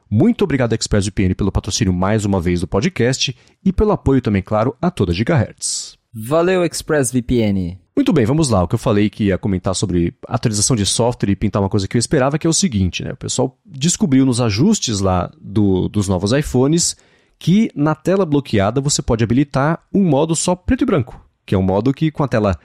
Muito 0.10 0.44
obrigado, 0.44 0.74
ExpressVPN, 0.74 1.36
pelo 1.36 1.52
patrocínio 1.52 1.94
mais 1.94 2.24
uma 2.24 2.40
vez 2.40 2.62
do 2.62 2.68
podcast 2.68 3.36
e 3.64 3.74
pelo 3.74 3.92
apoio 3.92 4.22
também, 4.22 4.42
claro, 4.42 4.76
a 4.82 4.90
toda 4.90 5.14
Gigahertz. 5.14 5.98
Valeu, 6.14 6.64
ExpressVPN! 6.64 7.83
Muito 7.96 8.12
bem, 8.12 8.26
vamos 8.26 8.50
lá. 8.50 8.64
O 8.64 8.68
que 8.68 8.76
eu 8.76 8.80
falei 8.80 9.10
que 9.10 9.26
ia 9.26 9.38
comentar 9.38 9.76
sobre 9.76 10.16
atualização 10.28 10.76
de 10.76 10.86
software 10.86 11.30
e 11.30 11.36
pintar 11.36 11.62
uma 11.62 11.70
coisa 11.70 11.88
que 11.88 11.96
eu 11.96 12.00
esperava, 12.00 12.40
que 12.40 12.48
é 12.48 12.50
o 12.50 12.54
seguinte, 12.54 13.04
né? 13.04 13.12
O 13.12 13.18
pessoal 13.18 13.58
descobriu 13.66 14.26
nos 14.26 14.42
ajustes 14.42 15.00
lá 15.00 15.32
do, 15.40 15.88
dos 15.88 16.08
novos 16.08 16.32
iPhones 16.32 16.96
que 17.38 17.70
na 17.76 17.94
tela 17.94 18.26
bloqueada 18.26 18.80
você 18.82 19.02
pode 19.02 19.24
habilitar 19.24 19.84
um 19.94 20.04
modo 20.04 20.36
só 20.36 20.56
preto 20.56 20.84
e 20.84 20.86
branco, 20.86 21.24
que 21.46 21.54
é 21.54 21.58
um 21.58 21.64
modo 21.64 21.94
que 21.94 22.10
com 22.10 22.24
a 22.24 22.28
tela 22.28 22.58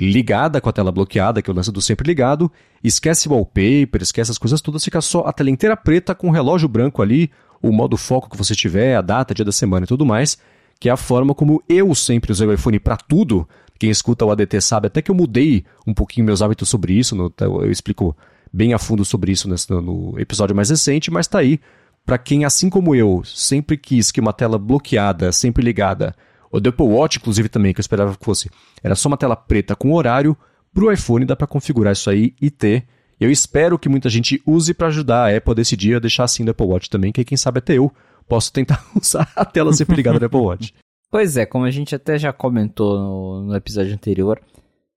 ligada 0.00 0.60
com 0.60 0.68
a 0.68 0.72
tela 0.72 0.92
bloqueada, 0.92 1.40
que 1.40 1.48
é 1.48 1.52
o 1.52 1.56
lance 1.56 1.72
do 1.72 1.80
sempre 1.80 2.06
ligado, 2.06 2.52
esquece 2.84 3.28
wallpaper, 3.28 4.02
esquece 4.02 4.30
as 4.30 4.38
coisas 4.38 4.60
todas, 4.60 4.84
fica 4.84 5.00
só 5.00 5.20
a 5.26 5.32
tela 5.32 5.50
inteira 5.50 5.76
preta 5.76 6.14
com 6.14 6.28
o 6.28 6.32
relógio 6.32 6.68
branco 6.68 7.00
ali, 7.00 7.30
o 7.62 7.72
modo 7.72 7.96
foco 7.96 8.28
que 8.28 8.36
você 8.36 8.54
tiver, 8.54 8.94
a 8.94 9.00
data, 9.00 9.34
dia 9.34 9.44
da 9.44 9.52
semana 9.52 9.84
e 9.84 9.88
tudo 9.88 10.04
mais, 10.04 10.36
que 10.78 10.88
é 10.88 10.92
a 10.92 10.96
forma 10.96 11.34
como 11.34 11.62
eu 11.68 11.94
sempre 11.94 12.30
usei 12.30 12.46
o 12.46 12.52
iPhone 12.52 12.78
para 12.78 12.96
tudo, 12.96 13.48
quem 13.78 13.90
escuta 13.90 14.24
o 14.24 14.30
ADT 14.30 14.60
sabe 14.60 14.86
até 14.86 15.02
que 15.02 15.10
eu 15.10 15.14
mudei 15.14 15.64
um 15.86 15.94
pouquinho 15.94 16.26
meus 16.26 16.42
hábitos 16.42 16.68
sobre 16.68 16.94
isso. 16.94 17.14
No, 17.14 17.32
eu 17.38 17.70
explico 17.70 18.16
bem 18.52 18.72
a 18.72 18.78
fundo 18.78 19.04
sobre 19.04 19.32
isso 19.32 19.48
nesse, 19.48 19.70
no 19.70 20.14
episódio 20.18 20.56
mais 20.56 20.70
recente, 20.70 21.10
mas 21.10 21.26
tá 21.26 21.38
aí. 21.38 21.60
Para 22.04 22.18
quem, 22.18 22.44
assim 22.44 22.70
como 22.70 22.94
eu, 22.94 23.22
sempre 23.24 23.76
quis 23.76 24.12
que 24.12 24.20
uma 24.20 24.32
tela 24.32 24.58
bloqueada, 24.58 25.32
sempre 25.32 25.64
ligada, 25.64 26.14
o 26.50 26.60
do 26.60 26.70
Apple 26.70 26.86
Watch, 26.86 27.18
inclusive, 27.18 27.48
também, 27.48 27.74
que 27.74 27.80
eu 27.80 27.82
esperava 27.82 28.16
que 28.16 28.24
fosse, 28.24 28.48
era 28.82 28.94
só 28.94 29.08
uma 29.08 29.16
tela 29.16 29.34
preta 29.34 29.74
com 29.74 29.92
horário, 29.92 30.36
para 30.72 30.84
o 30.84 30.92
iPhone 30.92 31.24
dá 31.24 31.34
para 31.34 31.46
configurar 31.46 31.92
isso 31.92 32.08
aí 32.08 32.34
e 32.40 32.50
ter. 32.50 32.86
Eu 33.18 33.30
espero 33.30 33.78
que 33.78 33.88
muita 33.88 34.08
gente 34.08 34.40
use 34.46 34.72
para 34.72 34.88
ajudar 34.88 35.24
a 35.24 35.36
Apple 35.36 35.52
a 35.52 35.54
decidir 35.54 35.96
a 35.96 35.98
deixar 35.98 36.24
assim 36.24 36.44
do 36.44 36.50
Apple 36.50 36.66
Watch 36.66 36.88
também, 36.88 37.12
que 37.12 37.24
quem 37.24 37.36
sabe 37.36 37.58
até 37.58 37.74
eu 37.74 37.90
posso 38.28 38.52
tentar 38.52 38.84
usar 38.94 39.30
a 39.34 39.44
tela 39.44 39.72
sempre 39.72 39.96
ligada 39.96 40.18
do 40.18 40.26
Apple 40.26 40.40
Watch. 40.40 40.74
Pois 41.10 41.36
é, 41.36 41.46
como 41.46 41.64
a 41.64 41.70
gente 41.70 41.94
até 41.94 42.18
já 42.18 42.32
comentou 42.32 42.98
no, 42.98 43.42
no 43.44 43.56
episódio 43.56 43.94
anterior, 43.94 44.40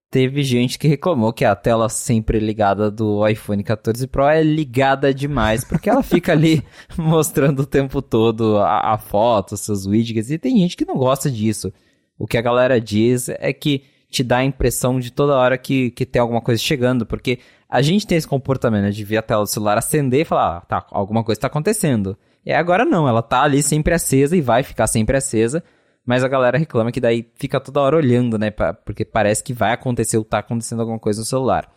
teve 0.10 0.44
gente 0.44 0.80
que 0.80 0.88
reclamou 0.88 1.32
que 1.32 1.46
a 1.46 1.56
tela 1.56 1.88
sempre 1.88 2.40
ligada 2.40 2.90
do 2.90 3.28
iPhone 3.28 3.64
14 3.64 4.08
Pro 4.08 4.28
é 4.28 4.42
ligada 4.42 5.14
demais, 5.14 5.64
porque 5.64 5.90
ela 5.90 6.02
fica 6.02 6.32
ali 6.32 6.64
mostrando 6.98 7.62
o 7.62 7.66
tempo 7.66 8.02
todo 8.02 8.58
a, 8.58 8.94
a 8.94 8.98
foto, 8.98 9.56
seus 9.56 9.86
widgets, 9.86 10.32
e 10.32 10.40
tem 10.40 10.58
gente 10.58 10.76
que 10.76 10.86
não 10.86 10.96
gosta 10.96 11.30
disso. 11.30 11.72
O 12.18 12.28
que 12.28 12.38
a 12.38 12.42
galera 12.42 12.82
diz 12.82 13.30
é 13.30 13.54
que 13.54 13.84
te 14.10 14.24
dá 14.24 14.38
a 14.38 14.44
impressão 14.44 15.00
de 15.00 15.12
toda 15.12 15.38
hora 15.38 15.58
que, 15.58 15.92
que 15.92 16.06
tem 16.06 16.20
alguma 16.20 16.42
coisa 16.42 16.62
chegando, 16.62 17.06
porque 17.06 17.40
a 17.70 17.82
gente 17.82 18.08
tem 18.08 18.18
esse 18.18 18.28
comportamento 18.28 18.84
né, 18.84 18.90
de 18.90 19.04
ver 19.04 19.18
a 19.18 19.22
tela 19.22 19.44
do 19.44 19.48
celular 19.48 19.78
acender 19.78 20.22
e 20.22 20.26
falar, 20.26 20.58
ah, 20.58 20.62
tá, 20.62 20.86
alguma 20.90 21.24
coisa 21.24 21.38
está 21.38 21.48
acontecendo. 21.48 22.18
E 22.44 22.52
agora 22.52 22.84
não, 22.84 23.08
ela 23.08 23.22
tá 23.22 23.44
ali 23.44 23.62
sempre 23.62 23.94
acesa 23.94 24.36
e 24.36 24.42
vai 24.42 24.64
ficar 24.64 24.88
sempre 24.88 25.16
acesa, 25.16 25.64
mas 26.10 26.24
a 26.24 26.28
galera 26.28 26.58
reclama 26.58 26.92
que 26.92 27.00
daí 27.00 27.32
fica 27.36 27.60
toda 27.60 27.82
hora 27.82 27.96
olhando, 27.96 28.36
né, 28.36 28.50
pra, 28.50 28.74
porque 28.74 29.06
parece 29.06 29.44
que 29.44 29.54
vai 29.54 29.74
acontecer 29.74 30.18
ou 30.18 30.24
tá 30.24 30.40
acontecendo 30.40 30.80
alguma 30.80 30.98
coisa 30.98 31.20
no 31.20 31.26
celular. 31.26 31.72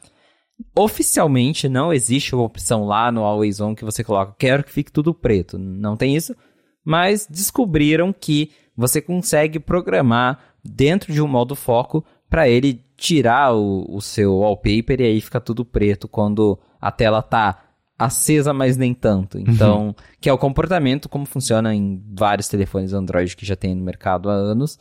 Oficialmente 0.74 1.68
não 1.68 1.93
existe 1.93 2.35
uma 2.35 2.45
opção 2.45 2.87
lá 2.87 3.12
no 3.12 3.24
Always 3.24 3.61
On 3.61 3.74
que 3.74 3.85
você 3.85 4.03
coloca, 4.03 4.35
quero 4.39 4.64
que 4.64 4.72
fique 4.72 4.91
tudo 4.91 5.12
preto. 5.12 5.59
Não 5.59 5.99
tem 5.99 6.16
isso, 6.16 6.35
mas 6.83 7.26
descobriram 7.28 8.11
que 8.11 8.51
você 8.74 9.03
consegue 9.03 9.61
programar 9.61 10.39
dentro 10.64 11.12
de 11.12 11.20
um 11.20 11.28
modo 11.28 11.55
foco 11.55 12.03
para 12.30 12.49
ele 12.49 12.83
tirar 12.97 13.55
o, 13.55 13.85
o 13.87 14.01
seu 14.01 14.39
wallpaper 14.39 15.03
e 15.03 15.05
aí 15.05 15.20
fica 15.20 15.43
tudo 15.43 15.62
preto 15.62 16.09
quando 16.09 16.59
a 16.80 16.91
tela 16.91 17.20
tá 17.20 17.71
acesa, 17.99 18.53
mas 18.53 18.76
nem 18.76 18.95
tanto. 18.95 19.38
Uhum. 19.38 19.45
Então, 19.47 19.86
uhum. 19.86 19.95
que 20.20 20.28
é 20.28 20.32
o 20.32 20.38
comportamento 20.38 21.09
como 21.09 21.26
funciona 21.26 21.74
em 21.74 22.03
vários 22.18 22.49
telefones 22.49 22.93
Android 22.93 23.36
que 23.36 23.47
já 23.47 23.57
tem 23.57 23.74
no 23.74 23.84
mercado 23.84 24.30
há 24.30 24.34
anos. 24.34 24.78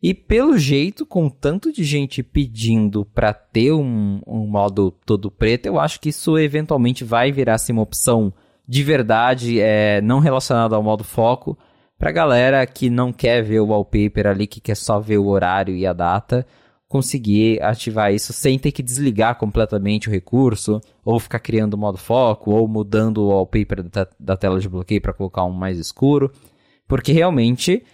E 0.00 0.14
pelo 0.14 0.56
jeito, 0.56 1.04
com 1.04 1.28
tanto 1.28 1.72
de 1.72 1.82
gente 1.82 2.22
pedindo 2.22 3.04
para 3.04 3.32
ter 3.32 3.72
um, 3.72 4.20
um 4.26 4.46
modo 4.46 4.92
todo 5.04 5.30
preto, 5.30 5.66
eu 5.66 5.80
acho 5.80 6.00
que 6.00 6.10
isso 6.10 6.38
eventualmente 6.38 7.02
vai 7.02 7.32
virar 7.32 7.54
assim, 7.54 7.72
uma 7.72 7.82
opção 7.82 8.32
de 8.66 8.84
verdade, 8.84 9.60
é, 9.60 10.00
não 10.02 10.20
relacionada 10.20 10.76
ao 10.76 10.82
modo 10.82 11.02
foco, 11.02 11.58
pra 11.98 12.12
galera 12.12 12.64
que 12.64 12.88
não 12.88 13.12
quer 13.12 13.42
ver 13.42 13.60
o 13.60 13.66
wallpaper 13.66 14.28
ali, 14.28 14.46
que 14.46 14.60
quer 14.60 14.76
só 14.76 15.00
ver 15.00 15.18
o 15.18 15.26
horário 15.26 15.74
e 15.74 15.84
a 15.84 15.92
data 15.92 16.46
conseguir 16.88 17.62
ativar 17.62 18.12
isso 18.12 18.32
sem 18.32 18.58
ter 18.58 18.72
que 18.72 18.82
desligar 18.82 19.36
completamente 19.36 20.08
o 20.08 20.10
recurso, 20.10 20.80
ou 21.04 21.20
ficar 21.20 21.38
criando 21.38 21.76
modo 21.76 21.98
foco, 21.98 22.50
ou 22.50 22.66
mudando 22.66 23.18
o 23.18 23.28
wallpaper 23.28 23.82
da, 23.82 24.08
da 24.18 24.36
tela 24.36 24.58
de 24.58 24.68
bloqueio 24.68 25.00
para 25.00 25.12
colocar 25.12 25.44
um 25.44 25.52
mais 25.52 25.78
escuro, 25.78 26.32
porque 26.86 27.12
realmente 27.12 27.84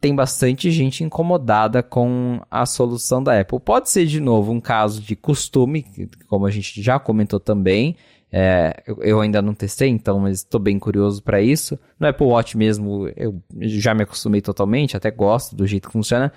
tem 0.00 0.14
bastante 0.14 0.70
gente 0.70 1.02
incomodada 1.02 1.82
com 1.82 2.40
a 2.50 2.64
solução 2.64 3.22
da 3.22 3.40
Apple. 3.40 3.58
Pode 3.58 3.90
ser, 3.90 4.06
de 4.06 4.20
novo, 4.20 4.52
um 4.52 4.60
caso 4.60 5.00
de 5.02 5.16
costume, 5.16 5.84
como 6.28 6.46
a 6.46 6.50
gente 6.50 6.80
já 6.80 6.98
comentou 6.98 7.40
também. 7.40 7.96
É, 8.30 8.82
eu, 8.98 9.20
ainda 9.20 9.40
não 9.40 9.54
testei, 9.54 9.88
então, 9.88 10.20
mas 10.20 10.38
estou 10.38 10.60
bem 10.60 10.78
curioso 10.78 11.22
para 11.22 11.40
isso. 11.40 11.78
No 11.98 12.06
Apple 12.06 12.26
Watch 12.26 12.56
mesmo, 12.56 13.08
eu 13.16 13.42
já 13.60 13.94
me 13.94 14.02
acostumei 14.02 14.40
totalmente, 14.40 14.96
até 14.96 15.10
gosto 15.10 15.56
do 15.56 15.66
jeito 15.66 15.88
que 15.88 15.92
funciona. 15.92 16.32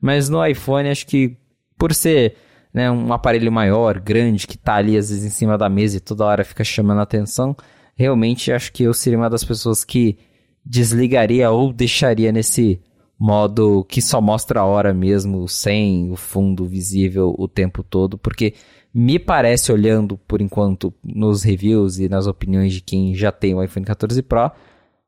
Mas 0.00 0.28
no 0.28 0.44
iPhone, 0.44 0.88
acho 0.88 1.06
que 1.06 1.36
por 1.78 1.94
ser 1.94 2.36
né, 2.72 2.90
um 2.90 3.12
aparelho 3.12 3.52
maior, 3.52 4.00
grande, 4.00 4.46
que 4.46 4.56
tá 4.56 4.74
ali 4.74 4.96
às 4.96 5.10
vezes 5.10 5.24
em 5.24 5.30
cima 5.30 5.58
da 5.58 5.68
mesa 5.68 5.96
e 5.96 6.00
toda 6.00 6.24
hora 6.24 6.44
fica 6.44 6.64
chamando 6.64 7.00
a 7.00 7.02
atenção, 7.02 7.56
realmente 7.94 8.50
acho 8.52 8.72
que 8.72 8.84
eu 8.84 8.94
seria 8.94 9.18
uma 9.18 9.28
das 9.30 9.44
pessoas 9.44 9.84
que 9.84 10.18
desligaria 10.64 11.50
ou 11.50 11.72
deixaria 11.72 12.32
nesse 12.32 12.80
modo 13.18 13.84
que 13.84 14.00
só 14.00 14.20
mostra 14.20 14.60
a 14.60 14.64
hora 14.64 14.92
mesmo, 14.92 15.46
sem 15.48 16.10
o 16.10 16.16
fundo 16.16 16.66
visível 16.66 17.34
o 17.38 17.46
tempo 17.46 17.82
todo, 17.82 18.18
porque 18.18 18.54
me 18.94 19.18
parece, 19.18 19.72
olhando 19.72 20.18
por 20.18 20.42
enquanto 20.42 20.92
nos 21.02 21.42
reviews 21.42 21.98
e 21.98 22.08
nas 22.08 22.26
opiniões 22.26 22.74
de 22.74 22.80
quem 22.82 23.14
já 23.14 23.32
tem 23.32 23.54
o 23.54 23.62
iPhone 23.62 23.86
14 23.86 24.20
Pro, 24.22 24.50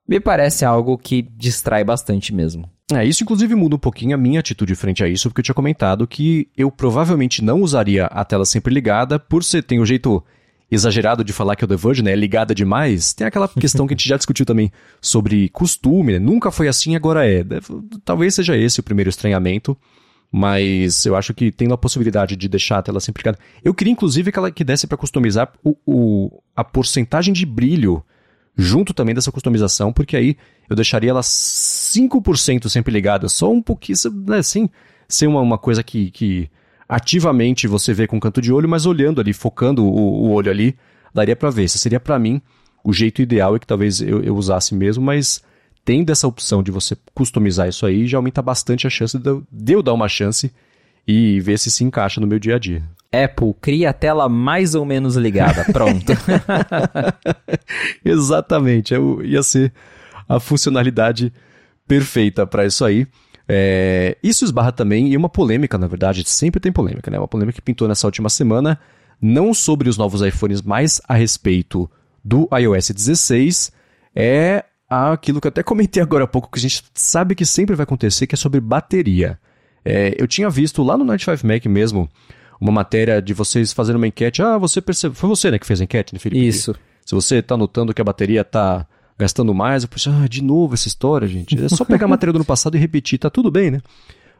me 0.08 0.20
parece 0.20 0.64
algo 0.64 0.96
que 0.96 1.22
distrai 1.22 1.84
bastante 1.84 2.32
mesmo. 2.32 2.70
É, 2.92 3.04
isso 3.04 3.22
inclusive 3.22 3.54
muda 3.54 3.76
um 3.76 3.78
pouquinho 3.78 4.14
a 4.14 4.18
minha 4.18 4.40
atitude 4.40 4.74
frente 4.74 5.02
a 5.02 5.08
isso, 5.08 5.28
porque 5.28 5.40
eu 5.40 5.44
tinha 5.44 5.54
comentado 5.54 6.06
que 6.06 6.48
eu 6.56 6.70
provavelmente 6.70 7.42
não 7.42 7.62
usaria 7.62 8.06
a 8.06 8.24
tela 8.24 8.44
sempre 8.44 8.74
ligada, 8.74 9.18
por 9.18 9.42
ser, 9.42 9.62
tem 9.62 9.80
um 9.80 9.86
jeito 9.86 10.22
exagerado 10.70 11.24
de 11.24 11.32
falar 11.32 11.56
que 11.56 11.64
o 11.64 11.68
The 11.68 11.76
Verge 11.76 12.02
né, 12.02 12.12
é 12.12 12.16
ligada 12.16 12.54
demais. 12.54 13.12
Tem 13.12 13.26
aquela 13.26 13.48
questão 13.60 13.86
que 13.86 13.94
a 13.94 13.96
gente 13.96 14.08
já 14.08 14.16
discutiu 14.16 14.44
também 14.44 14.70
sobre 15.00 15.48
costume, 15.50 16.14
né? 16.14 16.18
Nunca 16.18 16.50
foi 16.50 16.68
assim, 16.68 16.96
agora 16.96 17.26
é. 17.26 17.44
Talvez 18.04 18.34
seja 18.34 18.56
esse 18.56 18.80
o 18.80 18.82
primeiro 18.82 19.08
estranhamento, 19.08 19.76
mas 20.30 21.06
eu 21.06 21.16
acho 21.16 21.32
que 21.32 21.52
tem 21.52 21.70
a 21.72 21.76
possibilidade 21.76 22.36
de 22.36 22.48
deixar 22.48 22.78
a 22.78 22.82
tela 22.82 23.00
sempre 23.00 23.20
ligada. 23.22 23.38
Eu 23.62 23.72
queria 23.72 23.92
inclusive 23.92 24.32
que 24.32 24.38
ela 24.38 24.50
que 24.50 24.64
desse 24.64 24.86
para 24.86 24.98
customizar 24.98 25.52
o, 25.62 25.76
o, 25.86 26.42
a 26.56 26.64
porcentagem 26.64 27.32
de 27.32 27.46
brilho 27.46 28.04
junto 28.56 28.94
também 28.94 29.14
dessa 29.14 29.32
customização, 29.32 29.92
porque 29.92 30.16
aí 30.16 30.36
eu 30.68 30.76
deixaria 30.76 31.10
ela 31.10 31.22
5% 31.94 32.68
sempre 32.68 32.92
ligada, 32.92 33.28
só 33.28 33.50
um 33.52 33.62
pouquinho, 33.62 33.96
né, 34.26 34.38
assim, 34.38 34.68
ser 35.08 35.26
uma, 35.26 35.40
uma 35.40 35.58
coisa 35.58 35.82
que, 35.82 36.10
que 36.10 36.50
ativamente 36.88 37.66
você 37.66 37.92
vê 37.92 38.06
com 38.06 38.20
canto 38.20 38.40
de 38.40 38.52
olho, 38.52 38.68
mas 38.68 38.86
olhando 38.86 39.20
ali, 39.20 39.32
focando 39.32 39.84
o, 39.84 40.26
o 40.26 40.30
olho 40.30 40.50
ali, 40.50 40.76
daria 41.12 41.36
para 41.36 41.50
ver. 41.50 41.64
Esse 41.64 41.78
seria 41.78 42.00
para 42.00 42.18
mim 42.18 42.40
o 42.82 42.92
jeito 42.92 43.22
ideal 43.22 43.56
e 43.56 43.60
que 43.60 43.66
talvez 43.66 44.00
eu, 44.00 44.22
eu 44.22 44.36
usasse 44.36 44.74
mesmo, 44.74 45.04
mas 45.04 45.42
tendo 45.84 46.10
essa 46.10 46.26
opção 46.26 46.62
de 46.62 46.70
você 46.70 46.96
customizar 47.14 47.68
isso 47.68 47.86
aí, 47.86 48.06
já 48.06 48.18
aumenta 48.18 48.42
bastante 48.42 48.86
a 48.86 48.90
chance 48.90 49.18
de 49.18 49.28
eu, 49.28 49.42
de 49.50 49.72
eu 49.72 49.82
dar 49.82 49.92
uma 49.92 50.08
chance 50.08 50.52
e 51.06 51.40
ver 51.40 51.58
se 51.58 51.70
se 51.70 51.84
encaixa 51.84 52.20
no 52.20 52.26
meu 52.26 52.38
dia 52.38 52.56
a 52.56 52.58
dia. 52.58 52.82
Apple, 53.12 53.54
cria 53.60 53.90
a 53.90 53.92
tela 53.92 54.28
mais 54.28 54.74
ou 54.74 54.84
menos 54.84 55.16
ligada. 55.16 55.64
Pronto. 55.72 56.12
Exatamente. 58.04 58.92
Eu, 58.92 59.24
ia 59.24 59.42
ser 59.42 59.72
a 60.28 60.40
funcionalidade 60.40 61.32
perfeita 61.86 62.46
para 62.46 62.66
isso 62.66 62.84
aí. 62.84 63.06
É, 63.46 64.16
isso 64.22 64.44
esbarra 64.44 64.72
também 64.72 65.12
em 65.12 65.16
uma 65.16 65.28
polêmica, 65.28 65.76
na 65.76 65.86
verdade, 65.86 66.28
sempre 66.28 66.60
tem 66.60 66.72
polêmica, 66.72 67.10
né? 67.10 67.18
Uma 67.18 67.28
polêmica 67.28 67.56
que 67.56 67.62
pintou 67.62 67.86
nessa 67.86 68.06
última 68.06 68.28
semana, 68.28 68.78
não 69.20 69.52
sobre 69.52 69.88
os 69.88 69.98
novos 69.98 70.22
iPhones, 70.22 70.62
mas 70.62 71.00
a 71.06 71.14
respeito 71.14 71.90
do 72.24 72.48
iOS 72.58 72.90
16, 72.90 73.72
é 74.14 74.64
aquilo 74.88 75.40
que 75.40 75.46
eu 75.46 75.50
até 75.50 75.62
comentei 75.62 76.02
agora 76.02 76.24
há 76.24 76.26
pouco, 76.26 76.50
que 76.50 76.58
a 76.58 76.62
gente 76.62 76.82
sabe 76.94 77.34
que 77.34 77.44
sempre 77.44 77.76
vai 77.76 77.84
acontecer, 77.84 78.26
que 78.26 78.34
é 78.34 78.38
sobre 78.38 78.60
bateria. 78.60 79.38
É, 79.84 80.14
eu 80.18 80.26
tinha 80.26 80.48
visto 80.48 80.82
lá 80.82 80.96
no 80.96 81.04
95Mac 81.04 81.68
mesmo 81.68 82.08
uma 82.60 82.72
matéria 82.72 83.20
de 83.20 83.34
vocês 83.34 83.72
fazendo 83.72 83.96
uma 83.96 84.06
enquete. 84.06 84.40
Ah, 84.40 84.56
você 84.56 84.80
percebeu. 84.80 85.14
Foi 85.14 85.28
você, 85.28 85.50
né, 85.50 85.58
que 85.58 85.66
fez 85.66 85.80
a 85.80 85.84
enquete, 85.84 86.14
né, 86.14 86.18
Felipe? 86.18 86.46
Isso. 86.46 86.74
Se 87.04 87.14
você 87.14 87.36
está 87.36 87.56
notando 87.56 87.92
que 87.92 88.00
a 88.00 88.04
bateria 88.04 88.40
está 88.40 88.86
gastando 89.18 89.54
mais, 89.54 89.82
eu 89.82 89.88
pensei, 89.88 90.12
ah, 90.12 90.26
de 90.28 90.42
novo 90.42 90.74
essa 90.74 90.88
história, 90.88 91.26
gente. 91.26 91.62
É 91.62 91.68
só 91.68 91.84
pegar 91.84 92.06
a 92.06 92.08
matéria 92.08 92.32
do 92.32 92.36
ano 92.36 92.44
passado 92.44 92.76
e 92.76 92.80
repetir, 92.80 93.18
tá 93.18 93.30
tudo 93.30 93.50
bem, 93.50 93.70
né? 93.70 93.80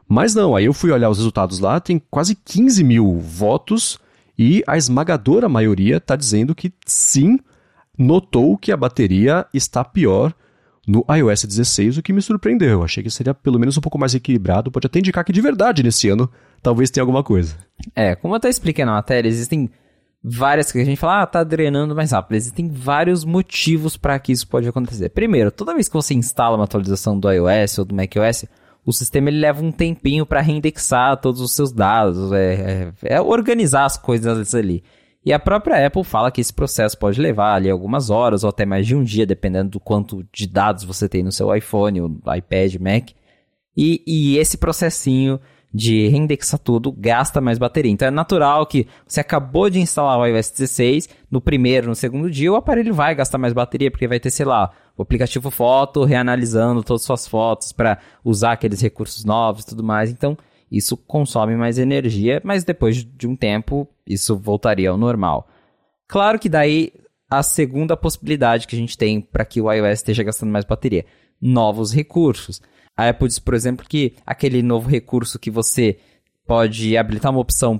Mas 0.07 0.35
não, 0.35 0.55
aí 0.55 0.65
eu 0.65 0.73
fui 0.73 0.91
olhar 0.91 1.09
os 1.09 1.17
resultados 1.17 1.59
lá, 1.59 1.79
tem 1.79 2.01
quase 2.11 2.35
15 2.35 2.83
mil 2.83 3.17
votos 3.19 3.99
e 4.37 4.63
a 4.67 4.77
esmagadora 4.77 5.49
maioria 5.49 5.97
está 5.97 6.15
dizendo 6.15 6.53
que 6.53 6.71
sim, 6.85 7.39
notou 7.97 8.57
que 8.57 8.71
a 8.71 8.77
bateria 8.77 9.45
está 9.53 9.83
pior 9.83 10.33
no 10.87 11.03
iOS 11.09 11.45
16, 11.45 11.97
o 11.97 12.03
que 12.03 12.13
me 12.13 12.21
surpreendeu. 12.21 12.69
Eu 12.69 12.83
achei 12.83 13.01
que 13.01 13.09
seria 13.09 13.33
pelo 13.33 13.59
menos 13.59 13.77
um 13.77 13.81
pouco 13.81 13.97
mais 13.97 14.13
equilibrado, 14.13 14.71
pode 14.71 14.85
até 14.85 14.99
indicar 14.99 15.25
que 15.25 15.33
de 15.33 15.41
verdade 15.41 15.81
nesse 15.81 16.07
ano 16.09 16.29
talvez 16.61 16.91
tenha 16.91 17.01
alguma 17.01 17.23
coisa. 17.23 17.55
É, 17.95 18.13
como 18.15 18.33
eu 18.33 18.37
até 18.37 18.49
expliquei 18.49 18.85
na 18.85 18.91
matéria, 18.91 19.27
existem 19.27 19.69
várias 20.27 20.71
que 20.71 20.79
a 20.79 20.83
gente 20.83 20.97
fala, 20.97 21.21
ah, 21.21 21.27
tá 21.27 21.43
drenando 21.43 21.95
mais 21.95 22.11
rápido. 22.11 22.35
Existem 22.35 22.67
vários 22.67 23.23
motivos 23.23 23.95
para 23.95 24.17
que 24.17 24.31
isso 24.31 24.47
pode 24.47 24.67
acontecer. 24.67 25.09
Primeiro, 25.09 25.51
toda 25.51 25.73
vez 25.73 25.87
que 25.87 25.93
você 25.93 26.15
instala 26.15 26.55
uma 26.55 26.63
atualização 26.63 27.19
do 27.19 27.31
iOS 27.31 27.77
ou 27.77 27.85
do 27.85 27.93
macOS, 27.93 28.45
o 28.83 28.91
sistema 28.91 29.29
ele 29.29 29.39
leva 29.39 29.63
um 29.63 29.71
tempinho 29.71 30.25
para 30.25 30.41
reindexar 30.41 31.17
todos 31.17 31.41
os 31.41 31.51
seus 31.51 31.71
dados, 31.71 32.31
é, 32.31 32.91
é, 33.03 33.15
é, 33.15 33.21
organizar 33.21 33.85
as 33.85 33.97
coisas 33.97 34.55
ali. 34.55 34.83
E 35.23 35.31
a 35.31 35.39
própria 35.39 35.85
Apple 35.85 36.03
fala 36.03 36.31
que 36.31 36.41
esse 36.41 36.53
processo 36.53 36.97
pode 36.97 37.21
levar 37.21 37.53
ali 37.53 37.69
algumas 37.69 38.09
horas 38.09 38.43
ou 38.43 38.49
até 38.49 38.65
mais 38.65 38.85
de 38.85 38.95
um 38.95 39.03
dia, 39.03 39.25
dependendo 39.25 39.71
do 39.71 39.79
quanto 39.79 40.25
de 40.31 40.47
dados 40.47 40.83
você 40.83 41.07
tem 41.07 41.23
no 41.23 41.31
seu 41.31 41.55
iPhone, 41.55 42.01
o 42.01 42.19
iPad, 42.35 42.75
Mac. 42.75 43.09
E, 43.77 44.03
e 44.07 44.37
esse 44.37 44.57
processinho 44.57 45.39
de 45.75 46.07
reindexar 46.07 46.57
tudo 46.57 46.89
gasta 46.89 47.41
mais 47.41 47.57
bateria. 47.57 47.91
Então 47.91 48.07
é 48.07 48.11
natural 48.11 48.65
que 48.65 48.87
você 49.05 49.19
acabou 49.19 49.69
de 49.69 49.77
instalar 49.77 50.17
o 50.17 50.25
iOS 50.25 50.51
16, 50.51 51.09
no 51.29 51.41
primeiro, 51.41 51.89
no 51.89 51.95
segundo 51.95 52.31
dia, 52.31 52.49
o 52.49 52.55
aparelho 52.55 52.93
vai 52.93 53.13
gastar 53.13 53.37
mais 53.37 53.51
bateria, 53.51 53.91
porque 53.91 54.07
vai 54.07 54.17
ter, 54.17 54.31
sei 54.31 54.45
lá, 54.45 54.71
o 54.95 55.01
aplicativo 55.01 55.51
Foto 55.51 56.05
reanalisando 56.05 56.81
todas 56.81 57.01
as 57.01 57.05
suas 57.05 57.27
fotos 57.27 57.73
para 57.73 57.99
usar 58.23 58.53
aqueles 58.53 58.79
recursos 58.79 59.25
novos 59.25 59.63
e 59.63 59.67
tudo 59.67 59.83
mais. 59.83 60.09
Então, 60.09 60.37
isso 60.71 60.95
consome 60.95 61.57
mais 61.57 61.77
energia, 61.77 62.41
mas 62.41 62.63
depois 62.63 63.03
de 63.03 63.27
um 63.27 63.35
tempo, 63.35 63.85
isso 64.07 64.37
voltaria 64.37 64.89
ao 64.89 64.97
normal. 64.97 65.45
Claro 66.07 66.39
que 66.39 66.47
daí 66.47 66.93
a 67.29 67.43
segunda 67.43 67.97
possibilidade 67.97 68.65
que 68.65 68.77
a 68.77 68.79
gente 68.79 68.97
tem 68.97 69.19
para 69.19 69.43
que 69.43 69.59
o 69.59 69.69
iOS 69.69 69.99
esteja 69.99 70.23
gastando 70.23 70.53
mais 70.53 70.63
bateria, 70.63 71.05
novos 71.41 71.93
recursos. 71.93 72.61
A 72.95 73.09
Apple 73.09 73.27
diz, 73.27 73.39
por 73.39 73.53
exemplo, 73.53 73.85
que 73.87 74.13
aquele 74.25 74.61
novo 74.61 74.89
recurso 74.89 75.37
que 75.37 75.51
você 75.51 75.97
pode 76.45 76.95
habilitar 76.95 77.31
uma 77.31 77.41
opção 77.41 77.79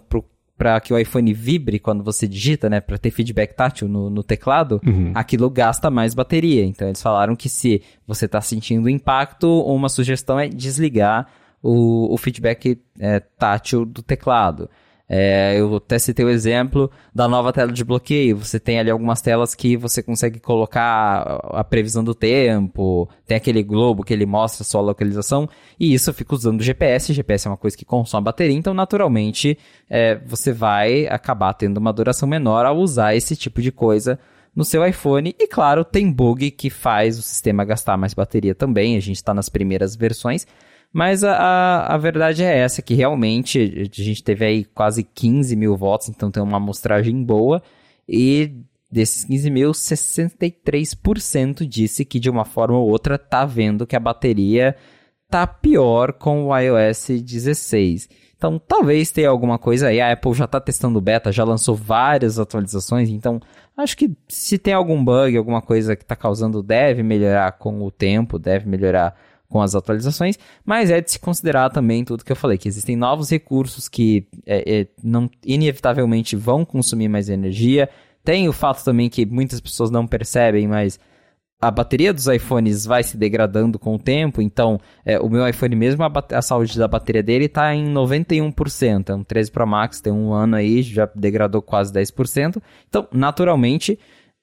para 0.58 0.80
que 0.80 0.94
o 0.94 0.98
iPhone 0.98 1.34
vibre 1.34 1.80
quando 1.80 2.04
você 2.04 2.28
digita, 2.28 2.70
né, 2.70 2.80
para 2.82 2.98
ter 2.98 3.12
feedback 3.12 3.54
tátil 3.56 3.88
no, 3.88 4.10
no 4.10 4.24
teclado, 4.24 4.82
uhum. 4.86 5.12
aquilo 5.14 5.50
gasta 5.50 5.90
mais 5.90 6.14
bateria. 6.14 6.66
Então 6.66 6.88
eles 6.88 7.02
falaram 7.02 7.36
que 7.36 7.50
se 7.50 7.82
você 8.08 8.26
está 8.26 8.42
sentindo 8.42 8.90
impacto, 8.90 9.62
uma 9.64 9.90
sugestão 9.90 10.40
é 10.40 10.48
desligar 10.48 11.28
o, 11.62 12.14
o 12.14 12.18
feedback 12.18 12.80
é, 13.00 13.20
tátil 13.20 13.86
do 13.86 14.02
teclado. 14.02 14.70
É, 15.07 15.56
eu 15.60 15.76
até 15.76 15.99
citei 15.99 16.26
o 16.26 16.30
exemplo 16.30 16.90
da 17.14 17.27
nova 17.27 17.53
tela 17.53 17.72
de 17.72 17.84
bloqueio. 17.84 18.38
Você 18.38 18.60
tem 18.60 18.80
ali 18.80 18.90
algumas 18.90 19.22
telas 19.22 19.53
que 19.53 19.77
você 19.77 20.02
consegue 20.02 20.40
colocar 20.40 21.22
a 21.52 21.64
previsão 21.64 22.03
do 22.03 22.15
tempo, 22.15 23.07
tem 23.26 23.38
aquele 23.38 23.61
globo 23.61 24.03
que 24.03 24.14
ele 24.14 24.26
mostra 24.26 24.64
a 24.64 24.65
sua 24.65 24.82
localização, 24.82 25.48
e 25.80 25.94
isso 25.94 26.11
fica 26.14 26.34
usando 26.34 26.60
o 26.60 26.64
GPS. 26.64 27.14
GPS 27.14 27.48
é 27.48 27.52
uma 27.52 27.57
coisa 27.57 27.77
que 27.77 27.86
consome 27.86 28.26
bateria, 28.26 28.56
então 28.56 28.73
naturalmente 28.73 29.57
é, 29.90 30.15
você 30.26 30.52
vai 30.52 31.07
acabar 31.07 31.53
tendo 31.53 31.77
uma 31.77 31.94
duração 31.94 32.27
menor 32.27 32.65
ao 32.65 32.77
usar 32.77 33.15
esse 33.15 33.36
tipo 33.36 33.61
de 33.61 33.72
coisa 33.72 34.19
no 34.56 34.64
seu 34.64 34.86
iPhone. 34.88 35.36
E 35.38 35.48
claro, 35.48 35.84
tem 35.84 36.11
bug 36.11 36.49
que 36.52 36.69
faz 36.69 37.19
o 37.19 37.22
sistema 37.22 37.65
gastar 37.65 37.98
mais 37.98 38.14
bateria 38.14 38.56
também. 38.56 38.95
A 38.95 39.02
gente 39.02 39.18
está 39.18 39.34
nas 39.34 39.49
primeiras 39.49 39.95
versões. 39.95 40.48
Mas 40.96 41.26
a, 41.26 41.34
a, 41.36 41.96
a, 41.96 41.98
verdade 41.98 42.42
é 42.42 42.58
essa, 42.58 42.82
que 42.82 42.94
realmente 42.94 43.60
a 43.60 44.02
gente 44.02 44.24
teve 44.24 44.46
aí 44.46 44.64
quase 44.64 45.04
15 45.04 45.54
mil 45.54 45.76
votos, 45.76 46.08
então 46.08 46.32
tem 46.32 46.42
uma 46.42 46.56
amostragem 46.56 47.22
boa. 47.22 47.62
E 48.08 48.62
desses 48.90 49.26
15 49.26 49.52
mil, 49.52 49.72
63% 49.74 51.68
disse 51.68 52.06
que 52.06 52.18
de 52.18 52.30
uma 52.30 52.46
forma 52.46 52.78
ou 52.78 52.90
outra 52.90 53.18
tá 53.18 53.46
vendo 53.46 53.86
que 53.86 53.98
a 53.98 54.00
bateria 54.00 54.74
tá 55.30 55.46
pior 55.46 56.14
com 56.14 56.46
o 56.46 56.58
iOS 56.58 57.08
16. 57.22 58.08
Então, 58.38 58.58
talvez 58.58 59.12
tenha 59.12 59.28
alguma 59.28 59.60
coisa 59.60 59.88
aí. 59.88 60.00
A 60.00 60.14
Apple 60.14 60.34
já 60.34 60.46
está 60.46 60.62
testando 60.62 61.02
beta, 61.02 61.30
já 61.30 61.44
lançou 61.44 61.76
várias 61.76 62.40
atualizações. 62.40 63.10
Então, 63.10 63.42
acho 63.76 63.98
que 63.98 64.16
se 64.30 64.58
tem 64.58 64.74
algum 64.74 65.04
bug, 65.04 65.36
alguma 65.36 65.62
coisa 65.62 65.94
que 65.94 66.04
está 66.04 66.16
causando, 66.16 66.64
deve 66.64 67.04
melhorar 67.04 67.52
com 67.52 67.82
o 67.82 67.92
tempo, 67.92 68.40
deve 68.40 68.66
melhorar 68.66 69.14
com 69.50 69.62
as 69.62 69.76
atualizações, 69.76 70.38
mas 70.66 70.90
é 70.90 71.02
de 71.02 71.12
se 71.12 71.20
considerar 71.20 71.70
também 71.70 72.04
tudo 72.04 72.24
que 72.24 72.32
eu 72.32 72.36
falei, 72.36 72.58
que 72.58 72.68
existem 72.68 72.96
novos 72.96 73.30
recursos 73.30 73.88
que 73.88 74.28
é, 74.46 74.80
é, 74.82 74.88
não 75.04 75.30
inevitavelmente 75.46 76.36
vão 76.36 76.66
consumir 76.66 77.08
mais 77.08 77.30
energia. 77.30 77.90
Tem 78.24 78.50
o 78.50 78.54
fato 78.54 78.84
também 78.84 79.10
que 79.10 79.26
muitas 79.26 79.62
pessoas 79.62 79.92
não 79.92 80.08
percebem, 80.08 80.68
mas 80.68 81.00
a 81.62 81.72
bateria 81.72 82.14
dos 82.14 82.28
iPhones 82.28 82.86
vai 82.86 83.02
se 83.02 83.18
degradando 83.18 83.80
com 83.80 83.96
o 83.96 84.00
tempo, 84.00 84.42
então 84.42 84.80
é, 85.06 85.20
o 85.20 85.30
meu 85.30 85.48
iPhone 85.48 85.76
mesmo, 85.76 86.04
a, 86.04 86.12
a, 86.34 86.42
saúde 86.42 86.78
da 86.78 86.88
bateria 86.88 87.24
dele 87.24 87.46
está 87.46 87.74
em 87.74 87.92
91%, 87.92 89.10
é 89.10 89.16
um 89.16 89.24
13 89.24 89.52
Pro 89.52 89.66
Max, 89.66 90.02
tem 90.02 90.12
um 90.12 90.34
ano 90.34 90.58
aí, 90.58 90.84
já 90.84 91.10
degradou 91.16 91.62
quase 91.62 91.94
10%, 91.94 92.62
então 92.88 93.08
naturalmente 93.12 93.98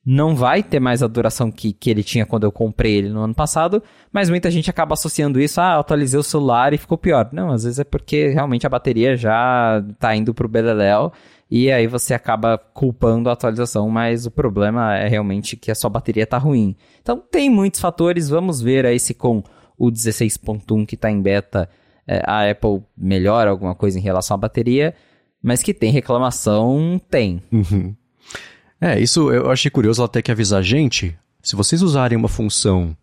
não 0.05 0.35
vai 0.35 0.63
ter 0.63 0.81
mais 0.81 1.03
a 1.03 1.07
duração 1.07 1.51
que, 1.51 1.73
que 1.73 1.89
ele 1.89 2.03
tinha 2.03 2.27
quando 2.27 2.45
eu 2.45 2.51
comprei 2.51 2.97
ele 2.97 3.09
no 3.09 3.21
ano 3.21 3.35
passado, 3.35 3.83
mas 4.13 4.29
muita 4.29 4.51
gente 4.51 4.69
acaba 4.69 4.95
associando 4.95 5.41
isso 5.41 5.61
a 5.61 5.65
ah, 5.65 5.79
atualizei 5.79 6.19
o 6.19 6.25
celular 6.25 6.73
e 6.73 6.79
ficou 6.79 6.99
pior. 6.99 7.29
Não, 7.33 7.51
às 7.51 7.63
vezes 7.63 7.79
é 7.79 7.85
porque 7.85 8.29
realmente 8.29 8.67
a 8.67 8.71
bateria 8.71 9.17
já 9.17 9.83
tá 10.01 10.15
indo 10.17 10.35
pro 10.35 10.49
beleléu 10.49 11.13
e 11.49 11.71
aí 11.71 11.87
você 11.87 12.15
acaba 12.15 12.59
culpando 12.59 13.31
a 13.31 13.33
atualização, 13.33 13.89
mas 13.89 14.27
o 14.27 14.31
problema 14.31 14.97
é 14.97 15.07
realmente 15.07 15.57
que 15.57 15.71
a 15.71 15.75
sua 15.75 15.91
bateria 15.91 16.27
tá 16.27 16.39
ruim. 16.39 16.75
Então 17.01 17.23
tem 17.31 17.49
muitos 17.49 17.81
fatores, 17.81 18.29
vamos 18.29 18.61
ver 18.61 18.85
aí 18.85 18.99
se 18.99 19.15
com 19.15 19.43
o 19.79 19.91
16.1 19.91 20.85
que 20.85 20.97
está 20.97 21.11
em 21.11 21.23
beta 21.23 21.69
é, 22.07 22.21
a 22.27 22.51
Apple 22.51 22.83
melhora 22.97 23.51
alguma 23.51 23.75
coisa 23.75 23.99
em 23.99 24.03
relação 24.03 24.35
à 24.35 24.39
bateria, 24.39 24.95
mas 25.41 25.63
que 25.63 25.73
tem 25.73 25.93
reclamação, 25.93 27.01
tem. 27.09 27.41
Uhum. 27.53 27.95
É, 28.83 28.99
isso 28.99 29.31
eu 29.31 29.49
achei 29.49 29.71
curioso 29.71 30.03
ela 30.03 30.09
ter 30.09 30.23
que 30.23 30.33
avisar 30.33 30.59
a 30.59 30.63
gente. 30.63 31.17
Se 31.41 31.55
vocês 31.55 31.83
usarem 31.83 32.19
uma 32.19 32.29
função 32.29 32.97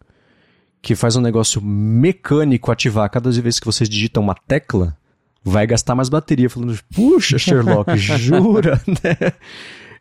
que 0.82 0.94
faz 0.94 1.16
um 1.16 1.22
negócio 1.22 1.62
mecânico 1.62 2.70
ativar 2.70 3.10
cada 3.10 3.32
vez 3.32 3.62
que 3.62 3.66
vocês 3.66 3.88
digitam 3.88 4.22
uma 4.22 4.36
tecla, 4.36 4.98
vai 5.42 5.66
gastar 5.66 5.96
mais 5.96 6.10
bateria. 6.10 6.50
Falando, 6.50 6.78
puxa, 6.94 7.38
Sherlock, 7.40 7.96
jura? 7.98 8.82
né? 8.86 9.32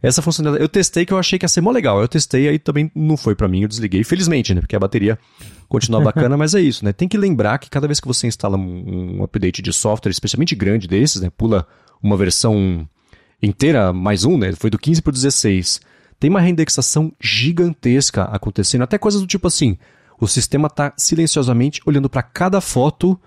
Essa 0.03 0.21
funcionalidade, 0.21 0.65
eu 0.65 0.69
testei 0.69 1.07
que 1.07 1.13
eu 1.13 1.19
achei 1.19 1.39
que 1.39 1.45
ia 1.45 1.49
ser 1.49 1.61
mó 1.61 1.71
legal. 1.71 2.01
Eu 2.01 2.09
testei, 2.09 2.49
aí 2.49 2.59
também 2.59 2.91
não 2.93 3.17
foi 3.17 3.37
para 3.37 3.47
mim, 3.47 3.63
eu 3.63 3.69
desliguei. 3.69 4.03
Felizmente, 4.03 4.53
né? 4.53 4.61
Porque 4.61 4.75
a 4.75 4.81
bateria 4.81 5.17
continua 5.69 6.01
bacana, 6.01 6.37
mas 6.37 6.57
é 6.57 6.61
isso, 6.61 6.85
né? 6.85 6.93
Tem 6.93 7.07
que 7.07 7.17
lembrar 7.17 7.57
que 7.59 7.71
cada 7.71 7.87
vez 7.87 8.01
que 8.01 8.09
você 8.09 8.27
instala 8.27 8.57
um, 8.57 9.19
um 9.19 9.23
update 9.23 9.63
de 9.63 9.73
software, 9.73 10.11
especialmente 10.11 10.57
grande 10.57 10.89
desses, 10.89 11.23
né? 11.23 11.31
Pula 11.37 11.69
uma 12.03 12.17
versão 12.17 12.85
inteira, 13.43 13.93
mais 13.93 14.24
um, 14.24 14.36
né? 14.36 14.52
Foi 14.52 14.70
do 14.70 14.78
15 14.78 15.02
para 15.02 15.10
o 15.10 15.15
16. 15.15 15.81
Tem 16.19 16.31
uma 16.31 16.40
reindexação 16.40 17.12
gigantesca 17.20 18.24
acontecendo, 18.24 18.82
até 18.82 18.98
coisas 18.98 19.20
do 19.20 19.27
tipo 19.27 19.47
assim: 19.47 19.78
o 20.20 20.27
sistema 20.27 20.66
está 20.66 20.93
silenciosamente 20.97 21.81
olhando 21.86 22.10
para 22.10 22.23
cada 22.23 22.60
foto 22.60 23.19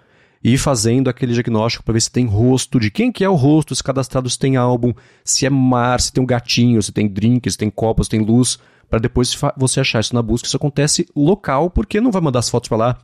e 0.44 0.58
fazendo 0.58 1.10
aquele 1.10 1.34
diagnóstico 1.34 1.84
para 1.84 1.94
ver 1.94 2.02
se 2.02 2.12
tem 2.12 2.26
rosto, 2.26 2.80
de 2.80 2.90
quem 2.90 3.12
que 3.12 3.24
é 3.24 3.30
o 3.30 3.36
rosto, 3.36 3.76
se 3.76 3.84
cadastrado 3.84 4.30
se 4.30 4.40
tem 4.40 4.58
álbum, 4.58 4.92
se 5.24 5.46
é 5.46 5.50
mar, 5.50 6.02
se 6.02 6.12
tem 6.12 6.22
um 6.24 6.26
gatinho, 6.26 6.82
se 6.82 6.92
tem 6.92 7.08
drink, 7.08 7.50
se 7.50 7.58
tem 7.58 7.70
copo, 7.70 8.04
se 8.04 8.10
tem 8.10 8.22
luz, 8.22 8.58
para 8.90 9.00
depois 9.00 9.38
você 9.56 9.80
achar 9.80 10.00
isso 10.00 10.16
na 10.16 10.22
busca. 10.22 10.48
Isso 10.48 10.58
acontece 10.58 11.08
local, 11.16 11.70
porque 11.70 12.02
não 12.02 12.12
vai 12.12 12.22
mandar 12.22 12.40
as 12.40 12.50
fotos 12.50 12.68
para 12.68 12.78
lá, 12.78 12.98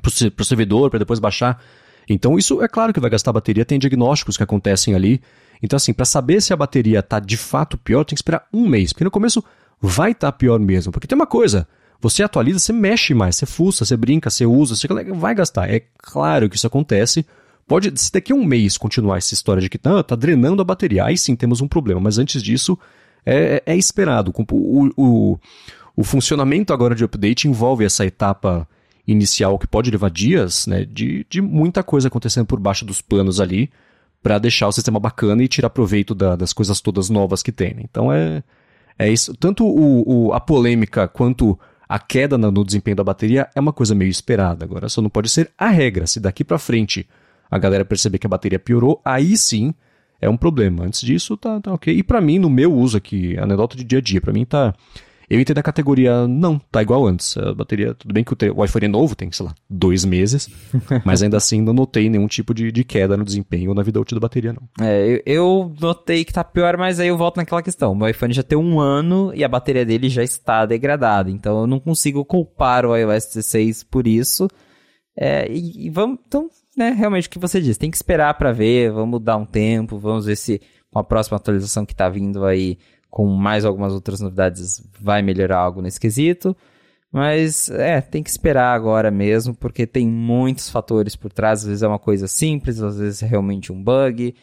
para 0.00 0.42
o 0.42 0.44
servidor, 0.44 0.88
para 0.88 1.00
depois 1.00 1.18
baixar. 1.18 1.60
Então 2.08 2.38
isso 2.38 2.62
é 2.62 2.68
claro 2.68 2.92
que 2.94 3.00
vai 3.00 3.10
gastar 3.10 3.32
bateria, 3.32 3.64
tem 3.64 3.78
diagnósticos 3.78 4.36
que 4.36 4.42
acontecem 4.42 4.94
ali. 4.94 5.20
Então, 5.62 5.76
assim, 5.76 5.92
para 5.92 6.04
saber 6.04 6.40
se 6.40 6.52
a 6.52 6.56
bateria 6.56 7.00
está 7.00 7.18
de 7.18 7.36
fato 7.36 7.76
pior, 7.76 8.04
tem 8.04 8.14
que 8.14 8.18
esperar 8.18 8.46
um 8.52 8.68
mês, 8.68 8.92
porque 8.92 9.04
no 9.04 9.10
começo 9.10 9.42
vai 9.80 10.12
estar 10.12 10.32
tá 10.32 10.36
pior 10.38 10.58
mesmo. 10.58 10.92
Porque 10.92 11.06
tem 11.06 11.16
uma 11.16 11.26
coisa, 11.26 11.66
você 12.00 12.22
atualiza, 12.22 12.58
você 12.58 12.72
mexe 12.72 13.14
mais, 13.14 13.36
você 13.36 13.46
fuça, 13.46 13.84
você 13.84 13.96
brinca, 13.96 14.30
você 14.30 14.46
usa, 14.46 14.76
você 14.76 14.86
vai 15.14 15.34
gastar. 15.34 15.68
É 15.68 15.82
claro 15.98 16.48
que 16.48 16.56
isso 16.56 16.66
acontece. 16.66 17.26
Pode, 17.66 17.92
se 18.00 18.12
daqui 18.12 18.32
a 18.32 18.34
um 18.34 18.44
mês 18.44 18.78
continuar 18.78 19.18
essa 19.18 19.34
história 19.34 19.60
de 19.60 19.68
que 19.68 19.76
tá, 19.76 20.02
tá 20.02 20.16
drenando 20.16 20.62
a 20.62 20.64
bateria, 20.64 21.04
aí 21.04 21.18
sim 21.18 21.36
temos 21.36 21.60
um 21.60 21.68
problema. 21.68 22.00
Mas 22.00 22.18
antes 22.18 22.42
disso, 22.42 22.78
é, 23.26 23.62
é 23.66 23.76
esperado. 23.76 24.32
O, 24.50 24.90
o, 24.96 25.38
o 25.96 26.04
funcionamento 26.04 26.72
agora 26.72 26.94
de 26.94 27.04
update 27.04 27.48
envolve 27.48 27.84
essa 27.84 28.06
etapa 28.06 28.66
inicial 29.06 29.58
que 29.58 29.66
pode 29.66 29.90
levar 29.90 30.10
dias, 30.10 30.66
né, 30.66 30.84
de, 30.84 31.26
de 31.28 31.40
muita 31.40 31.82
coisa 31.82 32.08
acontecendo 32.08 32.46
por 32.46 32.60
baixo 32.60 32.84
dos 32.84 33.00
panos 33.00 33.40
ali 33.40 33.70
para 34.22 34.38
deixar 34.38 34.68
o 34.68 34.72
sistema 34.72 34.98
bacana 34.98 35.42
e 35.42 35.48
tirar 35.48 35.70
proveito 35.70 36.14
da, 36.14 36.36
das 36.36 36.52
coisas 36.52 36.80
todas 36.80 37.08
novas 37.08 37.42
que 37.42 37.52
tem. 37.52 37.74
Né? 37.74 37.82
Então 37.84 38.12
é, 38.12 38.42
é 38.98 39.10
isso. 39.10 39.34
Tanto 39.36 39.64
o, 39.64 40.28
o, 40.28 40.32
a 40.32 40.40
polêmica 40.40 41.06
quanto 41.06 41.58
a 41.88 41.98
queda 41.98 42.36
no, 42.36 42.50
no 42.50 42.64
desempenho 42.64 42.96
da 42.96 43.04
bateria 43.04 43.48
é 43.54 43.60
uma 43.60 43.72
coisa 43.72 43.94
meio 43.94 44.10
esperada. 44.10 44.64
Agora 44.64 44.88
só 44.88 45.00
não 45.00 45.08
pode 45.10 45.28
ser 45.28 45.50
a 45.56 45.68
regra. 45.68 46.06
Se 46.06 46.20
daqui 46.20 46.44
para 46.44 46.58
frente 46.58 47.08
a 47.50 47.58
galera 47.58 47.84
perceber 47.84 48.18
que 48.18 48.26
a 48.26 48.30
bateria 48.30 48.58
piorou, 48.58 49.00
aí 49.04 49.36
sim 49.36 49.72
é 50.20 50.28
um 50.28 50.36
problema. 50.36 50.84
Antes 50.84 51.00
disso, 51.00 51.36
tá, 51.36 51.60
tá 51.60 51.72
ok. 51.72 51.96
E 51.96 52.02
para 52.02 52.20
mim, 52.20 52.38
no 52.38 52.50
meu 52.50 52.74
uso 52.74 52.96
aqui, 52.96 53.38
anedota 53.38 53.76
de 53.76 53.84
dia 53.84 53.98
a 53.98 54.02
dia, 54.02 54.20
para 54.20 54.32
mim 54.32 54.44
tá 54.44 54.74
eu 55.30 55.38
entrei 55.38 55.54
na 55.54 55.62
categoria, 55.62 56.26
não, 56.26 56.58
tá 56.58 56.80
igual 56.80 57.06
antes. 57.06 57.36
A 57.36 57.52
bateria, 57.52 57.94
tudo 57.94 58.14
bem 58.14 58.24
que 58.24 58.32
o, 58.32 58.64
iPhone 58.64 58.84
é 58.86 58.88
novo, 58.88 59.14
tem, 59.14 59.30
sei 59.30 59.44
lá, 59.44 59.54
dois 59.68 60.04
meses, 60.04 60.48
mas 61.04 61.22
ainda 61.22 61.36
assim 61.36 61.60
não 61.60 61.74
notei 61.74 62.08
nenhum 62.08 62.26
tipo 62.26 62.54
de, 62.54 62.72
de 62.72 62.84
queda 62.84 63.16
no 63.16 63.24
desempenho 63.24 63.70
ou 63.70 63.74
na 63.74 63.82
vida 63.82 64.00
útil 64.00 64.14
da 64.14 64.20
bateria, 64.20 64.54
não. 64.54 64.62
É, 64.80 65.22
eu, 65.26 65.74
notei 65.80 66.24
que 66.24 66.32
tá 66.32 66.42
pior, 66.42 66.78
mas 66.78 66.98
aí 66.98 67.08
eu 67.08 67.18
volto 67.18 67.36
naquela 67.36 67.62
questão. 67.62 67.94
Meu 67.94 68.08
iPhone 68.08 68.32
já 68.32 68.42
tem 68.42 68.56
um 68.56 68.80
ano 68.80 69.32
e 69.34 69.44
a 69.44 69.48
bateria 69.48 69.84
dele 69.84 70.08
já 70.08 70.22
está 70.22 70.64
degradada, 70.64 71.30
então 71.30 71.60
eu 71.60 71.66
não 71.66 71.78
consigo 71.78 72.24
culpar 72.24 72.86
o 72.86 72.96
iOS 72.96 73.26
16 73.26 73.82
por 73.84 74.06
isso. 74.06 74.48
É, 75.14 75.50
e, 75.50 75.86
e, 75.86 75.90
vamos, 75.90 76.20
então, 76.26 76.48
né, 76.76 76.90
realmente 76.90 77.26
o 77.26 77.30
que 77.30 77.38
você 77.38 77.60
disse, 77.60 77.78
tem 77.78 77.90
que 77.90 77.96
esperar 77.96 78.32
para 78.34 78.52
ver, 78.52 78.92
vamos 78.92 79.20
dar 79.20 79.36
um 79.36 79.44
tempo, 79.44 79.98
vamos 79.98 80.26
ver 80.26 80.36
se 80.36 80.60
com 80.90 80.98
a 80.98 81.04
próxima 81.04 81.36
atualização 81.36 81.84
que 81.84 81.94
tá 81.94 82.08
vindo 82.08 82.44
aí 82.44 82.78
com 83.10 83.26
mais 83.26 83.64
algumas 83.64 83.92
outras 83.92 84.20
novidades, 84.20 84.82
vai 85.00 85.22
melhorar 85.22 85.58
algo 85.58 85.80
nesse 85.80 85.98
quesito. 85.98 86.56
Mas 87.10 87.70
é, 87.70 88.00
tem 88.00 88.22
que 88.22 88.28
esperar 88.28 88.74
agora 88.74 89.10
mesmo, 89.10 89.54
porque 89.54 89.86
tem 89.86 90.06
muitos 90.06 90.68
fatores 90.68 91.16
por 91.16 91.32
trás. 91.32 91.60
Às 91.60 91.66
vezes 91.66 91.82
é 91.82 91.88
uma 91.88 91.98
coisa 91.98 92.28
simples, 92.28 92.82
às 92.82 92.98
vezes 92.98 93.22
é 93.22 93.26
realmente 93.26 93.72
um 93.72 93.82
bug. 93.82 94.34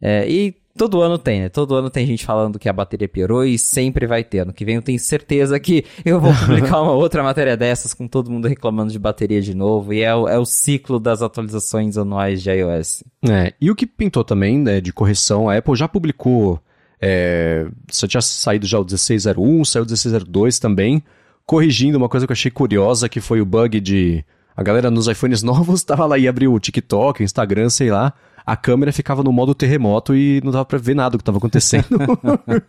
É, 0.00 0.28
e 0.28 0.54
todo 0.76 1.00
ano 1.00 1.18
tem, 1.18 1.40
né? 1.40 1.48
Todo 1.48 1.74
ano 1.74 1.90
tem 1.90 2.06
gente 2.06 2.24
falando 2.24 2.58
que 2.58 2.68
a 2.68 2.72
bateria 2.72 3.08
piorou 3.08 3.44
e 3.44 3.58
sempre 3.58 4.06
vai 4.06 4.22
ter. 4.22 4.40
Ano 4.40 4.52
que 4.52 4.64
vem 4.64 4.76
eu 4.76 4.82
tenho 4.82 4.98
certeza 4.98 5.58
que 5.58 5.84
eu 6.04 6.20
vou 6.20 6.32
publicar 6.34 6.82
uma 6.82 6.92
outra 6.92 7.22
matéria 7.22 7.56
dessas 7.56 7.92
com 7.92 8.06
todo 8.06 8.30
mundo 8.30 8.46
reclamando 8.46 8.92
de 8.92 8.98
bateria 8.98 9.40
de 9.40 9.54
novo. 9.54 9.92
E 9.92 10.02
é 10.02 10.14
o, 10.14 10.28
é 10.28 10.38
o 10.38 10.44
ciclo 10.44 11.00
das 11.00 11.20
atualizações 11.20 11.96
anuais 11.96 12.42
de 12.42 12.50
iOS. 12.50 13.02
É, 13.28 13.52
e 13.60 13.72
o 13.72 13.74
que 13.74 13.86
pintou 13.86 14.22
também 14.22 14.58
né, 14.58 14.80
de 14.80 14.92
correção, 14.92 15.48
a 15.48 15.56
Apple 15.56 15.74
já 15.74 15.88
publicou 15.88 16.60
é, 17.00 17.66
só 17.90 18.06
tinha 18.06 18.20
saído 18.20 18.66
já 18.66 18.78
o 18.78 18.82
1601, 18.82 19.64
saiu 19.64 19.82
o 19.82 19.86
1602 19.86 20.58
também, 20.58 21.02
corrigindo 21.46 21.98
uma 21.98 22.08
coisa 22.08 22.26
que 22.26 22.32
eu 22.32 22.34
achei 22.34 22.50
curiosa, 22.50 23.08
que 23.08 23.20
foi 23.20 23.40
o 23.40 23.46
bug 23.46 23.80
de... 23.80 24.24
A 24.56 24.62
galera 24.62 24.90
nos 24.90 25.08
iPhones 25.08 25.42
novos 25.44 25.82
tava 25.82 26.06
lá 26.06 26.16
e 26.16 26.28
abriu 26.28 26.52
o 26.52 26.60
TikTok, 26.60 27.22
o 27.22 27.24
Instagram, 27.24 27.68
sei 27.68 27.90
lá. 27.90 28.12
a 28.46 28.56
câmera 28.56 28.92
ficava 28.92 29.22
no 29.22 29.32
modo 29.32 29.54
terremoto 29.54 30.14
e 30.14 30.40
não 30.44 30.52
dava 30.52 30.64
pra 30.64 30.78
ver 30.78 30.94
nada 30.94 31.10
do 31.10 31.18
que 31.18 31.22
estava 31.22 31.38
acontecendo. 31.38 31.98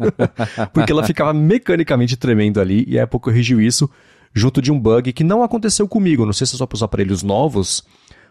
Porque 0.74 0.92
ela 0.92 1.04
ficava 1.04 1.34
mecanicamente 1.34 2.18
tremendo 2.18 2.60
ali 2.60 2.86
e 2.88 2.98
a 2.98 3.04
Apple 3.04 3.20
corrigiu 3.20 3.62
isso 3.62 3.90
junto 4.34 4.62
de 4.62 4.72
um 4.72 4.80
bug 4.80 5.14
que 5.14 5.24
não 5.24 5.44
aconteceu 5.44 5.88
comigo. 5.88 6.26
Não 6.26 6.34
sei 6.34 6.48
se 6.48 6.56
é 6.56 6.58
só 6.58 6.66
para 6.66 6.76
os 6.76 6.84
aparelhos 6.84 7.24
novos, 7.24 7.84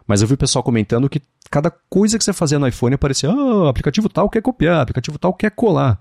mas 0.07 0.21
eu 0.21 0.29
vi 0.29 0.35
o 0.35 0.39
pessoal 0.39 0.63
comentando 0.63 1.09
que 1.09 1.21
cada 1.51 1.71
coisa 1.71 2.19
que 2.19 2.25
você 2.25 2.33
fazia 2.33 2.59
no 2.59 2.69
iPhone 2.69 2.95
aparecia, 2.95 3.31
ah, 3.31 3.69
aplicativo 3.69 4.09
tal 4.09 4.29
quer 4.29 4.43
copiar, 4.43 4.81
aplicativo 4.81 5.19
tal 5.19 5.33
quer 5.33 5.51
colar. 5.51 5.99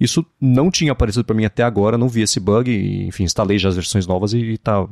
Isso 0.00 0.24
não 0.40 0.70
tinha 0.70 0.92
aparecido 0.92 1.24
para 1.24 1.36
mim 1.36 1.44
até 1.44 1.62
agora, 1.62 1.98
não 1.98 2.08
vi 2.08 2.22
esse 2.22 2.40
bug, 2.40 2.70
enfim, 3.06 3.24
instalei 3.24 3.58
já 3.58 3.68
as 3.68 3.76
versões 3.76 4.06
novas 4.06 4.32
e, 4.32 4.38
e 4.38 4.58
tá. 4.58 4.86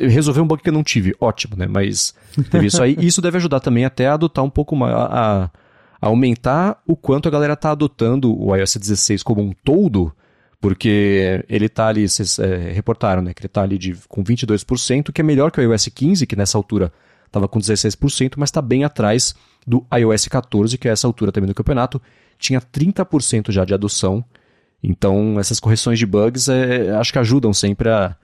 Resolveu 0.00 0.42
um 0.42 0.46
bug 0.46 0.62
que 0.62 0.70
eu 0.70 0.72
não 0.72 0.82
tive, 0.82 1.14
ótimo, 1.20 1.54
né? 1.54 1.66
Mas 1.66 2.14
teve 2.50 2.66
isso 2.66 2.82
aí. 2.82 2.96
Isso 2.98 3.20
deve 3.20 3.36
ajudar 3.36 3.60
também 3.60 3.84
até 3.84 4.06
a 4.06 4.14
adotar 4.14 4.42
um 4.42 4.48
pouco 4.48 4.74
mais. 4.74 4.94
A, 4.94 5.50
a 6.00 6.06
aumentar 6.06 6.80
o 6.86 6.96
quanto 6.96 7.28
a 7.28 7.30
galera 7.30 7.54
tá 7.54 7.72
adotando 7.72 8.34
o 8.34 8.56
iOS 8.56 8.76
16 8.76 9.22
como 9.22 9.42
um 9.42 9.52
todo, 9.62 10.10
porque 10.58 11.44
ele 11.46 11.68
tá 11.68 11.88
ali, 11.88 12.08
vocês 12.08 12.38
é, 12.38 12.72
reportaram, 12.72 13.20
né? 13.20 13.34
Que 13.34 13.42
ele 13.42 13.48
tá 13.48 13.62
ali 13.62 13.76
de, 13.76 13.94
com 14.08 14.24
22%, 14.24 15.12
que 15.12 15.20
é 15.20 15.24
melhor 15.24 15.50
que 15.50 15.60
o 15.60 15.62
iOS 15.62 15.88
15, 15.88 16.26
que 16.26 16.36
nessa 16.36 16.56
altura 16.56 16.90
estava 17.30 17.48
com 17.48 17.58
16%, 17.58 18.34
mas 18.36 18.48
está 18.48 18.60
bem 18.60 18.84
atrás 18.84 19.34
do 19.66 19.86
iOS 19.96 20.26
14, 20.26 20.76
que 20.76 20.88
a 20.88 20.92
essa 20.92 21.06
altura 21.06 21.32
também 21.32 21.48
do 21.48 21.54
campeonato 21.54 22.02
tinha 22.38 22.60
30% 22.60 23.50
já 23.50 23.64
de 23.64 23.72
adoção. 23.72 24.24
Então, 24.82 25.38
essas 25.38 25.60
correções 25.60 25.98
de 25.98 26.06
bugs 26.06 26.48
é, 26.48 26.90
acho 26.96 27.12
que 27.12 27.18
ajudam 27.18 27.52
sempre 27.52 27.88
a, 27.88 28.16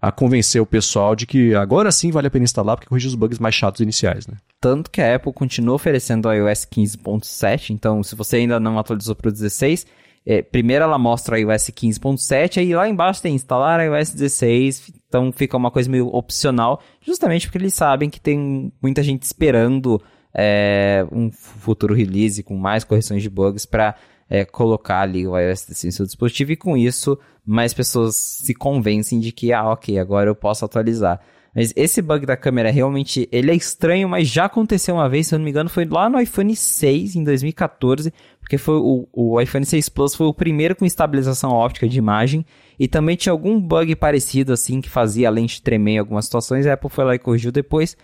a 0.00 0.10
convencer 0.10 0.60
o 0.60 0.66
pessoal 0.66 1.14
de 1.14 1.26
que 1.26 1.54
agora 1.54 1.92
sim 1.92 2.10
vale 2.10 2.26
a 2.26 2.30
pena 2.30 2.44
instalar, 2.44 2.76
porque 2.76 2.88
corrige 2.88 3.08
os 3.08 3.14
bugs 3.14 3.38
mais 3.38 3.54
chatos 3.54 3.80
iniciais, 3.80 4.26
né? 4.26 4.36
Tanto 4.60 4.90
que 4.90 5.00
a 5.00 5.14
Apple 5.14 5.32
continua 5.32 5.74
oferecendo 5.74 6.28
o 6.28 6.32
iOS 6.32 6.66
15.7, 6.66 7.70
então 7.70 8.02
se 8.02 8.16
você 8.16 8.36
ainda 8.36 8.58
não 8.58 8.78
atualizou 8.78 9.14
para 9.14 9.28
o 9.28 9.32
16, 9.32 9.86
é, 10.26 10.42
primeiro 10.42 10.84
ela 10.84 10.98
mostra 10.98 11.36
o 11.36 11.38
iOS 11.38 11.70
15.7, 11.70 12.58
aí 12.58 12.74
lá 12.74 12.88
embaixo 12.88 13.22
tem 13.22 13.34
instalar 13.34 13.80
iOS 13.84 14.10
16, 14.10 14.92
então 15.08 15.32
fica 15.32 15.56
uma 15.56 15.70
coisa 15.70 15.90
meio 15.90 16.08
opcional, 16.08 16.80
justamente 17.00 17.46
porque 17.46 17.58
eles 17.58 17.74
sabem 17.74 18.10
que 18.10 18.20
tem 18.20 18.72
muita 18.80 19.02
gente 19.02 19.22
esperando 19.22 20.00
é, 20.34 21.06
um 21.10 21.30
futuro 21.32 21.94
release 21.94 22.42
com 22.42 22.56
mais 22.56 22.84
correções 22.84 23.22
de 23.22 23.30
bugs 23.30 23.64
para 23.64 23.94
é, 24.28 24.44
colocar 24.44 25.00
ali 25.00 25.26
o 25.26 25.38
iOS 25.38 25.64
16 25.64 25.84
no 25.84 25.96
seu 25.96 26.06
dispositivo 26.06 26.52
e 26.52 26.56
com 26.56 26.76
isso 26.76 27.18
mais 27.44 27.72
pessoas 27.72 28.14
se 28.14 28.54
convencem 28.54 29.18
de 29.18 29.32
que, 29.32 29.52
ah, 29.52 29.70
ok, 29.70 29.98
agora 29.98 30.28
eu 30.28 30.34
posso 30.34 30.64
atualizar. 30.64 31.18
Mas 31.54 31.72
esse 31.74 32.02
bug 32.02 32.26
da 32.26 32.36
câmera 32.36 32.70
realmente, 32.70 33.26
ele 33.32 33.50
é 33.50 33.54
estranho, 33.54 34.06
mas 34.08 34.28
já 34.28 34.44
aconteceu 34.44 34.94
uma 34.94 35.08
vez, 35.08 35.26
se 35.26 35.34
eu 35.34 35.38
não 35.38 35.44
me 35.44 35.50
engano, 35.50 35.70
foi 35.70 35.86
lá 35.86 36.08
no 36.10 36.20
iPhone 36.20 36.54
6 36.54 37.16
em 37.16 37.24
2014, 37.24 38.12
porque 38.48 38.56
foi 38.56 38.76
o, 38.76 39.06
o 39.12 39.38
iPhone 39.38 39.66
6 39.66 39.90
Plus 39.90 40.14
foi 40.14 40.26
o 40.26 40.32
primeiro 40.32 40.74
com 40.74 40.86
estabilização 40.86 41.50
óptica 41.50 41.86
de 41.86 41.98
imagem 41.98 42.46
e 42.80 42.88
também 42.88 43.14
tinha 43.14 43.30
algum 43.30 43.60
bug 43.60 43.94
parecido 43.94 44.54
assim 44.54 44.80
que 44.80 44.88
fazia 44.88 45.28
a 45.28 45.30
lente 45.30 45.60
tremer 45.60 45.96
em 45.96 45.98
algumas 45.98 46.24
situações, 46.24 46.66
a 46.66 46.72
Apple 46.72 46.88
foi 46.88 47.04
lá 47.04 47.14
e 47.14 47.18
corrigiu 47.18 47.52
depois. 47.52 47.94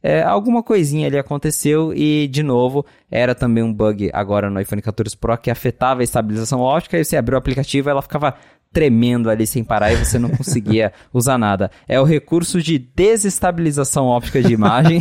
É, 0.00 0.22
alguma 0.22 0.62
coisinha 0.62 1.08
ali 1.08 1.18
aconteceu 1.18 1.92
e, 1.92 2.28
de 2.28 2.44
novo, 2.44 2.86
era 3.10 3.34
também 3.34 3.64
um 3.64 3.74
bug 3.74 4.08
agora 4.12 4.48
no 4.48 4.60
iPhone 4.60 4.80
14 4.80 5.16
Pro 5.16 5.36
que 5.36 5.50
afetava 5.50 6.00
a 6.00 6.04
estabilização 6.04 6.60
óptica 6.60 6.96
e 6.96 7.04
você 7.04 7.16
abriu 7.16 7.34
o 7.34 7.38
aplicativo 7.38 7.88
e 7.88 7.90
ela 7.90 8.00
ficava 8.00 8.36
tremendo 8.72 9.28
ali 9.28 9.46
sem 9.46 9.64
parar 9.64 9.92
e 9.92 9.96
você 9.96 10.16
não 10.16 10.30
conseguia 10.30 10.92
usar 11.12 11.38
nada. 11.38 11.72
É 11.88 12.00
o 12.00 12.04
recurso 12.04 12.62
de 12.62 12.78
desestabilização 12.78 14.06
óptica 14.06 14.40
de 14.40 14.52
imagem. 14.52 15.00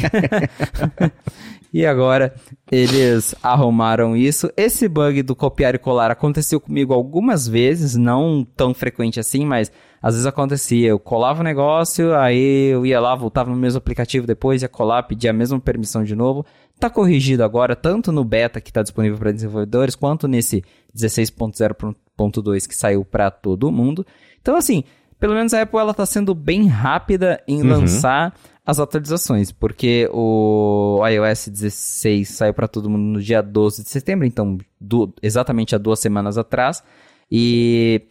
e 1.74 1.86
agora 1.86 2.34
eles 2.72 3.36
arrumaram 3.42 4.16
isso. 4.16 4.52
Esse 4.56 4.88
bug 4.88 5.22
do 5.24 5.36
copiar 5.36 5.76
e 5.76 5.78
colar 5.78 6.12
aconteceu 6.12 6.60
comigo 6.60 6.94
algumas 6.94 7.48
vezes, 7.48 7.96
não 7.96 8.46
tão 8.56 8.74
frequente 8.74 9.20
assim, 9.20 9.46
mas 9.46 9.72
às 10.02 10.14
vezes 10.14 10.26
acontecia. 10.26 10.90
Eu 10.90 11.00
colava 11.00 11.42
o 11.42 11.44
negócio, 11.44 12.16
aí 12.16 12.70
eu 12.72 12.86
ia 12.86 13.00
lá, 13.00 13.16
voltava 13.16 13.50
no 13.50 13.56
mesmo 13.56 13.78
aplicativo 13.78 14.26
depois, 14.26 14.62
ia 14.62 14.70
colar, 14.70 15.04
pedia 15.04 15.32
a 15.32 15.34
mesma 15.34 15.60
permissão 15.60 16.04
de 16.04 16.16
novo. 16.16 16.46
Tá 16.80 16.90
corrigido 16.90 17.44
agora, 17.44 17.76
tanto 17.76 18.12
no 18.12 18.24
beta 18.24 18.62
que 18.62 18.70
está 18.70 18.82
disponível 18.82 19.18
para 19.18 19.32
desenvolvedores, 19.32 19.96
quanto 19.96 20.28
nesse 20.28 20.64
16.0 20.96 21.96
1.2 22.18 22.68
que 22.68 22.76
saiu 22.76 23.06
para 23.06 23.30
todo 23.30 23.72
mundo. 23.72 24.06
Então, 24.42 24.56
assim, 24.56 24.84
pelo 25.20 25.34
menos 25.34 25.54
a 25.54 25.62
Apple 25.62 25.80
ela 25.80 25.94
tá 25.94 26.06
sendo 26.06 26.34
bem 26.34 26.68
rápida 26.68 27.42
em 27.48 27.62
uhum. 27.62 27.70
lançar 27.70 28.34
as 28.68 28.82
atualizações, 28.82 29.50
porque 29.50 30.10
o 30.12 31.02
iOS 31.08 31.48
16 31.48 32.28
saiu 32.28 32.54
para 32.54 32.68
todo 32.68 32.90
mundo 32.90 33.14
no 33.14 33.22
dia 33.22 33.42
12 33.42 33.82
de 33.82 33.90
setembro, 33.90 34.28
então 34.28 34.58
do, 34.80 35.14
exatamente 35.24 35.74
há 35.74 35.78
duas 35.78 36.02
semanas 36.02 36.38
atrás. 36.38 36.84
E 37.32 38.02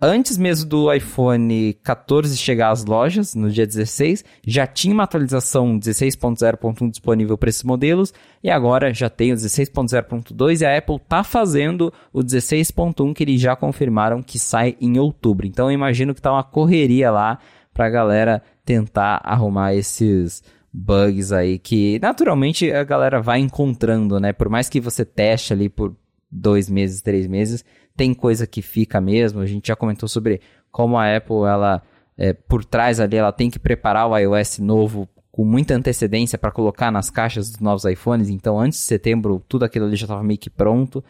antes 0.00 0.38
mesmo 0.38 0.70
do 0.70 0.90
iPhone 0.90 1.74
14 1.82 2.34
chegar 2.38 2.70
às 2.70 2.86
lojas, 2.86 3.34
no 3.34 3.50
dia 3.50 3.66
16, 3.66 4.24
já 4.46 4.66
tinha 4.66 4.94
uma 4.94 5.02
atualização 5.02 5.78
16.0.1 5.78 6.90
disponível 6.90 7.36
para 7.36 7.50
esses 7.50 7.62
modelos, 7.62 8.14
e 8.42 8.48
agora 8.48 8.94
já 8.94 9.10
tem 9.10 9.34
o 9.34 9.36
16.0.2 9.36 10.62
e 10.62 10.64
a 10.64 10.78
Apple 10.78 10.96
está 10.96 11.22
fazendo 11.22 11.92
o 12.10 12.20
16.1 12.20 13.12
que 13.12 13.22
eles 13.22 13.38
já 13.38 13.54
confirmaram 13.54 14.22
que 14.22 14.38
sai 14.38 14.78
em 14.80 14.98
outubro. 14.98 15.46
Então 15.46 15.66
eu 15.66 15.74
imagino 15.74 16.14
que 16.14 16.22
tá 16.22 16.32
uma 16.32 16.42
correria 16.42 17.10
lá 17.10 17.38
para 17.74 17.84
a 17.84 17.90
galera 17.90 18.42
tentar 18.66 19.22
arrumar 19.24 19.74
esses 19.74 20.42
bugs 20.70 21.32
aí 21.32 21.58
que 21.58 21.98
naturalmente 22.00 22.70
a 22.70 22.84
galera 22.84 23.22
vai 23.22 23.38
encontrando, 23.38 24.20
né? 24.20 24.32
Por 24.32 24.50
mais 24.50 24.68
que 24.68 24.80
você 24.80 25.04
teste 25.04 25.52
ali 25.52 25.70
por 25.70 25.96
dois 26.30 26.68
meses, 26.68 27.00
três 27.00 27.26
meses, 27.26 27.64
tem 27.96 28.12
coisa 28.12 28.46
que 28.46 28.60
fica 28.60 29.00
mesmo. 29.00 29.40
A 29.40 29.46
gente 29.46 29.68
já 29.68 29.76
comentou 29.76 30.08
sobre 30.08 30.40
como 30.70 30.98
a 30.98 31.16
Apple, 31.16 31.46
ela, 31.48 31.82
é, 32.18 32.34
por 32.34 32.64
trás 32.64 33.00
ali, 33.00 33.16
ela 33.16 33.32
tem 33.32 33.48
que 33.48 33.58
preparar 33.58 34.06
o 34.06 34.18
iOS 34.18 34.58
novo 34.58 35.08
com 35.30 35.44
muita 35.44 35.74
antecedência 35.74 36.36
para 36.36 36.50
colocar 36.50 36.90
nas 36.90 37.08
caixas 37.08 37.50
dos 37.50 37.60
novos 37.60 37.84
iPhones. 37.84 38.28
Então, 38.28 38.58
antes 38.58 38.80
de 38.80 38.84
setembro, 38.84 39.42
tudo 39.48 39.64
aquilo 39.64 39.86
ali 39.86 39.96
já 39.96 40.04
estava 40.04 40.22
meio 40.22 40.38
que 40.38 40.50
pronto. 40.50 41.02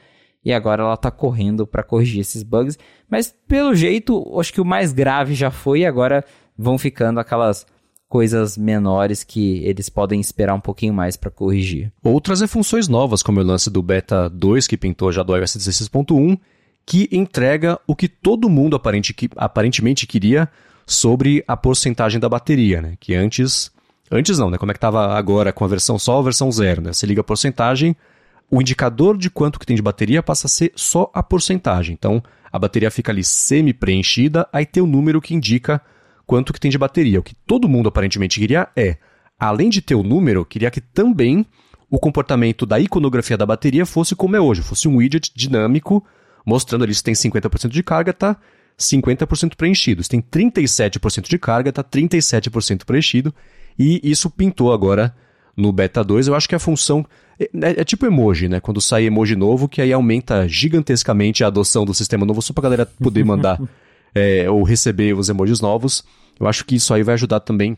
E 0.45 0.53
agora 0.53 0.85
ela 0.85 0.95
está 0.95 1.11
correndo 1.11 1.67
para 1.67 1.83
corrigir 1.83 2.21
esses 2.21 2.45
bugs. 2.45 2.79
Mas, 3.11 3.35
pelo 3.49 3.75
jeito, 3.75 4.39
acho 4.39 4.53
que 4.53 4.61
o 4.61 4.65
mais 4.65 4.93
grave 4.93 5.35
já 5.35 5.51
foi. 5.51 5.85
Agora 5.85 6.25
vão 6.59 6.79
ficando 6.79 7.21
aquelas 7.21 7.67
coisas 8.09 8.57
menores 8.57 9.25
que 9.25 9.65
eles 9.65 9.89
podem 9.89 10.21
esperar 10.21 10.55
um 10.55 10.61
pouquinho 10.61 10.95
mais 10.95 11.17
para 11.17 11.31
corrigir. 11.31 11.93
Outras 12.03 12.41
é 12.41 12.47
funções 12.47 12.89
novas, 12.89 13.23
como 13.23 13.41
o 13.41 13.45
lance 13.45 13.69
do 13.69 13.83
Beta 13.83 14.29
2 14.31 14.67
que 14.67 14.77
pintou 14.77 15.11
já 15.11 15.23
do 15.23 15.37
iOS 15.37 15.57
16.1 15.57 16.39
que 16.87 17.09
entrega 17.11 17.81
o 17.85 17.97
que 17.97 18.09
todo 18.09 18.49
mundo 18.49 18.77
aparente, 18.77 19.13
que, 19.13 19.29
aparentemente 19.37 20.07
queria 20.07 20.49
sobre 20.87 21.43
a 21.49 21.57
porcentagem 21.57 22.21
da 22.21 22.29
bateria, 22.29 22.81
né? 22.81 22.95
Que 23.01 23.13
antes. 23.13 23.73
Antes 24.09 24.39
não, 24.39 24.49
né? 24.49 24.57
Como 24.57 24.71
é 24.71 24.75
que 24.75 24.79
estava 24.79 25.19
agora 25.19 25.53
com 25.53 25.65
a 25.65 25.69
versão 25.69 25.99
só, 25.99 26.21
a 26.21 26.23
versão 26.23 26.51
zero, 26.53 26.81
né? 26.81 26.93
Você 26.93 27.05
liga 27.07 27.23
a 27.23 27.25
porcentagem, 27.25 27.97
o 28.49 28.61
indicador 28.61 29.19
de 29.19 29.29
quanto 29.29 29.59
que 29.59 29.67
tem 29.67 29.75
de 29.75 29.83
bateria 29.83 30.23
passa 30.23 30.47
a 30.47 30.49
ser 30.49 30.73
só 30.77 31.11
a 31.13 31.25
porcentagem. 31.25 31.93
Então, 31.93 32.23
a 32.53 32.59
bateria 32.59 32.89
fica 32.89 33.11
ali 33.11 33.25
semi-preenchida, 33.25 34.49
aí 34.53 34.65
tem 34.65 34.81
o 34.81 34.87
número 34.87 35.21
que 35.21 35.35
indica 35.35 35.83
quanto 36.27 36.53
que 36.53 36.61
tem 36.61 36.71
de 36.71 36.79
bateria. 36.79 37.21
O 37.21 37.23
que 37.23 37.35
todo 37.47 37.69
mundo 37.69 37.89
aparentemente 37.89 38.41
queria 38.41 38.69
é, 38.77 38.97
além 39.39 39.69
de 39.69 39.81
ter 39.81 39.95
o 39.95 40.03
número, 40.03 40.45
queria 40.45 40.71
que 40.71 40.81
também 40.81 41.47
o 41.91 41.99
comportamento 41.99 42.67
da 42.67 42.81
iconografia 42.81 43.37
da 43.37 43.47
bateria 43.47 43.87
fosse 43.87 44.17
como 44.17 44.35
é 44.37 44.41
hoje, 44.41 44.63
fosse 44.63 44.89
um 44.89 44.97
widget 44.97 45.31
dinâmico 45.35 46.05
mostrando 46.45 46.85
ali 46.85 46.95
se 46.95 47.03
tem 47.03 47.15
50% 47.15 47.69
de 47.69 47.83
carga, 47.83 48.13
tá 48.13 48.37
50% 48.79 49.57
preenchido. 49.57 50.03
Se 50.03 50.09
tem 50.09 50.21
37% 50.21 51.29
de 51.29 51.39
carga, 51.39 51.73
tá 51.73 51.83
37% 51.83 52.85
preenchido. 52.85 53.35
E 53.79 54.01
isso 54.03 54.31
pintou 54.31 54.73
agora 54.73 55.15
no 55.57 55.73
Beta 55.73 56.05
2. 56.05 56.29
Eu 56.29 56.35
acho 56.35 56.49
que 56.49 56.55
a 56.55 56.59
função 56.59 57.05
é, 57.39 57.45
é, 57.45 57.81
é, 57.81 57.85
tipo 57.85 58.07
emoji, 58.07 58.49
né? 58.49 58.61
Quando 58.61 58.81
sai 58.81 59.05
emoji 59.05 59.35
novo, 59.35 59.69
que 59.69 59.83
aí 59.83 59.93
aumenta 59.93 60.47
gigantescamente 60.49 61.43
a 61.43 61.49
adoção 61.49 61.85
do 61.85 61.93
sistema 61.93 62.25
novo 62.25 62.41
só 62.41 62.53
pra 62.53 62.63
galera 62.63 62.87
poder 62.87 63.25
mandar 63.25 63.61
é, 64.17 64.51
ou 64.51 64.63
receber 64.63 65.15
os 65.15 65.29
emojis 65.29 65.61
novos. 65.61 66.03
Eu 66.41 66.49
acho 66.49 66.65
que 66.65 66.77
isso 66.77 66.95
aí 66.95 67.03
vai 67.03 67.15
ajudar 67.15 67.41
também 67.41 67.77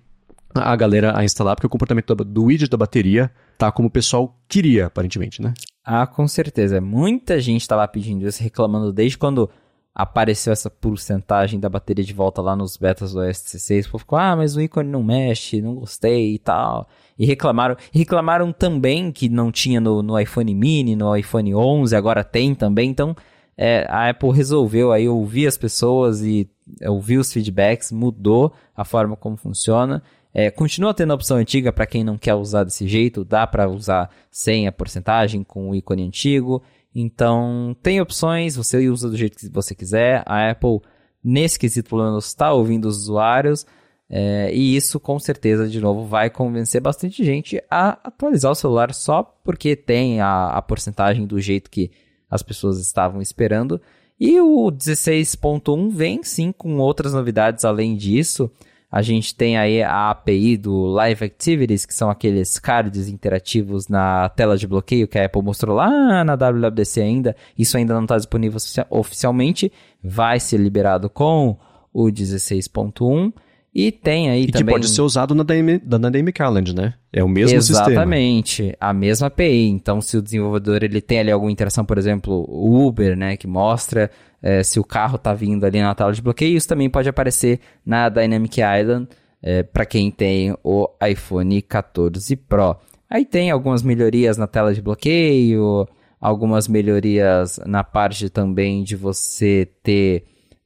a 0.54 0.74
galera 0.76 1.18
a 1.18 1.24
instalar, 1.24 1.56
porque 1.56 1.66
o 1.66 1.70
comportamento 1.70 2.14
do 2.14 2.44
widget 2.44 2.70
da 2.70 2.76
bateria 2.76 3.30
tá 3.58 3.72
como 3.72 3.88
o 3.88 3.90
pessoal 3.90 4.36
queria, 4.48 4.86
aparentemente, 4.86 5.42
né? 5.42 5.52
Ah, 5.84 6.06
com 6.06 6.28
certeza. 6.28 6.80
Muita 6.80 7.40
gente 7.40 7.62
estava 7.62 7.86
pedindo 7.88 8.26
isso, 8.26 8.42
reclamando 8.42 8.92
desde 8.92 9.18
quando 9.18 9.50
apareceu 9.92 10.52
essa 10.52 10.70
porcentagem 10.70 11.58
da 11.58 11.68
bateria 11.68 12.04
de 12.04 12.12
volta 12.12 12.40
lá 12.40 12.54
nos 12.54 12.76
betas 12.76 13.12
do 13.12 13.20
OS 13.20 13.42
16. 13.42 13.86
O 13.86 13.90
povo 13.90 13.98
ficou, 13.98 14.18
ah, 14.18 14.36
mas 14.36 14.54
o 14.54 14.60
ícone 14.60 14.88
não 14.88 15.02
mexe, 15.02 15.60
não 15.60 15.74
gostei 15.74 16.34
e 16.34 16.38
tal. 16.38 16.88
E 17.18 17.26
reclamaram, 17.26 17.76
reclamaram 17.92 18.52
também 18.52 19.10
que 19.10 19.28
não 19.28 19.50
tinha 19.50 19.80
no, 19.80 20.02
no 20.02 20.18
iPhone 20.18 20.54
mini, 20.54 20.94
no 20.94 21.16
iPhone 21.16 21.52
11, 21.52 21.96
agora 21.96 22.22
tem 22.22 22.54
também. 22.54 22.90
Então, 22.90 23.16
é, 23.60 23.84
a 23.88 24.08
Apple 24.08 24.30
resolveu 24.30 24.92
aí 24.92 25.08
ouvir 25.08 25.48
as 25.48 25.58
pessoas 25.58 26.22
e 26.22 26.48
ouvir 26.86 27.18
os 27.18 27.32
feedbacks, 27.32 27.90
mudou 27.90 28.52
a 28.76 28.84
forma 28.84 29.16
como 29.16 29.36
funciona. 29.36 30.00
é, 30.32 30.48
continua 30.48 30.94
tendo 30.94 31.10
a 31.10 31.16
opção 31.16 31.38
antiga 31.38 31.72
para 31.72 31.86
quem 31.86 32.04
não 32.04 32.16
quer 32.16 32.34
usar 32.34 32.62
desse 32.62 32.86
jeito, 32.86 33.24
dá 33.24 33.46
para 33.48 33.68
usar 33.68 34.10
sem 34.30 34.68
a 34.68 34.72
porcentagem, 34.72 35.42
com 35.42 35.70
o 35.70 35.74
ícone 35.74 36.04
antigo. 36.04 36.62
Então, 36.94 37.76
tem 37.82 38.00
opções, 38.00 38.54
você 38.54 38.88
usa 38.88 39.10
do 39.10 39.16
jeito 39.16 39.36
que 39.36 39.48
você 39.48 39.74
quiser. 39.74 40.22
A 40.24 40.50
Apple, 40.50 40.80
nesse 41.24 41.58
quesito, 41.58 41.90
pelo 41.90 42.04
menos, 42.04 42.26
está 42.26 42.52
ouvindo 42.52 42.86
os 42.86 42.96
usuários. 42.98 43.66
É, 44.08 44.54
e 44.54 44.76
isso, 44.76 45.00
com 45.00 45.18
certeza, 45.18 45.68
de 45.68 45.80
novo, 45.80 46.04
vai 46.06 46.30
convencer 46.30 46.80
bastante 46.80 47.24
gente 47.24 47.60
a 47.68 47.98
atualizar 48.04 48.52
o 48.52 48.54
celular 48.54 48.94
só 48.94 49.22
porque 49.44 49.74
tem 49.74 50.20
a, 50.20 50.46
a 50.50 50.62
porcentagem 50.62 51.26
do 51.26 51.40
jeito 51.40 51.70
que 51.70 51.90
as 52.30 52.42
pessoas 52.42 52.78
estavam 52.78 53.20
esperando. 53.20 53.80
E 54.18 54.40
o 54.40 54.70
16.1 54.70 55.90
vem 55.90 56.22
sim 56.22 56.50
com 56.50 56.78
outras 56.78 57.12
novidades 57.14 57.64
além 57.64 57.96
disso. 57.96 58.50
A 58.90 59.02
gente 59.02 59.34
tem 59.34 59.58
aí 59.58 59.82
a 59.82 60.10
API 60.10 60.56
do 60.56 60.86
Live 60.86 61.22
Activities, 61.22 61.84
que 61.84 61.92
são 61.92 62.08
aqueles 62.08 62.58
cards 62.58 63.06
interativos 63.06 63.86
na 63.86 64.30
tela 64.30 64.56
de 64.56 64.66
bloqueio 64.66 65.06
que 65.06 65.18
a 65.18 65.26
Apple 65.26 65.42
mostrou 65.42 65.76
lá 65.76 66.24
na 66.24 66.34
WWDC 66.34 67.02
ainda. 67.02 67.36
Isso 67.56 67.76
ainda 67.76 67.92
não 67.92 68.04
está 68.04 68.16
disponível 68.16 68.58
oficialmente, 68.88 69.70
vai 70.02 70.40
ser 70.40 70.56
liberado 70.56 71.10
com 71.10 71.58
o 71.92 72.04
16.1. 72.06 73.32
E 73.80 73.92
tem 73.92 74.28
aí 74.28 74.42
e 74.42 74.46
também... 74.48 74.66
que 74.66 74.72
pode 74.72 74.88
ser 74.88 75.02
usado 75.02 75.36
na 75.36 75.44
DM, 75.44 75.80
na 75.86 76.32
Calendar, 76.32 76.74
né? 76.74 76.94
É 77.12 77.22
o 77.22 77.28
mesmo 77.28 77.56
Exatamente, 77.56 77.66
sistema. 77.66 77.92
Exatamente, 77.92 78.76
a 78.80 78.92
mesma 78.92 79.26
API. 79.28 79.68
Então, 79.68 80.00
se 80.00 80.16
o 80.16 80.22
desenvolvedor 80.22 80.82
ele 80.82 81.00
tem 81.00 81.20
ali 81.20 81.30
alguma 81.30 81.52
interação, 81.52 81.84
por 81.84 81.96
exemplo, 81.96 82.44
o 82.48 82.84
Uber, 82.84 83.16
né, 83.16 83.36
que 83.36 83.46
mostra 83.46 84.10
é, 84.42 84.64
se 84.64 84.80
o 84.80 84.84
carro 84.84 85.14
está 85.14 85.32
vindo 85.32 85.64
ali 85.64 85.80
na 85.80 85.94
tela 85.94 86.12
de 86.12 86.20
bloqueio, 86.20 86.56
isso 86.56 86.66
também 86.66 86.90
pode 86.90 87.08
aparecer 87.08 87.60
na 87.86 88.08
Dynamic 88.08 88.60
Island 88.60 89.06
é, 89.40 89.62
para 89.62 89.86
quem 89.86 90.10
tem 90.10 90.56
o 90.64 90.88
iPhone 91.08 91.62
14 91.62 92.34
Pro. 92.34 92.76
Aí 93.08 93.24
tem 93.24 93.48
algumas 93.52 93.84
melhorias 93.84 94.36
na 94.36 94.48
tela 94.48 94.74
de 94.74 94.82
bloqueio, 94.82 95.86
algumas 96.20 96.66
melhorias 96.66 97.60
na 97.64 97.84
parte 97.84 98.28
também 98.28 98.82
de 98.82 98.96
você 98.96 99.68
ter 99.84 100.24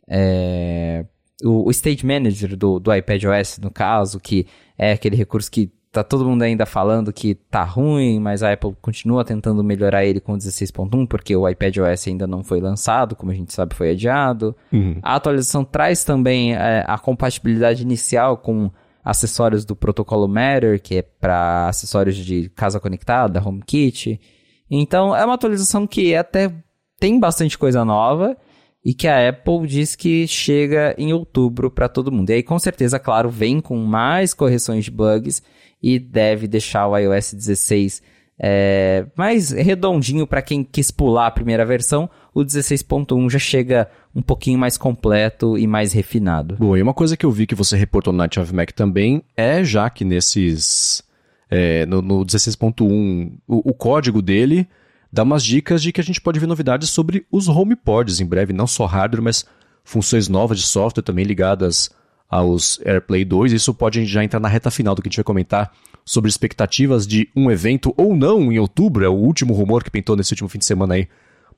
é, 0.08 1.04
o, 1.42 1.66
o 1.66 1.70
State 1.70 2.06
Manager 2.06 2.56
do, 2.56 2.78
do 2.78 2.94
iPadOS, 2.94 3.58
no 3.58 3.70
caso, 3.70 4.20
que 4.20 4.46
é 4.78 4.92
aquele 4.92 5.16
recurso 5.16 5.50
que 5.50 5.70
tá 5.92 6.02
todo 6.02 6.24
mundo 6.24 6.42
ainda 6.42 6.64
falando 6.64 7.12
que 7.12 7.34
tá 7.34 7.62
ruim, 7.62 8.18
mas 8.18 8.42
a 8.42 8.52
Apple 8.52 8.74
continua 8.80 9.24
tentando 9.24 9.62
melhorar 9.62 10.04
ele 10.06 10.20
com 10.20 10.36
16.1, 10.36 11.06
porque 11.06 11.36
o 11.36 11.46
iPadOS 11.46 12.08
ainda 12.08 12.26
não 12.26 12.42
foi 12.42 12.60
lançado, 12.60 13.14
como 13.14 13.30
a 13.30 13.34
gente 13.34 13.52
sabe, 13.52 13.74
foi 13.74 13.90
adiado. 13.90 14.56
Uhum. 14.72 14.98
A 15.02 15.16
atualização 15.16 15.62
traz 15.64 16.02
também 16.02 16.54
é, 16.54 16.82
a 16.88 16.98
compatibilidade 16.98 17.82
inicial 17.82 18.38
com 18.38 18.70
acessórios 19.04 19.66
do 19.66 19.76
protocolo 19.76 20.26
Matter, 20.26 20.80
que 20.80 20.96
é 20.96 21.02
para 21.02 21.68
acessórios 21.68 22.16
de 22.16 22.48
casa 22.50 22.80
conectada, 22.80 23.42
HomeKit. 23.46 24.18
Então, 24.70 25.14
é 25.14 25.22
uma 25.24 25.34
atualização 25.34 25.86
que 25.86 26.14
até 26.14 26.50
tem 26.98 27.20
bastante 27.20 27.58
coisa 27.58 27.84
nova 27.84 28.36
e 28.84 28.92
que 28.92 29.06
a 29.06 29.28
Apple 29.28 29.66
diz 29.66 29.94
que 29.94 30.26
chega 30.26 30.94
em 30.98 31.12
outubro 31.12 31.70
para 31.70 31.88
todo 31.88 32.10
mundo. 32.10 32.30
E 32.30 32.34
aí, 32.34 32.42
com 32.42 32.58
certeza, 32.58 32.98
claro, 32.98 33.30
vem 33.30 33.60
com 33.60 33.76
mais 33.76 34.34
correções 34.34 34.84
de 34.84 34.90
bugs 34.90 35.42
e 35.82 35.98
deve 35.98 36.48
deixar 36.48 36.88
o 36.88 36.96
iOS 36.96 37.34
16 37.34 38.02
é, 38.44 39.06
mais 39.16 39.50
redondinho 39.50 40.26
para 40.26 40.42
quem 40.42 40.64
quis 40.64 40.90
pular 40.90 41.28
a 41.28 41.30
primeira 41.30 41.64
versão. 41.64 42.10
O 42.34 42.40
16.1 42.40 43.30
já 43.30 43.38
chega 43.38 43.88
um 44.12 44.20
pouquinho 44.20 44.58
mais 44.58 44.76
completo 44.76 45.56
e 45.56 45.66
mais 45.66 45.92
refinado. 45.92 46.56
Bom, 46.58 46.76
e 46.76 46.82
uma 46.82 46.92
coisa 46.92 47.16
que 47.16 47.24
eu 47.24 47.30
vi 47.30 47.46
que 47.46 47.54
você 47.54 47.76
reportou 47.76 48.12
no 48.12 48.18
Night 48.18 48.40
of 48.40 48.52
Mac 48.52 48.72
também 48.72 49.22
é 49.36 49.62
já 49.62 49.88
que 49.88 50.04
nesses. 50.04 51.04
É, 51.48 51.84
no, 51.84 52.00
no 52.00 52.24
16.1, 52.24 53.32
o, 53.46 53.70
o 53.70 53.74
código 53.74 54.22
dele 54.22 54.66
dá 55.12 55.22
umas 55.22 55.44
dicas 55.44 55.82
de 55.82 55.92
que 55.92 56.00
a 56.00 56.04
gente 56.04 56.20
pode 56.20 56.40
ver 56.40 56.46
novidades 56.46 56.88
sobre 56.88 57.26
os 57.30 57.48
HomePods 57.48 58.20
em 58.20 58.26
breve, 58.26 58.52
não 58.52 58.66
só 58.66 58.86
hardware, 58.86 59.22
mas 59.22 59.44
funções 59.84 60.28
novas 60.28 60.58
de 60.58 60.66
software 60.66 61.02
também 61.02 61.24
ligadas 61.24 61.90
aos 62.28 62.80
AirPlay 62.84 63.24
2. 63.24 63.52
Isso 63.52 63.74
pode 63.74 64.06
já 64.06 64.24
entrar 64.24 64.40
na 64.40 64.48
reta 64.48 64.70
final 64.70 64.94
do 64.94 65.02
que 65.02 65.08
a 65.08 65.10
gente 65.10 65.18
vai 65.18 65.24
comentar 65.24 65.70
sobre 66.04 66.30
expectativas 66.30 67.06
de 67.06 67.28
um 67.36 67.50
evento 67.50 67.92
ou 67.96 68.16
não 68.16 68.50
em 68.50 68.58
outubro. 68.58 69.04
É 69.04 69.08
o 69.08 69.12
último 69.12 69.52
rumor 69.52 69.84
que 69.84 69.90
pintou 69.90 70.16
nesse 70.16 70.32
último 70.32 70.48
fim 70.48 70.58
de 70.58 70.64
semana 70.64 70.94
aí 70.94 71.06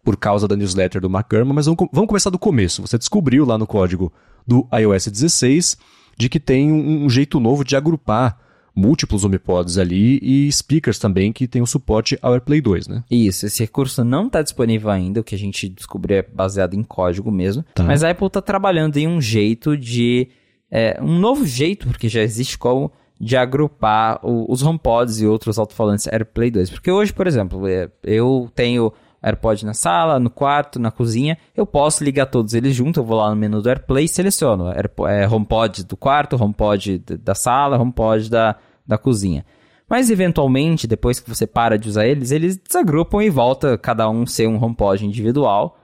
por 0.03 0.17
causa 0.17 0.49
da 0.49 0.57
newsletter 0.57 1.01
do 1.01 1.09
McCurman. 1.09 1.55
Mas 1.55 1.67
vamos, 1.67 1.89
vamos 1.93 2.09
começar 2.09 2.31
do 2.31 2.39
começo. 2.39 2.83
Você 2.83 2.99
descobriu 2.99 3.47
lá 3.47 3.57
no 3.57 3.67
código 3.67 4.13
do 4.47 4.67
iOS 4.77 5.07
16 5.07 5.79
de 6.17 6.29
que 6.29 6.41
tem 6.41 6.73
um, 6.73 7.05
um 7.05 7.11
jeito 7.11 7.39
novo 7.39 7.65
de 7.65 7.77
agrupar 7.77 8.39
múltiplos 8.75 9.25
HomePods 9.25 9.79
ali 9.79 10.19
e 10.21 10.51
speakers 10.51 10.99
também 10.99 11.33
que 11.33 11.47
tem 11.47 11.63
o 11.63 11.67
suporte 11.67 12.19
ao 12.21 12.33
AirPlay 12.33 12.61
2, 12.61 12.89
né? 12.89 13.05
Isso, 13.11 13.47
esse 13.47 13.63
recurso 13.63 14.03
não 14.03 14.27
está 14.27 14.43
disponível 14.43 14.91
ainda, 14.91 15.21
o 15.21 15.25
que 15.25 15.35
a 15.35 15.39
gente 15.39 15.69
descobriu 15.69 16.19
é 16.19 16.23
baseado 16.23 16.75
em 16.75 16.83
código 16.83 17.31
mesmo, 17.31 17.65
tá. 17.75 17.85
mas 17.85 18.03
a 18.03 18.11
Apple 18.11 18.27
está 18.27 18.43
trabalhando 18.43 18.97
em 18.97 19.07
um 19.07 19.21
jeito 19.21 19.77
de 19.77 20.29
é, 20.71 20.99
um 21.01 21.19
novo 21.19 21.47
jeito, 21.47 21.87
porque 21.87 22.09
já 22.09 22.21
existe 22.21 22.59
como, 22.59 22.91
de 23.21 23.37
agrupar 23.37 24.19
o, 24.25 24.51
os 24.51 24.63
HomePods 24.63 25.21
e 25.21 25.27
outros 25.27 25.59
alto-falantes 25.59 26.09
AirPlay 26.09 26.51
2. 26.51 26.71
Porque 26.71 26.91
hoje, 26.91 27.13
por 27.13 27.27
exemplo, 27.27 27.67
é, 27.69 27.89
eu 28.03 28.51
tenho 28.55 28.93
AirPod 29.25 29.65
na 29.65 29.73
sala, 29.73 30.21
no 30.21 30.29
quarto, 30.29 30.79
na 30.79 30.91
cozinha, 30.91 31.39
eu 31.57 31.65
posso 31.65 32.05
ligar 32.05 32.27
todos 32.27 32.53
eles 32.53 32.77
juntos, 32.77 32.99
eu 32.99 33.05
vou 33.05 33.17
lá 33.17 33.31
no 33.31 33.37
menu 33.37 33.63
do 33.63 33.69
AirPlay 33.69 34.05
e 34.05 34.09
seleciono 34.09 34.69
AirPod, 34.69 35.11
é, 35.11 35.27
HomePod 35.27 35.85
do 35.85 35.97
quarto, 35.97 36.37
HomePod 36.37 36.99
da 36.99 37.35
sala, 37.35 37.81
HomePod 37.81 38.29
da, 38.29 38.57
da 38.87 38.99
cozinha. 38.99 39.45
Mas 39.89 40.11
eventualmente, 40.11 40.87
depois 40.87 41.21
que 41.21 41.29
você 41.29 41.47
para 41.47 41.79
de 41.79 41.89
usar 41.89 42.07
eles, 42.07 42.31
eles 42.31 42.57
desagrupam 42.57 43.23
e 43.23 43.31
volta 43.31 43.79
cada 43.79 44.09
um 44.09 44.27
ser 44.27 44.47
um 44.47 44.63
HomePod 44.63 45.07
individual. 45.07 45.79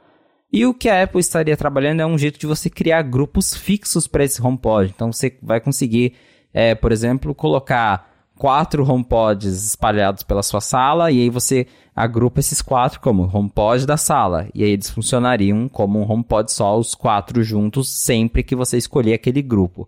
E 0.52 0.66
o 0.66 0.74
que 0.74 0.88
a 0.88 1.02
Apple 1.02 1.20
estaria 1.20 1.56
trabalhando 1.56 2.00
é 2.00 2.06
um 2.06 2.18
jeito 2.18 2.38
de 2.38 2.46
você 2.46 2.68
criar 2.68 3.02
grupos 3.02 3.54
fixos 3.54 4.06
para 4.06 4.24
esse 4.24 4.42
HomePod. 4.42 4.92
Então 4.94 5.12
você 5.12 5.38
vai 5.42 5.60
conseguir, 5.60 6.14
é, 6.52 6.74
por 6.74 6.92
exemplo, 6.92 7.34
colocar 7.34 8.09
quatro 8.40 8.90
HomePods 8.90 9.66
espalhados 9.66 10.22
pela 10.22 10.42
sua 10.42 10.62
sala 10.62 11.10
e 11.10 11.20
aí 11.20 11.28
você 11.28 11.66
agrupa 11.94 12.40
esses 12.40 12.62
quatro 12.62 12.98
como 12.98 13.30
HomePod 13.30 13.84
da 13.84 13.98
sala. 13.98 14.48
E 14.54 14.64
aí 14.64 14.70
eles 14.70 14.88
funcionariam 14.88 15.68
como 15.68 15.98
um 15.98 16.10
HomePod 16.10 16.50
só, 16.50 16.78
os 16.78 16.94
quatro 16.94 17.42
juntos, 17.42 17.90
sempre 17.90 18.42
que 18.42 18.56
você 18.56 18.78
escolher 18.78 19.12
aquele 19.12 19.42
grupo. 19.42 19.86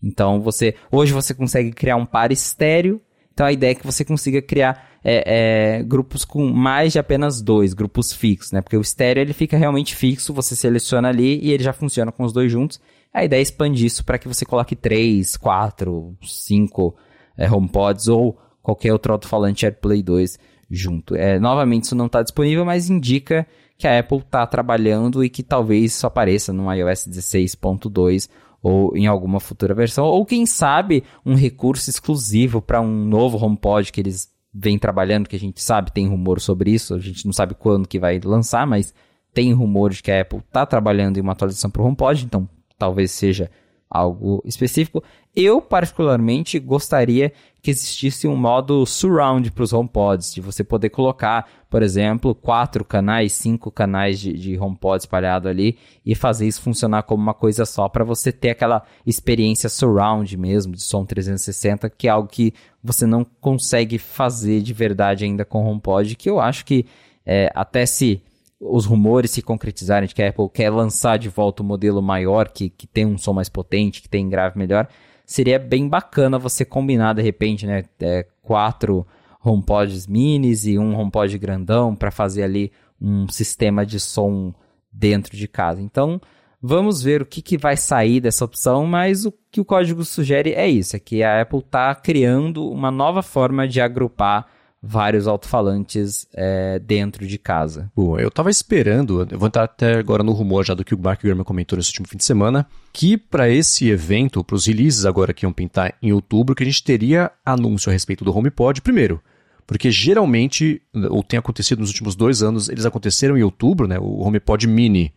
Então 0.00 0.40
você 0.40 0.76
hoje 0.92 1.12
você 1.12 1.34
consegue 1.34 1.72
criar 1.72 1.96
um 1.96 2.06
par 2.06 2.30
estéreo. 2.30 3.00
Então 3.34 3.44
a 3.44 3.50
ideia 3.50 3.72
é 3.72 3.74
que 3.74 3.84
você 3.84 4.04
consiga 4.04 4.40
criar 4.40 4.90
é, 5.02 5.78
é, 5.78 5.82
grupos 5.82 6.24
com 6.24 6.46
mais 6.52 6.92
de 6.92 7.00
apenas 7.00 7.42
dois, 7.42 7.74
grupos 7.74 8.12
fixos, 8.12 8.52
né? 8.52 8.60
Porque 8.60 8.76
o 8.76 8.80
estéreo 8.80 9.22
ele 9.22 9.32
fica 9.32 9.56
realmente 9.56 9.96
fixo, 9.96 10.32
você 10.32 10.54
seleciona 10.54 11.08
ali 11.08 11.40
e 11.42 11.50
ele 11.50 11.64
já 11.64 11.72
funciona 11.72 12.12
com 12.12 12.22
os 12.22 12.32
dois 12.32 12.52
juntos. 12.52 12.80
A 13.12 13.24
ideia 13.24 13.40
é 13.40 13.42
expandir 13.42 13.86
isso 13.86 14.04
para 14.04 14.18
que 14.18 14.28
você 14.28 14.44
coloque 14.44 14.76
três, 14.76 15.36
quatro, 15.36 16.16
cinco 16.22 16.94
é, 17.38 17.50
HomePods 17.50 18.08
ou 18.08 18.36
qualquer 18.60 18.92
outro 18.92 19.12
alto-falante 19.12 19.64
AirPlay 19.64 20.02
2 20.02 20.38
junto. 20.70 21.14
É, 21.14 21.38
novamente, 21.38 21.84
isso 21.84 21.94
não 21.94 22.06
está 22.06 22.22
disponível, 22.22 22.64
mas 22.64 22.90
indica 22.90 23.46
que 23.78 23.86
a 23.86 23.98
Apple 23.98 24.18
está 24.18 24.46
trabalhando 24.46 25.24
e 25.24 25.30
que 25.30 25.42
talvez 25.42 25.94
isso 25.94 26.06
apareça 26.06 26.52
no 26.52 26.70
iOS 26.72 27.06
16.2 27.08 28.28
ou 28.60 28.96
em 28.96 29.06
alguma 29.06 29.38
futura 29.38 29.72
versão, 29.72 30.04
ou 30.04 30.26
quem 30.26 30.44
sabe 30.44 31.04
um 31.24 31.36
recurso 31.36 31.88
exclusivo 31.88 32.60
para 32.60 32.80
um 32.80 33.04
novo 33.04 33.42
HomePod 33.42 33.92
que 33.92 34.00
eles 34.00 34.28
vem 34.52 34.76
trabalhando, 34.76 35.28
que 35.28 35.36
a 35.36 35.38
gente 35.38 35.62
sabe, 35.62 35.92
tem 35.92 36.08
rumor 36.08 36.40
sobre 36.40 36.72
isso, 36.72 36.94
a 36.94 36.98
gente 36.98 37.24
não 37.24 37.32
sabe 37.32 37.54
quando 37.54 37.86
que 37.86 38.00
vai 38.00 38.18
lançar, 38.18 38.66
mas 38.66 38.92
tem 39.32 39.52
rumores 39.52 40.00
que 40.00 40.10
a 40.10 40.20
Apple 40.22 40.40
está 40.40 40.66
trabalhando 40.66 41.18
em 41.18 41.20
uma 41.20 41.32
atualização 41.32 41.70
para 41.70 41.82
o 41.82 41.86
HomePod, 41.86 42.24
então 42.24 42.48
talvez 42.76 43.12
seja 43.12 43.48
algo 43.90 44.42
específico. 44.44 45.02
Eu, 45.34 45.60
particularmente, 45.60 46.58
gostaria 46.58 47.32
que 47.62 47.70
existisse 47.70 48.26
um 48.26 48.36
modo 48.36 48.84
surround 48.86 49.50
para 49.50 49.64
os 49.64 49.72
HomePods, 49.72 50.32
de 50.34 50.40
você 50.40 50.62
poder 50.62 50.90
colocar, 50.90 51.48
por 51.68 51.82
exemplo, 51.82 52.34
quatro 52.34 52.84
canais, 52.84 53.32
cinco 53.32 53.70
canais 53.70 54.20
de, 54.20 54.32
de 54.32 54.58
HomePod 54.58 55.02
espalhado 55.02 55.48
ali 55.48 55.76
e 56.04 56.14
fazer 56.14 56.46
isso 56.46 56.62
funcionar 56.62 57.02
como 57.02 57.22
uma 57.22 57.34
coisa 57.34 57.64
só 57.64 57.88
para 57.88 58.04
você 58.04 58.32
ter 58.32 58.50
aquela 58.50 58.82
experiência 59.06 59.68
surround 59.68 60.36
mesmo, 60.36 60.74
de 60.74 60.82
som 60.82 61.04
360, 61.04 61.90
que 61.90 62.08
é 62.08 62.10
algo 62.10 62.28
que 62.28 62.54
você 62.82 63.06
não 63.06 63.24
consegue 63.40 63.98
fazer 63.98 64.60
de 64.60 64.72
verdade 64.72 65.24
ainda 65.24 65.44
com 65.44 65.66
HomePod, 65.66 66.14
que 66.16 66.30
eu 66.30 66.40
acho 66.40 66.64
que 66.64 66.86
é, 67.26 67.50
até 67.54 67.84
se 67.84 68.22
os 68.60 68.84
rumores 68.84 69.30
se 69.30 69.42
concretizarem 69.42 70.08
de 70.08 70.14
que 70.14 70.22
a 70.22 70.28
Apple 70.28 70.48
quer 70.48 70.70
lançar 70.70 71.18
de 71.18 71.28
volta 71.28 71.62
o 71.62 71.64
um 71.64 71.68
modelo 71.68 72.02
maior, 72.02 72.48
que, 72.48 72.70
que 72.70 72.86
tem 72.86 73.06
um 73.06 73.16
som 73.16 73.32
mais 73.32 73.48
potente, 73.48 74.02
que 74.02 74.08
tem 74.08 74.28
grave 74.28 74.58
melhor, 74.58 74.88
seria 75.24 75.58
bem 75.58 75.88
bacana 75.88 76.38
você 76.38 76.64
combinar 76.64 77.14
de 77.14 77.22
repente, 77.22 77.66
né, 77.66 77.84
é, 78.00 78.26
quatro 78.42 79.06
HomePods 79.44 80.06
minis 80.06 80.66
e 80.66 80.78
um 80.78 80.98
HomePod 80.98 81.38
grandão 81.38 81.94
para 81.94 82.10
fazer 82.10 82.42
ali 82.42 82.72
um 83.00 83.28
sistema 83.28 83.86
de 83.86 84.00
som 84.00 84.52
dentro 84.92 85.36
de 85.36 85.46
casa. 85.46 85.80
Então, 85.80 86.20
Vamos 86.60 87.00
ver 87.00 87.22
o 87.22 87.26
que, 87.26 87.40
que 87.40 87.56
vai 87.56 87.76
sair 87.76 88.20
dessa 88.20 88.44
opção, 88.44 88.84
mas 88.84 89.24
o 89.24 89.32
que 89.50 89.60
o 89.60 89.64
código 89.64 90.04
sugere 90.04 90.54
é 90.54 90.66
isso: 90.66 90.96
é 90.96 90.98
que 90.98 91.22
a 91.22 91.40
Apple 91.40 91.60
está 91.60 91.94
criando 91.94 92.68
uma 92.68 92.90
nova 92.90 93.22
forma 93.22 93.68
de 93.68 93.80
agrupar 93.80 94.46
vários 94.82 95.26
alto-falantes 95.26 96.26
é, 96.32 96.78
dentro 96.78 97.26
de 97.26 97.36
casa. 97.36 97.90
Bom, 97.96 98.18
eu 98.18 98.28
estava 98.28 98.50
esperando, 98.50 99.26
eu 99.28 99.38
vou 99.38 99.48
entrar 99.48 99.64
até 99.64 99.98
agora 99.98 100.22
no 100.22 100.32
rumor 100.32 100.64
já 100.64 100.74
do 100.74 100.84
que 100.84 100.94
o 100.94 100.98
Mark 100.98 101.22
Gurman 101.22 101.44
comentou 101.44 101.76
nesse 101.76 101.90
último 101.90 102.06
fim 102.06 102.16
de 102.16 102.24
semana, 102.24 102.66
que 102.92 103.16
para 103.16 103.48
esse 103.48 103.88
evento, 103.88 104.44
para 104.44 104.54
os 104.54 104.66
releases 104.66 105.04
agora 105.04 105.32
que 105.32 105.44
iam 105.44 105.52
pintar 105.52 105.94
em 106.00 106.12
outubro, 106.12 106.54
que 106.54 106.62
a 106.62 106.66
gente 106.66 106.82
teria 106.82 107.30
anúncio 107.44 107.90
a 107.90 107.92
respeito 107.92 108.24
do 108.24 108.36
HomePod, 108.36 108.80
primeiro, 108.80 109.20
porque 109.66 109.90
geralmente, 109.90 110.80
ou 111.10 111.22
tem 111.22 111.38
acontecido 111.38 111.80
nos 111.80 111.90
últimos 111.90 112.14
dois 112.14 112.42
anos, 112.42 112.68
eles 112.68 112.86
aconteceram 112.86 113.36
em 113.36 113.42
outubro, 113.42 113.86
né? 113.86 113.98
O 113.98 114.22
HomePod 114.22 114.66
Mini, 114.66 115.12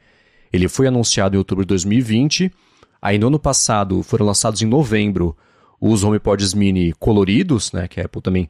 ele 0.52 0.68
foi 0.68 0.88
anunciado 0.88 1.36
em 1.36 1.38
outubro 1.38 1.64
de 1.64 1.70
2020, 1.70 2.52
aí 3.02 3.18
no 3.18 3.28
ano 3.28 3.40
passado 3.40 4.02
foram 4.04 4.26
lançados 4.26 4.62
em 4.62 4.66
novembro 4.66 5.38
os 5.80 6.04
HomePods 6.04 6.54
Mini 6.54 6.94
coloridos, 7.00 7.72
né? 7.72 7.88
Que 7.88 8.02
a 8.02 8.06
Apple 8.06 8.22
também 8.22 8.50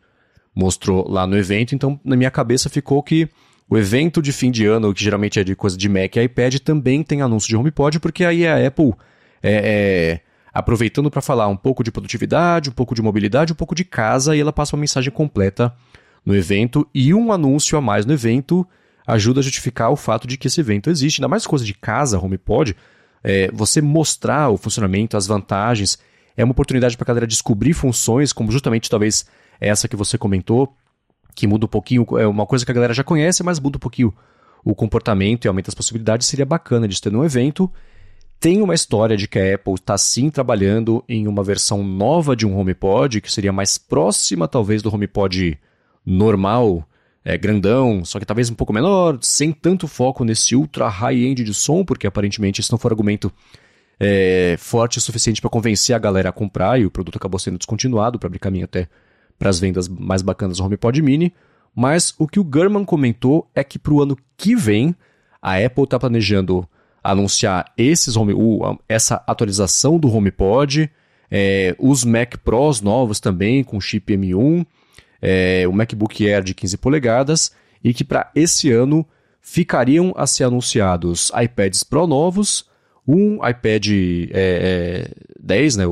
mostrou 0.56 1.10
lá 1.10 1.26
no 1.26 1.38
evento. 1.38 1.74
Então, 1.74 2.00
na 2.04 2.16
minha 2.16 2.32
cabeça 2.32 2.70
ficou 2.70 3.02
que 3.02 3.30
o 3.70 3.78
evento 3.78 4.22
de 4.22 4.32
fim 4.34 4.52
de 4.52 4.66
ano, 4.66 4.94
que 4.94 5.04
geralmente 5.04 5.40
é 5.40 5.44
de 5.44 5.56
coisa 5.56 5.78
de 5.78 5.88
Mac 5.88 6.16
e 6.16 6.22
iPad, 6.24 6.58
também 6.60 7.04
tem 7.04 7.22
anúncio 7.22 7.48
de 7.48 7.56
HomePod, 7.56 8.00
porque 8.00 8.26
aí 8.26 8.46
a 8.46 8.68
Apple 8.68 8.94
é, 9.42 10.20
é 10.20 10.20
aproveitando 10.54 11.10
para 11.10 11.22
falar 11.22 11.48
um 11.48 11.56
pouco 11.56 11.84
de 11.84 11.92
produtividade, 11.92 12.70
um 12.70 12.74
pouco 12.74 12.94
de 12.94 13.02
mobilidade, 13.02 13.54
um 13.54 13.56
pouco 13.56 13.74
de 13.74 13.86
casa, 13.86 14.36
e 14.36 14.42
ela 14.42 14.52
passa 14.52 14.76
uma 14.76 14.82
mensagem 14.82 15.12
completa 15.12 15.74
no 16.26 16.36
evento 16.36 16.88
e 16.94 17.14
um 17.14 17.32
anúncio 17.32 17.78
a 17.78 17.82
mais 17.82 18.06
no 18.06 18.14
evento 18.14 18.68
ajuda 19.08 19.40
a 19.40 19.44
justificar 19.44 19.90
o 19.90 19.96
fato 19.96 20.28
de 20.28 20.38
que 20.38 20.48
esse 20.48 20.60
evento 20.60 20.90
existe. 20.90 21.20
Ainda 21.20 21.28
mais 21.28 21.48
coisa 21.48 21.66
de 21.66 21.74
casa, 21.74 22.20
HomePod, 22.20 22.76
é, 23.24 23.50
você 23.54 23.82
mostrar 23.82 24.50
o 24.50 24.58
funcionamento, 24.58 25.18
as 25.18 25.28
vantagens, 25.28 25.98
é 26.36 26.44
uma 26.44 26.52
oportunidade 26.52 26.96
para 26.98 27.06
a 27.06 27.08
galera 27.08 27.28
descobrir 27.28 27.74
funções, 27.74 28.34
como 28.34 28.52
justamente 28.52 28.90
talvez 28.90 29.26
essa 29.62 29.88
que 29.88 29.96
você 29.96 30.18
comentou, 30.18 30.76
que 31.36 31.48
muda 31.48 31.66
um 31.66 31.70
pouquinho, 31.70 32.06
é 32.18 32.28
uma 32.28 32.46
coisa 32.46 32.66
que 32.66 32.72
a 32.72 32.74
galera 32.74 32.94
já 32.94 33.04
conhece, 33.04 33.44
mas 33.44 33.60
muda 33.60 33.78
um 33.78 33.80
pouquinho 33.80 34.14
o 34.66 34.76
comportamento 34.76 35.46
e 35.46 35.48
aumenta 35.48 35.70
as 35.70 35.76
possibilidades, 35.76 36.28
seria 36.28 36.46
bacana 36.46 36.88
de 36.88 37.00
ter 37.00 37.12
num 37.12 37.24
evento. 37.24 37.72
Tem 38.40 38.62
uma 38.62 38.74
história 38.74 39.16
de 39.16 39.28
que 39.28 39.38
a 39.38 39.56
Apple 39.56 39.76
está 39.76 39.98
sim 39.98 40.30
trabalhando 40.30 41.04
em 41.08 41.28
uma 41.28 41.44
versão 41.44 41.84
nova 41.84 42.36
de 42.36 42.46
um 42.46 42.58
HomePod, 42.58 43.22
que 43.22 43.32
seria 43.32 43.54
mais 43.54 43.78
próxima 43.78 44.48
talvez 44.48 44.82
do 44.82 44.94
HomePod 44.94 45.60
normal, 46.04 46.84
é, 47.24 47.38
grandão, 47.38 48.04
só 48.04 48.20
que 48.20 48.26
talvez 48.26 48.50
um 48.50 48.56
pouco 48.56 48.74
menor, 48.74 49.20
sem 49.22 49.52
tanto 49.52 49.88
foco 49.88 50.26
nesse 50.26 50.56
ultra 50.56 50.88
high-end 50.88 51.44
de 51.44 51.54
som, 51.54 51.86
porque 51.86 52.08
aparentemente 52.08 52.60
esse 52.62 52.72
não 52.72 52.80
for 52.80 52.92
argumento 52.92 53.32
é, 54.00 54.56
forte 54.58 54.98
o 54.98 55.02
suficiente 55.02 55.40
para 55.40 55.50
convencer 55.50 55.96
a 55.96 56.00
galera 56.00 56.30
a 56.30 56.34
comprar, 56.34 56.80
e 56.80 56.86
o 56.86 56.92
produto 56.92 57.18
acabou 57.18 57.40
sendo 57.40 57.60
descontinuado 57.60 58.18
para 58.18 58.28
abrir 58.28 58.40
caminho 58.40 58.66
até 58.66 58.88
para 59.42 59.50
as 59.50 59.60
vendas 59.60 59.88
mais 59.88 60.22
bacanas 60.22 60.58
do 60.58 60.64
HomePod 60.64 61.02
Mini, 61.02 61.34
mas 61.76 62.14
o 62.20 62.28
que 62.28 62.40
o 62.40 62.44
Gurman 62.44 62.86
comentou 62.86 63.50
é 63.56 63.64
que 63.64 63.80
para 63.80 63.92
o 63.92 64.00
ano 64.00 64.16
que 64.38 64.56
vem 64.56 64.96
a 65.42 65.58
Apple 65.58 65.86
está 65.86 65.98
planejando 65.98 66.70
anunciar 67.04 67.74
esses 67.76 68.16
home, 68.16 68.36
essa 68.88 69.24
atualização 69.26 69.98
do 69.98 70.16
HomePod, 70.16 70.92
é, 71.32 71.76
os 71.80 72.06
Mac 72.06 72.36
Pros 72.44 72.82
novos 72.82 73.20
também 73.20 73.64
com 73.64 73.82
chip 73.82 74.16
M1, 74.16 74.64
é, 75.20 75.68
o 75.68 75.74
MacBook 75.74 76.30
Air 76.30 76.44
de 76.44 76.54
15 76.54 76.78
polegadas 76.78 77.52
e 77.84 77.96
que 77.96 78.04
para 78.04 78.30
esse 78.36 78.70
ano 78.70 79.04
ficariam 79.42 80.14
a 80.16 80.28
ser 80.28 80.44
anunciados 80.44 81.32
iPads 81.36 81.82
Pro 81.82 82.06
novos, 82.06 82.70
um 83.08 83.38
iPad 83.44 83.88
é, 84.34 85.10
10, 85.40 85.78
né, 85.78 85.86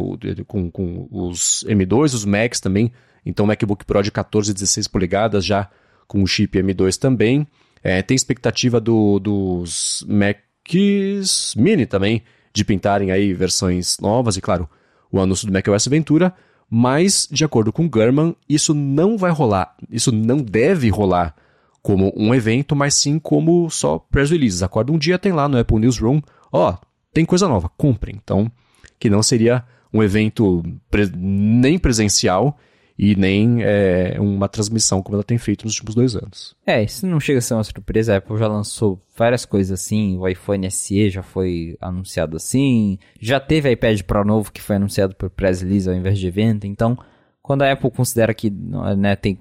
com, 0.46 0.70
com 0.70 1.08
os 1.10 1.66
M2, 1.68 2.14
os 2.14 2.26
Macs 2.26 2.60
também 2.60 2.92
então, 3.26 3.46
MacBook 3.46 3.86
Pro 3.86 4.02
de 4.02 4.12
14 4.12 4.52
e 4.52 4.54
16 4.54 4.88
polegadas, 4.88 5.46
já 5.46 5.70
com 6.08 6.24
o 6.24 6.28
chip 6.28 6.58
M2 6.58 6.98
também. 6.98 7.48
É, 7.84 8.02
tem 8.02 8.16
expectativa 8.16 8.80
do, 8.80 9.20
dos 9.20 10.06
Macs 10.08 11.54
Mini 11.56 11.86
também, 11.86 12.24
de 12.54 12.66
pintarem 12.66 13.12
aí 13.12 13.34
versões 13.34 13.98
novas, 14.00 14.36
e 14.38 14.42
claro, 14.42 14.70
o 15.12 15.20
anúncio 15.20 15.48
do 15.48 15.54
macOS 15.54 15.88
Ventura. 15.88 16.34
Mas, 16.70 17.28
de 17.32 17.44
acordo 17.44 17.74
com 17.74 17.90
Gurman, 17.90 18.36
isso 18.48 18.74
não 18.76 19.18
vai 19.18 19.32
rolar, 19.32 19.76
isso 19.90 20.12
não 20.12 20.38
deve 20.38 20.90
rolar 20.90 21.36
como 21.82 22.14
um 22.16 22.36
evento, 22.36 22.76
mas 22.76 22.94
sim 22.94 23.18
como 23.18 23.70
só 23.70 23.98
press 23.98 24.30
releases. 24.30 24.62
Acorda 24.62 24.92
um 24.92 24.98
dia, 24.98 25.18
tem 25.18 25.32
lá 25.32 25.48
no 25.48 25.58
Apple 25.58 25.80
Newsroom, 25.80 26.22
ó, 26.52 26.78
tem 27.12 27.26
coisa 27.26 27.48
nova, 27.48 27.70
comprem. 27.76 28.20
Então, 28.22 28.52
que 29.00 29.10
não 29.10 29.24
seria 29.24 29.64
um 29.92 30.04
evento 30.04 30.64
pre 30.92 31.10
nem 31.16 31.80
presencial 31.80 32.58
e 33.02 33.16
nem 33.16 33.64
é, 33.64 34.18
uma 34.20 34.50
transmissão 34.50 35.02
como 35.02 35.16
ela 35.16 35.24
tem 35.24 35.38
feito 35.38 35.64
nos 35.64 35.76
últimos 35.76 35.96
dois 35.96 36.16
anos. 36.18 36.54
É, 36.68 36.84
isso 36.84 37.08
não 37.08 37.18
chega 37.18 37.40
a 37.40 37.42
ser 37.42 37.54
uma 37.54 37.64
surpresa. 37.64 38.14
A 38.14 38.18
Apple 38.18 38.38
já 38.38 38.46
lançou 38.46 39.02
várias 39.16 39.46
coisas 39.46 39.80
assim. 39.80 40.18
O 40.18 40.28
iPhone 40.28 40.70
SE 40.70 41.10
já 41.10 41.24
foi 41.24 41.78
anunciado 41.80 42.36
assim. 42.36 43.00
Já 43.18 43.40
teve 43.40 43.72
iPad 43.72 44.02
Pro 44.02 44.26
novo 44.26 44.52
que 44.52 44.62
foi 44.62 44.76
anunciado 44.76 45.16
por 45.16 45.30
press 45.30 45.62
release 45.62 45.88
ao 45.88 45.96
invés 45.96 46.20
de 46.20 46.28
evento. 46.28 46.68
Então, 46.68 46.98
quando 47.42 47.62
a 47.62 47.72
Apple 47.72 47.90
considera 47.90 48.34
que 48.34 48.50
né, 48.50 49.16
tem 49.16 49.40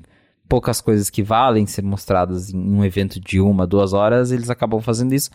poucas 0.48 0.80
coisas 0.80 1.10
que 1.10 1.24
valem 1.24 1.66
ser 1.66 1.82
mostradas 1.82 2.54
em 2.54 2.56
um 2.56 2.84
evento 2.84 3.18
de 3.18 3.40
uma, 3.40 3.66
duas 3.66 3.92
horas, 3.92 4.30
eles 4.30 4.50
acabam 4.50 4.80
fazendo 4.80 5.12
isso. 5.12 5.30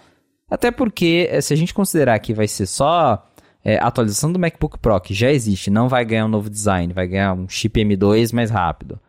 Até 0.49 0.71
porque, 0.71 1.27
eh, 1.29 1.41
se 1.41 1.53
a 1.53 1.57
gente 1.57 1.73
considerar 1.73 2.17
que 2.19 2.33
vai 2.33 2.47
ser 2.47 2.67
só 2.67 3.29
é, 3.63 3.77
atualização 3.77 4.31
do 4.31 4.39
MacBook 4.39 4.77
Pro, 4.79 4.99
que 4.99 5.13
já 5.13 5.31
existe, 5.31 5.71
não 5.71 5.87
vai 5.87 6.03
ganhar 6.03 6.25
um 6.25 6.29
novo 6.29 6.49
design, 6.49 6.91
vai 6.93 7.07
ganhar 7.07 7.33
um 7.33 7.47
chip 7.47 7.79
M2 7.79 8.33
mais 8.33 8.49
rápido. 8.49 8.99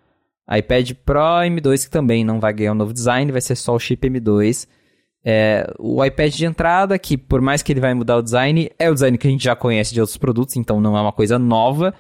iPad 0.51 0.93
Pro 1.05 1.21
M2 1.21 1.85
que 1.85 1.91
também 1.91 2.25
não 2.25 2.39
vai 2.39 2.53
ganhar 2.53 2.73
um 2.73 2.77
novo 2.77 2.93
design, 2.93 3.33
vai 3.33 3.41
ser 3.41 3.57
só 3.57 3.75
o 3.75 3.81
chip 3.81 4.09
M2. 4.09 4.69
É, 5.27 5.67
o 5.79 6.05
iPad 6.05 6.35
de 6.35 6.45
entrada, 6.45 6.99
que 6.99 7.17
por 7.17 7.41
mais 7.41 7.63
que 7.63 7.73
ele 7.73 7.81
vai 7.81 7.95
mudar 7.95 8.19
o 8.19 8.23
design, 8.23 8.71
é 8.79 8.91
o 8.91 8.95
design 8.95 9.17
que 9.19 9.27
a 9.27 9.31
gente 9.31 9.43
já 9.43 9.57
conhece 9.57 9.93
de 9.93 10.01
outros 10.01 10.19
produtos, 10.19 10.57
então 10.57 10.81
não 10.81 10.97
é 10.97 11.01
uma 11.01 11.13
coisa 11.13 11.39
nova. 11.39 11.95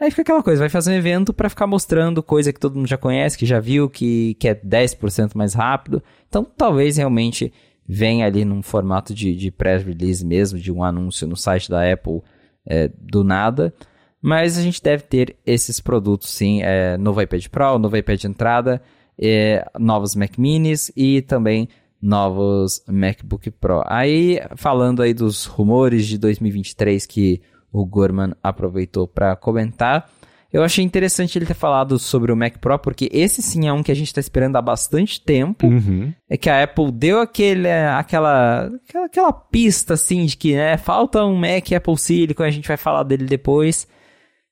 Aí 0.00 0.10
fica 0.10 0.22
aquela 0.22 0.42
coisa, 0.44 0.60
vai 0.60 0.68
fazer 0.68 0.92
um 0.92 0.94
evento 0.94 1.32
para 1.32 1.48
ficar 1.48 1.66
mostrando 1.66 2.22
coisa 2.22 2.52
que 2.52 2.60
todo 2.60 2.76
mundo 2.76 2.86
já 2.86 2.96
conhece, 2.96 3.36
que 3.36 3.44
já 3.44 3.58
viu, 3.58 3.90
que, 3.90 4.34
que 4.34 4.46
é 4.46 4.54
10% 4.54 5.34
mais 5.34 5.54
rápido. 5.54 6.00
Então 6.28 6.44
talvez 6.44 6.98
realmente 6.98 7.52
vem 7.88 8.22
ali 8.22 8.44
num 8.44 8.62
formato 8.62 9.14
de, 9.14 9.34
de 9.34 9.50
press 9.50 9.82
release 9.82 10.24
mesmo, 10.24 10.58
de 10.58 10.70
um 10.70 10.84
anúncio 10.84 11.26
no 11.26 11.36
site 11.36 11.70
da 11.70 11.90
Apple 11.90 12.20
é, 12.66 12.90
do 13.00 13.24
nada. 13.24 13.72
Mas 14.20 14.58
a 14.58 14.62
gente 14.62 14.82
deve 14.82 15.04
ter 15.04 15.36
esses 15.46 15.80
produtos 15.80 16.28
sim, 16.28 16.60
é, 16.62 16.98
novo 16.98 17.22
iPad 17.22 17.46
Pro, 17.46 17.78
novo 17.78 17.96
iPad 17.96 18.24
entrada, 18.24 18.82
é, 19.18 19.64
novos 19.78 20.14
Mac 20.14 20.36
Minis 20.36 20.92
e 20.94 21.22
também 21.22 21.68
novos 22.02 22.82
MacBook 22.86 23.50
Pro. 23.52 23.82
Aí, 23.86 24.40
falando 24.56 25.02
aí 25.02 25.14
dos 25.14 25.46
rumores 25.46 26.06
de 26.06 26.18
2023 26.18 27.06
que 27.06 27.40
o 27.72 27.86
Gorman 27.86 28.34
aproveitou 28.42 29.06
para 29.06 29.34
comentar, 29.36 30.10
eu 30.50 30.62
achei 30.62 30.82
interessante 30.82 31.38
ele 31.38 31.44
ter 31.44 31.54
falado 31.54 31.98
sobre 31.98 32.32
o 32.32 32.36
Mac 32.36 32.56
Pro, 32.58 32.78
porque 32.78 33.08
esse 33.12 33.42
sim 33.42 33.68
é 33.68 33.72
um 33.72 33.82
que 33.82 33.92
a 33.92 33.94
gente 33.94 34.06
está 34.06 34.20
esperando 34.20 34.56
há 34.56 34.62
bastante 34.62 35.20
tempo. 35.20 35.66
Uhum. 35.66 36.12
É 36.28 36.38
que 36.38 36.48
a 36.48 36.62
Apple 36.62 36.90
deu 36.90 37.20
aquele, 37.20 37.70
aquela, 37.70 38.70
aquela, 38.86 39.06
aquela 39.06 39.32
pista, 39.32 39.94
assim, 39.94 40.24
de 40.24 40.36
que 40.36 40.54
né, 40.54 40.78
falta 40.78 41.22
um 41.22 41.36
Mac 41.36 41.70
Apple 41.70 41.98
Silicon, 41.98 42.44
a 42.44 42.50
gente 42.50 42.66
vai 42.66 42.78
falar 42.78 43.02
dele 43.02 43.26
depois. 43.26 43.86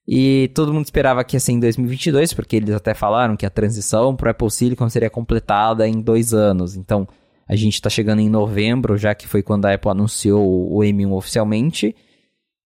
E 0.07 0.51
todo 0.55 0.73
mundo 0.73 0.85
esperava 0.85 1.25
que 1.25 1.35
ia 1.35 1.41
ser 1.41 1.53
em 1.53 1.61
2022, 1.61 2.35
porque 2.35 2.57
eles 2.57 2.75
até 2.75 2.93
falaram 2.93 3.35
que 3.35 3.47
a 3.47 3.51
transição 3.51 4.15
para 4.15 4.29
o 4.29 4.31
Apple 4.31 4.51
Silicon 4.51 4.89
seria 4.91 5.11
completada 5.11 5.89
em 5.89 6.01
dois 6.01 6.35
anos. 6.35 6.77
Então, 6.77 7.09
a 7.49 7.57
gente 7.57 7.75
está 7.75 7.89
chegando 7.89 8.21
em 8.21 8.29
novembro, 8.29 8.99
já 8.99 9.15
que 9.15 9.27
foi 9.27 9.43
quando 9.43 9.65
a 9.65 9.73
Apple 9.73 9.91
anunciou 9.91 10.45
o 10.71 10.81
M1 10.81 11.11
oficialmente. 11.13 11.97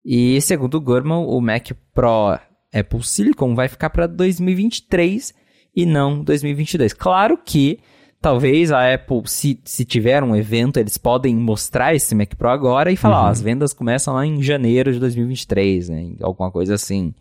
E 0.05 0.41
segundo 0.41 0.77
o 0.77 0.81
Gurman, 0.81 1.27
o 1.27 1.41
Mac 1.41 1.73
Pro 1.93 2.39
Apple 2.73 3.03
Silicon 3.03 3.55
vai 3.55 3.69
ficar 3.69 3.91
para 3.91 4.07
2023 4.07 5.35
e 5.75 5.87
não 5.87 6.23
2022. 6.23 6.93
Claro 6.93 7.39
que 7.39 7.79
talvez 8.21 8.73
a 8.73 8.95
Apple, 8.95 9.23
se, 9.27 9.61
se 9.65 9.85
tiver 9.85 10.23
um 10.23 10.35
evento, 10.35 10.79
eles 10.79 10.99
podem 10.99 11.35
mostrar 11.37 11.95
esse 11.95 12.15
Mac 12.15 12.35
Pro 12.35 12.49
agora 12.49 12.91
e 12.91 12.97
falar, 12.97 13.21
uhum. 13.21 13.27
ó, 13.27 13.31
as 13.31 13.41
vendas 13.41 13.73
começam 13.73 14.15
lá 14.15 14.27
em 14.27 14.43
janeiro 14.43 14.93
de 14.93 14.99
2023, 14.99 15.89
né? 15.89 16.15
Alguma 16.21 16.51
coisa 16.51 16.75
assim. 16.75 17.15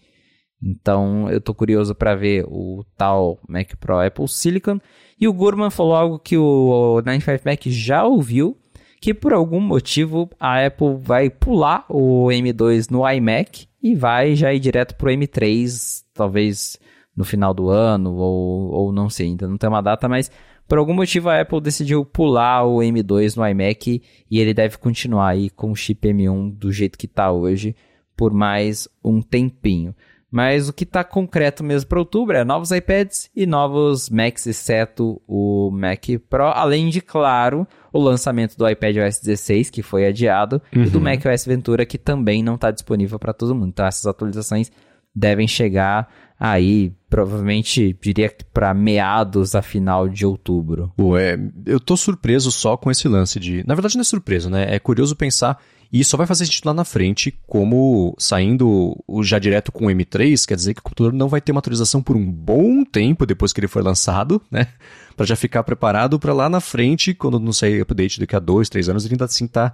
Então, 0.62 1.30
eu 1.30 1.40
tô 1.40 1.54
curioso 1.54 1.94
para 1.94 2.16
ver 2.16 2.44
o 2.48 2.84
tal 2.98 3.40
Mac 3.48 3.76
Pro 3.80 4.00
Apple 4.00 4.28
Silicon. 4.28 4.80
E 5.20 5.28
o 5.28 5.34
Gurman 5.34 5.70
falou 5.70 5.96
algo 5.96 6.20
que 6.20 6.38
o 6.38 7.02
95 7.06 7.44
Mac 7.46 7.62
já 7.68 8.04
ouviu, 8.04 8.58
que 9.00 9.14
por 9.14 9.34
algum 9.34 9.60
motivo 9.60 10.30
a 10.40 10.66
Apple 10.66 10.98
vai 11.00 11.30
pular 11.30 11.86
o 11.90 12.28
M2 12.28 12.90
no 12.90 13.08
iMac 13.10 13.68
e 13.82 13.96
vai 13.96 14.36
já 14.36 14.54
ir 14.54 14.60
direto 14.60 14.96
pro 14.96 15.10
M3, 15.10 16.04
talvez 16.14 16.80
no 17.16 17.24
final 17.24 17.54
do 17.54 17.70
ano, 17.70 18.14
ou, 18.16 18.72
ou 18.72 18.92
não 18.92 19.10
sei, 19.10 19.28
ainda 19.28 19.48
não 19.48 19.58
tem 19.58 19.70
uma 19.70 19.82
data, 19.82 20.08
mas 20.08 20.32
Por 20.68 20.78
algum 20.78 20.94
motivo 20.94 21.30
a 21.30 21.40
Apple 21.40 21.62
decidiu 21.62 22.04
pular 22.04 22.66
o 22.66 22.80
M2 22.80 23.38
no 23.38 23.48
iMac 23.48 24.02
e 24.30 24.40
ele 24.40 24.54
deve 24.54 24.78
continuar 24.78 25.30
aí 25.30 25.50
com 25.50 25.72
o 25.72 25.76
chip 25.76 26.06
M1 26.08 26.54
do 26.58 26.72
jeito 26.72 26.98
que 26.98 27.06
está 27.06 27.32
hoje 27.32 27.74
por 28.18 28.34
mais 28.34 28.88
um 29.04 29.22
tempinho. 29.22 29.96
Mas 30.38 30.70
o 30.70 30.74
que 30.74 30.84
está 30.84 31.04
concreto 31.04 31.64
mesmo 31.64 31.90
para 31.90 31.98
outubro 31.98 32.38
é 32.38 32.46
novos 32.46 32.70
iPads 32.70 33.28
e 33.36 33.48
novos 33.48 34.08
Macs, 34.08 34.46
exceto 34.46 35.20
o 35.28 35.72
Mac 35.72 36.06
Pro, 36.30 36.50
além 36.50 36.90
de, 36.90 37.02
claro, 37.02 37.68
o 37.92 38.00
lançamento 38.00 38.56
do 38.56 38.70
iPad 38.70 38.98
OS 38.98 39.20
16, 39.20 39.72
que 39.72 39.82
foi 39.82 40.06
adiado, 40.06 40.62
uhum. 40.76 40.84
e 40.84 40.90
do 40.92 41.00
uhum. 41.00 41.06
Mac 41.06 41.26
OS 41.26 41.44
Ventura, 41.44 41.88
que 41.88 41.98
também 41.98 42.44
não 42.44 42.54
está 42.54 42.70
disponível 42.70 43.18
para 43.18 43.34
todo 43.34 43.56
mundo. 43.56 43.70
Então 43.70 43.88
essas 43.88 44.06
atualizações 44.06 44.72
devem 45.16 45.48
chegar 45.48 46.08
aí, 46.40 46.94
provavelmente, 47.10 47.98
diria 48.00 48.30
que 48.30 48.46
para 48.46 48.72
meados 48.76 49.56
a 49.56 49.64
final 49.64 50.08
de 50.08 50.24
outubro. 50.24 50.94
Ué, 51.00 51.36
eu 51.66 51.80
tô 51.80 51.98
surpreso 51.98 52.52
só 52.52 52.78
com 52.78 52.92
esse 52.92 53.08
lance 53.08 53.40
de... 53.40 53.66
Na 53.66 53.74
verdade 53.74 53.96
não 53.96 54.02
é 54.02 54.04
surpreso, 54.04 54.52
né? 54.52 54.68
É 54.70 54.78
curioso 54.78 55.16
pensar 55.16 55.60
e 55.92 56.04
só 56.04 56.18
vai 56.18 56.28
fazer 56.28 56.46
sentido 56.46 56.66
lá 56.66 56.74
na 56.74 56.84
frente, 56.84 57.34
como 57.48 58.14
saindo 58.18 58.96
já 59.22 59.40
direto 59.40 59.72
com 59.72 59.88
o 59.88 59.90
M3, 59.90 60.46
quer 60.46 60.56
dizer 60.56 60.74
que 60.74 60.82
o 60.82 60.84
computador 60.84 61.14
não 61.14 61.30
vai 61.30 61.40
ter 61.40 61.52
uma 61.52 61.60
atualização 61.60 62.02
por 62.02 62.18
um 62.18 62.30
bom 62.30 62.84
tempo 62.84 63.26
depois 63.26 63.54
que 63.54 63.60
ele 63.60 63.68
for 63.68 63.84
lançado, 63.84 64.42
né? 64.52 64.68
Para 65.16 65.26
já 65.26 65.36
ficar 65.36 65.64
preparado 65.64 66.20
para 66.20 66.32
lá 66.32 66.48
na 66.48 66.60
frente, 66.60 67.12
quando 67.12 67.40
não 67.40 67.52
sair 67.52 67.82
update 67.82 68.20
daqui 68.20 68.36
a 68.36 68.40
dois, 68.40 68.70
três 68.70 68.88
anos, 68.88 69.04
ele 69.04 69.16
ainda 69.16 69.26
assim 69.26 69.48
tá. 69.48 69.74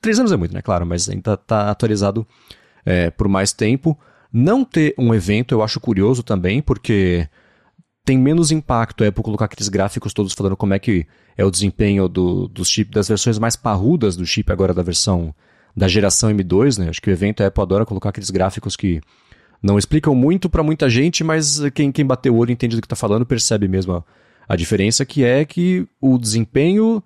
Três 0.00 0.18
anos 0.18 0.32
é 0.32 0.36
muito, 0.36 0.54
né? 0.54 0.62
Claro, 0.62 0.86
mas 0.86 1.10
ainda 1.10 1.36
tá 1.36 1.70
atualizado 1.70 2.26
é, 2.86 3.10
por 3.10 3.28
mais 3.28 3.52
tempo. 3.52 3.98
Não 4.32 4.64
ter 4.64 4.94
um 4.96 5.14
evento 5.14 5.52
eu 5.52 5.62
acho 5.62 5.78
curioso 5.78 6.22
também, 6.22 6.62
porque 6.62 7.28
tem 8.04 8.18
menos 8.18 8.50
impacto 8.50 9.04
é 9.04 9.10
por 9.10 9.22
colocar 9.22 9.44
aqueles 9.44 9.68
gráficos 9.68 10.12
todos 10.12 10.32
falando 10.32 10.56
como 10.56 10.74
é 10.74 10.78
que 10.78 11.06
é 11.36 11.44
o 11.44 11.50
desempenho 11.50 12.08
do, 12.08 12.48
do 12.48 12.64
chip, 12.64 12.90
das 12.90 13.08
versões 13.08 13.38
mais 13.38 13.56
parrudas 13.56 14.16
do 14.16 14.26
chip 14.26 14.50
agora 14.50 14.74
da 14.74 14.82
versão 14.82 15.34
da 15.74 15.88
geração 15.88 16.30
M2, 16.30 16.78
né? 16.78 16.90
Acho 16.90 17.00
que 17.00 17.08
o 17.08 17.12
evento 17.12 17.42
a 17.42 17.46
Apple 17.46 17.62
adora 17.62 17.86
colocar 17.86 18.10
aqueles 18.10 18.28
gráficos 18.28 18.76
que 18.76 19.00
não 19.62 19.78
explicam 19.78 20.14
muito 20.14 20.50
para 20.50 20.62
muita 20.62 20.90
gente, 20.90 21.24
mas 21.24 21.60
quem, 21.70 21.90
quem 21.90 22.04
bateu 22.04 22.34
o 22.34 22.38
olho 22.38 22.50
entende 22.50 22.76
do 22.76 22.82
que 22.82 22.86
está 22.86 22.96
falando 22.96 23.24
percebe 23.24 23.68
mesmo 23.68 23.94
a, 23.94 24.04
a 24.48 24.56
diferença, 24.56 25.06
que 25.06 25.24
é 25.24 25.44
que 25.44 25.86
o 26.00 26.18
desempenho 26.18 27.02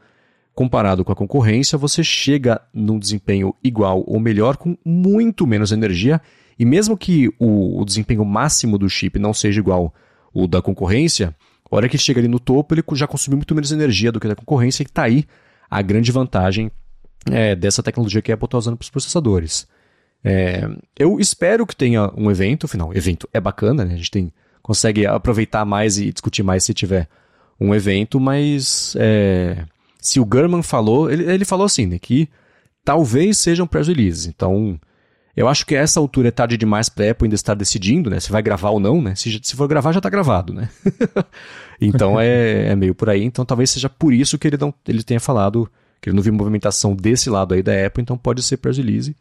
comparado 0.55 1.05
com 1.05 1.13
a 1.13 1.17
concorrência, 1.17 1.77
você 1.77 2.03
chega 2.03 2.63
num 2.73 2.99
desempenho 2.99 3.55
igual 3.63 4.03
ou 4.07 4.19
melhor 4.19 4.57
com 4.57 4.77
muito 4.83 5.47
menos 5.47 5.71
energia, 5.71 6.21
e 6.59 6.65
mesmo 6.65 6.97
que 6.97 7.29
o, 7.39 7.79
o 7.79 7.85
desempenho 7.85 8.25
máximo 8.25 8.79
do 8.79 8.89
chip 8.89 9.19
não 9.19 9.35
seja 9.35 9.61
igual 9.61 9.95
o 10.37 10.47
da 10.47 10.61
concorrência, 10.61 11.35
a 11.71 11.77
hora 11.77 11.89
que 11.89 11.97
chega 11.97 12.21
ali 12.21 12.29
no 12.29 12.39
topo, 12.39 12.75
ele 12.75 12.83
já 12.93 13.07
consumiu 13.07 13.39
muito 13.39 13.55
menos 13.55 13.73
energia 13.73 14.13
do 14.13 14.21
que 14.21 14.29
da 14.29 14.37
concorrência, 14.37 14.83
e 14.83 14.87
está 14.87 15.05
aí 15.05 15.25
a 15.71 15.81
grande 15.81 16.13
vantagem 16.13 16.71
é, 17.31 17.57
dessa 17.57 17.83
tecnologia 17.83 18.21
que 18.21 18.31
a 18.31 18.35
Apple 18.35 18.45
está 18.45 18.59
usando 18.59 18.77
para 18.77 18.85
os 18.85 18.91
processadores. 18.91 19.67
É, 20.23 20.69
eu 20.99 21.19
espero 21.19 21.67
que 21.67 21.75
tenha 21.75 22.13
um 22.15 22.31
evento, 22.31 22.67
afinal, 22.67 22.95
evento 22.95 23.27
é 23.33 23.41
bacana, 23.41 23.85
né? 23.85 23.95
a 23.95 23.97
gente 23.97 24.11
tem, 24.11 24.31
consegue 24.63 25.07
aproveitar 25.07 25.65
mais 25.65 25.99
e 25.99 26.13
discutir 26.13 26.43
mais 26.43 26.65
se 26.65 26.75
tiver 26.75 27.09
um 27.59 27.75
evento, 27.75 28.21
mas 28.21 28.95
é, 28.99 29.65
se 29.99 30.21
o 30.21 30.25
Gurman 30.25 30.63
falou, 30.63 31.11
ele, 31.11 31.25
ele 31.25 31.45
falou 31.47 31.65
assim, 31.65 31.87
né, 31.87 31.99
que 31.99 32.29
talvez 32.85 33.39
sejam 33.39 33.67
press 33.67 33.89
releases, 33.89 34.27
então 34.27 34.79
eu 35.37 35.47
acho 35.49 35.67
que 35.67 35.77
a 35.77 35.81
essa 35.81 36.01
altura 36.01 36.29
é 36.29 36.31
tarde 36.31 36.57
demais 36.57 36.89
para 36.89 37.11
Apple 37.11 37.27
ainda 37.27 37.35
estar 37.35 37.55
decidindo, 37.55 38.09
né? 38.09 38.19
Se 38.19 38.33
vai 38.33 38.43
gravar 38.43 38.71
ou 38.71 38.81
não, 38.81 39.03
né? 39.03 39.15
Se, 39.15 39.39
se 39.43 39.55
for 39.55 39.69
gravar, 39.69 39.93
já 39.93 39.99
está 39.99 40.09
gravado, 40.09 40.55
né? 40.55 40.71
então 41.79 42.19
é, 42.19 42.69
é, 42.69 42.77
meio 42.77 42.95
por 42.95 43.11
aí. 43.11 43.23
Então 43.23 43.45
talvez 43.45 43.71
seja 43.71 43.91
por 43.91 44.15
isso 44.15 44.39
que 44.39 44.47
ele, 44.47 44.57
não, 44.57 44.73
ele 44.89 45.03
tenha 45.03 45.21
falado 45.21 45.71
que 46.01 46.09
ele 46.09 46.17
não 46.17 46.23
viu 46.23 46.33
movimentação 46.33 46.97
desse 46.97 47.29
lado 47.29 47.53
aí 47.53 47.63
da 47.63 47.87
Apple, 47.87 48.03
então 48.03 48.17
pode 48.17 48.43
ser 48.43 48.57
press 48.57 48.79
release. 48.79 49.15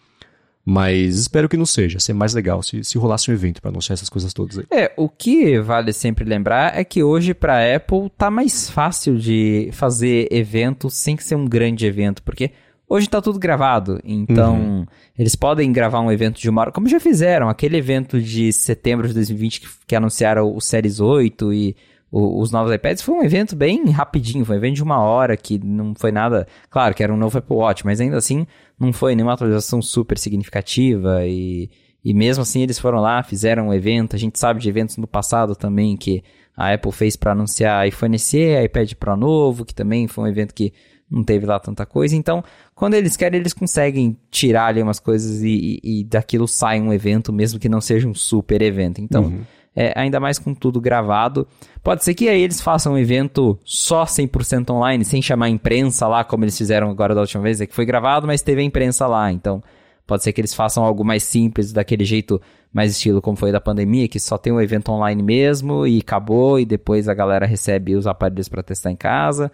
Mas 0.68 1.18
espero 1.20 1.48
que 1.48 1.58
não 1.58 1.66
seja. 1.66 2.00
Ser 2.00 2.14
mais 2.14 2.34
legal 2.34 2.64
se, 2.64 2.84
se 2.84 2.98
rolasse 2.98 3.30
um 3.30 3.34
evento 3.34 3.62
para 3.62 3.70
anunciar 3.70 3.94
essas 3.94 4.10
coisas 4.10 4.34
todas 4.34 4.58
aí. 4.58 4.66
É, 4.72 4.92
o 4.98 5.08
que 5.08 5.60
vale 5.60 5.94
sempre 5.94 6.26
lembrar 6.26 6.76
é 6.76 6.84
que 6.84 7.04
hoje 7.04 7.36
para 7.36 7.76
Apple 7.76 8.10
tá 8.18 8.32
mais 8.32 8.68
fácil 8.70 9.18
de 9.18 9.70
fazer 9.74 10.28
evento 10.32 10.90
sem 10.90 11.18
ser 11.18 11.36
um 11.36 11.46
grande 11.46 11.86
evento, 11.86 12.24
porque 12.24 12.52
Hoje 12.88 13.10
tá 13.10 13.20
tudo 13.20 13.40
gravado, 13.40 14.00
então 14.04 14.56
uhum. 14.56 14.86
eles 15.18 15.36
podem 15.36 15.72
gravar 15.74 16.02
um 16.02 16.12
evento 16.12 16.40
de 16.40 16.48
uma 16.48 16.62
hora, 16.62 16.72
como 16.72 16.88
já 16.88 17.00
fizeram, 17.00 17.50
aquele 17.50 17.78
evento 17.78 18.22
de 18.22 18.54
setembro 18.54 19.08
de 19.08 19.14
2020 19.16 19.62
que, 19.62 19.68
que 19.88 19.96
anunciaram 19.96 20.56
o 20.56 20.62
Series 20.62 21.00
8 21.00 21.52
e 21.52 21.76
o, 22.12 22.40
os 22.40 22.52
novos 22.52 22.72
iPads, 22.72 23.02
foi 23.02 23.16
um 23.16 23.24
evento 23.24 23.56
bem 23.56 23.90
rapidinho, 23.90 24.46
foi 24.46 24.56
um 24.56 24.60
evento 24.60 24.76
de 24.76 24.84
uma 24.84 25.00
hora 25.00 25.36
que 25.36 25.58
não 25.58 25.96
foi 25.96 26.12
nada, 26.12 26.48
claro 26.70 26.94
que 26.94 27.02
era 27.02 27.12
um 27.12 27.18
novo 27.18 27.40
Apple 27.40 27.56
Watch, 27.56 27.84
mas 27.84 28.00
ainda 28.00 28.18
assim 28.18 28.46
não 28.80 28.94
foi 28.94 29.16
nenhuma 29.16 29.34
atualização 29.34 29.82
super 29.82 30.18
significativa 30.20 31.26
e, 31.26 31.72
e 32.04 32.14
mesmo 32.14 32.44
assim 32.44 32.62
eles 32.62 32.78
foram 32.78 33.00
lá, 33.00 33.24
fizeram 33.24 33.70
um 33.70 33.74
evento, 33.74 34.16
a 34.16 34.20
gente 34.20 34.38
sabe 34.38 34.62
de 34.62 34.70
eventos 34.70 34.98
no 34.98 35.08
passado 35.08 35.56
também 35.56 35.98
que 35.98 36.24
a 36.56 36.72
Apple 36.72 36.92
fez 36.92 37.16
para 37.16 37.32
anunciar 37.32 37.88
iPhone 37.88 38.18
SE, 38.18 38.64
iPad 38.64 38.94
Pro 38.94 39.18
novo, 39.18 39.66
que 39.66 39.74
também 39.74 40.08
foi 40.08 40.26
um 40.26 40.28
evento 40.28 40.54
que 40.54 40.72
não 41.10 41.24
teve 41.24 41.46
lá 41.46 41.60
tanta 41.60 41.86
coisa. 41.86 42.16
Então, 42.16 42.44
quando 42.76 42.94
eles 42.94 43.16
querem, 43.16 43.40
eles 43.40 43.54
conseguem 43.54 44.18
tirar 44.30 44.68
ali 44.68 44.84
umas 44.84 45.00
coisas 45.00 45.42
e, 45.42 45.80
e, 45.82 46.02
e 46.02 46.04
daquilo 46.04 46.46
sai 46.46 46.82
um 46.82 46.92
evento, 46.92 47.32
mesmo 47.32 47.58
que 47.58 47.70
não 47.70 47.80
seja 47.80 48.06
um 48.06 48.14
super 48.14 48.62
evento. 48.62 49.00
Então, 49.00 49.24
uhum. 49.24 49.42
é, 49.74 49.94
ainda 49.96 50.20
mais 50.20 50.38
com 50.38 50.54
tudo 50.54 50.82
gravado. 50.82 51.48
Pode 51.82 52.04
ser 52.04 52.14
que 52.14 52.28
aí 52.28 52.42
eles 52.42 52.60
façam 52.60 52.94
um 52.94 52.98
evento 52.98 53.58
só 53.64 54.04
100% 54.04 54.72
online, 54.72 55.06
sem 55.06 55.22
chamar 55.22 55.46
a 55.46 55.50
imprensa 55.50 56.06
lá, 56.06 56.26
como 56.26 56.44
eles 56.44 56.58
fizeram 56.58 56.90
agora 56.90 57.16
da 57.16 57.22
última 57.22 57.44
vez, 57.44 57.62
é 57.62 57.66
que 57.66 57.74
foi 57.74 57.86
gravado, 57.86 58.28
mas 58.28 58.42
teve 58.42 58.60
a 58.60 58.66
imprensa 58.66 59.08
lá. 59.08 59.32
Então, 59.32 59.64
pode 60.06 60.24
ser 60.24 60.34
que 60.34 60.42
eles 60.42 60.54
façam 60.54 60.84
algo 60.84 61.06
mais 61.06 61.24
simples, 61.24 61.72
daquele 61.72 62.04
jeito 62.04 62.42
mais 62.74 62.92
estilo 62.92 63.22
como 63.22 63.38
foi 63.38 63.54
da 63.54 63.62
pandemia, 63.62 64.10
que 64.10 64.20
só 64.20 64.38
tem 64.38 64.52
um 64.52 64.60
evento 64.60 64.92
online 64.92 65.24
mesmo 65.24 65.88
e 65.88 66.00
acabou, 66.00 66.60
e 66.60 66.66
depois 66.66 67.08
a 67.08 67.14
galera 67.14 67.46
recebe 67.46 67.96
os 67.96 68.06
aparelhos 68.06 68.50
para 68.50 68.62
testar 68.62 68.92
em 68.92 68.98
casa. 68.98 69.50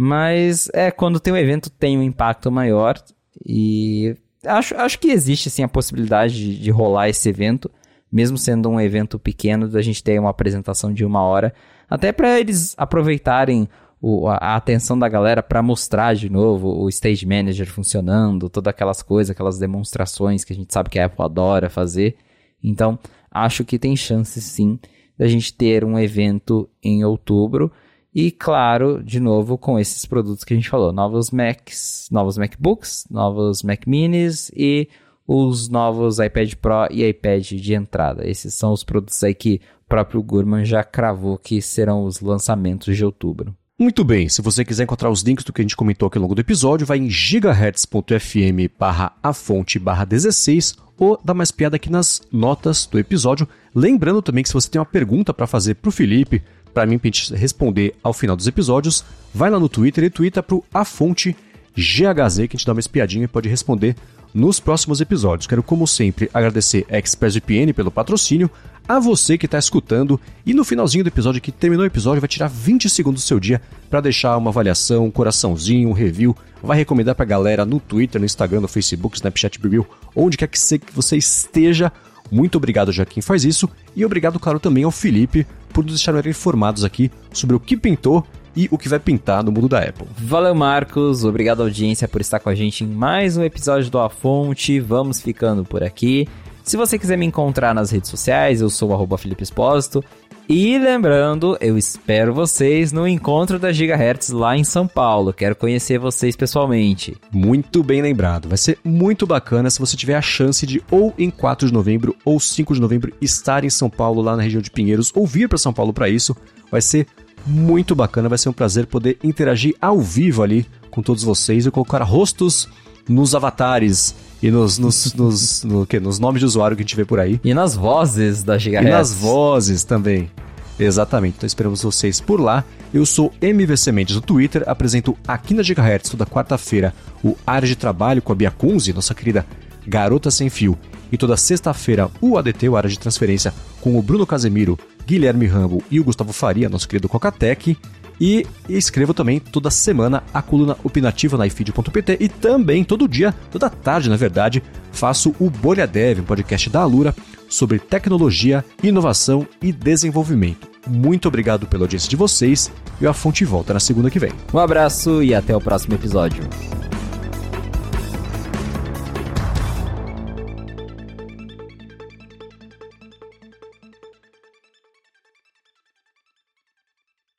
Mas 0.00 0.70
é, 0.72 0.92
quando 0.92 1.18
tem 1.18 1.32
um 1.32 1.36
evento 1.36 1.68
tem 1.68 1.98
um 1.98 2.02
impacto 2.04 2.52
maior 2.52 3.02
e 3.44 4.14
acho, 4.46 4.76
acho 4.76 4.96
que 5.00 5.08
existe 5.08 5.50
sim 5.50 5.64
a 5.64 5.68
possibilidade 5.68 6.34
de, 6.34 6.56
de 6.56 6.70
rolar 6.70 7.08
esse 7.08 7.28
evento, 7.28 7.68
mesmo 8.10 8.38
sendo 8.38 8.68
um 8.68 8.80
evento 8.80 9.18
pequeno, 9.18 9.66
da 9.66 9.82
gente 9.82 10.00
ter 10.00 10.20
uma 10.20 10.30
apresentação 10.30 10.94
de 10.94 11.04
uma 11.04 11.22
hora, 11.22 11.52
até 11.90 12.12
para 12.12 12.38
eles 12.38 12.76
aproveitarem 12.78 13.68
o, 14.00 14.28
a, 14.28 14.36
a, 14.36 14.54
atenção 14.54 14.96
da 14.96 15.08
galera 15.08 15.42
para 15.42 15.60
mostrar 15.64 16.14
de 16.14 16.30
novo 16.30 16.68
o 16.80 16.88
Stage 16.88 17.26
Manager 17.26 17.66
funcionando, 17.66 18.48
todas 18.48 18.70
aquelas 18.70 19.02
coisas, 19.02 19.32
aquelas 19.32 19.58
demonstrações 19.58 20.44
que 20.44 20.52
a 20.52 20.56
gente 20.56 20.72
sabe 20.72 20.90
que 20.90 21.00
a 21.00 21.06
Apple 21.06 21.24
adora 21.24 21.68
fazer. 21.68 22.14
Então, 22.62 22.96
acho 23.28 23.64
que 23.64 23.80
tem 23.80 23.96
chance 23.96 24.40
sim 24.40 24.78
da 25.18 25.26
gente 25.26 25.52
ter 25.52 25.84
um 25.84 25.98
evento 25.98 26.68
em 26.80 27.04
outubro. 27.04 27.72
E 28.14 28.30
claro, 28.30 29.02
de 29.02 29.20
novo, 29.20 29.58
com 29.58 29.78
esses 29.78 30.04
produtos 30.06 30.44
que 30.44 30.54
a 30.54 30.56
gente 30.56 30.68
falou, 30.68 30.92
novos 30.92 31.30
Macs, 31.30 32.08
novos 32.10 32.38
MacBooks, 32.38 33.06
novos 33.10 33.62
Mac 33.62 33.86
Minis 33.86 34.50
e 34.56 34.88
os 35.26 35.68
novos 35.68 36.18
iPad 36.18 36.54
Pro 36.54 36.88
e 36.90 37.04
iPad 37.04 37.52
de 37.52 37.74
entrada. 37.74 38.26
Esses 38.26 38.54
são 38.54 38.72
os 38.72 38.82
produtos 38.82 39.22
aí 39.22 39.34
que 39.34 39.60
o 39.84 39.88
próprio 39.88 40.22
Gurman 40.22 40.64
já 40.64 40.82
cravou 40.82 41.36
que 41.36 41.60
serão 41.60 42.04
os 42.04 42.20
lançamentos 42.20 42.96
de 42.96 43.04
outubro. 43.04 43.54
Muito 43.78 44.02
bem, 44.02 44.28
se 44.28 44.42
você 44.42 44.64
quiser 44.64 44.82
encontrar 44.82 45.08
os 45.08 45.22
links 45.22 45.44
do 45.44 45.52
que 45.52 45.60
a 45.60 45.64
gente 45.64 45.76
comentou 45.76 46.08
aqui 46.08 46.18
ao 46.18 46.22
longo 46.22 46.34
do 46.34 46.40
episódio, 46.40 46.84
vai 46.84 46.98
em 46.98 47.08
gigahertz.fm 47.08 48.72
barra 48.76 49.12
a 49.22 49.32
fonte 49.32 49.78
barra 49.78 50.04
16 50.04 50.76
ou 50.98 51.20
dá 51.24 51.32
mais 51.32 51.52
piada 51.52 51.76
aqui 51.76 51.88
nas 51.88 52.20
notas 52.32 52.86
do 52.86 52.98
episódio. 52.98 53.46
Lembrando 53.72 54.20
também 54.20 54.42
que 54.42 54.48
se 54.48 54.54
você 54.54 54.68
tem 54.68 54.80
uma 54.80 54.84
pergunta 54.84 55.32
para 55.32 55.46
fazer 55.46 55.76
para 55.76 55.90
o 55.90 55.92
Felipe, 55.92 56.42
para 56.72 56.86
mim, 56.86 56.98
pra 56.98 57.10
responder 57.36 57.94
ao 58.02 58.12
final 58.12 58.36
dos 58.36 58.46
episódios, 58.46 59.04
vai 59.34 59.50
lá 59.50 59.58
no 59.58 59.68
Twitter 59.68 60.04
e 60.04 60.10
twitta 60.10 60.42
pro 60.42 60.64
Afonte 60.72 61.36
GHZ, 61.76 62.36
que 62.48 62.56
a 62.56 62.58
gente 62.58 62.66
dá 62.66 62.72
uma 62.72 62.80
espiadinha 62.80 63.24
e 63.24 63.28
pode 63.28 63.48
responder 63.48 63.94
nos 64.34 64.60
próximos 64.60 65.00
episódios. 65.00 65.46
Quero, 65.46 65.62
como 65.62 65.86
sempre, 65.86 66.30
agradecer 66.32 66.86
a 66.90 66.98
ExpressVPN 66.98 67.72
pelo 67.72 67.90
patrocínio, 67.90 68.50
a 68.88 68.98
você 68.98 69.36
que 69.36 69.46
está 69.46 69.58
escutando 69.58 70.18
e 70.46 70.54
no 70.54 70.64
finalzinho 70.64 71.04
do 71.04 71.08
episódio, 71.08 71.40
que 71.40 71.52
terminou 71.52 71.84
o 71.84 71.86
episódio, 71.86 72.20
vai 72.20 72.28
tirar 72.28 72.48
20 72.48 72.88
segundos 72.88 73.22
do 73.22 73.26
seu 73.26 73.38
dia 73.38 73.60
para 73.90 74.00
deixar 74.00 74.36
uma 74.36 74.50
avaliação, 74.50 75.04
um 75.06 75.10
coraçãozinho, 75.10 75.88
um 75.88 75.92
review, 75.92 76.34
vai 76.62 76.78
recomendar 76.78 77.14
para 77.14 77.24
a 77.24 77.28
galera 77.28 77.64
no 77.66 77.78
Twitter, 77.78 78.18
no 78.20 78.24
Instagram, 78.24 78.60
no 78.60 78.68
Facebook, 78.68 79.16
Snapchat, 79.16 79.60
Review, 79.62 79.86
onde 80.16 80.36
quer 80.36 80.48
que 80.48 80.58
você 80.92 81.16
esteja. 81.16 81.92
Muito 82.30 82.56
obrigado 82.56 82.92
já 82.92 83.04
quem 83.04 83.22
faz 83.22 83.44
isso 83.44 83.68
e 83.94 84.04
obrigado, 84.04 84.38
claro, 84.38 84.58
também 84.58 84.84
ao 84.84 84.90
Felipe 84.90 85.46
por 85.78 85.84
nos 85.84 85.94
deixarem 85.94 86.28
informados 86.28 86.82
aqui 86.82 87.08
sobre 87.32 87.54
o 87.54 87.60
que 87.60 87.76
pintou 87.76 88.26
e 88.56 88.66
o 88.72 88.76
que 88.76 88.88
vai 88.88 88.98
pintar 88.98 89.44
no 89.44 89.52
mundo 89.52 89.68
da 89.68 89.78
Apple. 89.78 90.08
Valeu, 90.18 90.52
Marcos. 90.52 91.24
Obrigado, 91.24 91.62
audiência, 91.62 92.08
por 92.08 92.20
estar 92.20 92.40
com 92.40 92.48
a 92.48 92.54
gente 92.54 92.82
em 92.82 92.88
mais 92.88 93.36
um 93.36 93.44
episódio 93.44 93.88
do 93.88 94.00
A 94.00 94.10
Fonte. 94.10 94.80
Vamos 94.80 95.20
ficando 95.20 95.64
por 95.64 95.84
aqui. 95.84 96.28
Se 96.64 96.76
você 96.76 96.98
quiser 96.98 97.16
me 97.16 97.26
encontrar 97.26 97.72
nas 97.76 97.92
redes 97.92 98.10
sociais, 98.10 98.60
eu 98.60 98.68
sou 98.68 98.90
o 98.92 99.16
Felipe 99.16 99.44
Espósito. 99.44 100.04
E 100.50 100.78
lembrando, 100.78 101.58
eu 101.60 101.76
espero 101.76 102.32
vocês 102.32 102.90
no 102.90 103.06
encontro 103.06 103.58
da 103.58 103.70
Gigahertz 103.70 104.30
lá 104.30 104.56
em 104.56 104.64
São 104.64 104.88
Paulo. 104.88 105.30
Quero 105.30 105.54
conhecer 105.54 105.98
vocês 105.98 106.34
pessoalmente. 106.34 107.14
Muito 107.30 107.82
bem 107.82 108.00
lembrado. 108.00 108.48
Vai 108.48 108.56
ser 108.56 108.78
muito 108.82 109.26
bacana 109.26 109.68
se 109.68 109.78
você 109.78 109.94
tiver 109.94 110.14
a 110.14 110.22
chance 110.22 110.66
de 110.66 110.82
ou 110.90 111.12
em 111.18 111.28
4 111.28 111.68
de 111.68 111.74
novembro 111.74 112.16
ou 112.24 112.40
5 112.40 112.72
de 112.72 112.80
novembro 112.80 113.12
estar 113.20 113.62
em 113.62 113.68
São 113.68 113.90
Paulo, 113.90 114.22
lá 114.22 114.36
na 114.36 114.42
região 114.42 114.62
de 114.62 114.70
Pinheiros, 114.70 115.12
ou 115.14 115.26
vir 115.26 115.50
para 115.50 115.58
São 115.58 115.70
Paulo 115.70 115.92
para 115.92 116.08
isso. 116.08 116.34
Vai 116.70 116.80
ser 116.80 117.06
muito 117.46 117.94
bacana, 117.94 118.30
vai 118.30 118.38
ser 118.38 118.48
um 118.48 118.54
prazer 118.54 118.86
poder 118.86 119.18
interagir 119.22 119.74
ao 119.82 120.00
vivo 120.00 120.42
ali 120.42 120.66
com 120.90 121.02
todos 121.02 121.22
vocês 121.22 121.66
e 121.66 121.70
colocar 121.70 122.02
rostos 122.02 122.66
nos 123.06 123.34
avatares 123.34 124.14
e 124.42 124.50
nos, 124.50 124.78
nos, 124.78 125.14
nos, 125.14 125.64
no, 125.64 125.86
que, 125.86 125.98
nos 125.98 126.18
nomes 126.18 126.40
de 126.40 126.46
usuário 126.46 126.76
que 126.76 126.82
a 126.82 126.84
gente 126.84 126.96
vê 126.96 127.04
por 127.04 127.18
aí. 127.18 127.40
E 127.42 127.52
nas 127.52 127.74
vozes 127.74 128.42
da 128.42 128.56
Gigahertz. 128.56 128.88
E 128.88 128.92
nas 128.92 129.12
vozes 129.12 129.84
também. 129.84 130.30
Exatamente. 130.78 131.36
Então 131.38 131.46
esperamos 131.46 131.82
vocês 131.82 132.20
por 132.20 132.40
lá. 132.40 132.64
Eu 132.94 133.04
sou 133.04 133.32
MVC 133.42 133.90
Mendes 133.90 134.14
no 134.14 134.20
Twitter, 134.20 134.62
apresento 134.66 135.16
aqui 135.26 135.52
na 135.52 135.62
Gigahertz 135.62 136.10
toda 136.10 136.24
quarta-feira 136.24 136.94
o 137.22 137.36
Área 137.46 137.66
de 137.66 137.74
Trabalho 137.74 138.22
com 138.22 138.32
a 138.32 138.36
Bia 138.36 138.50
Kunze, 138.50 138.92
nossa 138.92 139.14
querida 139.14 139.44
Garota 139.86 140.30
Sem 140.30 140.48
Fio. 140.48 140.78
E 141.10 141.16
toda 141.16 141.36
sexta-feira 141.36 142.10
o 142.20 142.38
ADT, 142.38 142.68
o 142.68 142.76
Área 142.76 142.88
de 142.88 142.98
Transferência, 142.98 143.52
com 143.80 143.98
o 143.98 144.02
Bruno 144.02 144.26
Casemiro, 144.26 144.78
Guilherme 145.06 145.46
Rambo 145.46 145.82
e 145.90 145.98
o 145.98 146.04
Gustavo 146.04 146.32
Faria, 146.32 146.68
nosso 146.68 146.86
querido 146.86 147.08
Cocatec. 147.08 147.76
E 148.20 148.46
escrevo 148.68 149.14
também 149.14 149.38
toda 149.38 149.70
semana 149.70 150.22
a 150.32 150.42
coluna 150.42 150.76
opinativa 150.82 151.36
na 151.36 151.46
ifeed.pt 151.46 152.16
e 152.20 152.28
também 152.28 152.82
todo 152.82 153.08
dia, 153.08 153.34
toda 153.50 153.70
tarde 153.70 154.10
na 154.10 154.16
verdade, 154.16 154.62
faço 154.92 155.34
o 155.38 155.48
Bolha 155.48 155.86
Dev, 155.86 156.20
um 156.20 156.24
podcast 156.24 156.68
da 156.68 156.80
Alura 156.80 157.14
sobre 157.48 157.78
tecnologia, 157.78 158.64
inovação 158.82 159.46
e 159.62 159.72
desenvolvimento. 159.72 160.68
Muito 160.86 161.28
obrigado 161.28 161.66
pela 161.66 161.84
audiência 161.84 162.08
de 162.08 162.16
vocês 162.16 162.70
e 163.00 163.06
a 163.06 163.12
fonte 163.12 163.44
volta 163.44 163.74
na 163.74 163.80
segunda 163.80 164.10
que 164.10 164.18
vem. 164.18 164.32
Um 164.52 164.58
abraço 164.58 165.22
e 165.22 165.34
até 165.34 165.54
o 165.54 165.60
próximo 165.60 165.94
episódio. 165.94 166.42